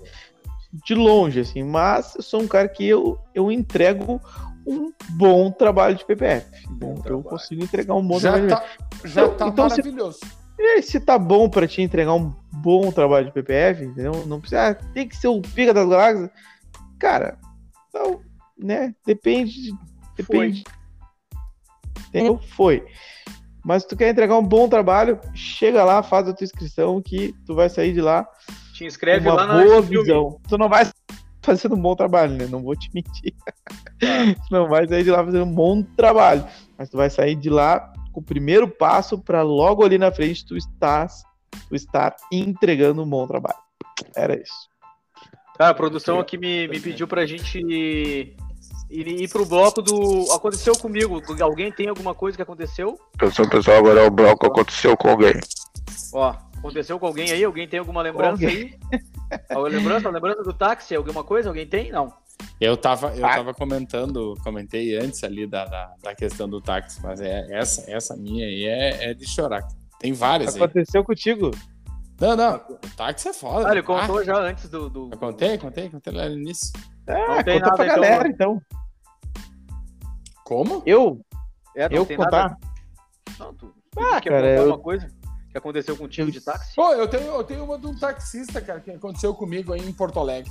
de 0.85 0.95
longe, 0.95 1.41
assim, 1.41 1.63
mas 1.65 2.15
eu 2.17 2.23
sou 2.23 2.41
um 2.43 2.47
cara 2.49 2.69
que 2.69 2.87
eu, 2.87 3.19
eu 3.35 3.51
entrego 3.51 4.21
um 4.67 4.93
bom 5.11 5.51
trabalho 5.51 5.97
de 5.97 6.05
PPF. 6.05 6.47
Bom 6.71 6.95
eu 6.97 7.03
trabalho. 7.03 7.23
consigo 7.25 7.63
entregar 7.65 7.95
um 7.95 8.07
bom 8.07 8.19
Já 8.21 8.33
trabalho. 8.33 8.49
de 8.49 8.55
tá, 9.01 9.09
já 9.09 9.23
Então- 9.25 9.37
tá 9.37 9.49
então 9.49 9.71
se- 9.71 9.77
maravilhoso. 9.83 10.21
e 10.59 10.63
aí, 10.63 10.83
se 10.83 10.99
tá 11.01 11.19
bom 11.19 11.49
pra 11.49 11.67
te 11.69 11.83
entregar 11.83 12.15
um 12.15 12.33
bom 12.53 12.91
trabalho 12.93 13.27
de 13.27 13.33
PPF, 13.33 13.85
entendeu? 13.85 14.25
Não 14.27 14.41
precisa, 14.41 14.71
ah, 14.71 14.75
tem 14.75 15.09
que 15.09 15.17
ser 15.17 15.29
o 15.29 15.41
pica 15.41 15.73
das 15.75 15.89
galáxias. 15.89 16.31
Cara, 16.99 17.39
então, 17.89 18.21
né? 18.59 18.95
Depende. 19.05 19.53
de- 19.63 19.79
Depende. 20.17 20.65
Entendeu? 22.09 22.39
Foi. 22.39 22.85
Mas 23.65 23.83
se 23.83 23.89
tu 23.89 23.97
quer 23.97 24.11
entregar 24.11 24.39
um 24.39 24.47
bom 24.47 24.69
trabalho, 24.69 25.21
chega 25.35 25.85
lá, 25.85 26.03
faz 26.03 26.29
a 26.29 26.33
tua 26.33 26.45
inscrição 26.45 27.03
que 27.03 27.35
tu 27.45 27.55
vai 27.55 27.69
sair 27.69 27.93
de 27.93 28.01
lá 28.01 28.27
Te 28.73 28.85
inscreve 28.85 29.29
uma 29.29 29.35
lá 29.35 29.47
na 29.47 29.65
boa 29.65 29.83
visão. 29.83 30.41
Tu 30.49 30.57
não 30.57 30.69
vai 30.69 30.89
fazendo 31.43 31.75
um 31.75 31.81
bom 31.81 31.95
trabalho, 31.97 32.35
né? 32.35 32.47
Não 32.47 32.63
vou 32.63 32.77
te 32.77 32.89
mentir. 32.95 33.35
Tu 33.99 33.99
não 34.51 34.69
vai 34.69 34.87
sair 34.87 35.05
de 35.05 35.11
lá 35.11 35.25
fazendo 35.25 35.45
um 35.45 35.53
bom 35.53 35.83
trabalho. 35.83 36.47
Mas 36.79 36.89
tu 36.89 36.97
vai 36.97 37.11
sair 37.11 37.35
de 37.35 37.51
lá 37.51 37.93
com 38.13 38.21
o 38.21 38.25
primeiro 38.25 38.69
passo 38.69 39.19
para 39.19 39.43
logo 39.43 39.85
ali 39.85 39.99
na 39.99 40.11
frente 40.11 40.47
tu 40.47 40.57
estás, 40.57 41.23
tu 41.69 41.75
estar 41.75 42.15
entregando 42.33 43.03
um 43.03 43.09
bom 43.09 43.27
trabalho. 43.27 43.59
Era 44.15 44.41
isso. 44.41 44.69
Cara, 45.59 45.71
a 45.71 45.75
produção 45.75 46.21
aqui 46.21 46.37
me, 46.39 46.69
me 46.69 46.79
pediu 46.79 47.09
pra 47.09 47.27
gente 47.27 48.37
ir, 48.91 49.07
ir 49.23 49.29
pro 49.29 49.45
bloco 49.47 49.83
do. 49.83 50.31
Aconteceu 50.33 50.77
comigo. 50.77 51.21
Alguém 51.41 51.71
tem 51.73 51.89
alguma 51.89 52.15
coisa 52.15 52.37
que 52.37 52.43
aconteceu? 52.43 52.99
Atenção 53.17 53.49
pessoal, 53.49 53.79
agora 53.79 54.01
é 54.01 54.07
o 54.07 54.11
bloco 54.11 54.47
aconteceu 54.47 54.97
com 54.97 55.09
alguém. 55.11 55.35
Ó, 56.13 56.35
aconteceu 56.59 56.99
com 56.99 57.07
alguém 57.07 57.31
aí? 57.33 57.45
Alguém 57.45 57.69
tem 57.69 57.79
alguma 57.81 58.03
lembrança 58.03 58.47
aí? 58.47 58.79
Alguma 59.51 59.69
lembrança? 59.69 60.09
Lembrança 60.11 60.43
do 60.43 60.53
táxi? 60.53 60.95
Alguma 60.95 61.23
coisa? 61.25 61.49
Alguém 61.49 61.67
tem? 61.67 61.91
Não. 61.91 62.13
Eu 62.61 62.77
tava, 62.77 63.15
eu 63.17 63.25
Ah. 63.27 63.35
tava 63.37 63.55
comentando, 63.55 64.35
comentei 64.45 64.97
antes 64.99 65.23
ali 65.25 65.47
da, 65.47 65.65
da, 65.65 65.93
da 66.03 66.15
questão 66.15 66.49
do 66.49 66.61
táxi, 66.61 67.01
mas 67.03 67.21
é, 67.21 67.47
essa, 67.51 67.91
essa 67.91 68.17
minha 68.17 68.47
aí 68.47 68.65
é, 68.65 69.11
é 69.11 69.15
de 69.15 69.27
chorar. 69.27 69.67
Tem 69.99 70.13
várias 70.13 70.55
aí. 70.55 70.63
Aconteceu 70.63 71.03
contigo? 71.03 71.51
Não, 72.21 72.35
não, 72.35 72.57
o 72.57 72.97
táxi 72.97 73.29
é 73.29 73.33
foda. 73.35 73.69
Ah, 73.69 73.73
ele 73.73 73.81
Ah, 73.81 73.83
contou 73.83 74.25
já 74.25 74.39
antes 74.39 74.69
do. 74.71 74.89
do... 74.89 75.11
Eu 75.13 75.19
contei, 75.19 75.59
contei, 75.59 75.89
contei 75.91 76.13
lá 76.15 76.29
no 76.29 76.37
início. 76.37 76.73
Ah, 77.07 77.43
tem 77.43 77.61
conta 77.61 77.67
nada, 77.67 77.77
pra 77.77 77.85
então, 77.87 78.01
galera, 78.03 78.29
então. 78.29 78.63
Como? 80.47 80.81
Eu? 80.87 81.21
É, 81.75 81.89
não 81.89 81.97
eu 81.97 82.07
tem 82.07 82.17
contar? 82.17 82.31
nada. 82.51 82.57
Não, 83.39 83.53
tu. 83.53 83.75
Ah, 83.99 84.21
quer 84.21 84.31
cara, 84.31 84.43
contar 84.49 84.63
eu- 84.63 84.69
uma 84.69 84.79
coisa 84.79 85.11
que 85.51 85.59
aconteceu 85.59 85.97
contigo 85.97 86.31
de 86.31 86.41
táxi? 86.41 86.73
Pô, 86.77 86.93
eu 86.93 87.09
tenho, 87.09 87.25
eu 87.27 87.43
tenho 87.43 87.65
uma 87.65 87.77
de 87.77 87.87
um 87.89 87.99
taxista, 87.99 88.61
cara, 88.61 88.79
que 88.79 88.93
aconteceu 88.93 89.35
comigo 89.35 89.73
aí 89.73 89.81
em 89.87 89.93
Porto 89.93 90.21
Alegre. 90.21 90.51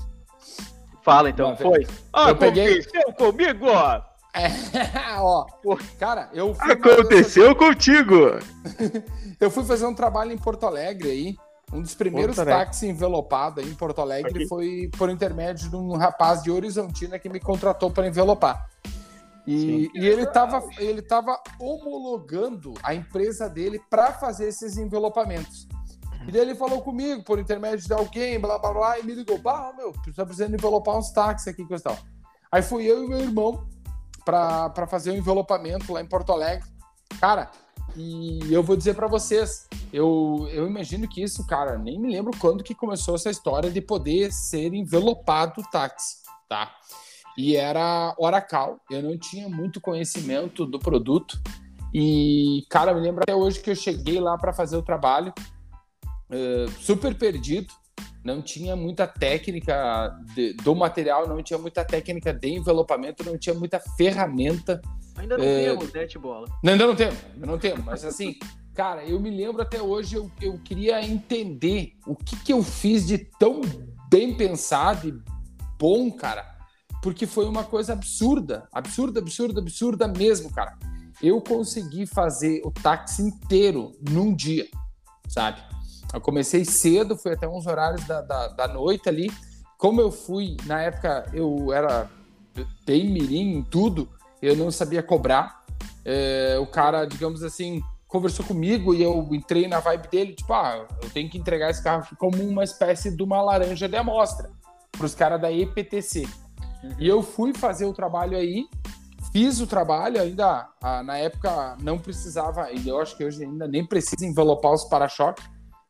Fala 1.02 1.30
então, 1.30 1.48
Uma 1.50 1.56
foi. 1.56 1.88
Ah, 2.12 2.30
Eu 2.32 2.36
peguei- 2.36 2.80
aconteceu 2.82 3.14
comigo, 3.14 3.68
ó. 3.68 4.02
É, 4.36 4.50
ó, 5.22 5.46
cara, 5.98 6.30
eu 6.34 6.54
fui 6.54 6.74
Aconteceu 6.74 7.56
contigo! 7.56 8.16
Eu 9.40 9.50
fui 9.50 9.64
fazer 9.64 9.86
um 9.86 9.96
trabalho 9.96 10.34
em 10.34 10.38
Porto 10.38 10.66
Alegre 10.66 11.10
aí. 11.10 11.36
Um 11.72 11.82
dos 11.82 11.96
primeiros 11.96 12.36
táxis 12.36 12.84
envelopados 12.84 13.64
aí 13.64 13.72
em 13.72 13.76
Porto 13.76 14.00
Alegre 14.02 14.32
Aqui. 14.40 14.48
foi 14.50 14.90
por 14.98 15.10
intermédio 15.10 15.70
de 15.70 15.76
um 15.78 15.96
rapaz 15.96 16.44
de 16.44 16.52
Horizontina 16.52 17.18
que 17.18 17.30
me 17.30 17.40
contratou 17.40 17.90
para 17.90 18.08
envelopar. 18.08 18.70
E, 19.48 19.92
e 19.94 20.08
ele 20.08 20.24
estava 20.24 20.64
ele 20.78 21.02
tava 21.02 21.40
homologando 21.60 22.74
a 22.82 22.96
empresa 22.96 23.48
dele 23.48 23.80
para 23.90 24.12
fazer 24.14 24.48
esses 24.48 24.78
envelopamentos. 24.78 25.68
E 26.28 26.32
daí 26.32 26.42
ele 26.42 26.56
falou 26.56 26.82
comigo 26.82 27.24
por 27.24 27.38
intermédio 27.38 27.86
de 27.86 27.94
alguém, 27.94 28.40
blá 28.40 28.58
blá 28.58 28.74
blá, 28.74 29.00
e 29.00 29.04
me 29.04 29.14
ligou: 29.14 29.38
Bah, 29.38 29.72
meu, 29.78 29.92
tá 29.92 30.26
precisando 30.26 30.56
envelopar 30.56 30.98
uns 30.98 31.12
táxis 31.12 31.48
aqui, 31.48 31.64
coisa 31.66 31.82
e 31.82 31.84
tal. 31.84 31.98
Aí 32.52 32.62
fui 32.62 32.86
eu 32.86 33.04
e 33.04 33.08
meu 33.08 33.20
irmão 33.20 33.68
para 34.24 34.88
fazer 34.88 35.12
o 35.12 35.16
envelopamento 35.16 35.94
lá 35.94 36.02
em 36.02 36.08
Porto 36.08 36.32
Alegre. 36.32 36.68
Cara, 37.20 37.52
e 37.96 38.52
eu 38.52 38.64
vou 38.64 38.76
dizer 38.76 38.96
para 38.96 39.08
vocês, 39.08 39.68
eu, 39.94 40.48
eu 40.52 40.68
imagino 40.68 41.08
que 41.08 41.22
isso, 41.22 41.46
cara, 41.46 41.78
nem 41.78 42.00
me 42.00 42.12
lembro 42.12 42.32
quando 42.40 42.64
que 42.64 42.74
começou 42.74 43.16
essa 43.16 43.30
história 43.30 43.70
de 43.70 43.82
poder 43.82 44.32
ser 44.34 44.74
envelopado 44.74 45.62
o 45.62 45.70
táxi, 45.70 46.18
tá? 46.50 46.72
E 47.38 47.56
era 47.56 48.16
Oracal, 48.18 48.80
eu 48.90 49.02
não 49.02 49.18
tinha 49.18 49.50
muito 49.50 49.82
conhecimento 49.82 50.66
do 50.66 50.80
produto. 50.80 51.40
E, 51.94 52.66
cara, 52.70 52.94
me 52.94 53.02
lembro 53.02 53.24
até 53.24 53.36
hoje 53.36 53.60
que 53.60 53.70
eu 53.70 53.76
cheguei 53.76 54.20
lá 54.20 54.38
para 54.38 54.54
fazer 54.54 54.78
o 54.78 54.82
trabalho 54.82 55.34
uh, 56.30 56.70
super 56.80 57.16
perdido, 57.16 57.74
não 58.24 58.42
tinha 58.42 58.76
muita 58.76 59.06
técnica 59.06 60.18
de, 60.34 60.54
do 60.54 60.76
material, 60.76 61.28
não 61.28 61.42
tinha 61.44 61.60
muita 61.60 61.86
técnica 61.86 62.34
de 62.34 62.50
envelopamento, 62.50 63.24
não 63.24 63.38
tinha 63.38 63.54
muita 63.54 63.80
ferramenta. 63.80 64.82
Ainda 65.16 65.38
não 65.38 65.46
é... 65.46 65.66
temos, 65.66 65.94
né, 65.94 66.08
Tibola? 66.08 66.48
Ainda 66.66 66.88
não 66.88 66.96
temos, 66.96 67.20
não 67.38 67.58
temos, 67.58 67.86
mas 67.86 68.04
assim, 68.04 68.36
cara, 68.74 69.06
eu 69.06 69.20
me 69.20 69.30
lembro 69.30 69.62
até 69.62 69.82
hoje, 69.82 70.16
eu, 70.16 70.32
eu 70.42 70.60
queria 70.60 71.06
entender 71.06 71.94
o 72.08 72.16
que, 72.16 72.36
que 72.38 72.52
eu 72.52 72.64
fiz 72.64 73.06
de 73.06 73.20
tão 73.20 73.62
bem 74.10 74.36
pensado 74.36 75.08
e 75.08 75.14
bom, 75.78 76.12
cara, 76.12 76.55
porque 77.06 77.28
foi 77.28 77.46
uma 77.46 77.64
coisa 77.64 77.94
absurda, 77.94 78.68
absurda, 78.74 79.20
absurda, 79.20 79.62
absurda 79.62 80.08
mesmo, 80.08 80.52
cara. 80.52 80.76
Eu 81.22 81.40
consegui 81.40 82.08
fazer 82.08 82.64
o 82.66 82.72
táxi 82.72 83.22
inteiro 83.22 83.92
num 84.10 84.36
dia, 84.36 84.68
sabe? 85.28 85.62
Eu 86.12 86.20
comecei 86.20 86.66
cedo, 86.66 87.16
fui 87.16 87.34
até 87.34 87.48
uns 87.48 87.68
horários 87.68 88.04
da, 88.06 88.22
da, 88.22 88.48
da 88.48 88.68
noite 88.68 89.08
ali. 89.08 89.32
Como 89.78 90.02
eu 90.02 90.12
fui, 90.12 90.58
na 90.66 90.82
época 90.82 91.30
eu 91.32 91.72
era 91.72 92.10
bem 92.88 93.08
mirim 93.08 93.58
em 93.58 93.62
tudo, 93.62 94.10
eu 94.42 94.56
não 94.56 94.72
sabia 94.72 95.04
cobrar. 95.04 95.64
É, 96.04 96.58
o 96.60 96.66
cara, 96.66 97.06
digamos 97.06 97.44
assim, 97.44 97.84
conversou 98.08 98.44
comigo 98.44 98.96
e 98.96 99.04
eu 99.04 99.30
entrei 99.32 99.68
na 99.68 99.80
vibe 99.80 100.08
dele, 100.08 100.34
tipo, 100.34 100.52
ah, 100.52 100.88
eu 101.04 101.10
tenho 101.12 101.30
que 101.30 101.38
entregar 101.38 101.70
esse 101.70 101.84
carro 101.84 102.04
como 102.18 102.42
uma 102.42 102.64
espécie 102.64 103.16
de 103.16 103.22
uma 103.22 103.44
laranja 103.44 103.88
de 103.88 103.96
amostra 103.96 104.50
para 104.92 105.06
os 105.06 105.14
caras 105.14 105.40
da 105.40 105.52
EPTC. 105.52 106.28
Uhum. 106.86 106.96
E 107.00 107.08
eu 107.08 107.22
fui 107.22 107.54
fazer 107.54 107.86
o 107.86 107.94
trabalho 107.94 108.38
aí, 108.38 108.66
fiz 109.32 109.60
o 109.60 109.68
trabalho, 109.68 110.22
ainda 110.22 110.70
ah, 110.82 111.04
na 111.04 111.18
época 111.18 111.76
não 111.82 111.98
precisava, 111.98 112.72
e 112.72 112.88
eu 112.88 113.00
acho 113.02 113.18
que 113.18 113.24
hoje 113.24 113.44
ainda 113.44 113.68
nem 113.68 113.86
precisa 113.86 114.26
envelopar 114.26 114.74
os 114.74 114.86
para-choques. 114.86 115.44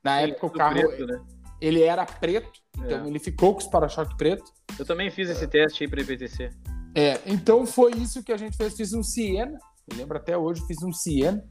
Na 0.04 0.20
Sim, 0.20 0.32
época 0.32 0.46
o 0.48 0.50
carro 0.52 0.76
preto, 0.76 1.06
né? 1.06 1.22
ele 1.60 1.82
era 1.82 2.06
preto, 2.06 2.60
então 2.78 3.06
é. 3.06 3.08
ele 3.08 3.20
ficou 3.20 3.54
com 3.54 3.60
os 3.60 3.68
para-choques 3.68 4.16
preto. 4.16 4.52
Eu 4.78 4.86
também 4.86 5.10
fiz 5.10 5.30
esse 5.30 5.48
teste 5.48 5.84
aí 5.84 5.90
para 5.90 6.02
IPTC. 6.02 6.50
É, 6.96 7.20
então 7.26 7.66
foi 7.66 7.92
isso 7.94 8.24
que 8.24 8.32
a 8.32 8.38
gente 8.38 8.56
fez. 8.56 8.76
Fiz 8.76 8.94
um 8.94 9.04
Siena, 9.04 9.58
eu 9.90 9.98
lembro 9.98 10.18
até 10.18 10.38
hoje, 10.38 10.66
fiz 10.66 10.82
um 10.82 10.94
Siena. 10.94 11.44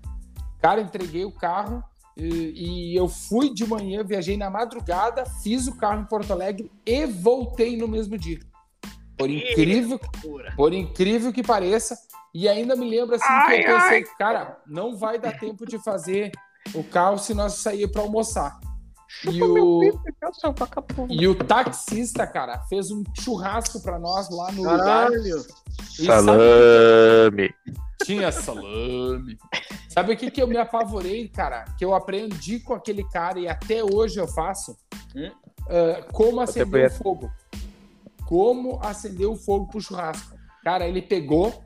Cara, 0.61 0.81
entreguei 0.81 1.25
o 1.25 1.33
carro 1.33 1.85
e, 2.17 2.93
e, 2.93 2.97
eu 2.97 3.09
fui 3.09 3.53
de 3.53 3.67
manhã, 3.67 4.03
viajei 4.03 4.37
na 4.37 4.49
madrugada, 4.49 5.27
fiz 5.43 5.67
o 5.67 5.77
carro 5.77 6.01
em 6.01 6.07
Porto 6.07 6.33
Alegre 6.33 6.71
e 6.87 7.07
voltei 7.07 7.77
no 7.77 7.87
mesmo 7.87 8.17
dia. 8.17 8.39
Por 9.17 9.31
incrível, 9.31 10.01
por 10.57 10.73
incrível 10.73 11.33
que 11.33 11.43
pareça. 11.43 11.97
E 12.33 12.49
ainda 12.49 12.75
me 12.75 12.89
lembro 12.89 13.15
assim 13.15 13.25
ai, 13.29 13.63
que 13.63 13.69
eu 13.69 13.77
pensei, 13.77 13.99
ai. 13.99 14.17
cara, 14.19 14.59
não 14.67 14.97
vai 14.97 15.19
dar 15.21 15.39
tempo 15.39 15.65
de 15.65 15.79
fazer 15.79 16.33
o 16.75 16.83
carro 16.83 17.17
se 17.17 17.33
nós 17.33 17.55
sair 17.55 17.87
para 17.87 18.03
almoçar. 18.03 18.59
e 19.31 19.41
o, 19.41 19.83
e 21.09 21.29
o 21.29 21.35
taxista, 21.37 22.27
cara, 22.27 22.59
fez 22.69 22.91
um 22.91 23.05
churrasco 23.21 23.81
para 23.81 24.01
nós 24.01 24.29
lá 24.31 24.51
no 24.51 24.65
Caralho. 24.65 25.15
lugar. 25.15 25.45
Salame. 25.89 26.45
Sabe, 27.25 27.55
tinha 28.05 28.33
salame. 28.33 29.39
Sabe 29.89 30.15
o 30.15 30.17
que, 30.17 30.31
que 30.31 30.43
eu 30.43 30.49
me 30.49 30.57
apavorei, 30.57 31.29
cara? 31.29 31.65
Que 31.79 31.85
eu 31.85 31.95
aprendi 31.95 32.59
com 32.59 32.75
aquele 32.75 33.05
cara 33.11 33.39
e 33.39 33.47
até 33.47 33.85
hoje 33.85 34.19
eu 34.19 34.27
faço. 34.27 34.77
Hum? 35.15 35.31
Uh, 35.67 36.13
como 36.13 36.41
acender 36.41 36.91
o 36.91 36.95
fogo. 36.95 37.31
Como 38.27 38.81
acender 38.83 39.27
o 39.27 39.37
fogo 39.37 39.67
pro 39.69 39.81
churrasco. 39.81 40.35
Cara, 40.63 40.89
ele 40.89 41.03
pegou, 41.03 41.63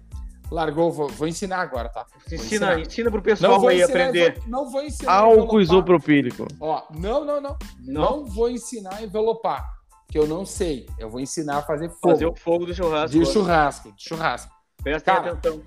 largou, 0.51 0.91
vou, 0.91 1.09
vou 1.09 1.29
ensinar 1.29 1.61
agora, 1.61 1.89
tá? 1.89 2.05
Vou 2.11 2.23
ensina, 2.27 2.45
ensinar. 2.45 2.81
ensina 2.81 3.11
pro 3.11 3.23
pessoal 3.23 3.69
aí 3.69 3.83
aprender. 3.83 4.43
Não 4.47 4.71
vou 4.71 4.83
ensinar. 4.83 5.13
Álcool 5.13 5.61
isopropílico. 5.61 6.47
Ó, 6.61 6.83
não, 6.91 7.25
não, 7.25 7.41
não, 7.41 7.57
não. 7.81 8.03
Não 8.21 8.25
vou 8.25 8.51
ensinar 8.51 8.97
a 8.97 9.03
envelopar, 9.03 9.65
que 10.09 10.19
eu 10.19 10.27
não 10.27 10.45
sei. 10.45 10.87
Eu 10.99 11.09
vou 11.09 11.21
ensinar 11.21 11.59
a 11.59 11.63
fazer 11.63 11.89
fogo. 11.91 12.11
Fazer 12.11 12.27
o 12.27 12.35
fogo 12.35 12.67
do 12.67 12.75
churrasco. 12.75 13.19
De 13.19 13.27
churrasco, 13.27 13.93
de 13.93 14.03
churrasco. 14.03 14.53
Presta 14.83 15.15
Cara, 15.15 15.33
atenção. 15.33 15.63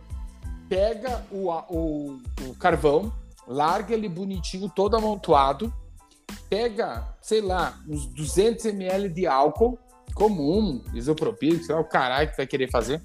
Pega 0.68 1.24
o, 1.32 1.50
o, 1.50 2.22
o 2.48 2.56
carvão, 2.58 3.14
larga 3.48 3.94
ele 3.94 4.08
bonitinho, 4.08 4.70
todo 4.70 4.96
amontoado. 4.96 5.74
Pega, 6.50 7.16
sei 7.22 7.42
lá, 7.42 7.78
uns 7.88 8.06
200 8.08 8.66
ml 8.66 9.10
de 9.10 9.28
álcool 9.28 9.78
comum, 10.14 10.84
isopropílico, 10.94 11.64
sei 11.64 11.76
lá 11.76 11.82
o 11.82 11.86
caralho 11.86 12.30
que 12.30 12.38
vai 12.38 12.48
querer 12.48 12.70
fazer 12.70 13.02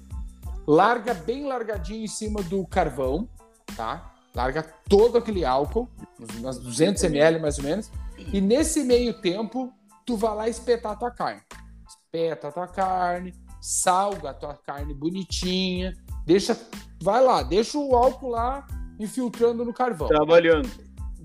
larga 0.67 1.13
bem 1.13 1.45
largadinho 1.45 2.03
em 2.03 2.07
cima 2.07 2.43
do 2.43 2.67
carvão, 2.67 3.29
tá? 3.77 4.13
Larga 4.35 4.61
todo 4.89 5.17
aquele 5.17 5.45
álcool, 5.45 5.89
umas 6.37 6.59
200 6.59 7.01
ml 7.05 7.39
mais 7.39 7.57
ou 7.57 7.63
menos, 7.63 7.89
e 8.33 8.41
nesse 8.41 8.83
meio 8.83 9.13
tempo, 9.13 9.71
tu 10.05 10.17
vai 10.17 10.35
lá 10.35 10.49
espetar 10.49 10.91
a 10.91 10.95
tua 10.95 11.11
carne. 11.11 11.41
Espeta 11.87 12.49
a 12.49 12.51
tua 12.51 12.67
carne, 12.67 13.33
salga 13.61 14.31
a 14.31 14.33
tua 14.33 14.55
carne 14.55 14.93
bonitinha, 14.93 15.93
deixa, 16.25 16.59
vai 17.01 17.23
lá, 17.23 17.41
deixa 17.41 17.77
o 17.77 17.95
álcool 17.95 18.29
lá 18.29 18.67
infiltrando 18.99 19.63
no 19.63 19.73
carvão. 19.73 20.09
Trabalhando. 20.09 20.69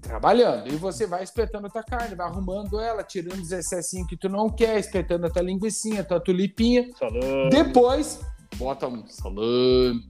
Trabalhando. 0.02 0.68
E 0.68 0.76
você 0.76 1.06
vai 1.06 1.22
espetando 1.22 1.68
a 1.68 1.70
tua 1.70 1.82
carne, 1.82 2.16
vai 2.16 2.26
arrumando 2.26 2.80
ela, 2.80 3.02
tirando 3.04 3.40
os 3.40 3.52
excessinhos 3.52 4.08
que 4.08 4.16
tu 4.16 4.28
não 4.28 4.50
quer, 4.50 4.78
espetando 4.78 5.26
a 5.26 5.30
tua 5.30 5.42
linguiça, 5.42 6.00
a 6.00 6.04
tua 6.04 6.20
tulipinha. 6.20 6.90
Salame. 6.98 7.50
Depois, 7.50 8.20
bota 8.56 8.88
um 8.88 9.06
salame. 9.06 10.02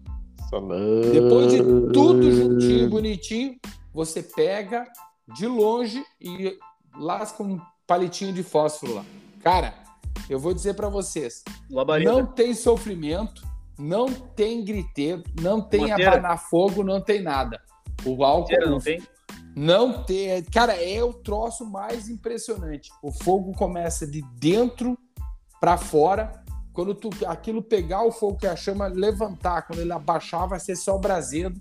Salame. 0.49 1.11
Depois 1.13 1.53
de 1.53 1.59
tudo 1.93 2.33
juntinho, 2.33 2.89
bonitinho, 2.89 3.57
você 3.93 4.23
pega 4.23 4.87
de 5.37 5.47
longe 5.47 6.03
e 6.21 6.59
lasca 6.99 7.43
um 7.43 7.61
palitinho 7.87 8.33
de 8.33 8.43
fósforo 8.43 8.95
lá. 8.95 9.05
Cara, 9.43 9.75
eu 10.29 10.39
vou 10.39 10.55
dizer 10.55 10.75
para 10.75 10.89
vocês, 10.89 11.45
Labareda. 11.71 12.11
não 12.11 12.27
tem 12.27 12.55
sofrimento, 12.55 13.43
não 13.79 14.07
tem 14.07 14.65
griteiro, 14.65 15.23
não 15.41 15.61
tem 15.61 15.89
Mateira. 15.89 16.13
abanar 16.13 16.39
fogo, 16.39 16.83
não 16.83 17.01
tem 17.01 17.23
nada. 17.23 17.61
O 18.05 18.25
álcool 18.25 18.51
Mateira, 18.51 18.71
não 18.71 18.79
tem. 18.81 19.03
Não 19.55 20.03
tem, 20.05 20.43
cara, 20.45 20.75
é 20.75 21.03
o 21.03 21.13
troço 21.13 21.65
mais 21.65 22.09
impressionante. 22.09 22.91
O 23.03 23.13
fogo 23.13 23.53
começa 23.53 24.07
de 24.07 24.23
dentro 24.39 24.99
para 25.61 25.77
fora 25.77 26.43
quando 26.73 26.95
tu, 26.95 27.11
aquilo 27.27 27.63
pegar 27.63 28.03
o 28.03 28.11
fogo 28.11 28.39
que 28.39 28.47
a 28.47 28.57
chama 28.57 28.87
levantar, 28.87 29.63
quando 29.63 29.81
ele 29.81 29.93
abaixar, 29.93 30.49
vai 30.49 30.59
ser 30.59 30.75
só 30.75 30.97
braseiro. 30.97 31.55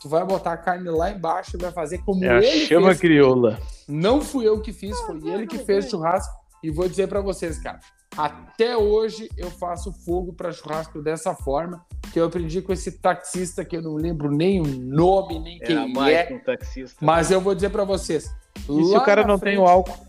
Tu 0.00 0.08
vai 0.08 0.24
botar 0.24 0.52
a 0.52 0.56
carne 0.56 0.88
lá 0.90 1.10
embaixo 1.10 1.56
e 1.56 1.60
vai 1.60 1.72
fazer 1.72 1.98
como 1.98 2.24
é 2.24 2.36
ele 2.36 2.64
a 2.64 2.66
chama 2.66 2.88
fez. 2.88 3.00
crioula. 3.00 3.58
Não 3.88 4.20
fui 4.20 4.46
eu 4.46 4.60
que 4.60 4.72
fiz, 4.72 4.96
foi 5.00 5.16
ele 5.28 5.46
que 5.46 5.58
fez 5.58 5.86
o 5.86 5.90
churrasco. 5.90 6.32
E 6.62 6.70
vou 6.70 6.88
dizer 6.88 7.08
para 7.08 7.20
vocês, 7.20 7.58
cara, 7.58 7.80
até 8.16 8.76
hoje 8.76 9.28
eu 9.36 9.50
faço 9.50 9.92
fogo 10.04 10.32
para 10.32 10.52
churrasco 10.52 11.02
dessa 11.02 11.34
forma, 11.34 11.84
que 12.12 12.20
eu 12.20 12.26
aprendi 12.26 12.62
com 12.62 12.72
esse 12.72 12.92
taxista 12.92 13.64
que 13.64 13.76
eu 13.76 13.82
não 13.82 13.94
lembro 13.94 14.30
nem 14.30 14.60
o 14.60 14.66
nome, 14.66 15.38
nem 15.38 15.56
é 15.62 15.64
quem 15.64 15.76
é. 15.76 16.28
Um 16.32 16.38
taxista, 16.38 17.04
mas 17.04 17.30
né? 17.30 17.36
eu 17.36 17.40
vou 17.40 17.54
dizer 17.54 17.70
para 17.70 17.84
vocês. 17.84 18.30
E 18.56 18.84
se 18.84 18.96
o 18.96 19.00
cara 19.00 19.26
não 19.26 19.38
frente... 19.38 19.54
tem 19.54 19.62
o 19.62 19.66
álcool? 19.66 20.06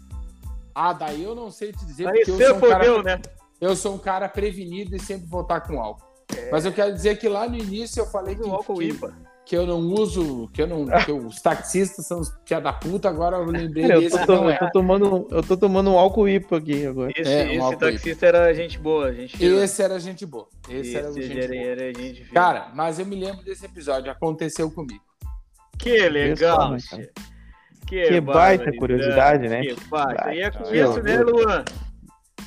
Ah, 0.74 0.94
daí 0.94 1.24
eu 1.24 1.36
não 1.36 1.52
sei 1.52 1.72
te 1.72 1.86
dizer. 1.86 2.08
Aí 2.08 2.24
você 2.24 2.52
um 2.52 2.60
fodeu, 2.60 3.04
cara... 3.04 3.18
né? 3.18 3.22
eu 3.60 3.76
sou 3.76 3.96
um 3.96 3.98
cara 3.98 4.30
prevenido 4.30 4.96
e 4.96 5.00
sempre 5.00 5.28
vou 5.28 5.42
estar 5.42 5.62
com 5.62 5.82
álcool. 5.82 6.08
É. 6.36 6.52
Mas 6.52 6.66
eu 6.66 6.72
quero 6.72 6.94
dizer 6.94 7.18
que 7.18 7.28
lá 7.28 7.48
no 7.48 7.58
início 7.58 8.02
eu 8.02 8.06
falei 8.06 8.36
que, 8.36 8.48
álcool 8.50 8.78
que, 8.78 8.86
IPA. 8.86 9.14
Que 9.50 9.58
eu 9.58 9.66
não 9.66 9.80
uso, 9.80 10.48
que 10.54 10.62
eu 10.62 10.68
não, 10.68 10.86
que 10.86 11.12
os 11.12 11.42
taxistas 11.42 12.06
são 12.06 12.20
os 12.20 12.30
pia 12.46 12.62
da 12.62 12.72
puta, 12.72 13.10
agora 13.10 13.38
eu 13.38 13.46
lembrei 13.46 13.84
é, 13.86 14.00
desse. 14.00 14.16
Eu 14.16 14.26
tô, 14.28 14.36
não, 14.36 14.52
eu 14.52 14.60
tô 14.60 14.70
tomando, 14.70 15.28
eu 15.32 15.42
tô 15.42 15.58
tomando 15.58 15.90
um 15.90 15.98
álcool 15.98 16.30
IPA 16.30 16.58
aqui 16.58 16.86
agora. 16.86 17.12
Esse, 17.18 17.32
é, 17.32 17.60
um 17.60 17.68
esse 17.68 17.78
taxista 17.78 18.28
IPA. 18.28 18.38
era 18.38 18.54
gente 18.54 18.78
boa, 18.78 19.12
gente. 19.12 19.44
Esse 19.44 19.82
era 19.82 20.00
gente 20.00 20.24
boa. 20.24 20.48
Esse, 20.70 20.80
esse 20.82 20.98
era 20.98 21.12
gente 21.12 21.40
era, 21.40 21.48
boa. 21.48 21.64
Era 21.64 21.94
gente 21.96 22.24
cara, 22.26 22.70
mas 22.76 23.00
eu 23.00 23.08
me 23.08 23.16
lembro 23.16 23.44
desse 23.44 23.66
episódio, 23.66 24.12
aconteceu 24.12 24.70
comigo. 24.70 25.02
Que 25.80 26.08
legal, 26.08 26.78
Que, 27.88 28.04
que 28.04 28.22
baita 28.22 28.72
curiosidade, 28.78 29.50
né? 29.50 29.62
Que 29.62 29.76
baita. 29.90 30.32
E 30.32 30.42
é 30.42 30.52
com 30.52 30.76
isso, 30.76 31.02
né, 31.02 31.24
Luan? 31.24 31.66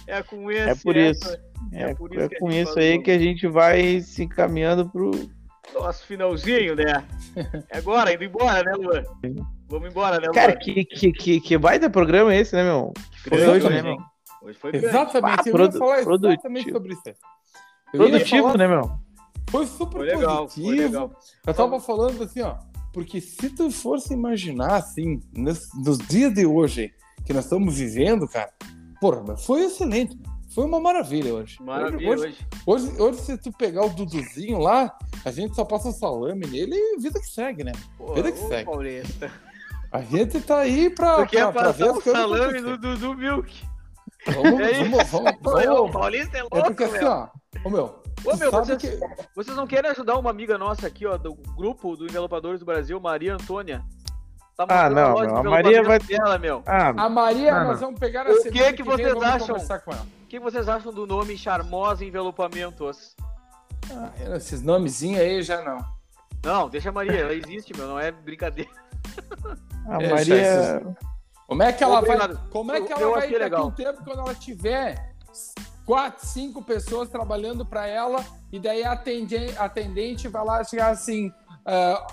É 0.06 0.22
com 0.22 0.52
esse. 0.52 0.70
É 0.70 0.74
por 0.76 0.96
isso. 0.96 1.36
É, 1.72 1.82
é, 1.82 1.94
por 1.96 2.14
isso 2.14 2.20
é 2.20 2.38
com 2.38 2.48
isso 2.48 2.78
aí 2.78 3.02
que 3.02 3.10
a 3.10 3.18
gente 3.18 3.48
vai 3.48 3.98
se 4.00 4.22
encaminhando 4.22 4.88
pro 4.88 5.10
nosso 5.74 6.06
finalzinho, 6.06 6.74
né? 6.74 7.06
É 7.70 7.78
agora, 7.78 8.12
indo 8.12 8.24
embora, 8.24 8.62
né, 8.62 8.72
Luan? 8.72 9.02
Vamos 9.68 9.90
embora, 9.90 10.16
né, 10.18 10.26
Luan? 10.26 10.34
Cara, 10.34 10.56
que, 10.56 10.84
que, 10.84 11.12
que, 11.12 11.40
que 11.40 11.58
baita 11.58 11.88
programa 11.88 12.34
é 12.34 12.40
esse, 12.40 12.54
né, 12.54 12.64
meu? 12.64 12.92
Foi 13.28 13.46
hoje, 13.46 13.68
né, 13.68 13.82
meu? 13.82 13.96
Hoje 14.42 14.58
foi 14.58 14.74
Exatamente, 14.74 15.40
ah, 15.40 15.48
eu 15.48 15.52
produ 15.52 15.78
falar 15.78 16.00
exatamente 16.00 16.72
sobre 16.72 16.92
isso. 16.92 17.02
Produtivo, 17.92 18.42
falar... 18.42 18.58
né, 18.58 18.68
meu? 18.68 18.90
Foi 19.50 19.66
super 19.66 19.98
foi 19.98 20.06
legal, 20.06 20.44
positivo. 20.44 20.66
Foi 20.66 20.76
legal. 20.76 21.12
Eu 21.46 21.54
tava 21.54 21.80
falando 21.80 22.22
assim, 22.22 22.40
ó, 22.40 22.56
porque 22.92 23.20
se 23.20 23.50
tu 23.50 23.70
fosse 23.70 24.12
imaginar, 24.12 24.76
assim, 24.76 25.20
nos, 25.32 25.68
nos 25.74 25.98
dias 25.98 26.32
de 26.34 26.44
hoje 26.44 26.92
que 27.24 27.32
nós 27.32 27.44
estamos 27.44 27.78
vivendo, 27.78 28.26
cara, 28.26 28.52
Porra, 29.02 29.36
foi 29.36 29.64
excelente. 29.64 30.16
Foi 30.54 30.64
uma 30.64 30.80
maravilha 30.80 31.34
hoje. 31.34 31.56
Maravilha 31.62 32.10
hoje, 32.10 32.22
hoje. 32.26 32.46
Hoje, 32.66 33.00
hoje, 33.02 33.20
se 33.22 33.38
tu 33.38 33.50
pegar 33.52 33.84
o 33.84 33.90
Duduzinho 33.90 34.58
lá, 34.58 34.94
a 35.24 35.30
gente 35.30 35.54
só 35.54 35.64
passa 35.64 35.90
salame 35.92 36.46
nele 36.46 36.74
e 36.76 36.98
vida 37.00 37.18
que 37.18 37.26
segue, 37.26 37.64
né? 37.64 37.72
Pô, 37.96 38.12
vida 38.14 38.30
que 38.32 38.38
segue. 38.38 38.64
Paulista. 38.64 39.32
A 39.90 40.00
gente 40.02 40.40
tá 40.40 40.58
aí 40.58 40.90
pra, 40.90 41.26
quer 41.26 41.50
pra, 41.52 41.62
pra 41.62 41.72
ver 41.72 41.90
o 41.90 42.00
salame 42.00 42.60
do 42.60 42.76
Dudu 42.78 43.14
Milk. 43.14 43.64
Vamos, 44.26 44.60
É 44.60 44.72
vamos, 44.84 45.10
vamos, 45.10 45.32
Ô, 45.44 45.50
vamos. 45.50 45.80
o 45.80 45.90
Paulista 45.90 46.36
é 46.36 46.40
É 46.40 46.42
louco, 46.42 46.62
porque 46.64 46.84
assim, 46.84 46.98
meu. 46.98 47.08
ó. 47.10 47.28
Ô, 47.64 47.70
meu. 47.70 48.02
Ô, 48.24 48.36
meu, 48.36 48.50
vocês, 48.52 48.78
que- 48.78 49.00
vocês 49.34 49.56
não 49.56 49.66
querem 49.66 49.90
ajudar 49.90 50.16
uma 50.18 50.30
amiga 50.30 50.56
nossa 50.56 50.86
aqui, 50.86 51.06
ó, 51.06 51.16
do 51.16 51.34
grupo 51.56 51.96
do 51.96 52.04
Envelopadores 52.06 52.60
do 52.60 52.66
Brasil, 52.66 53.00
Maria 53.00 53.34
Antônia? 53.34 53.82
Tá 54.56 54.64
Ah, 54.68 54.88
não, 54.90 55.14
meu, 55.14 55.36
a 55.36 55.42
Maria 55.42 55.82
vai- 55.82 55.96
envelopamento 55.96 56.06
dela, 56.06 56.38
meu. 56.38 56.62
Ah, 56.66 56.88
A 56.90 57.08
Maria, 57.08 57.52
Não, 57.52 57.64
nós 57.68 57.80
vamos 57.80 57.98
pegar 57.98 58.26
O 58.26 58.30
a 58.32 58.34
que 58.36 58.42
semana 58.52 58.72
que 58.74 58.82
vem, 58.82 58.92
vocês 58.96 59.08
vamos 59.14 59.24
acham? 59.24 59.58
Que 60.32 60.40
vocês 60.40 60.66
acham 60.66 60.90
do 60.90 61.06
nome 61.06 61.36
Charmosa 61.36 62.02
Envelopamentos? 62.06 63.14
Ah, 63.90 64.10
esses 64.34 64.62
nomezinhos 64.62 65.20
aí 65.20 65.42
já 65.42 65.62
não. 65.62 65.84
Não, 66.42 66.70
deixa 66.70 66.88
a 66.88 66.92
Maria, 66.92 67.18
ela 67.20 67.34
existe, 67.34 67.76
meu, 67.76 67.86
não 67.86 67.98
é 67.98 68.10
brincadeira. 68.10 68.70
a 69.86 70.00
Maria. 70.00 70.96
Como 71.46 71.62
é 71.62 71.70
que 71.70 71.84
ela 71.84 72.00
vai, 72.00 72.34
como 72.50 72.72
é 72.72 72.80
que 72.80 72.90
Eu- 72.90 72.96
ela 72.96 73.02
eu 73.02 73.10
vai 73.10 73.18
achei 73.18 73.32
daqui 73.32 73.44
legal. 73.44 73.66
um 73.66 73.70
tempo 73.72 74.02
quando 74.04 74.20
ela 74.20 74.34
tiver 74.34 75.14
quatro, 75.84 76.26
cinco 76.26 76.62
pessoas 76.64 77.10
trabalhando 77.10 77.66
para 77.66 77.86
ela 77.86 78.24
e 78.50 78.58
daí 78.58 78.82
a 78.84 78.92
atendente, 78.92 79.54
atendente 79.58 80.28
vai 80.28 80.44
lá 80.46 80.64
chegar 80.64 80.88
assim, 80.92 81.30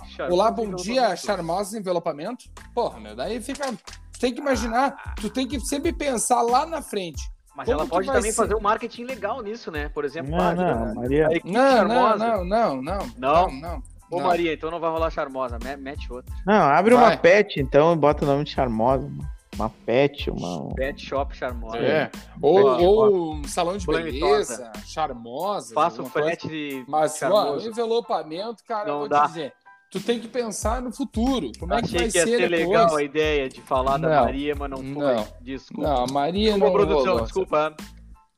Charmosa 0.10 0.34
olá, 0.34 0.52
bom 0.52 0.76
dia, 0.76 1.16
charmosa 1.16 1.80
envelopamento. 1.80 2.50
Porra, 2.76 3.00
meu, 3.00 3.16
daí 3.16 3.41
fica, 3.41 3.72
tu 4.12 4.20
tem 4.20 4.34
que 4.34 4.41
imaginar, 4.41 5.16
tu 5.22 5.30
tem 5.30 5.48
que 5.48 5.58
sempre 5.62 5.94
pensar 5.94 6.41
lá 6.41 6.66
na 6.66 6.82
frente. 6.82 7.24
Mas 7.60 7.65
Como 7.68 7.81
ela 7.81 7.90
pode 7.90 8.07
também 8.07 8.31
ser? 8.31 8.38
fazer 8.38 8.56
um 8.56 8.61
marketing 8.61 9.03
legal 9.03 9.41
nisso, 9.44 9.69
né? 9.69 9.90
Por 9.90 10.06
exemplo, 10.06 10.31
Não, 10.31 10.40
ah, 10.40 10.56
não, 10.56 10.95
Maria. 10.95 11.27
Não, 11.44 11.52
não, 11.52 11.76
charmosa. 11.76 12.18
não, 12.18 12.45
não, 12.45 12.81
não, 12.81 13.07
Não? 13.18 13.52
não. 13.52 13.84
Ô, 14.10 14.18
não. 14.22 14.27
Maria, 14.27 14.53
então 14.53 14.72
não 14.72 14.80
vai 14.80 14.90
rolar 14.90 15.10
charmosa, 15.10 15.60
me- 15.61 15.76
mete 15.76 16.10
outra. 16.11 16.34
Não, 16.45 16.56
abre 16.56 16.94
uma 16.94 17.07
Vai. 17.07 17.18
pet, 17.18 17.60
então, 17.60 17.91
e 17.91 17.98
bota 17.98 18.23
o 18.23 18.27
nome 18.30 18.45
de 18.45 18.52
Charmosa. 18.52 19.06
Uma, 19.06 19.30
uma 19.56 19.69
pet, 19.86 20.31
uma. 20.31 20.73
Pet 20.73 21.06
Shop 21.06 21.36
Charmosa. 21.36 21.77
É. 21.80 22.10
Ou, 22.41 22.76
Pet 22.77 22.86
ou 22.86 23.34
um 23.36 23.44
salão 23.44 23.76
de 23.76 23.86
Planetosa. 23.86 24.22
beleza, 24.57 24.72
charmosa. 24.86 25.73
Faça 25.76 26.02
o 26.02 26.10
coisa. 26.10 26.27
frete 26.30 26.48
de 26.48 26.86
Mas, 26.88 27.18
charmoso. 27.18 27.45
mano, 27.57 27.61
envelopamento, 27.68 28.64
cara, 28.65 28.86
Não 28.88 28.94
eu 28.94 28.99
vou 29.02 29.10
dá. 29.10 29.23
te 29.23 29.27
dizer. 29.27 29.53
Tu 29.91 29.99
tem 29.99 30.20
que 30.20 30.28
pensar 30.28 30.82
no 30.82 30.91
futuro. 30.91 31.52
Como 31.60 31.74
é 31.74 31.80
que 31.80 31.86
Achei 31.86 31.99
vai 32.02 32.10
que 32.11 32.18
ia 32.20 32.24
ser 32.24 32.38
ser 32.38 32.49
depois? 32.49 32.68
legal 32.68 32.95
a 32.95 33.03
ideia 33.03 33.49
de 33.49 33.60
falar 33.61 33.98
da 33.98 34.07
Não. 34.07 34.24
Maria, 34.26 34.56
mas 34.56 34.70
não 34.70 34.78
foi. 34.78 35.16
Não. 35.16 35.28
Desculpa. 35.41 35.90
Não, 35.90 36.03
a 36.03 36.07
Maria 36.07 36.52
Desculpa, 36.52 36.66
não 36.66 36.74
produção, 36.74 37.06
rolou. 37.11 37.24
desculpa. 37.24 37.76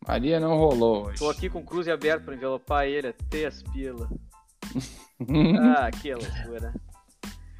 Maria 0.08 0.40
não 0.40 0.58
rolou 0.58 1.08
hoje. 1.08 1.20
Tô 1.20 1.30
aqui 1.30 1.50
com 1.50 1.60
o 1.60 1.64
cruze 1.66 1.92
aberto 1.92 2.24
pra 2.24 2.36
envelopar 2.36 2.86
ele 2.86 3.08
até 3.10 3.46
as 3.46 3.62
pilas. 3.64 4.08
Ah, 5.78 5.92
que 5.92 6.12
loucura. 6.16 6.74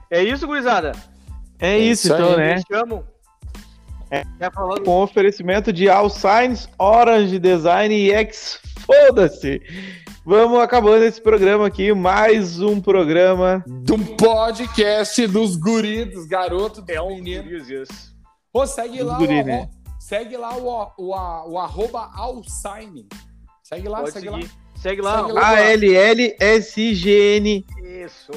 É 0.10 0.24
isso, 0.24 0.48
gurizada? 0.48 0.94
É 1.60 1.78
isso, 1.78 2.08
isso 2.08 2.16
então, 2.16 2.32
aí, 2.32 2.38
né? 2.38 2.56
Me 2.56 2.64
chamam. 2.68 3.04
Quer 4.40 4.52
falar 4.52 4.76
do... 4.76 4.84
Com 4.84 5.04
oferecimento 5.04 5.72
de 5.72 5.88
All 5.88 6.10
Signs, 6.10 6.68
Orange 6.80 7.38
Design 7.38 7.94
e 7.94 8.12
X. 8.12 8.60
Foda-se! 8.80 9.62
Vamos 10.32 10.62
acabando 10.62 11.04
esse 11.04 11.20
programa 11.22 11.68
aqui. 11.68 11.92
Mais 11.94 12.62
um 12.62 12.80
programa. 12.80 13.62
Do 13.68 13.98
podcast 14.16 15.28
dos 15.28 15.58
guris, 15.58 16.10
dos 16.14 16.26
garotos, 16.26 16.82
dos 16.82 16.96
meninos. 17.06 17.70
Isso. 17.70 18.16
Pô, 18.50 18.66
segue 18.66 19.00
Dos 19.00 19.08
lá, 19.08 19.18
guri, 19.18 19.42
o, 19.42 19.46
né? 19.46 19.70
segue 20.00 20.38
lá 20.38 20.56
o, 20.56 20.88
o, 20.98 21.14
a- 21.14 21.46
o 21.46 21.60
arroba 21.60 22.10
Alsign. 22.16 23.10
Segue 23.62 23.90
lá, 23.90 23.98
Pode 24.00 24.14
segue 24.14 24.30
seguir. 24.30 24.44
lá. 24.46 24.50
Segue 24.78 25.02
lá. 25.02 25.28
Segue. 25.28 25.38
A-L-L-S-I-G-N. 25.98 27.66
Isso. 28.06 28.32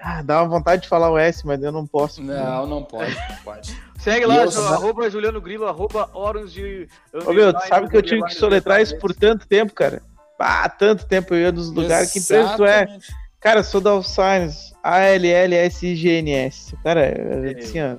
Ah, 0.00 0.22
dá 0.22 0.40
uma 0.42 0.48
vontade 0.48 0.84
de 0.84 0.88
falar 0.88 1.10
o 1.10 1.18
S, 1.18 1.46
mas 1.46 1.62
eu 1.62 1.70
não 1.70 1.86
posso. 1.86 2.22
Não, 2.22 2.66
não 2.66 2.82
pode, 2.82 3.14
não 3.14 3.36
pode. 3.44 3.76
Segue 4.00 4.24
lá, 4.24 4.42
Nossa. 4.46 4.60
Arroba 4.70 5.10
Juliano 5.10 5.42
Grilo, 5.42 5.66
arroba 5.66 6.08
Orange. 6.14 6.88
Ô, 7.26 7.32
meu, 7.34 7.52
tu 7.52 7.60
sabe 7.68 7.90
que 7.90 7.96
eu 7.98 8.02
tive 8.02 8.22
que 8.24 8.34
soletrar 8.34 8.80
isso 8.80 8.98
por 8.98 9.14
tanto 9.14 9.46
tempo, 9.46 9.74
cara? 9.74 10.00
Ah, 10.38 10.68
tanto 10.68 11.06
tempo 11.06 11.34
eu 11.34 11.40
ia 11.40 11.52
nos 11.52 11.70
lugares. 11.70 12.12
Que 12.12 12.18
empresa 12.18 12.56
tu 12.56 12.64
é? 12.64 12.86
Cara, 13.40 13.62
sou 13.62 13.80
da 13.80 14.00
Signs. 14.02 14.74
A-L-L-S-I-G-N-S. 14.82 16.76
Cara, 16.82 17.00
é, 17.06 17.58
assim, 17.58 17.80
ó. 17.82 17.96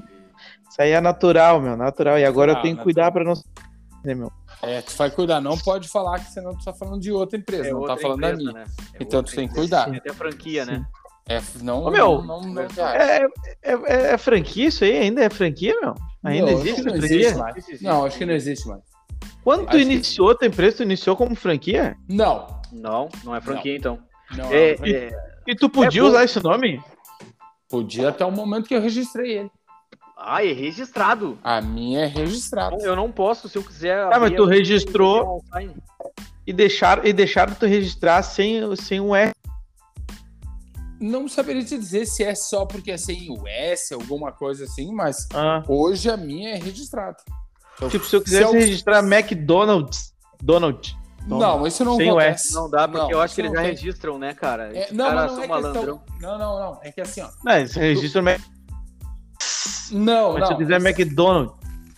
Isso 0.70 0.82
aí 0.82 0.92
é 0.92 1.02
natural, 1.02 1.60
meu, 1.62 1.76
natural. 1.78 2.20
E 2.20 2.26
agora 2.26 2.52
eu 2.52 2.56
Natural, 2.56 2.64
tenho 2.64 2.78
que 2.78 2.84
cuidar 2.84 3.12
pra 3.12 3.24
não. 3.24 3.34
Né, 4.04 4.14
meu? 4.14 4.32
É, 4.62 4.82
tu 4.82 4.96
vai 4.96 5.10
cuidar, 5.12 5.40
não 5.42 5.58
pode 5.58 5.88
falar 5.88 6.20
que 6.20 6.32
senão 6.32 6.56
tu 6.56 6.64
tá 6.66 6.74
falando 6.74 7.00
de 7.02 7.12
outra 7.12 7.38
empresa, 7.38 7.68
É 7.68 7.72
não 7.72 7.80
outra 7.80 7.96
tá 7.96 8.02
falando 8.02 8.22
da 8.22 8.30
empresa, 8.32 8.52
minha. 8.52 8.66
né? 8.66 8.72
É 8.94 8.98
Então 9.04 9.24
tu 9.24 9.36
tem 9.36 9.48
que 9.48 9.54
cuidar. 9.54 9.86
Tem 9.86 9.98
até 9.98 10.14
franquia, 10.14 10.66
né? 10.66 10.86
É, 11.30 11.42
não, 11.62 11.84
Ô, 11.84 11.92
meu, 11.92 12.22
não, 12.24 12.42
não, 12.42 12.54
não, 12.54 12.88
É, 12.88 13.22
é, 13.62 13.72
é- 13.74 14.14
é 14.14 14.18
franquia 14.18 14.68
isso 14.68 14.84
aí? 14.84 14.98
Ainda 14.98 15.24
é 15.24 15.30
franquia, 15.30 15.76
meu? 15.82 15.94
Ainda 16.24 16.52
Não, 16.52 16.60
existe 16.60 16.82
não 16.84 16.92
franquia? 16.94 17.18
existe 17.18 17.38
mais. 17.38 17.82
Não, 17.82 18.06
acho 18.06 18.18
que 18.18 18.26
não 18.26 18.34
existe 18.34 18.68
mais. 18.68 18.82
Quando 19.44 19.62
tu 19.66 19.70
Acho 19.70 19.78
que- 19.78 19.84
iniciou 19.84 20.36
tua 20.36 20.48
empresa, 20.48 20.78
tu 20.78 20.84
iniciou 20.84 21.16
como 21.16 21.36
franquia? 21.36 21.96
Não. 22.10 22.58
Não, 22.72 23.08
não 23.24 23.34
é 23.36 23.40
franquia, 23.42 23.76
então. 23.78 23.98
não 24.36 24.46
É, 24.52 24.76
não. 24.78 24.86
é- 24.86 25.10
E 25.48 25.56
tu 25.56 25.70
podia 25.70 26.02
É 26.02 26.04
usar 26.04 26.24
esse 26.26 26.42
nome? 26.44 26.82
Podia 27.70 28.10
até 28.10 28.26
o 28.26 28.32
momento 28.32 28.68
que 28.68 28.76
eu 28.76 28.82
registrei 28.82 29.38
ele. 29.40 29.52
Ah, 30.18 30.44
é 30.44 30.52
registrado. 30.52 31.38
A 31.44 31.62
minha 31.62 32.02
é 32.02 32.06
registrada. 32.08 32.76
Eu 32.82 32.96
não 32.96 33.10
posso, 33.12 33.48
se 33.48 33.58
eu 33.58 33.64
quiser. 33.64 33.98
Ah, 34.12 34.20
mas 34.20 34.34
tu 34.34 34.44
registrou 34.46 35.42
e 36.46 36.52
deixaram, 36.52 37.06
e 37.06 37.14
deixaram 37.14 37.54
tu 37.54 37.66
registrar 37.66 38.22
sem, 38.24 38.76
sem 38.76 39.00
um 39.00 39.16
R. 39.16 39.32
Não 41.00 41.28
saberia 41.28 41.64
te 41.64 41.78
dizer 41.78 42.06
se 42.08 42.24
é 42.24 42.34
só 42.34 42.66
porque 42.66 42.92
é 42.92 42.98
sem 42.98 43.30
o 43.30 43.48
S, 43.48 43.94
alguma 43.94 44.32
coisa 44.32 44.64
assim, 44.66 44.92
mas 44.92 45.28
Ah. 45.34 45.64
hoje 45.68 46.10
a 46.10 46.18
minha 46.18 46.50
é 46.50 46.58
registrada. 46.58 47.18
Eu- 47.82 47.90
Tipo, 47.90 48.06
se 48.06 48.16
eu 48.16 48.22
quisesse 48.22 48.44
Se 48.50 48.56
eu- 48.56 48.60
registrar 48.60 49.00
McDonald's. 49.04 50.14
Donald. 50.42 50.96
Não, 51.28 51.68
isso 51.68 51.84
não 51.84 51.98
Sem 51.98 52.10
o 52.10 52.18
acontece. 52.20 52.48
S. 52.48 52.54
Não 52.56 52.70
dá, 52.70 52.88
porque 52.88 53.04
Não, 53.04 53.12
eu 53.12 53.22
acho 53.22 53.36
que 53.36 53.42
eles 53.42 53.52
não 53.52 53.58
já 53.58 53.64
tem. 53.64 53.72
registram, 53.76 54.18
né, 54.18 54.34
cara? 54.34 54.72
É, 54.76 54.88
não, 54.94 55.06
caras 55.08 55.22
mas 55.22 55.30
não 55.32 55.36
são 55.36 55.44
é 55.44 55.48
malandrão. 55.48 55.98
questão. 56.00 56.02
Não, 56.22 56.38
não, 56.38 56.60
não. 56.60 56.80
É 56.84 56.92
que 56.92 57.02
assim, 57.02 57.22
ó. 57.22 57.28
Não, 57.44 57.68
você 57.68 57.80
registra 57.80 58.22
o 58.22 58.24
Mac... 58.24 58.40
Não, 59.92 60.34
Mas 60.34 60.44
se 60.44 60.52
não. 60.52 60.52
eu 60.52 60.58
quiser 60.58 60.82
McDonald's. 60.82 61.56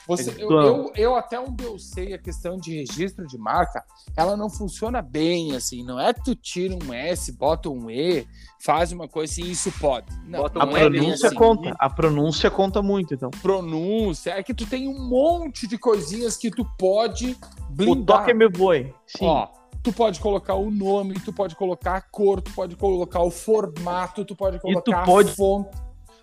Você, 0.09 0.35
eu, 0.43 0.51
eu, 0.51 0.91
eu 0.95 1.15
até 1.15 1.39
onde 1.39 1.63
eu 1.63 1.77
sei 1.79 2.13
a 2.13 2.17
questão 2.17 2.57
de 2.57 2.75
registro 2.77 3.25
de 3.27 3.37
marca, 3.37 3.83
ela 4.17 4.35
não 4.35 4.49
funciona 4.49 5.01
bem 5.01 5.55
assim. 5.55 5.83
Não 5.83 5.99
é 5.99 6.11
tu 6.11 6.35
tira 6.35 6.75
um 6.75 6.93
S, 6.93 7.31
bota 7.31 7.69
um 7.69 7.89
E, 7.89 8.27
faz 8.59 8.91
uma 8.91 9.07
coisa 9.07 9.31
assim, 9.31 9.43
isso 9.49 9.71
pode. 9.79 10.07
Não, 10.25 10.39
Bota 10.41 10.61
A 10.61 10.65
não 10.65 10.75
é 10.75 10.89
pronúncia 10.89 11.27
assim. 11.27 11.35
conta. 11.35 11.75
A 11.79 11.89
pronúncia 11.89 12.49
conta 12.51 12.81
muito, 12.81 13.13
então. 13.13 13.29
Pronúncia, 13.41 14.31
é 14.31 14.41
que 14.43 14.53
tu 14.53 14.65
tem 14.65 14.87
um 14.87 15.07
monte 15.07 15.67
de 15.67 15.77
coisinhas 15.77 16.35
que 16.35 16.49
tu 16.49 16.65
pode 16.77 17.37
O 17.69 17.71
blindar. 17.71 18.17
toque 18.19 18.31
é 18.31 18.33
meu 18.33 18.49
boi. 18.49 18.93
Sim. 19.05 19.25
Ó, 19.25 19.47
tu 19.83 19.93
pode 19.93 20.19
colocar 20.19 20.55
o 20.55 20.71
nome, 20.71 21.13
tu 21.19 21.31
pode 21.31 21.55
colocar 21.55 21.95
a 21.97 22.01
cor, 22.01 22.41
tu 22.41 22.51
pode 22.51 22.75
colocar 22.75 23.21
o 23.21 23.29
formato, 23.31 24.25
tu 24.25 24.35
pode 24.35 24.59
colocar 24.59 25.03
pode- 25.05 25.29
a 25.29 25.33
fonte. 25.35 25.69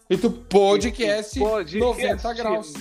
E 0.08 0.16
tu 0.16 0.30
podcast 0.30 1.38
Podcast. 1.38 1.78
90 1.80 2.32
graus. 2.34 2.72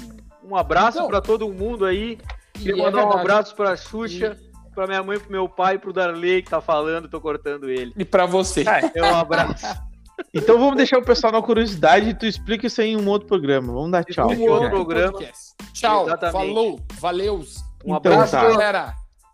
Um 0.50 0.56
abraço 0.56 0.98
Então, 0.98 1.08
pra 1.10 1.22
todo 1.22 1.52
mundo 1.52 1.86
aí. 1.86 2.18
Queria 2.54 2.76
E 2.76 2.80
é 2.80 2.84
mandar 2.84 2.98
um 3.00 3.02
verdade. 3.10 3.20
abraço 3.22 3.56
pra 3.56 3.76
Xuxa, 3.76 4.38
pra 4.74 4.88
minha 4.88 5.04
mãe, 5.04 5.20
pro 5.20 5.32
meu 5.32 5.50
pai, 5.50 5.78
pro 5.78 5.92
Darley 5.92 6.42
que 6.42 6.50
tá 6.50 6.62
falando, 6.62 7.10
tô 7.10 7.20
cortando 7.20 7.70
ele. 7.70 7.94
E 7.98 8.06
pra 8.06 8.26
você. 8.26 8.64
É 8.94 9.02
um 9.04 9.16
abraço. 9.16 9.66
Então 10.34 10.58
vamos 10.58 10.78
deixar 10.78 10.98
o 10.98 11.04
pessoal 11.04 11.34
na 11.34 11.42
curiosidade 11.42 12.10
e 12.10 12.14
tu 12.14 12.26
explica 12.26 12.68
isso 12.68 12.80
aí 12.80 12.92
em 12.92 12.96
um 12.98 13.06
outro 13.10 13.28
programa. 13.28 13.74
Vamos 13.74 13.92
dar 13.92 14.04
tchau. 14.06 14.30
Um 14.32 14.50
outro 14.50 14.70
programa. 14.70 15.12
podcast. 15.12 15.54
Tchau, 15.74 16.06
Exatamente. 16.08 16.32
falou, 16.54 16.80
valeu. 17.02 17.36
Um 17.86 17.96
Então 17.98 18.14
abraço. 18.14 18.32
tá. 18.32 18.44
galera. 18.50 18.94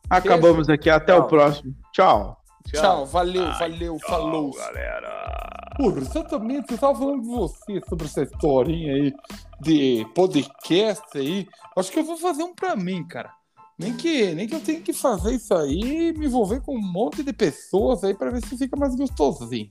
Acabamos 0.10 0.70
aqui. 0.70 0.90
Até 0.90 1.14
Tchau. 1.14 1.22
o 1.22 1.28
próximo. 1.28 1.76
Tchau. 1.94 2.38
Tchau, 2.74 3.06
valeu, 3.06 3.52
valeu, 3.60 3.98
falou. 4.08 4.52
galera. 4.56 5.70
Porra, 5.78 6.00
exatamente, 6.00 6.72
eu 6.72 6.78
tava 6.80 6.98
falando 6.98 7.22
com 7.28 7.38
você 7.48 7.82
sobre 7.88 8.06
essa 8.06 8.24
historinha 8.24 8.94
aí 8.94 9.14
de 9.62 10.06
podcast 10.16 11.18
aí. 11.18 11.48
Acho 11.78 11.92
que 11.92 12.00
eu 12.00 12.04
vou 12.04 12.18
fazer 12.18 12.44
um 12.44 12.54
pra 12.54 12.76
mim, 12.76 13.08
cara. 13.08 13.32
Nem 13.78 13.96
que, 13.96 14.34
nem 14.34 14.48
que 14.48 14.56
eu 14.56 14.60
tenha 14.60 14.82
que 14.82 14.94
fazer 14.94 15.36
isso 15.36 15.54
aí 15.54 16.10
e 16.10 16.14
me 16.14 16.26
envolver 16.26 16.62
com 16.62 16.76
um 16.76 16.82
monte 16.82 17.24
de 17.24 17.34
pessoas 17.34 18.04
aí 18.04 18.14
pra 18.14 18.30
ver 18.30 18.46
se 18.46 18.58
fica 18.58 18.78
mais 18.78 18.96
gostosinho. 18.96 19.70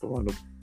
Toma 0.00 0.22
no 0.22 0.55